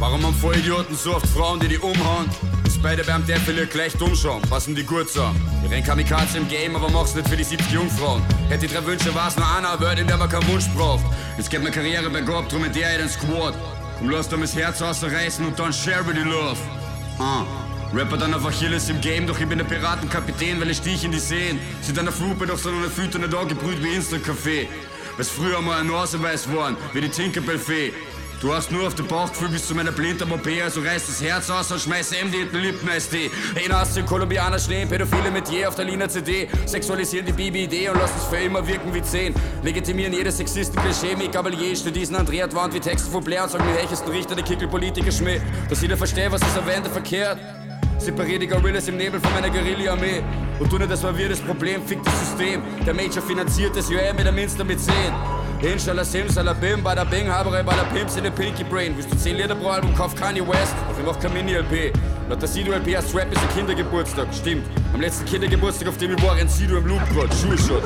Warum 0.00 0.24
haben 0.24 0.34
Vollidioten 0.34 0.96
so 0.96 1.14
oft 1.14 1.26
Frauen, 1.28 1.60
die 1.60 1.68
die 1.68 1.78
umhauen? 1.78 2.28
Dass 2.64 2.78
beide 2.78 3.04
beim 3.04 3.24
Devil 3.26 3.66
gleich 3.66 3.92
dumm 3.92 4.14
schauen, 4.14 4.42
passen 4.42 4.74
die 4.74 4.82
gut 4.82 5.08
so. 5.08 5.30
Ich 5.64 5.70
renn 5.70 5.84
Kamikaze 5.84 6.38
im 6.38 6.48
Game, 6.48 6.74
aber 6.74 6.90
mach's 6.90 7.14
nicht 7.14 7.28
für 7.28 7.36
die 7.36 7.44
70 7.44 7.70
Jungfrauen. 7.70 8.22
Hätte 8.48 8.66
die 8.66 8.74
drei 8.74 8.84
Wünsche, 8.86 9.14
war's 9.14 9.36
nur 9.36 9.46
einer 9.46 9.78
Welt, 9.78 9.98
in 9.98 10.06
der 10.06 10.16
man 10.16 10.28
keinen 10.28 10.48
Wunsch 10.48 10.68
braucht. 10.74 11.04
Jetzt 11.36 11.50
geht 11.50 11.62
meine 11.62 11.74
Karriere 11.74 12.08
bergab, 12.08 12.48
drum 12.48 12.62
mit 12.62 12.74
der 12.74 12.94
in 12.94 12.98
den 13.00 13.08
Squad. 13.08 13.54
Komm, 13.98 14.10
lass 14.10 14.28
dir 14.28 14.38
mein 14.38 14.48
Herz 14.48 14.80
ausreißen 14.80 15.46
und 15.46 15.58
dann 15.58 15.72
share 15.72 16.06
with 16.06 16.16
the 16.16 16.22
love. 16.22 16.58
Ah. 17.18 17.44
Rapper 17.92 18.16
dann 18.16 18.32
auf 18.34 18.46
Achilles 18.46 18.88
im 18.88 19.00
Game, 19.00 19.26
doch 19.26 19.38
ich 19.40 19.46
bin 19.46 19.58
der 19.58 19.64
Piratenkapitän, 19.64 20.60
weil 20.60 20.70
ich 20.70 20.76
stich 20.76 21.04
in 21.04 21.10
die 21.10 21.18
Seen. 21.18 21.58
Sind 21.80 21.98
an 21.98 22.04
der 22.04 22.14
Flupe, 22.14 22.46
doch 22.46 22.56
so 22.58 22.68
eine 22.68 22.88
Fütter 22.88 23.18
nicht 23.18 23.34
angebrüht 23.34 23.82
wie 23.82 23.96
Insta-Café. 23.96 24.68
Weil's 25.16 25.28
früher 25.28 25.60
mal 25.60 25.80
ein 25.80 25.88
Naseweiß 25.88 26.54
waren, 26.54 26.76
wie 26.92 27.00
die 27.00 27.08
Tinkerbell-Fee. 27.08 27.92
Du 28.40 28.54
hast 28.54 28.70
nur 28.70 28.86
auf 28.86 28.94
den 28.94 29.06
Bauchgefühl 29.06 29.48
bis 29.48 29.66
zu 29.66 29.74
meiner 29.74 29.92
blinden 29.92 30.32
OP, 30.32 30.46
also 30.64 30.80
reiß 30.80 31.06
das 31.08 31.20
Herz 31.20 31.50
aus 31.50 31.70
und 31.72 31.80
schmeiß 31.80 32.12
MD 32.12 32.40
in 32.40 32.50
den 32.50 32.62
Lippen 32.62 32.88
SD. 32.88 33.30
Hey, 33.54 33.68
Nazi, 33.68 34.02
Kolumbianer 34.02 34.58
stehen, 34.58 34.88
Pädophile 34.88 35.30
mit 35.30 35.48
je 35.50 35.66
auf 35.66 35.74
der 35.74 35.84
Lina 35.84 36.08
CD, 36.08 36.48
sexualisieren 36.64 37.26
die 37.26 37.32
BB-Idee 37.32 37.90
und 37.90 37.98
lassen 37.98 38.14
es 38.16 38.24
für 38.24 38.36
immer 38.36 38.66
wirken 38.66 38.94
wie 38.94 39.02
10. 39.02 39.34
Legitimieren 39.62 40.14
jedes 40.14 40.38
Sexisten-Klischee, 40.38 41.16
mit 41.16 41.32
Gabalier, 41.32 41.74
diesen 41.74 42.16
Andrea 42.16 42.50
Wand 42.54 42.72
wie 42.72 42.80
Texte 42.80 43.10
von 43.10 43.22
Blair 43.22 43.42
und 43.42 43.50
sagen, 43.50 43.66
mit 43.66 43.76
welches 43.76 44.02
Richter 44.08 44.34
der 44.34 44.44
Kickelpolitiker 44.44 45.12
Schmäh. 45.12 45.42
Dass 45.68 45.82
jeder 45.82 45.98
versteht, 45.98 46.32
was 46.32 46.40
ist 46.40 46.56
erwähnte 46.56 46.88
verkehrt. 46.88 47.38
Separier 48.00 48.38
die 48.38 48.46
Gorillas 48.46 48.88
im 48.88 48.96
Nebel 48.96 49.20
von 49.20 49.32
meiner 49.32 49.50
Guerilla-Armee. 49.50 50.22
Und 50.58 50.70
tu 50.70 50.78
nicht, 50.78 50.90
das 50.90 51.02
war 51.02 51.16
wir 51.16 51.28
das 51.28 51.40
Problem, 51.40 51.82
fick 51.84 52.02
das 52.02 52.18
System. 52.20 52.62
Der 52.86 52.94
Major 52.94 53.22
finanziert 53.22 53.76
das 53.76 53.88
UM 53.88 54.16
mit 54.16 54.24
der 54.24 54.32
Minster 54.32 54.64
mit 54.64 54.80
10. 54.80 54.94
Inshallah 55.62 56.04
Simsalabim, 56.04 56.82
bada 56.82 57.04
bing, 57.04 57.28
habere 57.28 57.62
bada 57.62 57.84
pimps 57.92 58.16
in 58.16 58.24
the 58.24 58.30
Pinky 58.30 58.64
Brain. 58.64 58.96
Willst 58.96 59.12
du 59.12 59.16
10 59.16 59.36
Lieder 59.36 59.54
pro 59.54 59.68
Album, 59.68 59.94
kauf 59.94 60.14
Kanye 60.14 60.46
West. 60.46 60.74
Doch 60.88 60.98
ich 60.98 61.04
mach 61.04 61.20
kein 61.20 61.34
Mini-LP. 61.34 61.92
Laut 62.30 62.40
der 62.40 62.48
Sido 62.48 62.72
LP 62.72 62.96
als 62.96 63.14
Rap 63.14 63.32
ist 63.32 63.42
ein 63.42 63.48
Kindergeburtstag, 63.56 64.28
stimmt. 64.32 64.64
Am 64.94 65.00
letzten 65.00 65.24
Kindergeburtstag, 65.24 65.88
auf 65.88 65.96
dem 65.98 66.14
ich 66.14 66.22
war, 66.22 66.36
rennt 66.36 66.50
Sido 66.50 66.78
im 66.78 66.86
Loop 66.86 67.02
grad. 67.12 67.32
Sure 67.34 67.58
Shot, 67.58 67.82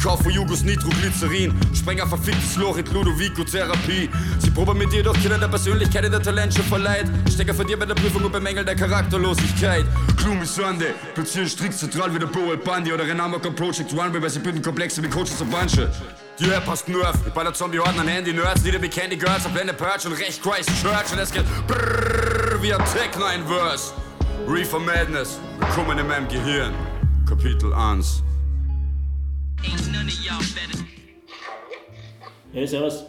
Bruder. 0.00 0.02
Ich 0.02 0.04
kauf 0.04 0.22
von 0.22 0.32
Jugos 0.32 0.62
Nitroglycerin, 0.62 1.54
spreng 1.74 2.00
ein 2.00 2.08
verficktes 2.08 2.56
Loch 2.56 2.76
in 2.78 2.86
Ludovico-Therapie. 2.86 4.08
Sie 4.38 4.50
proben 4.50 4.78
mit 4.78 4.92
dir 4.92 5.02
doch 5.02 5.14
Kinder 5.14 5.38
der 5.38 5.48
Persönlichkeit 5.48 6.04
in 6.04 6.12
der 6.12 6.22
Talentshow 6.22 6.62
verleiht. 6.62 7.06
Stecker 7.30 7.54
von 7.54 7.66
dir 7.66 7.78
bei 7.78 7.86
der 7.86 7.94
Prüfung 7.94 8.24
und 8.24 8.32
bemängelt 8.32 8.66
der 8.66 8.76
Charakterlosigkeit. 8.76 9.84
Gloomy 10.16 10.46
Sunday, 10.46 10.94
platzieren 11.14 11.48
strikt 11.48 11.74
zentral 11.74 12.12
wie 12.14 12.18
der 12.18 12.26
Boel 12.26 12.56
Bundy 12.56 12.92
oder 12.92 13.06
Renamok 13.06 13.44
und 13.44 13.56
Project 13.56 13.92
Runway, 13.92 14.20
weil 14.20 14.30
sie 14.30 14.40
bilden 14.40 14.62
Komplexe 14.62 15.02
wie 15.02 15.08
Coaches 15.08 15.40
und 15.40 15.50
Bunche. 15.50 15.90
Die 16.38 16.50
App 16.50 16.66
hast 16.66 16.88
Nerf, 16.88 17.16
ich 17.26 17.32
baller 17.32 17.52
Zombie-Orden 17.52 18.00
an 18.00 18.08
Handy, 18.08 18.32
Nerds, 18.32 18.62
die 18.62 18.72
wie 18.80 18.88
Candy 18.88 19.16
Girls, 19.16 19.44
am 19.44 19.52
Blende 19.52 19.74
Purge 19.74 20.08
und 20.08 20.14
recht 20.14 20.42
Christchurch 20.42 21.12
und 21.12 21.18
es 21.18 21.30
geht 21.30 21.44
brrrr 21.66 22.62
wie 22.62 22.72
ein 22.72 22.82
Techno 22.86 23.24
ein 23.24 23.46
Verse. 23.46 23.92
Reefer 24.48 24.80
Madness, 24.80 25.38
willkommen 25.58 25.98
in 25.98 26.08
meinem 26.08 26.28
Gehirn. 26.28 26.72
Kapitel 27.28 27.72
1. 27.74 28.22
Hey, 32.52 32.66
servus. 32.66 33.04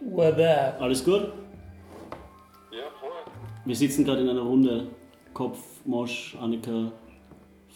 What 0.00 0.38
up? 0.40 0.80
Alles 0.80 1.02
gut? 1.04 1.32
Ja, 2.70 2.90
voll. 3.00 3.10
Wir 3.64 3.76
sitzen 3.76 4.04
gerade 4.04 4.20
in 4.20 4.28
einer 4.28 4.42
Runde. 4.42 4.88
Kopf, 5.32 5.58
Mosch, 5.84 6.36
Annika, 6.40 6.92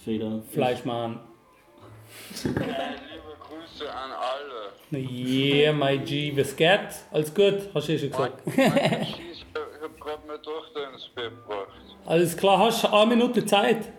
Feder. 0.04 0.42
Fleischmann. 0.52 1.20
liebe 2.44 3.36
Grüße 3.40 3.88
an 3.90 4.10
alle. 4.12 5.00
Yeah, 5.00 5.72
my 5.72 5.98
G, 5.98 6.36
was 6.36 6.54
geht? 6.54 6.88
Alles 7.10 7.32
gut, 7.34 7.70
hast 7.74 7.88
du 7.88 7.92
eh 7.92 7.98
schon 7.98 8.10
gesagt. 8.10 8.42
Ich 9.76 9.82
hab 9.82 10.00
gerade 10.00 10.26
meine 10.26 10.42
Tochter 10.42 10.92
ins 10.92 11.08
Bett 11.14 11.30
gebracht. 11.30 11.68
Alles 12.06 12.36
klar, 12.36 12.58
hast 12.58 12.82
du 12.84 12.88
eine 12.88 13.14
Minute 13.14 13.44
Zeit? 13.46 13.92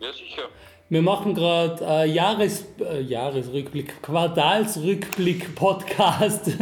Ja, 0.00 0.12
sicher. 0.12 0.48
Wir 0.90 1.02
machen 1.02 1.34
gerade 1.34 1.84
äh, 1.84 2.10
Jahres, 2.10 2.64
äh, 2.80 3.02
Jahresrückblick, 3.02 4.02
Quartalsrückblick-Podcast. 4.02 6.48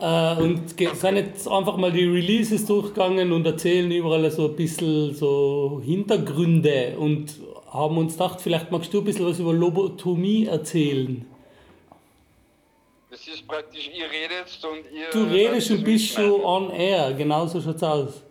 äh, 0.00 0.36
und 0.42 0.76
sind 0.76 1.16
jetzt 1.16 1.46
einfach 1.46 1.76
mal 1.76 1.92
die 1.92 2.02
Releases 2.04 2.66
durchgegangen 2.66 3.30
und 3.30 3.46
erzählen 3.46 3.88
überall 3.92 4.28
so 4.28 4.48
ein 4.48 4.56
bisschen 4.56 5.14
so 5.14 5.80
Hintergründe 5.84 6.96
und 6.98 7.38
haben 7.70 7.96
uns 7.96 8.14
gedacht, 8.14 8.40
vielleicht 8.40 8.72
magst 8.72 8.92
du 8.92 8.98
ein 8.98 9.04
bisschen 9.04 9.26
was 9.26 9.38
über 9.38 9.52
Lobotomie 9.52 10.46
erzählen. 10.46 11.24
Das 13.08 13.28
ist 13.28 13.46
praktisch, 13.46 13.88
ihr 13.94 14.10
redet 14.10 14.48
und 14.64 14.80
ihr. 14.92 15.10
Du 15.12 15.22
redest 15.32 15.70
und 15.70 15.84
bist 15.84 16.08
schon 16.08 16.42
on 16.42 16.70
air, 16.70 17.12
genau 17.12 17.46
so 17.46 17.60
schaut's 17.60 17.84
aus. 17.84 18.24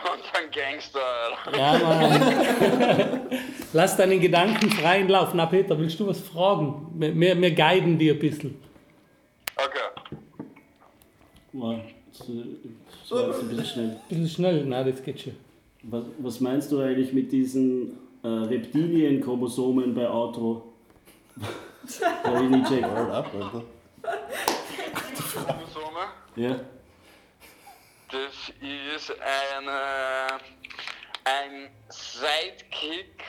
Unseren 0.00 0.50
Gangster, 0.50 1.00
Alter. 1.46 1.58
Ja, 1.58 1.78
Mann. 1.78 3.20
Lass 3.72 3.96
deinen 3.96 4.20
Gedanken 4.20 4.70
freien 4.70 5.08
Lauf. 5.08 5.34
Na, 5.34 5.46
Peter, 5.46 5.78
willst 5.78 5.98
du 6.00 6.06
was 6.06 6.20
fragen? 6.20 6.88
Wir, 6.94 7.14
wir, 7.18 7.40
wir 7.40 7.50
guiden 7.50 7.98
dir 7.98 8.14
ein 8.14 8.18
bisschen. 8.18 8.60
Okay. 9.56 10.20
Wow, 11.52 11.80
das, 12.10 12.26
das 12.26 13.10
war 13.10 13.26
jetzt 13.28 13.40
ein 13.40 13.48
bisschen 13.48 13.66
schnell. 13.66 13.88
Ein 13.88 14.00
bisschen 14.08 14.28
schnell, 14.28 14.64
na, 14.66 14.84
das 14.84 15.02
geht 15.02 15.20
schon. 15.20 15.36
Was, 15.84 16.04
was 16.18 16.40
meinst 16.40 16.70
du 16.72 16.80
eigentlich 16.80 17.12
mit 17.12 17.32
diesen 17.32 17.98
äh, 18.22 18.28
Reptilien-Chromosomen 18.28 19.94
bei 19.94 20.08
Auto? 20.08 20.72
Hab 22.22 22.42
ich 22.42 22.48
nicht 22.48 22.68
checkt. 22.68 22.86
Chromosome. 25.32 26.06
Ja. 26.36 26.60
Das 28.12 28.52
ist 28.60 29.10
eine, 29.10 30.38
ein 31.24 31.70
Sidekick, 31.88 33.24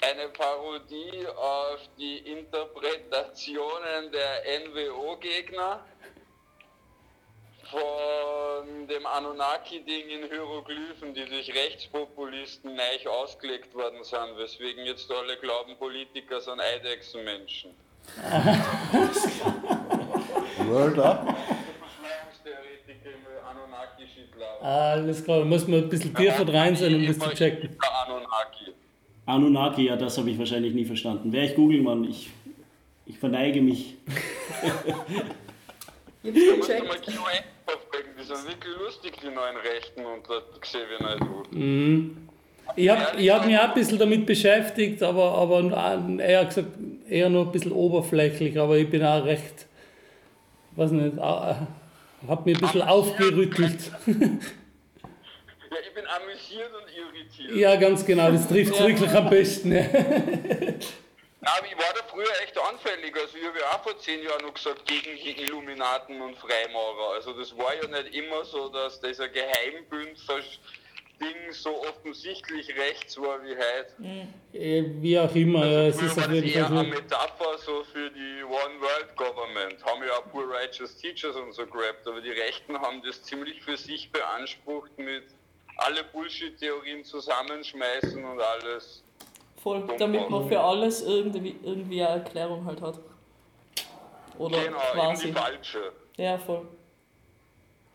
eine 0.00 0.28
Parodie 0.28 1.26
auf 1.36 1.80
die 1.98 2.18
Interpretationen 2.18 4.12
der 4.12 4.44
NWO-Gegner 4.60 5.84
von 7.68 8.86
dem 8.86 9.04
Anunnaki-Ding 9.06 10.08
in 10.08 10.28
Hieroglyphen, 10.28 11.14
die 11.14 11.24
durch 11.24 11.52
Rechtspopulisten 11.52 12.76
neu 12.76 13.10
ausgelegt 13.10 13.74
worden 13.74 14.04
sind, 14.04 14.36
weswegen 14.36 14.86
jetzt 14.86 15.10
alle 15.10 15.36
glauben, 15.38 15.76
Politiker 15.78 16.40
sind 16.40 16.60
Eidechsenmenschen. 16.60 17.74
Word 20.68 20.98
up. 21.00 21.47
Alles 24.60 25.24
klar, 25.24 25.40
da 25.40 25.44
muss 25.44 25.66
man 25.68 25.80
ein 25.80 25.88
bisschen 25.88 26.14
tiefer 26.14 26.52
rein 26.52 26.74
sein, 26.74 26.94
um 26.94 27.06
das 27.06 27.18
zu 27.18 27.30
checken. 27.30 27.70
Anunnaki. 27.78 28.72
Anunnaki, 29.26 29.86
ja, 29.86 29.96
das 29.96 30.18
habe 30.18 30.30
ich 30.30 30.38
wahrscheinlich 30.38 30.74
nie 30.74 30.84
verstanden. 30.84 31.32
Wer 31.32 31.44
ich 31.44 31.54
googeln, 31.54 31.84
Mann, 31.84 32.04
ich, 32.04 32.30
ich 33.06 33.18
verneige 33.18 33.60
mich. 33.60 33.96
Du 36.20 36.32
musst 36.32 36.68
mal 36.68 36.78
QA 36.78 37.72
aufbringen, 37.72 38.10
die 38.18 38.24
sind 38.24 38.46
wirklich 38.46 38.74
lustig, 38.76 39.12
die 39.22 39.26
neuen 39.28 39.56
Rechten 39.56 40.04
und 40.04 40.28
das 40.28 40.60
Xavier 40.60 41.00
Naidoo. 41.00 41.42
Mhm. 41.52 42.28
Ich 42.76 42.88
habe 42.88 43.18
ich 43.18 43.30
hab 43.30 43.46
mich 43.46 43.56
auch 43.56 43.68
ein 43.68 43.74
bisschen 43.74 43.98
damit 43.98 44.26
beschäftigt, 44.26 45.02
aber, 45.02 45.32
aber 45.32 46.18
er 46.20 46.40
hat 46.40 46.48
gesagt, 46.48 46.68
eher 47.08 47.30
nur 47.30 47.46
ein 47.46 47.52
bisschen 47.52 47.72
oberflächlich, 47.72 48.58
aber 48.58 48.76
ich 48.76 48.90
bin 48.90 49.02
auch 49.04 49.24
recht, 49.24 49.66
weiß 50.72 50.90
nicht, 50.90 51.18
habe 52.26 52.50
mich 52.50 52.56
ein 52.56 52.60
bisschen 52.60 52.82
aufgerüttelt. 52.82 53.78
Ja, 55.70 55.76
ich 55.86 55.92
bin 55.92 56.06
amüsiert 56.06 56.70
und 56.74 56.88
irritiert. 56.90 57.54
ja, 57.54 57.76
ganz 57.76 58.04
genau, 58.06 58.30
das 58.30 58.48
trifft 58.48 58.72
es 58.72 58.80
wirklich 58.80 59.10
am 59.10 59.28
besten. 59.28 59.70
Ja, 59.70 59.80
aber 61.42 61.66
ich 61.66 61.76
war 61.76 61.92
da 61.94 62.02
früher 62.08 62.24
echt 62.42 62.56
anfällig. 62.58 63.14
Also 63.14 63.36
ich 63.36 63.46
habe 63.46 63.58
ja 63.58 63.66
auch 63.76 63.82
vor 63.82 63.98
zehn 63.98 64.22
Jahren 64.22 64.46
noch 64.46 64.54
gesagt, 64.54 64.86
gegen 64.86 65.14
die 65.22 65.42
Illuminaten 65.42 66.22
und 66.22 66.38
Freimaurer. 66.38 67.14
Also 67.16 67.34
das 67.34 67.54
war 67.58 67.74
ja 67.74 67.86
nicht 67.86 68.14
immer 68.14 68.44
so, 68.46 68.70
dass 68.70 68.98
dieser 69.02 69.28
Geheimbündler-Ding 71.18 71.52
so 71.52 71.70
offensichtlich 71.82 72.68
rechts 72.76 73.18
war 73.18 73.42
wie 73.42 73.54
heute. 73.54 74.28
Äh, 74.52 74.84
Wie 75.00 75.18
auch 75.18 75.34
immer, 75.34 75.66
ja, 75.66 75.86
es 75.88 76.00
ist 76.00 76.18
auf 76.18 76.30
jeden 76.30 76.48
eher 76.48 76.66
Fall 76.66 76.78
eine. 76.78 76.88
Metapher 76.88 77.58
so 77.58 77.84
für 77.84 78.10
die 78.10 78.42
One 78.44 78.80
World 78.80 79.16
Government. 79.16 79.84
Haben 79.84 80.02
ja 80.04 80.12
auch 80.14 80.30
Poor 80.30 80.44
Righteous 80.48 80.96
Teachers 80.96 81.36
und 81.36 81.52
so 81.52 81.66
gerappt, 81.66 82.06
aber 82.06 82.20
die 82.20 82.30
Rechten 82.30 82.78
haben 82.78 83.02
das 83.04 83.22
ziemlich 83.22 83.60
für 83.62 83.76
sich 83.76 84.10
beansprucht 84.10 84.96
mit 84.98 85.24
alle 85.76 86.04
Bullshit-Theorien 86.12 87.04
zusammenschmeißen 87.04 88.24
und 88.24 88.40
alles. 88.40 89.04
Voll, 89.62 89.84
damit 89.98 90.30
man 90.30 90.48
für 90.48 90.60
alles 90.60 91.02
irgendwie, 91.02 91.56
irgendwie 91.62 92.02
eine 92.02 92.22
Erklärung 92.22 92.64
halt 92.64 92.80
hat. 92.80 93.00
Oder 94.38 94.64
genau, 94.64 94.78
quasi. 94.92 95.26
die 95.26 95.32
falsche. 95.32 95.92
Ja, 96.16 96.38
voll. 96.38 96.66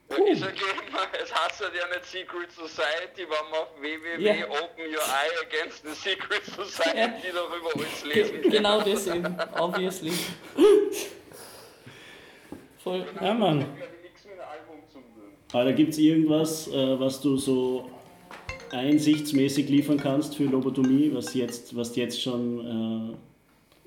Ja, 0.10 0.18
Ich 0.32 0.40
sage 0.40 0.54
immer, 0.88 1.00
es 1.24 1.34
heißt 1.34 1.62
ja 1.62 1.88
nicht 1.88 2.06
Secret 2.06 2.52
Society, 2.52 3.22
wenn 3.22 3.50
man 3.52 3.62
auf 3.62 3.70
www 3.80 4.22
Ja. 4.22 4.46
Open 4.48 4.86
Your 4.86 5.02
Eye 5.02 5.46
Against 5.48 5.84
the 5.84 5.94
Secret 5.94 6.44
Society 6.46 7.30
darüber 7.34 7.70
alles 7.76 8.04
lesen 8.06 8.42
kann. 8.42 8.52
genau 8.52 8.82
das 8.82 9.08
eben, 9.08 9.38
obviously. 9.60 10.12
Voll. 12.84 13.06
Ja, 13.22 13.34
Mann. 13.34 13.60
Nichts 13.60 14.26
mit 14.26 14.34
einem 14.34 14.42
Album 14.50 14.84
zu 14.92 15.00
tun. 15.00 15.34
Aber 15.54 15.64
da 15.66 15.72
gibt 15.72 15.92
es 15.94 15.98
irgendwas, 15.98 16.68
äh, 16.68 17.00
was 17.00 17.22
du 17.22 17.38
so 17.38 17.90
einsichtsmäßig 18.72 19.70
liefern 19.70 19.98
kannst 20.00 20.36
für 20.36 20.44
Lobotomie, 20.44 21.12
was, 21.14 21.34
jetzt, 21.34 21.76
was 21.76 21.94
du 21.94 22.02
jetzt 22.02 22.22
schon 22.22 23.14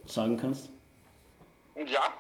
äh, 0.06 0.08
sagen 0.08 0.36
kannst? 0.38 0.70
Und 1.74 1.90
ja, 1.90 2.14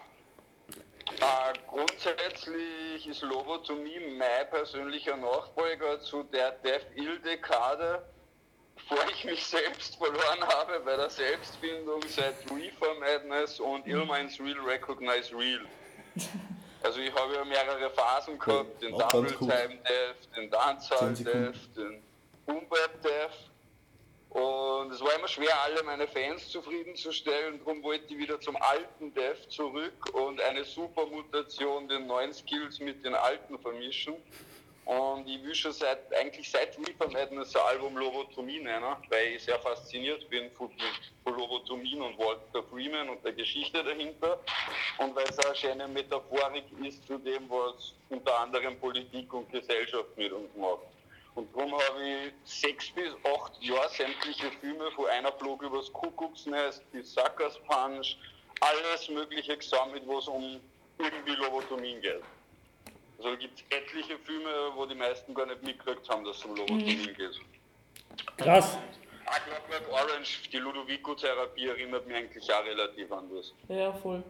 äh, 1.10 1.58
grundsätzlich 1.68 3.06
ist 3.06 3.22
Lobotomie 3.22 4.00
mein 4.18 4.50
persönlicher 4.50 5.16
Nachfolger 5.16 6.00
zu 6.00 6.24
der 6.24 6.52
Death-Ill-Dekade, 6.52 8.04
bevor 8.74 9.04
ich 9.10 9.24
mich 9.24 9.46
selbst 9.46 9.96
verloren 9.96 10.42
habe 10.46 10.80
bei 10.80 10.96
der 10.96 11.10
Selbstfindung 11.10 12.02
seit 12.08 12.34
Reefer 12.50 12.94
Madness 13.00 13.60
und 13.60 13.86
Ill 13.86 14.04
Minds 14.04 14.38
Real 14.40 14.60
Recognize 14.60 15.34
Real. 15.34 15.64
Also 16.82 17.00
ich 17.00 17.12
habe 17.14 17.34
ja 17.34 17.44
mehrere 17.44 17.90
Phasen 17.90 18.38
gehabt, 18.38 18.82
den 18.82 18.96
Double. 18.96 19.32
Time 19.38 19.78
Death, 19.88 20.36
den 20.36 20.50
Dancehall 20.50 21.14
10 21.14 21.16
Sekunden. 21.16 21.52
Death, 21.52 21.76
den 21.76 22.02
Boom 22.46 22.68
Bap 22.68 23.02
Death. 23.02 23.50
Und 24.30 24.92
es 24.92 25.00
war 25.00 25.14
immer 25.14 25.28
schwer, 25.28 25.62
alle 25.62 25.82
meine 25.84 26.06
Fans 26.06 26.48
zufriedenzustellen. 26.48 27.58
Darum 27.58 27.82
wollte 27.82 28.12
ich 28.12 28.18
wieder 28.18 28.40
zum 28.40 28.56
alten 28.56 29.14
Death 29.14 29.50
zurück 29.50 30.14
und 30.14 30.40
eine 30.40 30.64
Supermutation, 30.64 31.88
den 31.88 32.06
neuen 32.06 32.32
Skills 32.34 32.80
mit 32.80 33.04
den 33.04 33.14
alten 33.14 33.58
vermischen. 33.58 34.14
Und 34.86 35.26
ich 35.26 35.42
will 35.42 35.54
schon 35.54 35.72
seit, 35.72 36.14
eigentlich 36.14 36.48
seit 36.48 36.78
Reaper 36.78 37.08
Madness 37.10 37.56
ein 37.56 37.62
Album 37.62 37.96
Lobotomie 37.96 38.60
nennen, 38.60 38.84
weil 39.08 39.34
ich 39.34 39.42
sehr 39.42 39.58
fasziniert 39.58 40.30
bin 40.30 40.48
von, 40.52 40.70
von 41.24 41.36
Lobotomien 41.36 42.02
und 42.02 42.16
Walter 42.16 42.62
Freeman 42.70 43.08
und 43.08 43.24
der 43.24 43.32
Geschichte 43.32 43.82
dahinter. 43.82 44.38
Und 44.98 45.16
weil 45.16 45.24
es 45.24 45.38
eine 45.40 45.56
schöne 45.56 45.88
Metaphorik 45.88 46.64
ist 46.84 47.04
zu 47.04 47.18
dem, 47.18 47.50
was 47.50 47.94
unter 48.10 48.38
anderem 48.38 48.78
Politik 48.78 49.32
und 49.34 49.50
Gesellschaft 49.50 50.16
mit 50.16 50.30
uns 50.30 50.54
macht. 50.54 50.95
Und 51.36 51.54
darum 51.54 51.72
habe 51.72 52.00
ich 52.02 52.32
sechs 52.44 52.90
bis 52.90 53.10
acht 53.24 53.62
Jahre 53.62 53.88
sämtliche 53.90 54.50
Filme 54.60 54.90
von 54.92 55.06
einer 55.06 55.30
Flog 55.32 55.62
übers 55.62 55.92
Kuckucksnest 55.92 56.82
bis 56.92 57.12
Suckers 57.12 57.58
Punch, 57.68 58.16
alles 58.60 59.08
Mögliche 59.10 59.56
gesammelt, 59.56 60.02
wo 60.06 60.18
es 60.18 60.26
um 60.28 60.58
irgendwie 60.98 61.32
Lobotomien 61.34 62.00
geht. 62.00 62.22
Also 63.18 63.30
da 63.30 63.36
gibt 63.36 63.58
es 63.58 63.64
etliche 63.78 64.18
Filme, 64.24 64.48
wo 64.74 64.86
die 64.86 64.94
meisten 64.94 65.34
gar 65.34 65.46
nicht 65.46 65.62
mitgekriegt 65.62 66.08
haben, 66.08 66.24
dass 66.24 66.38
es 66.38 66.44
um 66.44 66.56
Lobotomien 66.56 67.02
Mhm. 67.02 67.14
geht. 67.16 67.40
Krass. 68.38 68.78
Ah, 69.26 69.38
Clockwork 69.40 69.92
Orange, 69.92 70.48
die 70.52 70.56
Ludovico-Therapie 70.58 71.66
erinnert 71.66 72.06
mich 72.06 72.16
eigentlich 72.16 72.50
auch 72.52 72.64
relativ 72.64 73.10
an 73.12 73.24
das. 73.34 73.52
Ja, 73.68 73.92
voll. 73.92 74.22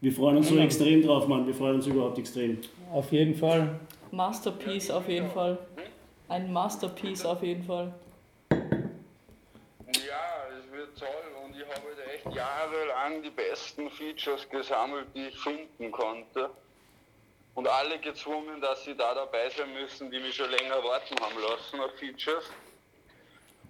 Wir 0.00 0.12
freuen 0.12 0.38
uns 0.38 0.48
so 0.48 0.58
extrem 0.58 1.02
drauf, 1.06 1.28
Mann. 1.28 1.46
Wir 1.46 1.54
freuen 1.54 1.76
uns 1.76 1.86
überhaupt 1.86 2.18
extrem. 2.18 2.60
Auf 2.92 3.12
jeden 3.12 3.34
Fall. 3.36 3.78
Masterpiece 4.10 4.90
auf 4.90 5.08
jeden 5.08 5.30
Fall. 5.30 5.56
Ein 6.32 6.50
Masterpiece 6.50 7.26
auf 7.26 7.42
jeden 7.42 7.62
Fall. 7.62 7.92
Ja, 8.50 8.56
es 10.58 10.72
wird 10.72 10.98
toll 10.98 11.08
und 11.44 11.54
ich 11.54 11.62
habe 11.62 11.94
da 11.94 12.10
echt 12.10 12.34
jahrelang 12.34 13.22
die 13.22 13.28
besten 13.28 13.90
Features 13.90 14.48
gesammelt, 14.48 15.08
die 15.14 15.26
ich 15.26 15.38
finden 15.38 15.92
konnte. 15.92 16.48
Und 17.54 17.68
alle 17.68 17.98
gezwungen, 17.98 18.62
dass 18.62 18.82
sie 18.82 18.96
da 18.96 19.12
dabei 19.12 19.50
sein 19.50 19.74
müssen, 19.74 20.10
die 20.10 20.20
mich 20.20 20.34
schon 20.34 20.48
länger 20.48 20.82
warten 20.82 21.14
haben 21.20 21.38
lassen 21.50 21.78
auf 21.80 21.90
Features. 21.98 22.50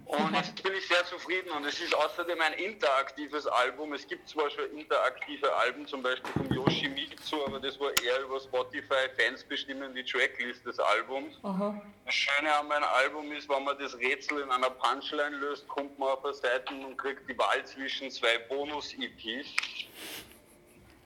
Und 0.05 0.33
jetzt 0.33 0.61
bin 0.61 0.73
ich 0.73 0.87
sehr 0.87 1.05
zufrieden 1.05 1.49
und 1.51 1.65
es 1.65 1.79
ist 1.79 1.95
außerdem 1.95 2.39
ein 2.41 2.53
interaktives 2.53 3.47
Album. 3.47 3.93
Es 3.93 4.07
gibt 4.07 4.27
zwar 4.27 4.49
schon 4.49 4.65
interaktive 4.77 5.53
Alben, 5.55 5.87
zum 5.87 6.03
Beispiel 6.03 6.31
von 6.33 6.53
Yoshimitsu, 6.53 7.45
aber 7.45 7.59
das 7.59 7.79
war 7.79 7.91
eher 8.03 8.21
über 8.23 8.39
Spotify. 8.39 9.09
Fans 9.17 9.43
bestimmen 9.43 9.93
die 9.93 10.03
Tracklist 10.03 10.65
des 10.65 10.79
Albums. 10.79 11.37
Aha. 11.43 11.81
Das 12.05 12.13
Schöne 12.13 12.53
an 12.53 12.67
meinem 12.67 12.83
Album 12.83 13.31
ist, 13.31 13.49
wenn 13.49 13.63
man 13.63 13.77
das 13.79 13.97
Rätsel 13.97 14.41
in 14.41 14.51
einer 14.51 14.69
Punchline 14.69 15.37
löst, 15.37 15.67
kommt 15.67 15.97
man 15.97 16.09
auf 16.09 16.25
eine 16.25 16.33
Seite 16.33 16.73
und 16.73 16.97
kriegt 16.97 17.29
die 17.29 17.37
Wahl 17.37 17.65
zwischen 17.65 18.11
zwei 18.11 18.37
Bonus-EPs. 18.49 19.47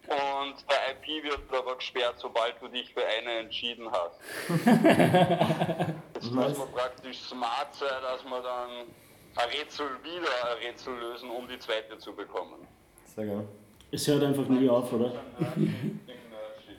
Und 0.08 0.56
der 0.70 0.92
IP 0.94 1.24
wird 1.24 1.40
aber 1.52 1.76
gesperrt, 1.76 2.16
sobald 2.18 2.62
du 2.62 2.68
dich 2.70 2.94
für 2.94 3.06
eine 3.06 3.40
entschieden 3.40 3.90
hast. 3.92 4.20
Jetzt 6.16 6.32
muss 6.32 6.58
man 6.58 6.72
praktisch 6.72 7.20
smart 7.20 7.76
sein, 7.76 8.02
dass 8.02 8.24
man 8.24 8.42
dann 8.42 8.70
ein 9.36 9.50
Rätsel 9.50 9.88
wieder 10.04 10.30
ein 10.52 10.58
Rätsel 10.66 10.96
lösen, 10.98 11.30
um 11.30 11.48
die 11.48 11.60
zweite 11.60 11.98
zu 11.98 12.14
bekommen. 12.16 12.66
Sehr 13.16 13.26
gerne. 13.26 13.48
Es 13.92 14.08
hört 14.08 14.24
einfach 14.24 14.48
nie 14.48 14.70
auf, 14.70 14.92
oder? 14.94 15.12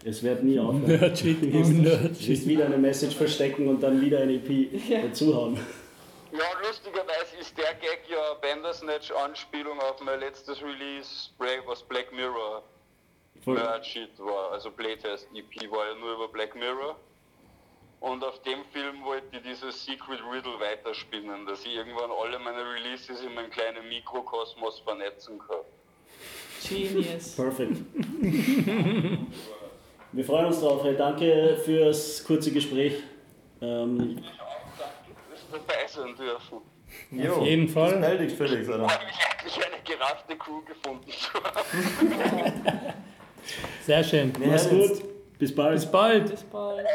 Es 0.05 0.23
wird 0.23 0.45
nie 0.45 0.59
aufhören. 0.61 0.87
Nerdshit, 1.01 1.43
Du 1.43 1.53
wirst- 1.53 1.73
Nerdshit. 1.73 2.29
wirst 2.29 2.47
wieder 2.47 2.67
eine 2.67 2.79
Message 2.79 3.17
verstecken 3.17 3.67
und 3.69 3.81
dann 3.83 4.01
wieder 4.01 4.21
eine 4.21 4.35
EP 4.35 5.03
dazuhauen. 5.03 5.57
Ja, 6.31 6.45
lustigerweise 6.67 7.37
ist 7.41 7.59
der 7.59 7.75
Gag 7.75 8.03
ja 8.09 8.35
Bandersnatch-Anspielung 8.41 9.81
auf 9.81 10.01
mein 10.01 10.21
letztes 10.21 10.63
Release, 10.63 11.31
was 11.67 11.83
Black 11.83 12.13
Mirror 12.13 12.63
Voll. 13.49 13.55
Nerd-Shit 13.57 14.19
war. 14.19 14.53
Also 14.53 14.70
Playtest 14.70 15.29
EP 15.35 15.70
war 15.70 15.89
ja 15.89 15.95
nur 15.95 16.15
über 16.15 16.29
Black 16.29 16.55
Mirror. 16.55 16.97
Und 18.01 18.23
auf 18.23 18.41
dem 18.43 18.65
Film 18.73 19.03
wollte 19.05 19.27
ich 19.37 19.43
dieses 19.43 19.85
Secret 19.85 20.20
Riddle 20.33 20.61
weiterspinnen, 20.61 21.47
dass 21.47 21.65
ich 21.65 21.75
irgendwann 21.75 22.11
alle 22.12 22.39
meine 22.39 22.62
Releases 22.75 23.20
in 23.23 23.35
meinem 23.35 23.51
kleinen 23.51 23.89
Mikrokosmos 23.89 24.79
vernetzen 24.81 25.39
kann. 25.41 25.65
Genius. 26.69 27.33
Perfekt. 27.37 27.77
Wir 30.12 30.25
freuen 30.25 30.47
uns 30.47 30.61
drauf. 30.61 30.83
Hey, 30.85 30.97
danke 30.97 31.57
fürs 31.65 32.25
kurze 32.25 32.53
Gespräch. 32.53 33.03
Ähm, 33.61 34.23
Dass 34.79 35.51
wir 35.51 35.59
dabei 35.59 35.87
sein 35.89 36.15
dürfen. 36.16 36.59
Jo, 37.11 37.35
Auf 37.35 37.45
jeden 37.47 37.69
Fall. 37.69 37.93
bis 37.97 38.01
bald, 38.01 38.33
Felix. 38.33 38.66
Freue 38.69 38.79
mich 38.79 38.91
endlich 39.31 39.66
eine 39.66 39.83
geraffte 39.85 40.37
Crew 40.37 40.62
gefunden 40.62 41.11
zu 41.11 41.35
haben. 41.43 42.95
Sehr 43.87 44.05
schön. 44.05 44.33
mach's 44.45 44.69
gut. 44.69 45.03
Bis 45.39 45.55
bald. 45.55 45.75
Bis 45.75 45.87
bald. 45.87 46.31
Bis 46.31 46.43
bald. 46.45 46.87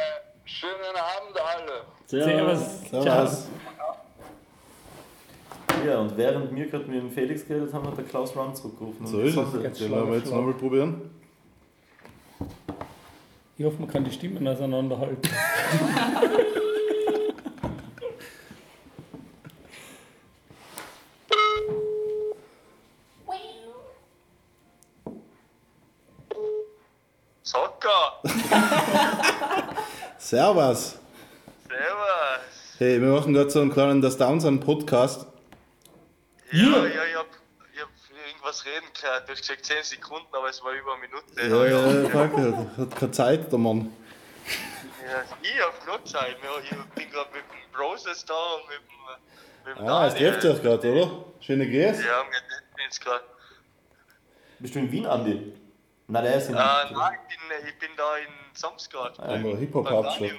Schönen 0.45 0.73
Abend 0.95 1.39
alle. 1.39 1.83
Servus. 2.05 2.89
Servus. 2.89 3.47
Ja, 5.85 5.99
und 5.99 6.15
während 6.17 6.55
wir 6.55 6.67
gerade 6.67 6.85
mit 6.85 7.01
dem 7.01 7.11
Felix 7.11 7.45
geredet 7.45 7.73
haben, 7.73 7.87
hat 7.87 7.97
der 7.97 8.05
Klaus 8.05 8.35
Run 8.35 8.55
zurückgerufen. 8.55 9.05
So 9.05 9.21
ist 9.21 9.35
es. 9.35 9.79
Den 9.79 9.91
werden 9.91 10.09
wir 10.09 10.17
jetzt 10.17 10.31
nochmal 10.31 10.53
probieren. 10.53 11.09
Ich 13.57 13.65
hoffe, 13.65 13.79
man 13.79 13.89
kann 13.89 14.03
die 14.03 14.11
Stimmen 14.11 14.47
auseinanderhalten. 14.47 15.29
Servus. 30.33 30.97
Servus! 31.69 32.79
Hey, 32.79 32.99
wir 32.99 33.09
machen 33.09 33.35
gerade 33.35 33.51
so 33.51 33.61
einen 33.61 33.71
kleinen 33.71 34.01
Das 34.01 34.17
Downs 34.17 34.43
an 34.45 34.59
Podcast. 34.59 35.27
Ja, 36.51 36.59
ja, 36.59 36.85
ich 36.87 37.15
hab, 37.15 37.27
ich 37.71 37.79
hab 37.79 37.89
irgendwas 38.27 38.65
reden 38.65 38.87
gehört. 38.99 39.27
Du 39.29 39.33
hast 39.33 39.41
gesagt 39.41 39.63
10 39.63 39.83
Sekunden, 39.83 40.25
aber 40.31 40.49
es 40.49 40.63
war 40.63 40.71
über 40.71 40.93
eine 40.93 41.01
Minute. 41.01 41.23
Ja, 41.37 41.67
ja, 41.67 42.09
fuck, 42.09 42.35
hat, 42.35 42.77
hat 42.79 42.99
keine 42.99 43.11
Zeit, 43.11 43.51
der 43.51 43.59
Mann. 43.59 43.93
Ja, 45.05 45.21
ich 45.43 45.61
hab 45.61 45.85
noch 45.85 46.03
Zeit. 46.03 46.37
Ja, 46.43 46.49
Ich 46.63 46.69
bin 46.95 47.11
gerade 47.11 47.29
mit 47.31 47.43
dem 47.43 47.71
Broses 47.71 48.25
da 48.25 48.33
und 48.33 48.69
mit 48.69 48.79
dem, 48.79 49.69
mit 49.69 49.77
dem 49.77 49.87
Ah, 49.87 50.07
es 50.07 50.15
trifft 50.15 50.43
euch 50.45 50.63
gerade, 50.63 50.91
oder? 50.91 51.25
Schöne 51.41 51.67
Grüße. 51.67 52.07
Ja, 52.07 52.23
wir 52.23 52.39
treffen 52.39 52.85
uns 52.87 52.99
gerade. 52.99 53.23
Bist 54.57 54.73
du 54.73 54.79
in 54.79 54.91
Wien, 54.91 55.05
Andi? 55.05 55.53
Nein, 56.13 56.25
der 56.25 56.35
ist 56.35 56.47
in 56.49 56.53
Äh, 56.53 56.57
nein, 56.59 57.17
ich 57.27 57.37
bin, 57.37 57.67
ich 57.69 57.79
bin 57.79 57.89
da 57.97 58.17
in 58.17 58.27
Samsgard. 58.53 59.17
In 59.17 59.43
der 59.43 59.57
Hip-Hop-Hauptstadt. 59.57 60.29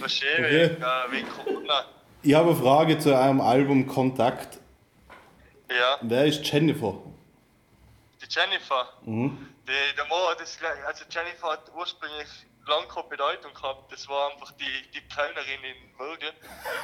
Was 0.00 0.12
schön, 0.12 0.44
Okay. 0.44 0.70
wegen, 0.70 0.82
äh, 0.82 1.12
wegen 1.12 1.28
Corona. 1.28 1.84
Ich 2.22 2.34
habe 2.34 2.50
eine 2.50 2.58
Frage 2.58 2.98
zu 2.98 3.14
eurem 3.14 3.40
Album 3.40 3.86
Kontakt. 3.86 4.58
Ja, 5.70 5.98
Wer 6.02 6.26
ist 6.26 6.44
Jennifer? 6.50 6.94
die 8.20 8.26
Jennifer. 8.28 8.88
Mhm. 9.04 9.54
Die, 9.68 9.96
der 9.96 10.04
Mo 10.06 10.16
hat 10.30 10.40
das 10.40 10.58
also 10.84 11.04
Jennifer 11.08 11.52
hat 11.52 11.70
ursprünglich 11.76 12.26
lange 12.66 12.88
keine 12.88 13.06
Bedeutung 13.06 13.54
gehabt. 13.54 13.92
Das 13.92 14.08
war 14.08 14.32
einfach 14.32 14.50
die, 14.52 14.90
die 14.94 15.00
Kellnerin 15.02 15.62
in 15.62 15.98
Würge. 15.98 16.32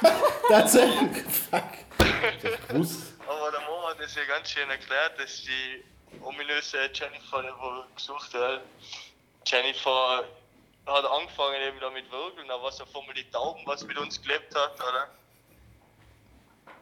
Tatsächlich? 0.47 1.21
Fuck. 1.23 1.63
Aber 3.27 3.51
der 3.51 3.61
Mo 3.67 3.89
hat 3.89 3.99
das 3.99 4.15
ja 4.15 4.21
ganz 4.25 4.49
schön 4.49 4.69
erklärt, 4.69 5.19
dass 5.19 5.41
die 5.41 5.83
ominöse 6.25 6.89
Jennifer, 6.93 7.41
die 7.41 7.61
wohl 7.61 7.85
gesucht 7.95 8.33
hat, 8.33 8.61
Jennifer 9.45 10.23
hat 10.85 11.05
angefangen 11.05 11.61
eben 11.61 11.79
da 11.79 11.89
mit 11.89 12.09
Würgeln, 12.11 12.47
da 12.47 12.61
war 12.61 12.69
es 12.69 12.81
auf 12.81 12.95
einmal 12.95 13.13
die 13.15 13.29
Tauben, 13.29 13.61
was 13.65 13.83
mit 13.85 13.97
uns 13.97 14.21
gelebt 14.21 14.53
hat, 14.55 14.75
oder? 14.75 15.09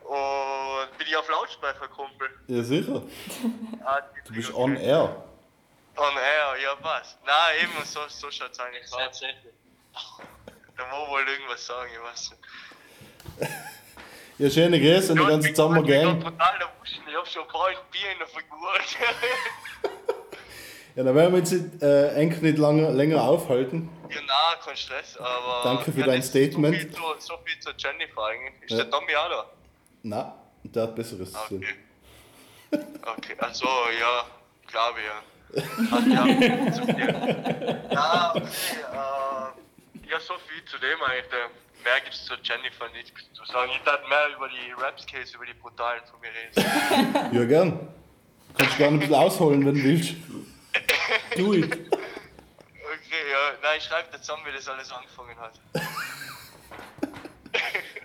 Und 0.04 0.98
bin 0.98 1.08
ich 1.08 1.16
auf 1.16 1.30
Lautsprecher, 1.30 1.88
Kumpel. 1.88 2.30
Ja, 2.48 2.64
sicher. 2.64 3.02
Ah, 3.86 4.02
Du 4.26 4.34
bist 4.34 4.54
on 4.54 4.76
air. 4.76 5.24
On 5.98 6.16
air, 6.18 6.56
ja 6.62 6.76
was? 6.82 7.18
Nein, 7.26 7.64
eben 7.64 7.86
so, 7.86 8.00
so 8.08 8.30
schaut 8.32 8.52
es 8.52 8.60
eigentlich 8.60 8.92
aus. 8.94 9.20
Der 10.78 10.88
Mo 10.88 11.08
wollte 11.10 11.32
irgendwas 11.32 11.66
sagen, 11.66 11.92
ich 11.94 12.02
weiß 12.02 12.32
nicht. 12.32 13.52
Ja, 14.42 14.50
schöne 14.50 14.80
Grüße 14.80 15.12
und 15.14 15.20
die 15.20 15.26
ganze 15.26 15.54
Sommer 15.54 15.82
Ich 15.82 15.86
bin 15.88 16.02
Gang. 16.02 16.24
total 16.24 16.58
der 16.60 16.68
Wuschen, 16.80 17.04
ich 17.08 17.16
hab 17.16 17.28
schon 17.28 17.44
ein 17.44 17.48
paar 17.50 17.70
Bier 17.92 18.12
in 18.12 18.18
der 18.20 18.28
Figur. 18.28 18.70
Ja, 20.94 21.04
dann 21.06 21.16
werden 21.16 21.32
wir 21.34 21.40
uns 21.40 21.54
äh, 21.82 22.10
eigentlich 22.20 22.42
nicht 22.42 22.58
lange, 22.58 22.92
länger 22.92 23.22
aufhalten. 23.24 23.90
ja, 24.10 24.18
nein, 24.20 24.60
kein 24.62 24.76
Stress, 24.76 25.16
aber. 25.16 25.62
Danke 25.64 25.90
für 25.94 26.02
ja, 26.02 26.06
dein 26.08 26.22
Statement. 26.22 26.76
So 26.76 26.82
viel, 26.82 26.92
zu, 26.92 27.02
so 27.20 27.34
viel 27.46 27.60
zu 27.62 27.70
Jennifer 27.78 28.26
eigentlich. 28.26 28.64
Ist 28.64 28.72
Ja. 28.72 28.78
der 28.84 28.90
Tommy 28.92 29.16
auch 29.16 29.30
da? 29.30 29.46
Na, 30.04 30.36
der 30.64 30.84
hat 30.84 30.96
Besseres 30.98 31.32
zu 31.32 31.48
tun. 31.48 31.66
Okay, 32.74 33.36
also 33.38 33.66
ja, 34.02 34.26
glaube 34.68 35.00
ja. 35.02 35.22
Hat 35.92 36.08
ja. 36.08 36.28
Ja, 37.90 38.34
okay, 38.36 38.44
äh, 38.92 40.10
ja, 40.12 40.20
so 40.20 40.34
viel 40.46 40.66
zu 40.66 40.78
dem 40.78 41.02
eigentlich. 41.04 41.30
Mehr 41.84 42.00
gibt 42.02 42.14
es 42.14 42.26
zu 42.26 42.34
Jennifer 42.44 42.90
nichts 42.90 43.12
zu 43.34 43.46
sagen. 43.46 43.72
Ich 43.76 43.84
dachte 43.84 44.08
mehr 44.08 44.36
über 44.36 44.48
die 44.50 44.72
Raps-Case, 44.72 45.36
über 45.36 45.46
die 45.46 45.54
brutalen 45.54 46.02
von 46.10 46.20
mir 46.20 46.30
reden. 46.30 47.32
Ja, 47.38 47.46
gern. 47.46 47.88
Kannst 48.58 48.78
gerne 48.78 48.98
ein 48.98 49.00
bisschen 49.00 49.16
ausholen, 49.16 49.66
wenn 49.66 49.76
du 49.76 49.84
willst. 49.84 50.16
Do 51.38 51.54
it. 51.54 51.66
Okay, 51.66 53.24
ja, 53.32 53.58
nein, 53.62 53.78
ich 53.78 53.84
schreibe 53.84 54.12
dir 54.12 54.20
zusammen, 54.22 54.44
wie 54.46 54.52
das 54.56 54.68
alles 54.68 54.92
angefangen 54.92 55.38
hat. 55.40 55.54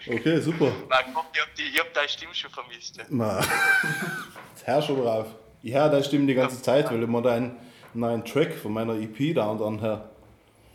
Okay, 0.09 0.39
super. 0.41 0.71
Nein, 0.89 1.05
komm, 1.13 1.27
ich 1.33 1.41
hab, 1.41 1.53
die, 1.57 1.63
ich 1.65 1.81
hab 1.81 1.93
deine 1.93 2.09
Stimme 2.09 2.33
schon 2.33 2.51
vermisst. 2.51 2.97
Ja. 2.97 3.05
Na, 3.09 3.41
jetzt 3.41 4.65
hör 4.65 4.81
schon 4.81 5.03
drauf. 5.03 5.27
Ich 5.65 5.75
höre 5.75 5.89
deine 5.89 6.05
Stimme 6.05 6.27
die 6.27 6.35
ganze 6.35 6.63
Zeit, 6.63 6.89
weil 6.93 7.03
ich 7.03 7.09
mir 7.09 7.23
deinen 7.23 7.57
neuen 7.93 8.25
Track 8.25 8.55
von 8.55 8.73
meiner 8.73 8.95
EP 8.95 9.35
da 9.35 9.47
und 9.47 9.61
an 9.61 9.81
her. 9.81 10.09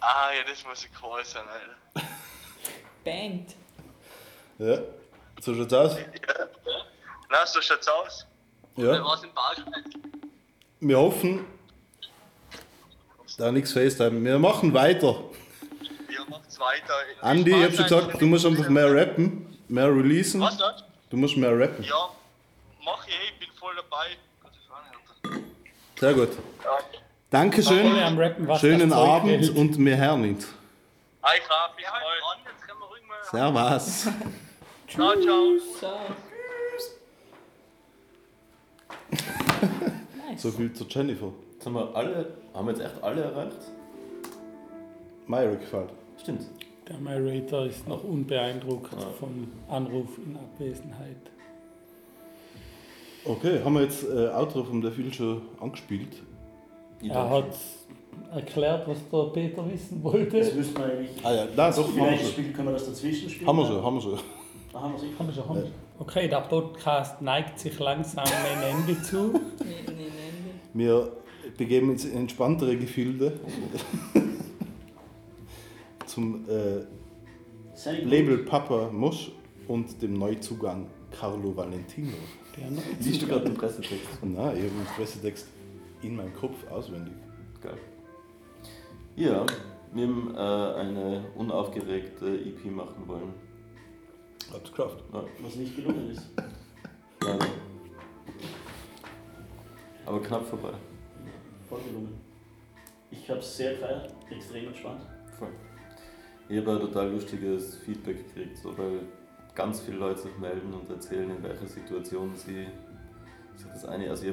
Ah, 0.01 0.31
ja, 0.37 0.43
das 0.49 0.65
muss 0.65 0.83
ein 0.83 0.91
Call 0.99 1.23
sein, 1.23 1.43
Alter. 1.47 2.07
Bangt. 3.03 3.55
Ja, 4.59 4.77
so 5.41 5.55
schaut's 5.55 5.73
aus. 5.73 5.97
Na, 7.29 7.45
so 7.45 7.61
schaut's 7.61 7.87
aus. 7.87 8.25
Ja. 8.75 8.91
Wer 8.93 9.03
war's 9.03 9.23
im? 9.23 9.29
Wir 10.81 10.97
hoffen, 10.97 11.45
da 13.37 13.51
nichts 13.51 13.73
FaceTime. 13.73 14.23
Wir 14.23 14.39
machen 14.39 14.73
weiter. 14.73 15.23
Ihr 16.09 16.25
macht's 16.29 16.59
weiter. 16.59 16.93
Andi, 17.21 17.51
ich 17.51 17.63
hab 17.63 17.73
schon 17.73 17.83
gesagt, 17.83 18.21
du 18.21 18.25
musst 18.27 18.45
einfach 18.45 18.69
mehr 18.69 18.93
rappen, 18.93 19.57
mehr 19.67 19.87
releasen. 19.87 20.41
Was 20.41 20.57
das? 20.57 20.83
Du 21.09 21.17
musst 21.17 21.37
mehr 21.37 21.57
rappen. 21.57 21.83
Ja, 21.83 22.09
mach 22.83 23.07
ich, 23.07 23.13
eh, 23.13 23.17
ich 23.33 23.39
bin 23.39 23.49
voll 23.57 23.75
dabei. 23.75 24.07
Sehr 25.99 26.13
gut. 26.13 26.29
Dankeschön. 27.29 28.17
Rappen, 28.17 28.47
was 28.47 28.59
Schönen 28.59 28.91
Abend 28.93 29.29
hält. 29.31 29.55
und 29.55 29.77
wir 29.77 29.97
hören 29.97 30.23
uns. 30.23 30.47
Hi, 31.23 31.39
Servus. 33.31 34.09
Ciao, 34.89 35.13
ciao. 35.21 35.57
Ciao. 35.79 35.99
So 40.35 40.51
viel 40.51 40.73
zu 40.73 40.83
Jennifer. 40.89 41.31
Jetzt 41.53 41.65
haben 41.65 41.75
wir 41.75 41.95
alle, 41.95 42.33
haben 42.53 42.67
wir 42.67 42.73
jetzt 42.73 42.83
echt 42.83 43.01
alle 43.01 43.21
erreicht? 43.21 43.71
Myra 45.27 45.55
gefällt. 45.55 45.91
Stimmt. 46.17 46.41
Der 46.89 46.97
Narrator 46.97 47.67
ist 47.67 47.87
noch 47.87 48.03
unbeeindruckt 48.03 48.93
vom 49.17 49.47
Anruf 49.69 50.17
in 50.17 50.35
Abwesenheit. 50.35 51.31
Okay, 53.23 53.61
haben 53.63 53.75
wir 53.75 53.83
jetzt 53.83 54.03
äh, 54.03 54.27
Outro 54.27 54.65
von 54.65 54.81
der 54.81 54.91
Film 54.91 55.13
schon 55.13 55.41
angespielt? 55.61 56.21
Er 57.01 57.29
hat 57.29 57.55
erklärt, 58.33 58.87
was 58.87 58.97
der 59.09 59.23
Peter 59.33 59.71
wissen 59.71 60.03
wollte. 60.03 60.39
Das 60.39 60.53
müssen 60.53 60.77
wir 60.77 60.85
eigentlich. 60.85 61.25
Ah 61.25 61.33
ja, 61.33 61.45
nein, 61.45 61.73
doch, 61.75 61.87
haben 61.87 61.95
wir 61.95 62.03
Vielleicht 62.03 62.27
spielen, 62.31 62.53
können 62.53 62.67
wir 62.69 62.73
das 62.73 62.85
dazwischen 62.85 63.29
spielen. 63.29 63.47
Haben 63.47 63.57
wir 63.57 63.65
schon, 63.65 63.83
haben 63.83 63.95
wir 63.95 64.01
schon. 64.01 64.19
Ah, 64.73 64.81
haben 64.81 64.93
wir 64.93 64.99
sicher. 64.99 65.19
Haben 65.19 65.27
wir 65.27 65.33
schon, 65.33 65.49
haben 65.49 65.55
wir 65.55 65.61
schon. 65.63 65.71
Okay, 65.99 66.27
der 66.27 66.41
Podcast 66.41 67.21
neigt 67.21 67.59
sich 67.59 67.77
langsam 67.79 68.23
einem 68.23 68.79
Ende 68.79 69.01
zu. 69.01 69.39
Wir 70.73 71.11
begeben 71.57 71.89
uns 71.89 72.05
in 72.05 72.17
entspanntere 72.17 72.77
Gefilde 72.77 73.39
zum 76.05 76.45
äh. 76.49 76.85
Label 78.03 78.39
Papa 78.39 78.89
Mosch 78.91 79.31
und 79.67 80.01
dem 80.01 80.13
Neuzugang 80.13 80.87
Carlo 81.11 81.55
Valentino. 81.55 82.13
Liest 82.99 83.21
du 83.23 83.27
gerade 83.27 83.45
den 83.45 83.55
Pressetext? 83.55 84.07
Nein, 84.21 84.35
ich 84.35 84.63
habe 84.63 84.69
den 84.69 84.85
Pressetext 84.95 85.47
in 86.03 86.15
meinem 86.15 86.33
Kopf 86.33 86.55
auswendig. 86.69 87.13
Geil. 87.61 87.77
Ja, 89.15 89.45
wir 89.93 90.07
haben 90.07 90.35
äh, 90.35 90.39
eine 90.39 91.25
unaufgeregte 91.35 92.27
EP 92.27 92.65
machen 92.65 93.07
wollen. 93.07 93.33
Hab's 94.51 94.71
geschafft. 94.71 95.03
Ja. 95.11 95.23
Was 95.41 95.55
nicht 95.55 95.75
gelungen 95.75 96.11
ist. 96.11 96.29
Leider. 97.21 97.45
Aber 100.05 100.21
knapp 100.21 100.45
vorbei. 100.45 100.73
Voll 101.67 101.81
gelungen. 101.81 102.19
Ich 103.11 103.29
habe 103.29 103.39
es 103.39 103.57
sehr 103.57 103.73
gefeiert, 103.73 104.13
extrem 104.29 104.67
entspannt. 104.67 105.01
Voll. 105.37 105.49
Ich 106.47 106.57
habe 106.57 106.71
ein 106.71 106.79
total 106.79 107.11
lustiges 107.11 107.75
Feedback 107.77 108.27
gekriegt, 108.27 108.57
so, 108.57 108.77
weil 108.77 109.01
ganz 109.55 109.81
viele 109.81 109.97
Leute 109.97 110.21
sich 110.21 110.37
melden 110.37 110.73
und 110.73 110.89
erzählen, 110.89 111.29
in 111.29 111.43
welcher 111.43 111.67
Situation 111.67 112.35
sie 112.35 112.65
sich 113.55 113.67
das 113.71 113.85
eine. 113.85 114.09
Also, 114.09 114.27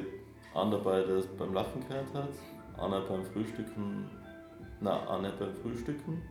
einen 0.55 0.71
dabei, 0.71 1.01
der 1.03 1.17
es 1.17 1.27
beim 1.27 1.53
Lachen 1.53 1.85
gehört 1.87 2.13
hat, 2.13 2.29
einer 2.77 3.01
beim 3.01 3.23
Frühstücken, 3.25 4.09
nein, 4.81 5.07
einer 5.07 5.31
beim 5.31 5.53
Frühstücken 5.55 6.21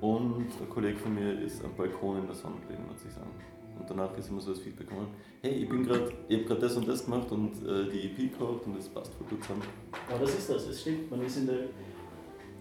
und 0.00 0.48
ein 0.60 0.68
Kollege 0.68 0.98
von 0.98 1.14
mir 1.14 1.40
ist 1.40 1.64
am 1.64 1.74
Balkon 1.74 2.18
in 2.18 2.26
der 2.26 2.34
Sonne 2.34 2.56
gelegen, 2.66 2.84
muss 2.86 3.04
ich 3.06 3.12
sagen. 3.12 3.30
Und 3.78 3.88
danach 3.88 4.16
ist 4.16 4.28
immer 4.28 4.40
so 4.40 4.52
das 4.52 4.60
Feedback 4.60 4.88
gekommen: 4.88 5.08
Hey, 5.40 5.62
ich 5.62 5.68
bin 5.68 5.84
gerade, 5.84 6.12
ich 6.28 6.36
habe 6.38 6.48
gerade 6.48 6.60
das 6.60 6.76
und 6.76 6.86
das 6.86 7.04
gemacht 7.04 7.30
und 7.32 7.54
äh, 7.66 7.90
die 7.90 8.06
EP 8.06 8.32
gekauft 8.32 8.66
und 8.66 8.76
das 8.76 8.88
passt 8.88 9.14
voll 9.14 9.26
gut 9.28 9.42
zusammen. 9.42 9.62
Aber 10.08 10.20
das 10.20 10.34
ist 10.34 10.50
das, 10.50 10.66
es 10.68 10.80
stimmt. 10.80 11.10
Man 11.10 11.22
ist 11.22 11.38
in 11.38 11.46
der. 11.46 11.64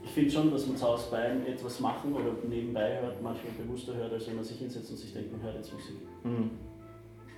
Ich 0.05 0.09
finde 0.09 0.31
schon, 0.31 0.51
dass 0.51 0.67
man 0.67 0.75
zu 0.75 0.85
Hause 0.85 1.07
beim 1.11 1.45
etwas 1.45 1.79
machen 1.79 2.13
oder 2.13 2.33
nebenbei 2.47 3.01
hört, 3.01 3.21
manchmal 3.21 3.53
bewusster 3.53 3.95
hört, 3.95 4.11
als 4.11 4.27
wenn 4.27 4.35
man 4.35 4.43
sich 4.43 4.57
hinsetzt 4.57 4.91
und 4.91 4.97
sich 4.97 5.13
denkt, 5.13 5.31
man 5.31 5.41
hört 5.41 5.55
jetzt 5.55 5.71
Musik. 5.71 5.95
Mhm. 6.23 6.51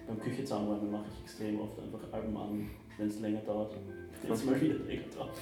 Beim 0.08 0.20
Küche 0.20 0.44
zusammenräumen 0.44 0.92
mache 0.92 1.06
ich 1.14 1.24
extrem 1.24 1.60
oft 1.60 1.80
einfach 1.80 2.12
Alben 2.12 2.36
an, 2.36 2.70
wenn 2.98 3.08
es 3.08 3.20
länger 3.20 3.42
dauert. 3.42 3.76
Jetzt 4.28 4.46
mal 4.46 4.60
wieder 4.60 4.80
länger 4.80 5.04
dauert. 5.16 5.38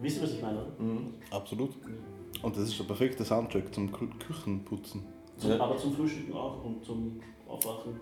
Wisst 0.00 0.18
ihr, 0.18 0.22
was 0.22 0.32
ich 0.32 0.42
meine, 0.42 0.58
oder? 0.58 0.72
Mhm. 0.78 1.14
Absolut. 1.30 1.70
Und 2.42 2.56
das 2.56 2.68
ist 2.68 2.78
der 2.78 2.84
perfekte 2.84 3.24
Soundtrack 3.24 3.74
zum 3.74 3.90
Kü 3.90 4.08
Küchenputzen. 4.18 5.02
Zum, 5.38 5.52
Aber 5.52 5.76
zum 5.76 5.92
Frühstücken 5.94 6.32
auch 6.34 6.64
und 6.64 6.84
zum 6.84 7.20
Aufwachen. 7.48 7.98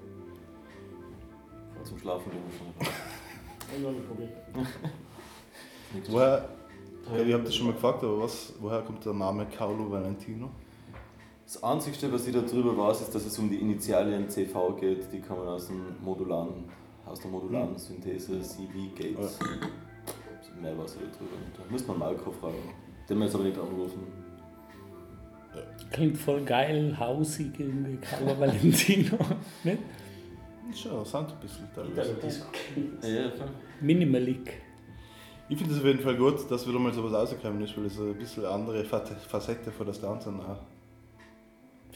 Zum 1.82 1.98
Schlafen 1.98 2.32
wir 2.32 3.92
schon. 3.92 4.06
Problem. 4.06 4.28
Woher, 6.08 6.48
ich 7.26 7.32
habe 7.32 7.44
das 7.44 7.54
schon 7.54 7.66
mal 7.66 7.72
gefragt, 7.72 8.02
aber 8.02 8.22
was, 8.22 8.54
woher 8.60 8.80
kommt 8.82 9.04
der 9.04 9.12
Name 9.12 9.46
Carlo 9.46 9.90
Valentino? 9.90 10.50
Das 11.44 11.62
Einzige, 11.62 12.10
was 12.10 12.26
ich 12.26 12.34
darüber 12.34 12.76
weiß, 12.76 13.02
ist, 13.02 13.14
dass 13.14 13.26
es 13.26 13.38
um 13.38 13.50
die 13.50 13.56
Initialien 13.60 14.28
CV 14.28 14.72
geht. 14.72 15.12
Die 15.12 15.20
kommen 15.20 15.46
aus, 15.46 15.66
dem 15.66 16.02
modularen, 16.02 16.64
aus 17.04 17.20
der 17.20 17.30
modularen 17.30 17.76
Synthese 17.76 18.40
CV 18.40 18.72
Gates. 18.96 19.38
Mehr 20.60 20.76
weiß 20.78 20.96
ich 20.96 21.00
nicht. 21.02 21.14
Da 21.56 21.62
müsste 21.70 21.88
man 21.88 21.98
Malko 21.98 22.30
fragen. 22.32 22.54
Den 23.08 23.18
wir 23.18 23.24
jetzt 23.26 23.34
aber 23.34 23.44
nicht 23.44 23.58
anrufen. 23.58 24.00
Klingt 25.92 26.16
voll 26.18 26.42
geil, 26.42 26.96
hausig 26.98 27.52
irgendwie, 27.58 27.96
Carlo 27.98 28.38
Valentino. 28.40 29.16
Nicht? 29.62 29.78
Schon, 30.74 31.04
Sound 31.04 31.30
ein 31.30 31.38
bisschen 31.40 31.68
teilweise. 31.74 32.16
Ja. 33.02 33.30
Minimalik. 33.80 34.54
Ich 35.48 35.58
finde 35.58 35.74
es 35.74 35.78
auf 35.80 35.84
jeden 35.86 36.00
Fall 36.00 36.16
gut, 36.16 36.50
dass 36.50 36.66
wieder 36.66 36.78
mal 36.78 36.92
sowas 36.92 37.12
rausgekommen 37.12 37.62
ist, 37.62 37.76
weil 37.76 37.84
es 37.86 37.98
ein 38.00 38.14
bisschen 38.14 38.44
eine 38.46 38.54
andere 38.54 38.82
Fa- 38.84 39.04
Facette 39.04 39.70
von 39.70 39.86
der 39.86 39.92
Stanza 39.92 40.30
auch 40.30 40.58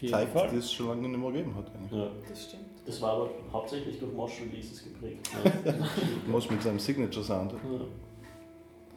zeigt, 0.07 0.33
Fall. 0.33 0.49
die 0.51 0.57
es 0.57 0.71
schon 0.71 0.89
lange 0.89 1.09
nicht 1.09 1.19
mehr 1.19 1.33
gegeben 1.33 1.55
hat. 1.57 1.67
Eigentlich. 1.75 1.99
Ja. 1.99 2.09
Das 2.29 2.45
stimmt. 2.45 2.63
Das 2.87 3.03
war 3.03 3.13
aber 3.15 3.31
hauptsächlich 3.53 3.99
durch 3.99 4.13
Mosh 4.13 4.41
Releases 4.43 4.85
geprägt. 4.85 5.29
Mosch 6.29 6.49
mit 6.51 6.63
seinem 6.63 6.79
Signature 6.79 7.25
Sound. 7.25 7.53
Ja. 7.53 7.59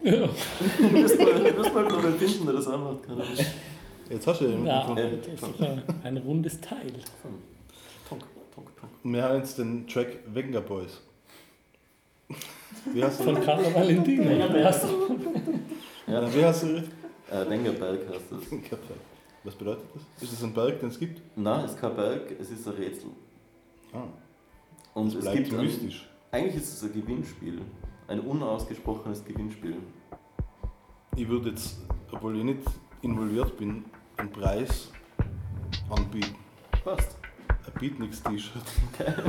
Du 0.03 0.87
musst 0.89 1.19
mal, 1.19 1.33
du 1.51 1.57
musst 1.57 1.73
mal 1.73 1.83
noch 1.83 2.01
finden, 2.17 2.45
der 2.45 2.55
das 2.55 2.67
auch 2.67 2.77
macht. 2.79 3.03
Keine 3.03 3.21
Ahnung. 3.23 3.35
Jetzt 4.09 4.27
hast 4.27 4.41
du 4.41 4.45
Ja, 4.45 4.81
gefunden. 4.81 5.19
das 5.23 5.33
ist 5.33 5.43
doch 5.43 5.59
ein, 5.67 5.83
ein 6.03 6.17
rundes 6.17 6.59
Teil. 6.61 6.91
Tonk, 8.09 8.21
tonk, 8.53 8.67
tonk. 8.77 8.91
Und 9.03 9.13
wir 9.13 9.23
haben 9.23 9.37
jetzt 9.37 9.57
den 9.57 9.87
Track 9.87 10.17
Wenger 10.33 10.61
Boys. 10.61 11.01
Wie 12.93 13.03
heißt 13.03 13.19
du? 13.19 13.23
Von 13.25 13.41
Carlo 13.43 13.73
Valentino. 13.73 14.23
Ja, 14.31 14.49
Hast 14.65 14.83
du- 14.85 16.11
Ja. 16.11 16.33
Wie 16.33 16.43
heißt 16.45 16.63
du? 16.63 16.67
Äh, 17.33 17.45
Dengerberg 17.49 17.99
heißt 18.09 18.25
das. 18.31 18.41
Was 19.43 19.55
bedeutet 19.55 19.83
das? 19.93 20.23
Ist 20.23 20.33
das 20.33 20.43
ein 20.43 20.53
Berg, 20.53 20.79
den 20.81 20.89
es 20.89 20.99
gibt? 20.99 21.21
Nein, 21.37 21.63
es 21.65 21.71
ist 21.71 21.79
kein 21.79 21.95
Berg, 21.95 22.31
es 22.39 22.51
ist 22.51 22.67
ein 22.67 22.73
Rätsel. 22.73 23.09
Ah. 23.93 24.03
Und 24.93 25.07
Es 25.07 25.15
es 25.15 25.21
bleibt 25.21 25.37
gibt 25.37 25.53
ein, 25.53 25.65
mystisch. 25.65 26.09
Eigentlich 26.31 26.55
ist 26.57 26.73
es 26.73 26.83
ein 26.83 26.93
Gewinnspiel. 26.93 27.61
Ein 28.11 28.19
unausgesprochenes 28.19 29.23
Gewinnspiel. 29.23 29.77
Ich 31.15 31.29
würde 31.29 31.51
jetzt, 31.51 31.77
obwohl 32.11 32.37
ich 32.37 32.43
nicht 32.43 32.59
involviert 33.01 33.55
bin, 33.55 33.85
einen 34.17 34.29
Preis 34.29 34.91
anbieten. 35.89 36.35
Passt. 36.83 37.17
Ein 37.47 37.79
Beatniks-T-Shirt. 37.79 38.63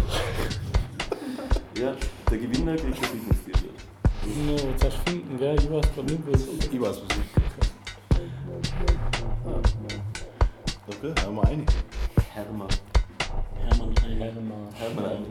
Ja, 1.78 1.94
der 2.30 2.38
Gewinner 2.38 2.76
kriegt 2.76 3.00
das 3.00 3.12
Lieblings-T-Shirt. 3.12 3.70
No, 4.46 4.56
jetzt 4.70 4.84
hast 4.84 4.98
du 5.06 5.10
finden, 5.10 5.38
gell? 5.38 5.56
Ich 5.56 5.70
weiß 5.70 5.94
gerade 5.94 6.12
nicht, 6.12 6.26
was. 6.26 6.46
Ich 6.48 6.80
weiß, 6.80 7.02
was 7.02 7.16
ich. 7.16 7.24
Okay, 10.88 11.14
haben 11.24 11.36
wir 11.36 11.46
einig. 11.46 11.70
Hermann. 12.32 12.68
Hermann 13.56 13.94
Heine. 14.02 14.24
Hermann. 14.24 14.68
Hermann. 14.74 15.06
Heine. 15.06 15.26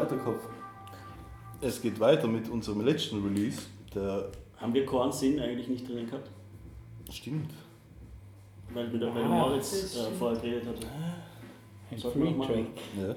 Weiter, 0.00 0.16
Kopf? 0.16 0.42
Es 1.60 1.80
geht 1.80 1.98
weiter 2.00 2.26
mit 2.28 2.48
unserem 2.48 2.82
letzten 2.82 3.22
Release. 3.22 3.62
Der 3.94 4.30
Haben 4.58 4.74
wir 4.74 4.84
keinen 4.84 5.12
Sinn 5.12 5.40
eigentlich 5.40 5.68
nicht 5.68 5.88
drin 5.88 6.06
gehabt? 6.06 6.30
Stimmt. 7.10 7.50
Weil, 8.74 8.88
mit, 8.88 9.00
weil 9.00 9.22
Ah, 9.24 9.28
Moritz 9.28 9.96
äh, 9.96 10.10
vorher 10.18 10.38
geredet 10.40 10.66
hat. 10.68 10.86
Ein 11.90 11.98
Sollten 11.98 12.22
wir 12.22 12.30
noch 12.30 12.38
machen. 12.38 12.66
Ja. 13.00 13.14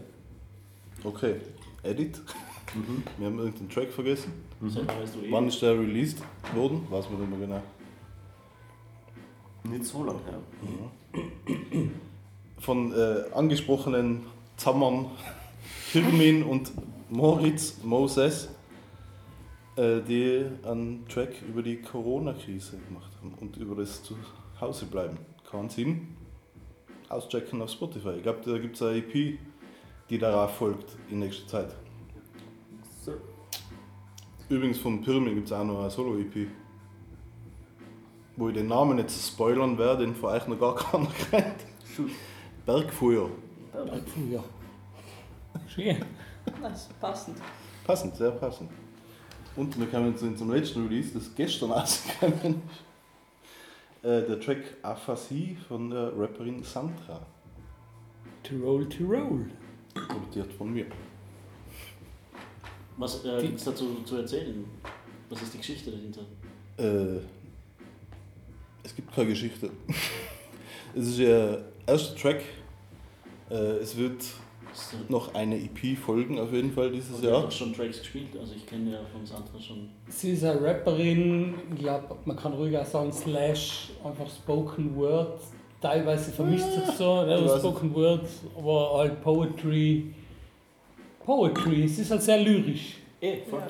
Okay. 1.03 1.35
Edit. 1.83 2.21
Wir 3.17 3.27
haben 3.27 3.39
irgendeinen 3.39 3.69
Track 3.69 3.91
vergessen. 3.91 4.31
Mhm. 4.61 4.75
Wann 4.75 5.23
eh? 5.23 5.31
Wann 5.31 5.47
ist 5.47 5.61
der 5.61 5.73
released 5.77 6.21
worden? 6.53 6.85
Weiß 6.89 7.09
man 7.09 7.19
nicht 7.21 7.29
mehr 7.31 7.39
genau. 7.47 7.61
Nicht 9.63 9.85
so 9.85 10.03
lange 10.03 10.19
her. 10.23 10.39
Von 12.59 12.93
äh, 12.93 13.23
angesprochenen 13.33 14.23
Zammern 14.55 15.07
Firmin 15.91 16.43
und 16.43 16.71
Moritz 17.09 17.79
Moses, 17.83 18.47
äh, 19.75 20.01
die 20.01 20.45
einen 20.63 21.03
Track 21.07 21.41
über 21.41 21.63
die 21.63 21.81
Corona-Krise 21.81 22.77
gemacht 22.77 23.11
haben 23.17 23.33
und 23.41 23.57
über 23.57 23.73
das 23.73 24.03
Zuhause 24.03 24.85
bleiben. 24.85 25.17
Keinen 25.49 25.69
Sinn. 25.69 26.15
Auschecken 27.09 27.59
auf 27.63 27.71
Spotify. 27.71 28.17
Ich 28.17 28.21
glaube, 28.21 28.39
da 28.45 28.59
gibt 28.59 28.75
es 28.75 28.83
eine 28.83 28.97
EP, 28.97 29.39
die 30.11 30.19
darauf 30.19 30.57
folgt 30.57 30.95
in 31.09 31.21
nächster 31.21 31.47
Zeit. 31.47 31.75
So. 33.03 33.13
Übrigens 34.47 34.77
von 34.77 35.01
Pyramid 35.01 35.33
gibt 35.33 35.47
es 35.47 35.53
auch 35.53 35.63
noch 35.63 35.79
eine 35.79 35.89
Solo-EP. 35.89 36.49
Wo 38.37 38.49
ich 38.49 38.53
den 38.53 38.67
Namen 38.67 38.99
jetzt 38.99 39.27
spoilern 39.27 39.75
werde, 39.79 40.05
den 40.05 40.13
von 40.13 40.29
euch 40.29 40.45
noch 40.45 40.59
gar 40.59 40.75
keiner 40.75 41.07
kennt. 41.31 41.65
Bergfeuer. 42.67 43.31
Bergfeuer. 43.73 44.43
Schön. 45.67 45.97
Das 46.61 46.81
ist 46.81 46.99
passend. 46.99 47.37
Passend, 47.85 48.15
sehr 48.15 48.31
passend. 48.31 48.69
Und 49.55 49.77
wir 49.79 49.87
kommen 49.87 50.15
zu 50.15 50.33
zum 50.35 50.51
letzten 50.51 50.87
Release, 50.87 51.11
das 51.13 51.33
gestern 51.35 51.71
ist. 51.83 52.03
Äh, 54.01 54.21
der 54.21 54.39
Track 54.39 54.77
Aphasie 54.81 55.57
von 55.67 55.89
der 55.89 56.17
Rapperin 56.17 56.63
Sandra. 56.63 57.25
Tirol, 58.43 58.87
Tirol. 58.87 59.45
Produziert 59.93 60.53
von 60.53 60.71
mir. 60.71 60.85
Was 62.95 63.25
äh, 63.25 63.41
gibt 63.41 63.57
es 63.57 63.65
dazu 63.65 64.01
zu 64.05 64.17
erzählen? 64.17 64.63
Was 65.29 65.41
ist 65.41 65.53
die 65.53 65.57
Geschichte 65.57 65.91
dahinter? 65.91 66.21
Äh, 66.77 67.21
es 68.83 68.95
gibt 68.95 69.13
keine 69.13 69.29
Geschichte. 69.29 69.69
es 70.95 71.07
ist 71.07 71.19
der 71.19 71.65
erste 71.85 72.15
Track. 72.15 72.41
Äh, 73.49 73.55
es 73.55 73.97
wird 73.97 74.23
noch 75.09 75.33
eine 75.33 75.57
EP 75.57 75.97
folgen, 75.97 76.39
auf 76.39 76.51
jeden 76.51 76.71
Fall 76.71 76.91
dieses 76.91 77.21
Jahr. 77.21 77.43
habt 77.43 77.53
schon 77.53 77.73
Tracks 77.73 77.99
gespielt, 77.99 78.27
also 78.39 78.53
ich 78.55 78.65
kenne 78.65 78.91
ja 78.91 78.99
von 79.11 79.25
Sandra 79.25 79.59
schon. 79.59 79.89
Sie 80.07 80.31
ist 80.31 80.43
eine 80.43 80.61
Rapperin, 80.61 81.55
ich 81.73 81.79
glaube, 81.79 82.15
man 82.25 82.35
kann 82.35 82.53
ruhig 82.53 82.77
auch 82.77 82.85
sagen, 82.85 83.11
slash 83.11 83.89
einfach 84.03 84.29
Spoken 84.29 84.95
Word. 84.95 85.39
Teilweise 85.81 86.31
vermischt 86.31 86.65
sich 86.65 86.95
so, 86.97 87.23
ja, 87.25 87.43
weiß 87.43 87.59
Spoken 87.59 87.93
Word, 87.95 88.27
aber 88.57 88.97
halt 88.97 89.21
Poetry. 89.21 90.13
Poetry, 91.23 91.83
es 91.83 91.99
ist 91.99 92.11
halt 92.11 92.21
sehr 92.21 92.39
lyrisch. 92.39 92.97
Eh, 93.21 93.37
voll. 93.49 93.63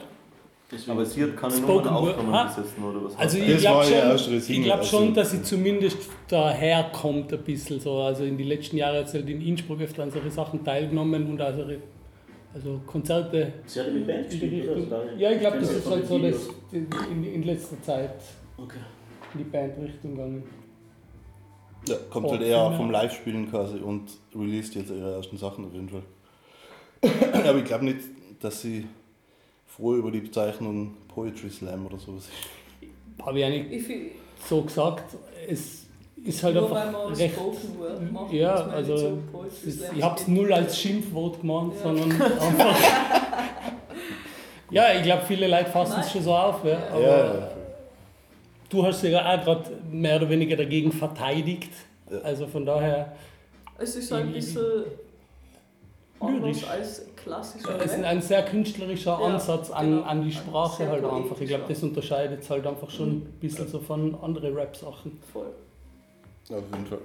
Aber 0.88 1.04
sie 1.04 1.24
hat 1.24 1.36
keine 1.36 1.54
Spoken 1.54 1.86
Nummern 1.86 1.94
aufgenommen 2.10 2.50
jetzt, 2.56 2.78
oder 2.80 3.04
was? 3.06 3.18
Also 3.18 3.38
ich 3.40 3.54
das? 3.54 3.62
glaube 3.62 3.86
schon, 3.86 4.34
ich 4.38 4.64
glaub 4.64 4.78
also- 4.80 4.98
schon, 4.98 5.14
dass 5.16 5.32
sie 5.32 5.42
zumindest 5.42 5.98
daherkommt 6.28 7.34
ein 7.34 7.44
bisschen 7.44 7.80
so. 7.80 7.98
Also 7.98 8.24
in 8.24 8.38
den 8.38 8.48
letzten 8.48 8.78
Jahren 8.78 8.98
hat 8.98 9.10
sie 9.10 9.18
halt 9.18 9.30
in 9.30 9.42
Innsbruck 9.42 9.82
öfter 9.82 10.04
an 10.04 10.12
solche 10.12 10.30
Sachen 10.30 10.64
teilgenommen 10.64 11.28
und 11.28 11.42
also, 11.42 11.66
also 12.54 12.82
Konzerte. 12.86 13.54
Sie 13.66 13.80
hat 13.80 13.92
mit 13.94 14.06
Band 14.06 14.30
gespielt, 14.30 14.70
oder? 14.70 15.00
Also 15.00 15.16
Ja, 15.18 15.32
ich 15.32 15.40
glaube, 15.40 15.58
das 15.60 15.72
ist 15.72 15.90
halt 15.90 16.08
so 16.08 16.20
das 16.20 16.36
in, 16.72 16.88
in, 17.12 17.24
in 17.34 17.44
letzter 17.44 17.82
Zeit 17.82 18.12
Okay. 18.58 18.78
in 19.34 19.40
die 19.40 19.44
Bandrichtung 19.46 20.12
gegangen. 20.16 20.44
Ja, 21.88 21.96
kommt 22.12 22.28
Oh, 22.28 22.32
halt 22.32 22.42
eher 22.44 22.72
vom 22.74 22.92
Live-Spielen 22.92 23.50
quasi 23.50 23.78
und 23.80 24.04
released 24.36 24.76
jetzt 24.76 24.92
ihre 24.92 25.14
ersten 25.16 25.38
Sachen 25.38 25.66
auf 25.66 25.74
jeden 25.74 25.90
Fall. 25.90 26.04
Aber 27.44 27.58
ich 27.58 27.64
glaube 27.66 27.86
nicht, 27.86 28.00
dass 28.42 28.62
sie 28.62 28.86
froh 29.80 29.96
über 29.96 30.12
die 30.12 30.20
Bezeichnung 30.22 30.96
Poetry 31.08 31.50
Slam 31.50 31.86
oder 31.86 31.98
sowas 31.98 32.26
ist. 32.26 33.26
Habe 33.26 33.40
ich 33.40 33.46
eigentlich 33.46 33.80
Ich 33.82 33.84
find- 33.88 34.12
so 34.48 34.62
gesagt. 34.62 35.16
Es 35.48 35.86
ist 36.24 36.44
halt 36.44 36.56
Nur 36.56 36.64
einfach 36.66 36.86
weil 36.86 36.92
man 37.08 37.14
recht. 37.14 37.34
Spoken 37.36 37.80
Word 37.80 38.12
macht, 38.12 38.34
ja, 38.34 38.54
also 38.56 38.94
nicht 38.94 39.02
so 39.32 39.44
ist, 39.70 39.84
ich 39.96 40.04
habe 40.04 40.20
es 40.20 40.28
null 40.28 40.52
als 40.54 40.78
Schimpfwort 40.78 41.40
gemacht, 41.42 41.72
Ja. 41.78 41.84
sondern 41.84 42.12
einfach. 42.22 42.78
ja, 44.72 44.94
ich 44.94 45.04
glaube, 45.04 45.24
viele 45.28 45.48
Leute 45.48 45.70
fassen 45.70 46.00
es 46.02 46.12
schon 46.12 46.24
so 46.24 46.34
auf. 46.36 46.64
Ja, 46.66 46.78
aber 46.92 47.02
Ja, 47.02 47.50
du 48.70 48.86
hast 48.86 49.02
dich 49.02 49.12
ja 49.12 49.20
auch 49.40 49.44
gerade 49.44 49.72
mehr 49.92 50.18
oder 50.18 50.30
weniger 50.30 50.56
dagegen 50.56 50.92
verteidigt. 50.92 51.72
Also 52.24 52.48
von 52.48 52.66
daher. 52.66 53.14
Es 53.78 53.96
ist 53.96 54.12
ein 54.14 54.28
Ich- 54.30 54.34
bisschen 54.36 54.84
Lyrisch. 56.22 56.68
als 56.68 57.06
klassischer 57.16 57.80
Es 57.84 57.94
ist 57.94 58.04
ein 58.04 58.22
sehr 58.22 58.44
künstlerischer 58.44 59.18
Ja, 59.20 59.26
Ansatz 59.34 59.70
an, 59.72 59.90
genau. 59.90 60.02
an 60.04 60.24
die 60.24 60.32
Sprache 60.32 60.88
halt 60.88 61.04
einfach. 61.04 61.40
Ich 61.40 61.48
glaube, 61.48 61.66
das 61.68 61.82
unterscheidet 61.84 62.42
es 62.42 62.50
halt 62.50 62.66
einfach 62.68 62.90
schon 62.90 63.10
ein 63.10 63.22
bisschen 63.40 63.68
so 63.68 63.80
von 63.80 64.16
anderen 64.22 64.54
Rap-Sachen. 64.56 65.18
Voll. 65.32 65.48
Auf 66.50 66.64
jeden 66.74 66.86
Fall. 66.86 67.00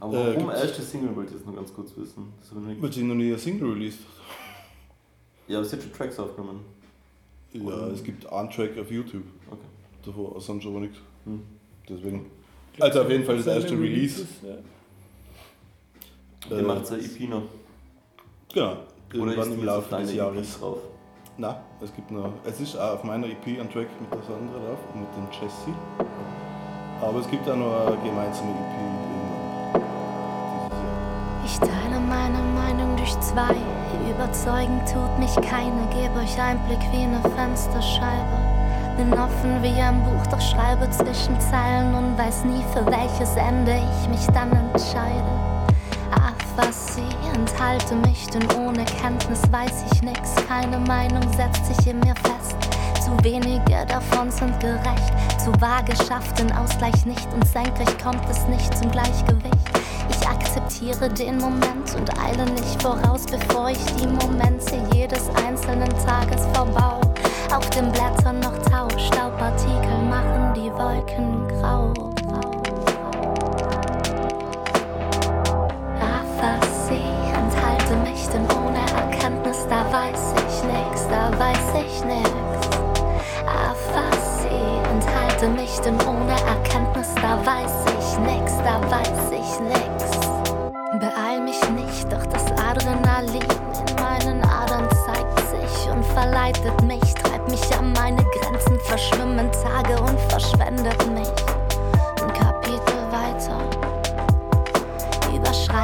Aber 0.00 0.16
Äh, 0.16 0.36
warum 0.36 0.50
erste 0.50 0.82
Single 0.82 1.14
wollte 1.14 1.30
ich 1.32 1.36
jetzt 1.36 1.46
noch 1.46 1.54
ganz 1.54 1.74
kurz 1.74 1.94
wissen. 1.96 2.32
Weil 2.80 2.92
sie 2.92 3.02
noch 3.02 3.14
nie 3.14 3.28
eine 3.28 3.38
Single 3.38 3.72
released. 3.72 4.00
Ja, 5.46 5.58
aber 5.58 5.66
sie 5.66 5.76
hat 5.76 5.82
schon 5.82 5.92
Tracks 5.92 6.18
aufgenommen. 6.18 6.64
Ja, 7.52 7.88
es 7.88 8.02
gibt 8.02 8.30
einen 8.32 8.50
Track 8.50 8.78
auf 8.78 8.90
YouTube. 8.90 9.24
Okay. 9.50 9.60
Davor, 10.06 10.40
sonst 10.40 10.64
aber 10.66 10.80
nichts. 10.80 10.98
Hm. 11.24 11.42
Deswegen. 11.88 12.26
Also 12.78 13.02
auf 13.02 13.10
jeden 13.10 13.24
Fall 13.24 13.36
das 13.36 13.46
erste 13.48 13.72
Release. 13.72 14.20
Releases, 14.20 14.26
ja. 14.42 14.54
Ihr 16.48 16.58
Äh, 16.58 16.62
macht 16.62 16.90
eine 16.90 17.00
EP 17.02 17.28
noch. 17.28 17.42
Genau. 18.52 18.66
Oder 18.72 18.76
Irgendwann 19.12 19.52
im 19.52 19.64
Laufe 19.64 19.96
des 19.96 20.10
EP 20.10 20.16
Jahres. 20.16 20.58
drauf? 20.60 20.78
Nein, 21.36 21.54
es 21.82 21.94
gibt 21.94 22.10
noch. 22.10 22.32
Es 22.44 22.60
ist 22.60 22.76
auch 22.76 22.94
auf 22.94 23.04
meiner 23.04 23.26
EP 23.26 23.46
ein 23.60 23.70
Track 23.70 23.88
mit 24.00 24.10
der 24.12 24.22
Sandra 24.22 24.58
drauf 24.58 24.78
und 24.94 25.00
mit 25.00 25.10
dem 25.16 25.26
Jesse. 25.32 25.72
Aber 27.02 27.18
es 27.20 27.30
gibt 27.30 27.48
auch 27.48 27.56
noch 27.56 27.86
eine 27.86 27.96
gemeinsame 28.04 28.50
EP 28.50 28.74
irgendwann. 28.76 29.82
Ich 31.44 31.58
teile 31.58 31.98
meine 32.00 32.38
Meinung 32.54 32.96
durch 32.96 33.18
zwei. 33.20 33.54
Überzeugen 34.10 34.80
tut 34.84 35.18
mich 35.18 35.34
keine. 35.48 35.88
Geb 35.94 36.14
euch 36.16 36.38
Einblick 36.40 36.80
wie 36.92 37.04
eine 37.04 37.22
Fensterscheibe. 37.34 38.38
Bin 38.98 39.12
offen 39.14 39.62
wie 39.62 39.80
ein 39.80 40.02
Buch, 40.04 40.26
doch 40.30 40.40
schreibe 40.40 40.88
zwischen 40.90 41.40
Zeilen 41.40 41.94
und 41.94 42.18
weiß 42.18 42.44
nie, 42.44 42.62
für 42.74 42.84
welches 42.86 43.34
Ende 43.36 43.72
ich 43.72 44.08
mich 44.10 44.26
dann 44.34 44.52
entscheide. 44.52 45.39
Aphasie, 46.60 47.16
enthalte 47.34 47.94
mich, 47.96 48.26
denn 48.26 48.46
ohne 48.52 48.84
Kenntnis 48.84 49.40
weiß 49.50 49.84
ich 49.90 50.02
nix. 50.02 50.34
Keine 50.46 50.78
Meinung 50.78 51.22
setzt 51.32 51.64
sich 51.64 51.86
in 51.86 52.00
mir 52.00 52.14
fest. 52.16 52.56
Zu 53.02 53.12
wenige 53.24 53.86
davon 53.86 54.30
sind 54.30 54.58
gerecht. 54.60 55.12
Zu 55.42 55.52
vage 55.58 55.94
schafft 56.06 56.38
den 56.38 56.52
Ausgleich 56.52 57.06
nicht 57.06 57.26
und 57.32 57.46
senkrecht 57.46 58.02
kommt 58.02 58.28
es 58.28 58.46
nicht 58.46 58.76
zum 58.76 58.90
Gleichgewicht. 58.90 59.70
Ich 60.10 60.28
akzeptiere 60.28 61.08
den 61.08 61.38
Moment 61.38 61.94
und 61.96 62.18
eile 62.22 62.44
nicht 62.44 62.82
voraus, 62.82 63.24
bevor 63.24 63.70
ich 63.70 63.84
die 63.96 64.06
Momente 64.06 64.82
jedes 64.92 65.30
einzelnen 65.46 65.90
Tages 66.04 66.44
verbau. 66.52 67.00
Auf 67.54 67.70
den 67.70 67.90
Blättern 67.90 68.40
noch 68.40 68.58
Tau, 68.70 68.88
Staubpartikel 68.98 69.98
machen 70.08 70.52
die 70.54 70.70
Wolken 70.72 71.48
grau. 71.48 72.09
Enthalte 85.40 85.48
mich, 85.48 85.80
denn 85.80 85.96
ohne 86.06 86.32
Erkenntnis, 86.32 87.08
da 87.16 87.38
weiß 87.44 87.72
ich 87.86 88.18
nix, 88.20 88.52
da 88.58 88.80
weiß 88.90 89.30
ich 89.32 89.60
nix. 89.60 90.10
Beeil 90.98 91.40
mich 91.40 91.60
nicht, 91.70 92.12
doch 92.12 92.26
das 92.26 92.44
Adrenalin 92.52 93.42
in 93.42 93.94
meinen 94.02 94.42
Adern 94.42 94.88
zeigt 95.06 95.40
sich 95.40 95.90
und 95.90 96.04
verleitet 96.06 96.82
mich, 96.82 97.14
treibt 97.14 97.50
mich 97.50 97.78
an 97.78 97.92
meine 97.92 98.24
Grenzen, 98.24 98.78
verschwimmen 98.80 99.50
Tage 99.52 100.00
und 100.02 100.18
verschwendet 100.28 101.06
mich. 101.12 101.49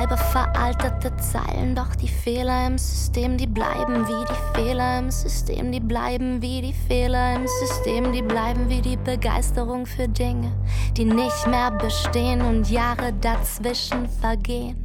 Schreibe 0.06 0.16
veraltete 0.16 1.16
Zeilen, 1.16 1.74
doch 1.74 1.94
die 1.96 2.08
Fehler 2.08 2.66
im 2.66 2.78
System, 2.78 3.36
die 3.36 3.46
bleiben 3.46 4.06
wie 4.06 4.24
die 4.24 4.58
Fehler 4.60 4.98
im 4.98 5.10
System, 5.10 5.72
die 5.72 5.80
bleiben 5.80 6.40
wie 6.40 6.60
die 6.62 6.72
Fehler 6.72 7.36
im 7.36 7.46
System, 7.46 8.12
die 8.12 8.22
bleiben 8.22 8.68
wie 8.68 8.80
die 8.80 8.96
Begeisterung 8.96 9.86
für 9.86 10.08
Dinge, 10.08 10.52
die 10.96 11.04
nicht 11.04 11.46
mehr 11.46 11.70
bestehen 11.70 12.42
und 12.42 12.70
Jahre 12.70 13.12
dazwischen 13.20 14.08
vergehen. 14.20 14.76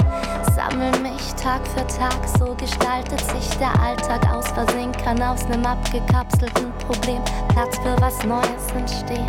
Sammel 0.56 0.92
mich 1.02 1.34
Tag 1.42 1.68
für 1.68 1.86
Tag, 1.88 2.28
so 2.38 2.56
gestaltet 2.56 3.20
sich 3.20 3.58
der 3.58 3.80
Alltag 3.80 4.28
aus 4.34 4.48
Versehen, 4.50 4.92
aus 5.22 5.48
nem 5.48 5.66
abgekapselten 5.66 6.72
Problem 6.88 7.22
Platz 7.50 7.78
für 7.80 7.96
was 8.02 8.24
Neues 8.26 8.72
entstehen 8.76 9.28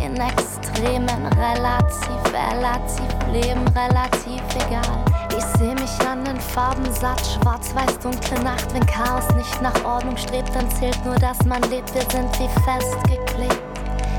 in 0.00 0.14
Extremen, 0.14 1.26
relativ, 1.36 2.32
relativ, 2.32 3.32
Leben 3.32 3.66
relativ 3.74 4.42
egal. 4.54 5.07
Ich 5.38 5.44
seh 5.56 5.72
mich 5.72 6.00
an 6.04 6.24
den 6.24 6.40
Farben 6.40 6.92
satt, 6.92 7.24
schwarz-weiß, 7.24 8.00
dunkle 8.00 8.42
Nacht. 8.42 8.74
Wenn 8.74 8.84
Chaos 8.86 9.22
nicht 9.36 9.62
nach 9.62 9.84
Ordnung 9.84 10.16
strebt, 10.16 10.52
dann 10.52 10.68
zählt 10.68 10.98
nur, 11.04 11.14
dass 11.14 11.44
man 11.44 11.62
lebt. 11.70 11.94
Wir 11.94 12.02
sind 12.10 12.36
wie 12.40 12.48
festgeklebt. 12.64 13.62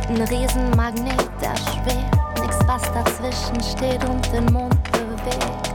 Ein 0.08 0.22
Riesenmagnet, 0.22 1.30
der 1.42 1.58
schwebt. 1.58 2.42
Nix, 2.42 2.58
was 2.68 2.84
dazwischen 2.94 3.62
steht 3.62 4.02
und 4.08 4.32
den 4.32 4.46
Mond 4.54 4.82
bewegt. 4.94 5.74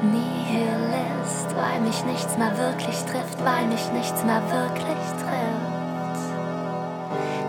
Nihilist, 0.00 1.48
weil 1.56 1.80
mich 1.80 2.04
nichts 2.04 2.38
mehr 2.38 2.56
wirklich 2.56 2.98
trifft, 3.02 3.44
weil 3.44 3.66
mich 3.66 3.90
nichts 3.94 4.22
mehr 4.22 4.42
wirklich 4.42 5.04
trifft. 5.18 6.22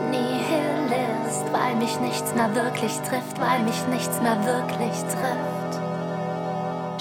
Nihilist, 0.09 1.45
weil 1.53 1.75
mich 1.75 1.99
nichts 1.99 2.33
mehr 2.33 2.55
wirklich 2.55 2.95
trifft, 3.01 3.39
weil 3.39 3.61
mich 3.65 3.87
nichts 3.91 4.19
mehr 4.19 4.43
wirklich 4.43 4.97
trifft. 5.13 5.54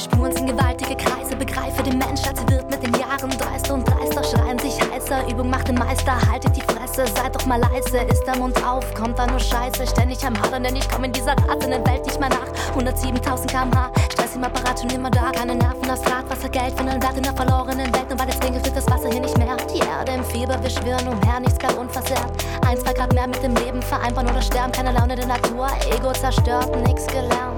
Spuren 0.05 0.33
sind 0.33 0.47
gewaltige 0.47 0.95
Kreise, 0.97 1.35
begreife 1.35 1.83
den 1.83 1.97
Mensch, 1.97 2.21
als 2.29 2.39
wird 2.53 2.69
mit 2.71 2.83
den 2.83 2.93
Jahren 3.01 3.31
dreister 3.31 3.73
und 3.73 3.89
dreister, 3.89 4.23
schreien 4.23 4.59
sich 4.59 4.79
heißer. 4.79 5.27
Übung 5.31 5.49
macht 5.49 5.69
den 5.69 5.77
Meister, 5.77 6.13
haltet 6.31 6.55
die 6.55 6.61
Fresse, 6.61 7.07
seid 7.17 7.35
doch 7.35 7.47
mal 7.47 7.59
leise. 7.59 7.99
Ist 8.13 8.23
der 8.27 8.37
Mund 8.37 8.55
auf, 8.67 8.93
kommt 8.95 9.19
da 9.19 9.27
nur 9.27 9.41
Scheiße. 9.41 9.87
Ständig 9.87 10.23
am 10.27 10.39
Hadern, 10.43 10.65
denn 10.65 10.77
ich 10.77 10.87
komm 10.91 11.05
in 11.05 11.13
dieser 11.13 11.33
rasenden 11.49 11.87
Welt 11.87 12.05
nicht 12.05 12.21
mehr 12.21 12.29
nach. 12.29 12.47
107.000 12.77 13.47
km/h, 13.47 13.91
Stress 14.13 14.37
im 14.37 14.45
Apparat 14.45 14.79
schon 14.79 14.91
immer 14.91 15.11
da. 15.11 15.31
Keine 15.33 15.55
Nerven, 15.55 15.89
das 15.89 16.01
Rad, 16.01 16.29
Wasser, 16.29 16.51
Geld, 16.51 16.77
von 16.77 16.87
Wert 16.87 17.17
in 17.17 17.23
der 17.23 17.35
verlorenen 17.35 17.93
Welt. 17.95 18.13
Und 18.13 18.21
weil 18.21 18.29
es 18.29 18.43
regnet, 18.43 18.63
wird 18.67 18.77
das 18.77 18.87
Wasser 18.91 19.09
hier 19.09 19.23
nicht 19.23 19.39
mehr. 19.39 19.57
Die 19.73 19.79
Erde 19.79 20.13
im 20.13 20.25
Fieber, 20.25 20.63
wir 20.63 20.71
schwirren 20.71 21.09
umher, 21.09 21.41
nichts 21.41 21.57
bleibt 21.57 21.79
unversehrt. 21.79 22.31
Ein, 22.67 22.77
zwei 22.79 22.93
Grad 22.93 23.15
mehr 23.15 23.27
mit 23.27 23.43
dem 23.43 23.55
Leben 23.55 23.81
vereinbaren 23.81 24.29
oder 24.29 24.43
sterben. 24.43 24.73
Keine 24.73 24.93
Laune 24.93 25.17
der 25.17 25.27
Natur, 25.27 25.67
Ego 25.91 26.13
zerstört, 26.13 26.77
nix 26.87 27.07
gelernt. 27.07 27.54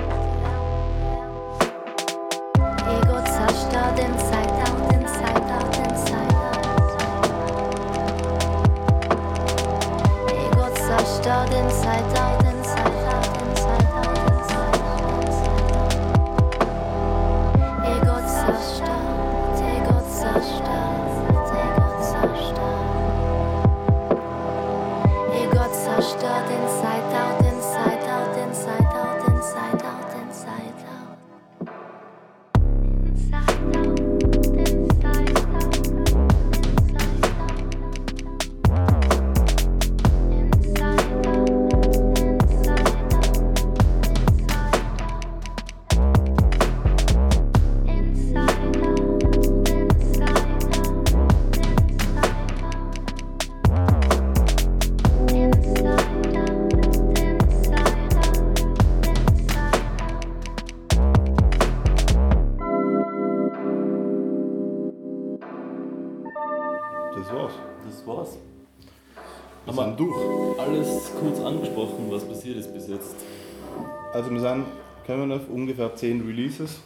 Ungefähr 75.57 75.95
10 75.95 76.21
Releases 76.27 76.81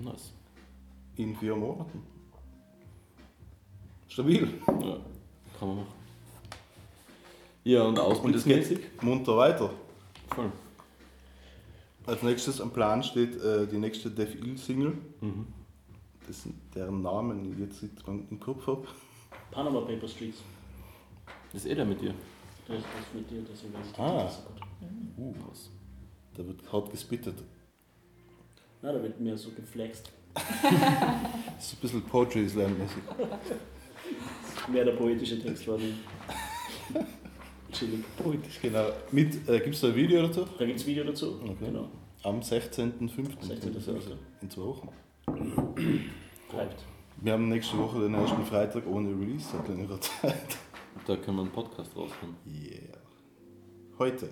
Nice. 0.00 0.32
in 1.16 1.36
vier 1.36 1.54
Monaten. 1.56 2.02
Stabil. 4.08 4.48
Ja, 4.66 4.98
kann 5.58 5.68
man 5.68 5.76
machen. 5.78 5.86
Ja, 7.64 7.82
und 7.82 7.88
Und 7.90 7.98
es 7.98 8.00
ausbildungsmäßig? 8.04 8.78
geht 8.80 9.02
munter 9.02 9.36
weiter. 9.36 9.70
Voll. 10.34 10.50
Als 12.06 12.22
nächstes 12.22 12.60
am 12.60 12.70
Plan 12.72 13.02
steht 13.02 13.36
äh, 13.42 13.66
die 13.66 13.78
nächste 13.78 14.10
Def 14.10 14.34
Il 14.34 14.56
Single. 14.58 14.96
Mhm. 15.20 15.46
Das 16.26 16.42
sind 16.42 16.54
deren 16.74 17.02
Namen 17.02 17.52
ich 17.52 17.58
jetzt 17.58 17.82
nicht 17.82 17.94
im 18.30 18.40
Kopf 18.40 18.66
habe. 18.66 18.86
Panama 19.50 19.80
Paper 19.82 20.08
Streets. 20.08 20.42
Das 21.52 21.64
ist 21.64 21.70
eh 21.70 21.74
der 21.74 21.84
mit 21.84 22.00
dir. 22.00 22.14
Das 22.66 22.78
ist 22.78 22.84
mit 23.14 23.30
dir, 23.30 23.42
deswegen 23.50 23.74
weiß 23.74 23.86
ich 23.92 23.98
Ah. 23.98 24.24
das 24.24 24.36
so 24.36 24.42
gut. 24.50 24.62
Uh, 25.16 25.34
was? 25.48 25.70
Da 26.38 26.46
wird 26.46 26.72
hart 26.72 26.90
gespittet. 26.92 27.34
Na, 28.80 28.92
da 28.92 29.02
wird 29.02 29.18
mir 29.20 29.36
so 29.36 29.50
geflext. 29.50 30.10
Das 31.56 31.66
ist 31.66 31.74
ein 31.74 31.80
bisschen 31.80 32.02
Poetry 32.02 32.48
Slam-mäßig. 32.48 33.02
Mehr 34.68 34.84
der 34.84 34.92
poetische 34.92 35.42
Text 35.42 35.66
war 35.66 35.76
die. 35.76 35.92
Chillig. 37.72 38.04
Poetisch, 38.16 38.60
genau. 38.62 38.90
Mit, 39.10 39.48
äh, 39.48 39.58
Gibt 39.58 39.74
es 39.74 39.80
da 39.80 39.88
ein 39.88 39.96
Video 39.96 40.22
dazu? 40.22 40.46
Da 40.56 40.64
gibt 40.64 40.78
es 40.78 40.86
Video 40.86 41.02
dazu. 41.02 41.40
Okay. 41.42 41.66
Genau. 41.66 41.88
Am 42.22 42.38
16.05. 42.38 43.10
16.05.. 43.10 43.94
Also 43.94 44.10
in 44.40 44.50
zwei 44.50 44.62
Wochen. 44.62 44.88
Hyped. 46.52 46.84
Wir 47.20 47.32
haben 47.32 47.48
nächste 47.48 47.76
Woche 47.76 48.02
den 48.02 48.14
ersten 48.14 48.44
Freitag 48.44 48.86
ohne 48.86 49.10
Release 49.10 49.48
seit 49.50 49.66
längerer 49.66 50.00
Zeit. 50.00 50.56
Da 51.04 51.16
können 51.16 51.38
wir 51.38 51.42
einen 51.42 51.52
Podcast 51.52 51.96
raushauen. 51.96 52.36
Yeah. 52.46 52.96
Heute. 53.98 54.30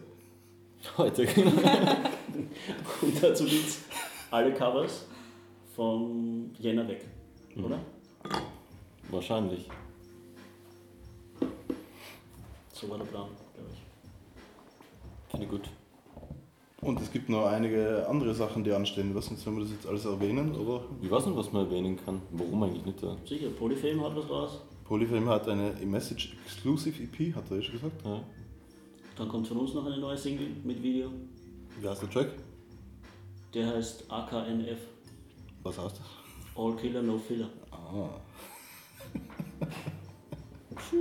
Heute, 0.97 1.27
genau. 1.27 1.51
Und 3.03 3.23
dazu 3.23 3.45
gibt 3.45 3.67
es 3.69 3.81
alle 4.31 4.53
Covers 4.55 5.07
von 5.75 6.51
Jänner 6.59 6.87
weg, 6.89 7.05
Mhm. 7.55 7.65
oder? 7.65 7.79
Wahrscheinlich. 9.11 9.69
So 12.73 12.89
war 12.91 12.99
der 12.99 13.05
Plan, 13.07 13.29
glaube 13.55 13.71
ich. 13.73 15.31
Finde 15.31 15.47
ich 15.47 15.51
gut. 15.51 15.63
Und 16.83 17.01
es 17.01 17.11
gibt 17.11 17.29
noch 17.29 17.47
einige 17.47 18.07
andere 18.09 18.35
Sachen, 18.35 18.63
die 18.63 18.71
anstehen. 18.73 19.15
Was 19.15 19.27
sollen 19.27 19.57
wir 19.57 19.63
das 19.65 19.73
jetzt 19.73 19.87
alles 19.87 20.05
erwähnen? 20.05 20.55
Oder? 20.55 20.85
Ich 21.03 21.11
weiß 21.11 21.27
nicht, 21.27 21.37
was 21.37 21.53
man 21.53 21.65
erwähnen 21.67 21.99
kann. 22.05 22.21
Warum 22.31 22.63
eigentlich 22.63 22.85
nicht? 22.85 23.03
Da? 23.03 23.17
Sicher, 23.27 23.49
Polyfilm 23.51 24.05
hat 24.05 24.15
was 24.15 24.29
raus. 24.31 24.61
Polyfilm 24.85 25.29
hat 25.29 25.49
eine 25.49 25.73
Message 25.85 26.37
Exclusive 26.45 27.03
EP, 27.03 27.35
hat 27.35 27.51
er 27.51 27.63
schon 27.63 27.73
gesagt. 27.77 28.05
Ja. 28.05 28.21
Dann 29.17 29.29
kommt 29.29 29.49
von 29.49 29.57
uns 29.57 29.73
noch 29.73 29.87
eine 29.87 29.99
neue 29.99 30.17
Single 30.17 30.49
mit 30.63 30.83
Video. 30.83 31.11
Wie 31.81 31.89
heißt 31.89 32.03
der 32.03 32.11
Track? 32.11 32.29
Der 33.55 33.67
heißt 33.67 34.11
AKNF. 34.11 34.79
Was 35.63 35.79
heißt 35.79 35.99
das? 35.99 36.07
All 36.55 36.77
Killer, 36.77 37.03
No 37.03 37.19
Filler. 37.19 37.49
Ah. 37.71 38.11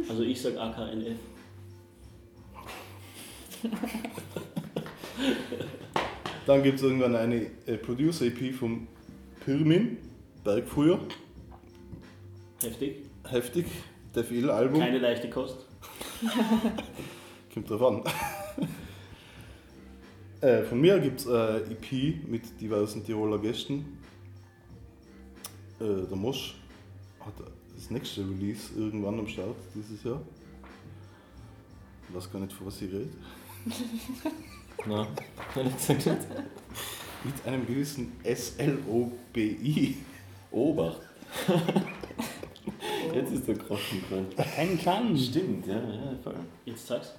Also 0.10 0.24
ich 0.24 0.42
sag 0.42 0.58
AKNF. 0.58 1.20
Dann 6.46 6.64
gibt 6.64 6.78
es 6.78 6.84
irgendwann 6.84 7.16
eine 7.16 7.52
äh, 7.66 7.78
Producer-EP 7.78 8.54
vom 8.56 8.88
Pirmin, 9.44 9.98
Bergfrüher. 10.44 11.00
Heftig. 12.64 13.06
Heftig, 13.28 13.66
Def 14.16 14.32
Il 14.32 14.50
Album. 14.50 14.80
Keine 14.80 14.98
leichte 15.00 15.30
Kost. 15.30 15.66
Kommt 17.56 17.70
drauf 17.70 17.82
an. 17.84 18.04
äh, 20.42 20.64
von 20.64 20.82
mir 20.82 21.00
gibt 21.00 21.22
es 21.22 21.26
äh, 21.26 21.60
EP 21.72 22.28
mit 22.28 22.60
diversen 22.60 23.02
Tiroler 23.06 23.40
Gästen. 23.40 23.98
Äh, 25.80 26.06
der 26.06 26.18
Mosch 26.18 26.56
hat 27.22 27.34
das 27.74 27.90
nächste 27.90 28.28
Release 28.28 28.78
irgendwann 28.78 29.20
am 29.20 29.28
Start 29.30 29.56
dieses 29.74 30.04
Jahr. 30.04 30.22
Ich 32.10 32.16
weiß 32.16 32.30
gar 32.30 32.40
nicht, 32.40 32.52
von 32.52 32.68
was 32.68 32.82
ich 32.82 32.92
rede. 32.92 33.08
Na. 34.86 35.08
Mit 37.24 37.46
einem 37.46 37.66
gewissen 37.66 38.12
S-L-O-B-I. 38.22 39.96
Obacht. 40.52 41.00
Jetzt 43.14 43.32
ist 43.32 43.48
der 43.48 43.56
Groschen 43.56 44.04
drin. 44.10 44.26
Kein 44.36 44.78
Klang. 44.78 45.16
Stimmt, 45.16 45.66
ja, 45.68 45.76
ja, 45.76 46.18
voll. 46.22 46.36
Jetzt 46.66 46.86
sag's. 46.86 47.14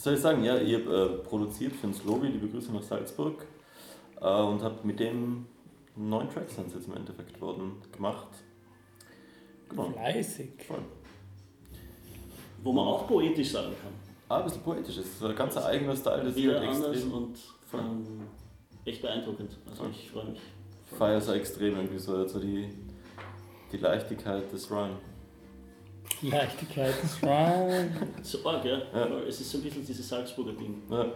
Was 0.00 0.04
soll 0.04 0.14
ich 0.14 0.20
sagen? 0.20 0.42
Ja, 0.44 0.56
ich 0.56 0.72
habe 0.72 1.20
äh, 1.20 1.28
produziert 1.28 1.76
für 1.76 1.86
den 1.86 1.92
Slobi, 1.92 2.28
liebe 2.28 2.48
Grüße 2.48 2.72
nach 2.72 2.82
Salzburg. 2.82 3.44
Äh, 4.18 4.24
und 4.24 4.62
habe 4.62 4.76
mit 4.82 4.98
dem 4.98 5.44
neun 5.94 6.26
Tracks 6.30 6.56
sind 6.56 6.72
jetzt 6.74 6.88
im 6.88 6.96
Endeffekt 6.96 7.38
worden 7.38 7.72
gemacht. 7.92 8.28
Genau. 9.68 9.90
Fleißig. 9.90 10.52
Voll. 10.66 10.78
Wo 12.62 12.72
man 12.72 12.86
auch 12.86 13.06
poetisch 13.06 13.50
sagen 13.50 13.74
kann. 13.82 13.92
Ah, 14.30 14.38
ein 14.38 14.44
bisschen 14.44 14.62
poetisch. 14.62 14.96
Das 14.96 15.04
ist 15.04 15.22
ein 15.22 15.36
ganz 15.36 15.58
eigener 15.58 15.94
Style, 15.94 16.24
das 16.24 16.28
ist 16.28 16.36
Wieder 16.36 16.60
halt 16.60 16.68
anders 16.70 16.92
extrem. 16.92 17.12
und 17.12 17.38
ähm, 17.74 18.06
echt 18.86 19.02
beeindruckend. 19.02 19.58
Also 19.68 19.82
Voll. 19.82 19.90
ich 19.90 20.10
freue 20.10 20.24
mich. 20.30 20.40
feiere 20.96 21.20
so 21.20 21.32
extrem 21.34 21.76
irgendwie 21.76 21.98
so, 21.98 22.26
so 22.26 22.40
die, 22.40 22.70
die 23.70 23.76
Leichtigkeit 23.76 24.50
des 24.50 24.70
Rhyme. 24.70 24.96
Leichtigkeit 26.22 26.94
Rhyme. 27.22 27.90
So 28.22 28.46
arg, 28.48 28.64
ja. 28.64 28.78
Ja. 28.92 29.06
Es 29.20 29.40
ist 29.40 29.50
so 29.50 29.58
ein 29.58 29.64
bisschen 29.64 29.84
dieses 29.86 30.08
Salzburger 30.08 30.52
Ding. 30.52 30.82
Ja. 30.90 31.06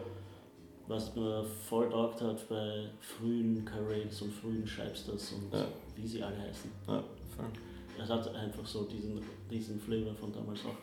Was 0.87 1.15
mir 1.17 1.45
voll 1.69 1.89
taugt 1.91 2.21
hat 2.21 2.47
bei 2.49 2.89
frühen 3.01 3.65
Carrades 3.65 4.21
und 4.23 4.33
frühen 4.35 4.67
Scheibsters 4.67 5.33
und 5.33 5.53
Ja. 5.59 5.67
wie 5.97 6.07
sie 6.07 6.23
alle 6.23 6.37
heißen. 6.39 6.71
Ja, 6.87 7.03
voll. 7.35 7.47
Es 8.03 8.09
hat 8.11 8.35
einfach 8.35 8.67
so 8.67 8.85
diesen, 8.85 9.21
diesen 9.51 9.81
Flavor 9.81 10.15
von 10.15 10.33
damals 10.33 10.61
auch. 10.65 10.75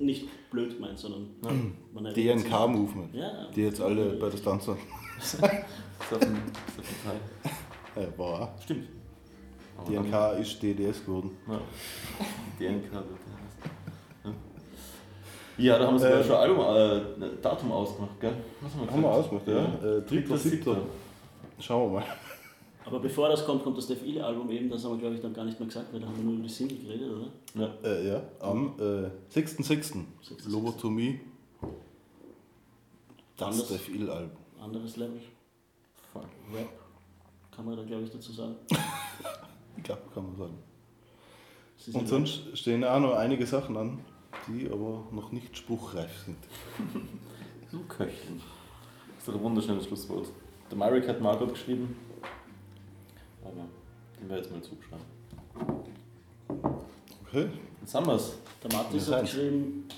Nicht 0.00 0.26
blöd 0.50 0.74
gemeint, 0.74 0.98
sondern 0.98 1.28
man 1.92 2.06
sich- 2.06 2.14
DNK-Movement. 2.14 3.14
Ja, 3.14 3.48
Die 3.54 3.62
jetzt 3.62 3.80
alle 3.80 4.14
bei 4.14 4.28
der 4.30 4.38
Stanz 4.38 4.64
sind. 4.64 4.78
Ist 5.22 5.40
auf 5.42 6.18
dem, 6.18 6.34
ist 6.34 6.78
auf 6.80 6.86
dem 6.88 7.04
Teil. 7.04 8.02
Ja, 8.04 8.18
war 8.18 8.40
auch. 8.56 8.62
Stimmt. 8.62 8.88
DNK 9.88 10.38
ist 10.40 10.60
DDS 10.62 11.04
geworden. 11.04 11.30
Ja. 11.46 11.60
DNK 12.58 12.92
wird 12.92 12.92
ja. 12.92 13.21
Ja, 15.58 15.78
da 15.78 15.86
haben 15.86 15.94
wir 15.94 16.00
sogar 16.00 16.20
Äh, 16.20 16.24
schon 16.24 16.36
Album, 16.36 17.22
äh, 17.22 17.28
Datum 17.42 17.72
ausgemacht, 17.72 18.20
gell? 18.20 18.34
Was 18.60 18.90
Haben 18.90 19.02
wir 19.02 19.10
ausgemacht, 19.10 19.46
ja. 19.48 19.58
Äh, 19.64 20.00
Dritter, 20.02 20.34
3.7. 20.34 20.76
Schauen 21.60 21.92
wir 21.92 22.00
mal. 22.00 22.06
Aber 22.84 22.98
bevor 22.98 23.28
das 23.28 23.44
kommt, 23.46 23.62
kommt 23.62 23.78
das 23.78 23.86
Def 23.86 24.02
Ile 24.04 24.24
Album 24.24 24.50
eben, 24.50 24.68
das 24.68 24.84
haben 24.84 24.92
wir 24.92 24.98
glaube 24.98 25.14
ich 25.14 25.20
dann 25.20 25.32
gar 25.32 25.44
nicht 25.44 25.58
mehr 25.60 25.68
gesagt, 25.68 25.92
weil 25.92 26.00
da 26.00 26.06
haben 26.06 26.16
wir 26.16 26.24
nur 26.24 26.34
über 26.34 26.42
die 26.42 26.48
Single 26.48 26.78
geredet, 26.78 27.08
oder? 27.12 27.28
Ja. 27.84 27.88
Äh, 27.88 28.08
ja, 28.08 28.22
am 28.40 28.74
äh, 28.78 29.08
6.6. 29.38 30.04
Lobotomie. 30.50 31.20
Das 33.36 33.48
Anders- 33.48 33.68
Def 33.68 33.88
Il 33.88 34.10
Album. 34.10 34.30
Anderes 34.60 34.96
Level. 34.96 35.20
Voll. 36.12 36.22
Rap, 36.54 36.68
kann 37.54 37.64
man 37.64 37.76
da 37.76 37.82
glaube 37.84 38.02
ich 38.04 38.10
dazu 38.10 38.32
sagen. 38.32 38.56
Ich 39.74 39.82
glaube, 39.84 40.02
kann 40.12 40.24
man 40.26 40.36
sagen. 40.36 40.58
Und 41.98 42.06
sonst 42.06 42.56
stehen 42.58 42.84
auch 42.84 43.00
noch 43.00 43.14
einige 43.14 43.46
Sachen 43.46 43.76
an, 43.76 44.00
die 44.48 44.70
aber 44.70 45.04
noch 45.10 45.32
nicht 45.32 45.56
spruchreif 45.56 46.24
sind. 46.24 46.38
Du 47.70 47.80
Köchin. 47.84 48.40
Das 49.08 49.18
ist 49.18 49.28
doch 49.28 49.34
ein 49.34 49.42
wunderschönes 49.42 49.86
Schlusswort. 49.86 50.28
Der 50.70 50.78
Myrick 50.78 51.08
hat 51.08 51.20
Margot 51.20 51.50
geschrieben. 51.50 51.96
Aber 53.44 53.66
den 54.20 54.28
werde 54.28 54.42
ich 54.42 54.50
jetzt 54.50 54.52
mal 54.52 54.62
zuschreiben. 54.62 55.06
Okay. 57.26 57.48
Jetzt 57.80 57.94
haben 57.94 58.06
wir's. 58.06 58.34
Der 58.62 58.72
Matthias 58.72 59.08
Wir 59.08 59.16
hat 59.16 59.22
geschrieben, 59.22 59.88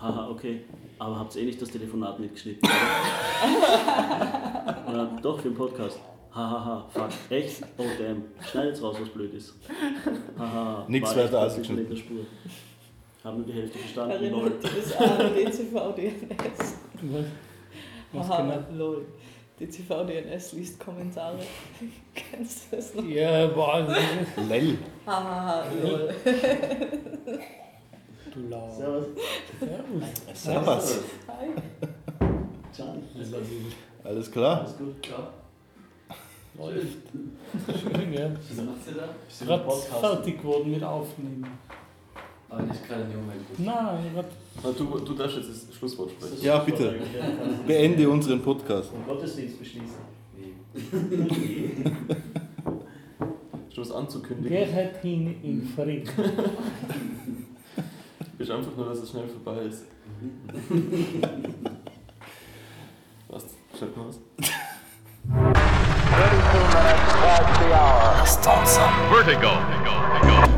haha, 0.00 0.30
okay, 0.30 0.64
aber 0.98 1.18
habt 1.18 1.34
ihr 1.36 1.42
eh 1.42 1.46
nicht 1.46 1.60
das 1.60 1.68
Telefonat 1.70 2.18
mitgeschnitten? 2.18 2.68
oder 4.88 5.18
doch 5.20 5.38
für 5.40 5.50
den 5.50 5.56
Podcast. 5.56 6.00
Hahaha, 6.36 6.84
fuck, 6.90 7.08
echt? 7.30 7.62
Oh 7.78 7.84
damn, 7.98 8.24
schneidet's 8.46 8.82
raus, 8.82 8.96
was 9.00 9.08
blöd 9.08 9.32
ist. 9.32 9.54
Haha, 10.38 10.84
echt 10.88 11.16
weiter 11.16 11.40
der 11.88 11.96
Spur. 11.96 12.26
Haben 13.24 13.38
nur 13.38 13.46
die 13.46 13.52
Hälfte 13.54 13.78
verstanden. 13.78 14.10
Erinnert 14.10 14.42
lol. 14.42 14.60
das 14.60 15.56
DCV 15.56 15.94
DNS. 15.94 16.74
Was? 18.12 18.28
Haha, 18.28 18.42
genau? 18.42 18.76
lol. 18.76 19.06
DCV 19.58 20.04
DNS 20.06 20.52
liest 20.52 20.78
Kommentare. 20.78 21.38
Kennst 22.14 22.70
du 22.70 22.76
das 22.76 22.94
noch? 22.94 23.04
Ja, 23.04 23.46
boah. 23.46 23.88
Lell. 24.46 24.76
Haha, 25.06 25.64
lol. 25.82 26.14
Du 28.34 28.48
Lau. 28.50 28.70
Servus. 28.76 29.06
Servus. 29.58 30.42
Servus. 30.42 31.00
Hi. 31.28 31.48
Ciao. 32.72 32.94
Alles 34.04 34.30
klar? 34.30 34.60
Alles 34.60 34.76
gut, 34.76 35.02
klar. 35.02 35.32
Läuft. 36.58 36.86
Schön, 37.12 38.12
ja. 38.12 38.30
Was 38.30 38.64
macht 38.64 38.86
ihr 38.88 38.94
da? 38.94 39.08
Du 39.38 39.44
im 39.44 39.48
Gerade 39.48 39.80
fertig 40.00 40.40
geworden 40.40 40.70
mit 40.70 40.82
Aufnehmen. 40.82 41.46
Aber 42.48 42.62
nicht 42.62 42.86
gerade 42.86 43.02
in 43.02 43.10
die 43.10 43.16
Umwelt. 43.16 43.40
Nein, 43.58 44.14
grad 44.14 44.26
Na, 44.62 44.70
Du, 44.72 44.98
du 45.00 45.14
darfst 45.14 45.36
jetzt 45.36 45.68
das 45.68 45.76
Schlusswort 45.76 46.10
sprechen. 46.12 46.36
Ja, 46.42 46.58
bitte. 46.60 46.94
Beende 47.66 48.08
unseren 48.08 48.40
Podcast. 48.40 48.92
Den 48.92 49.04
Gottesdienst 49.04 49.58
beschließen. 49.58 49.96
Du 53.74 53.80
was 53.80 53.90
anzukündigen? 53.92 54.48
Gerhard 54.56 54.96
hin 55.02 55.36
in 55.42 55.66
Frieden. 55.66 56.08
Bist 58.38 58.50
einfach 58.50 58.76
nur, 58.76 58.86
dass 58.88 58.98
es 58.98 59.10
schnell 59.10 59.28
vorbei 59.28 59.62
ist. 59.62 59.84
Was? 63.28 63.44
Schalt 63.78 63.96
mal 63.96 64.06
was. 64.08 64.20
Vertigo. 66.16 66.56
Living 69.10 69.42
in 69.42 69.56
vertigo, 70.22 70.55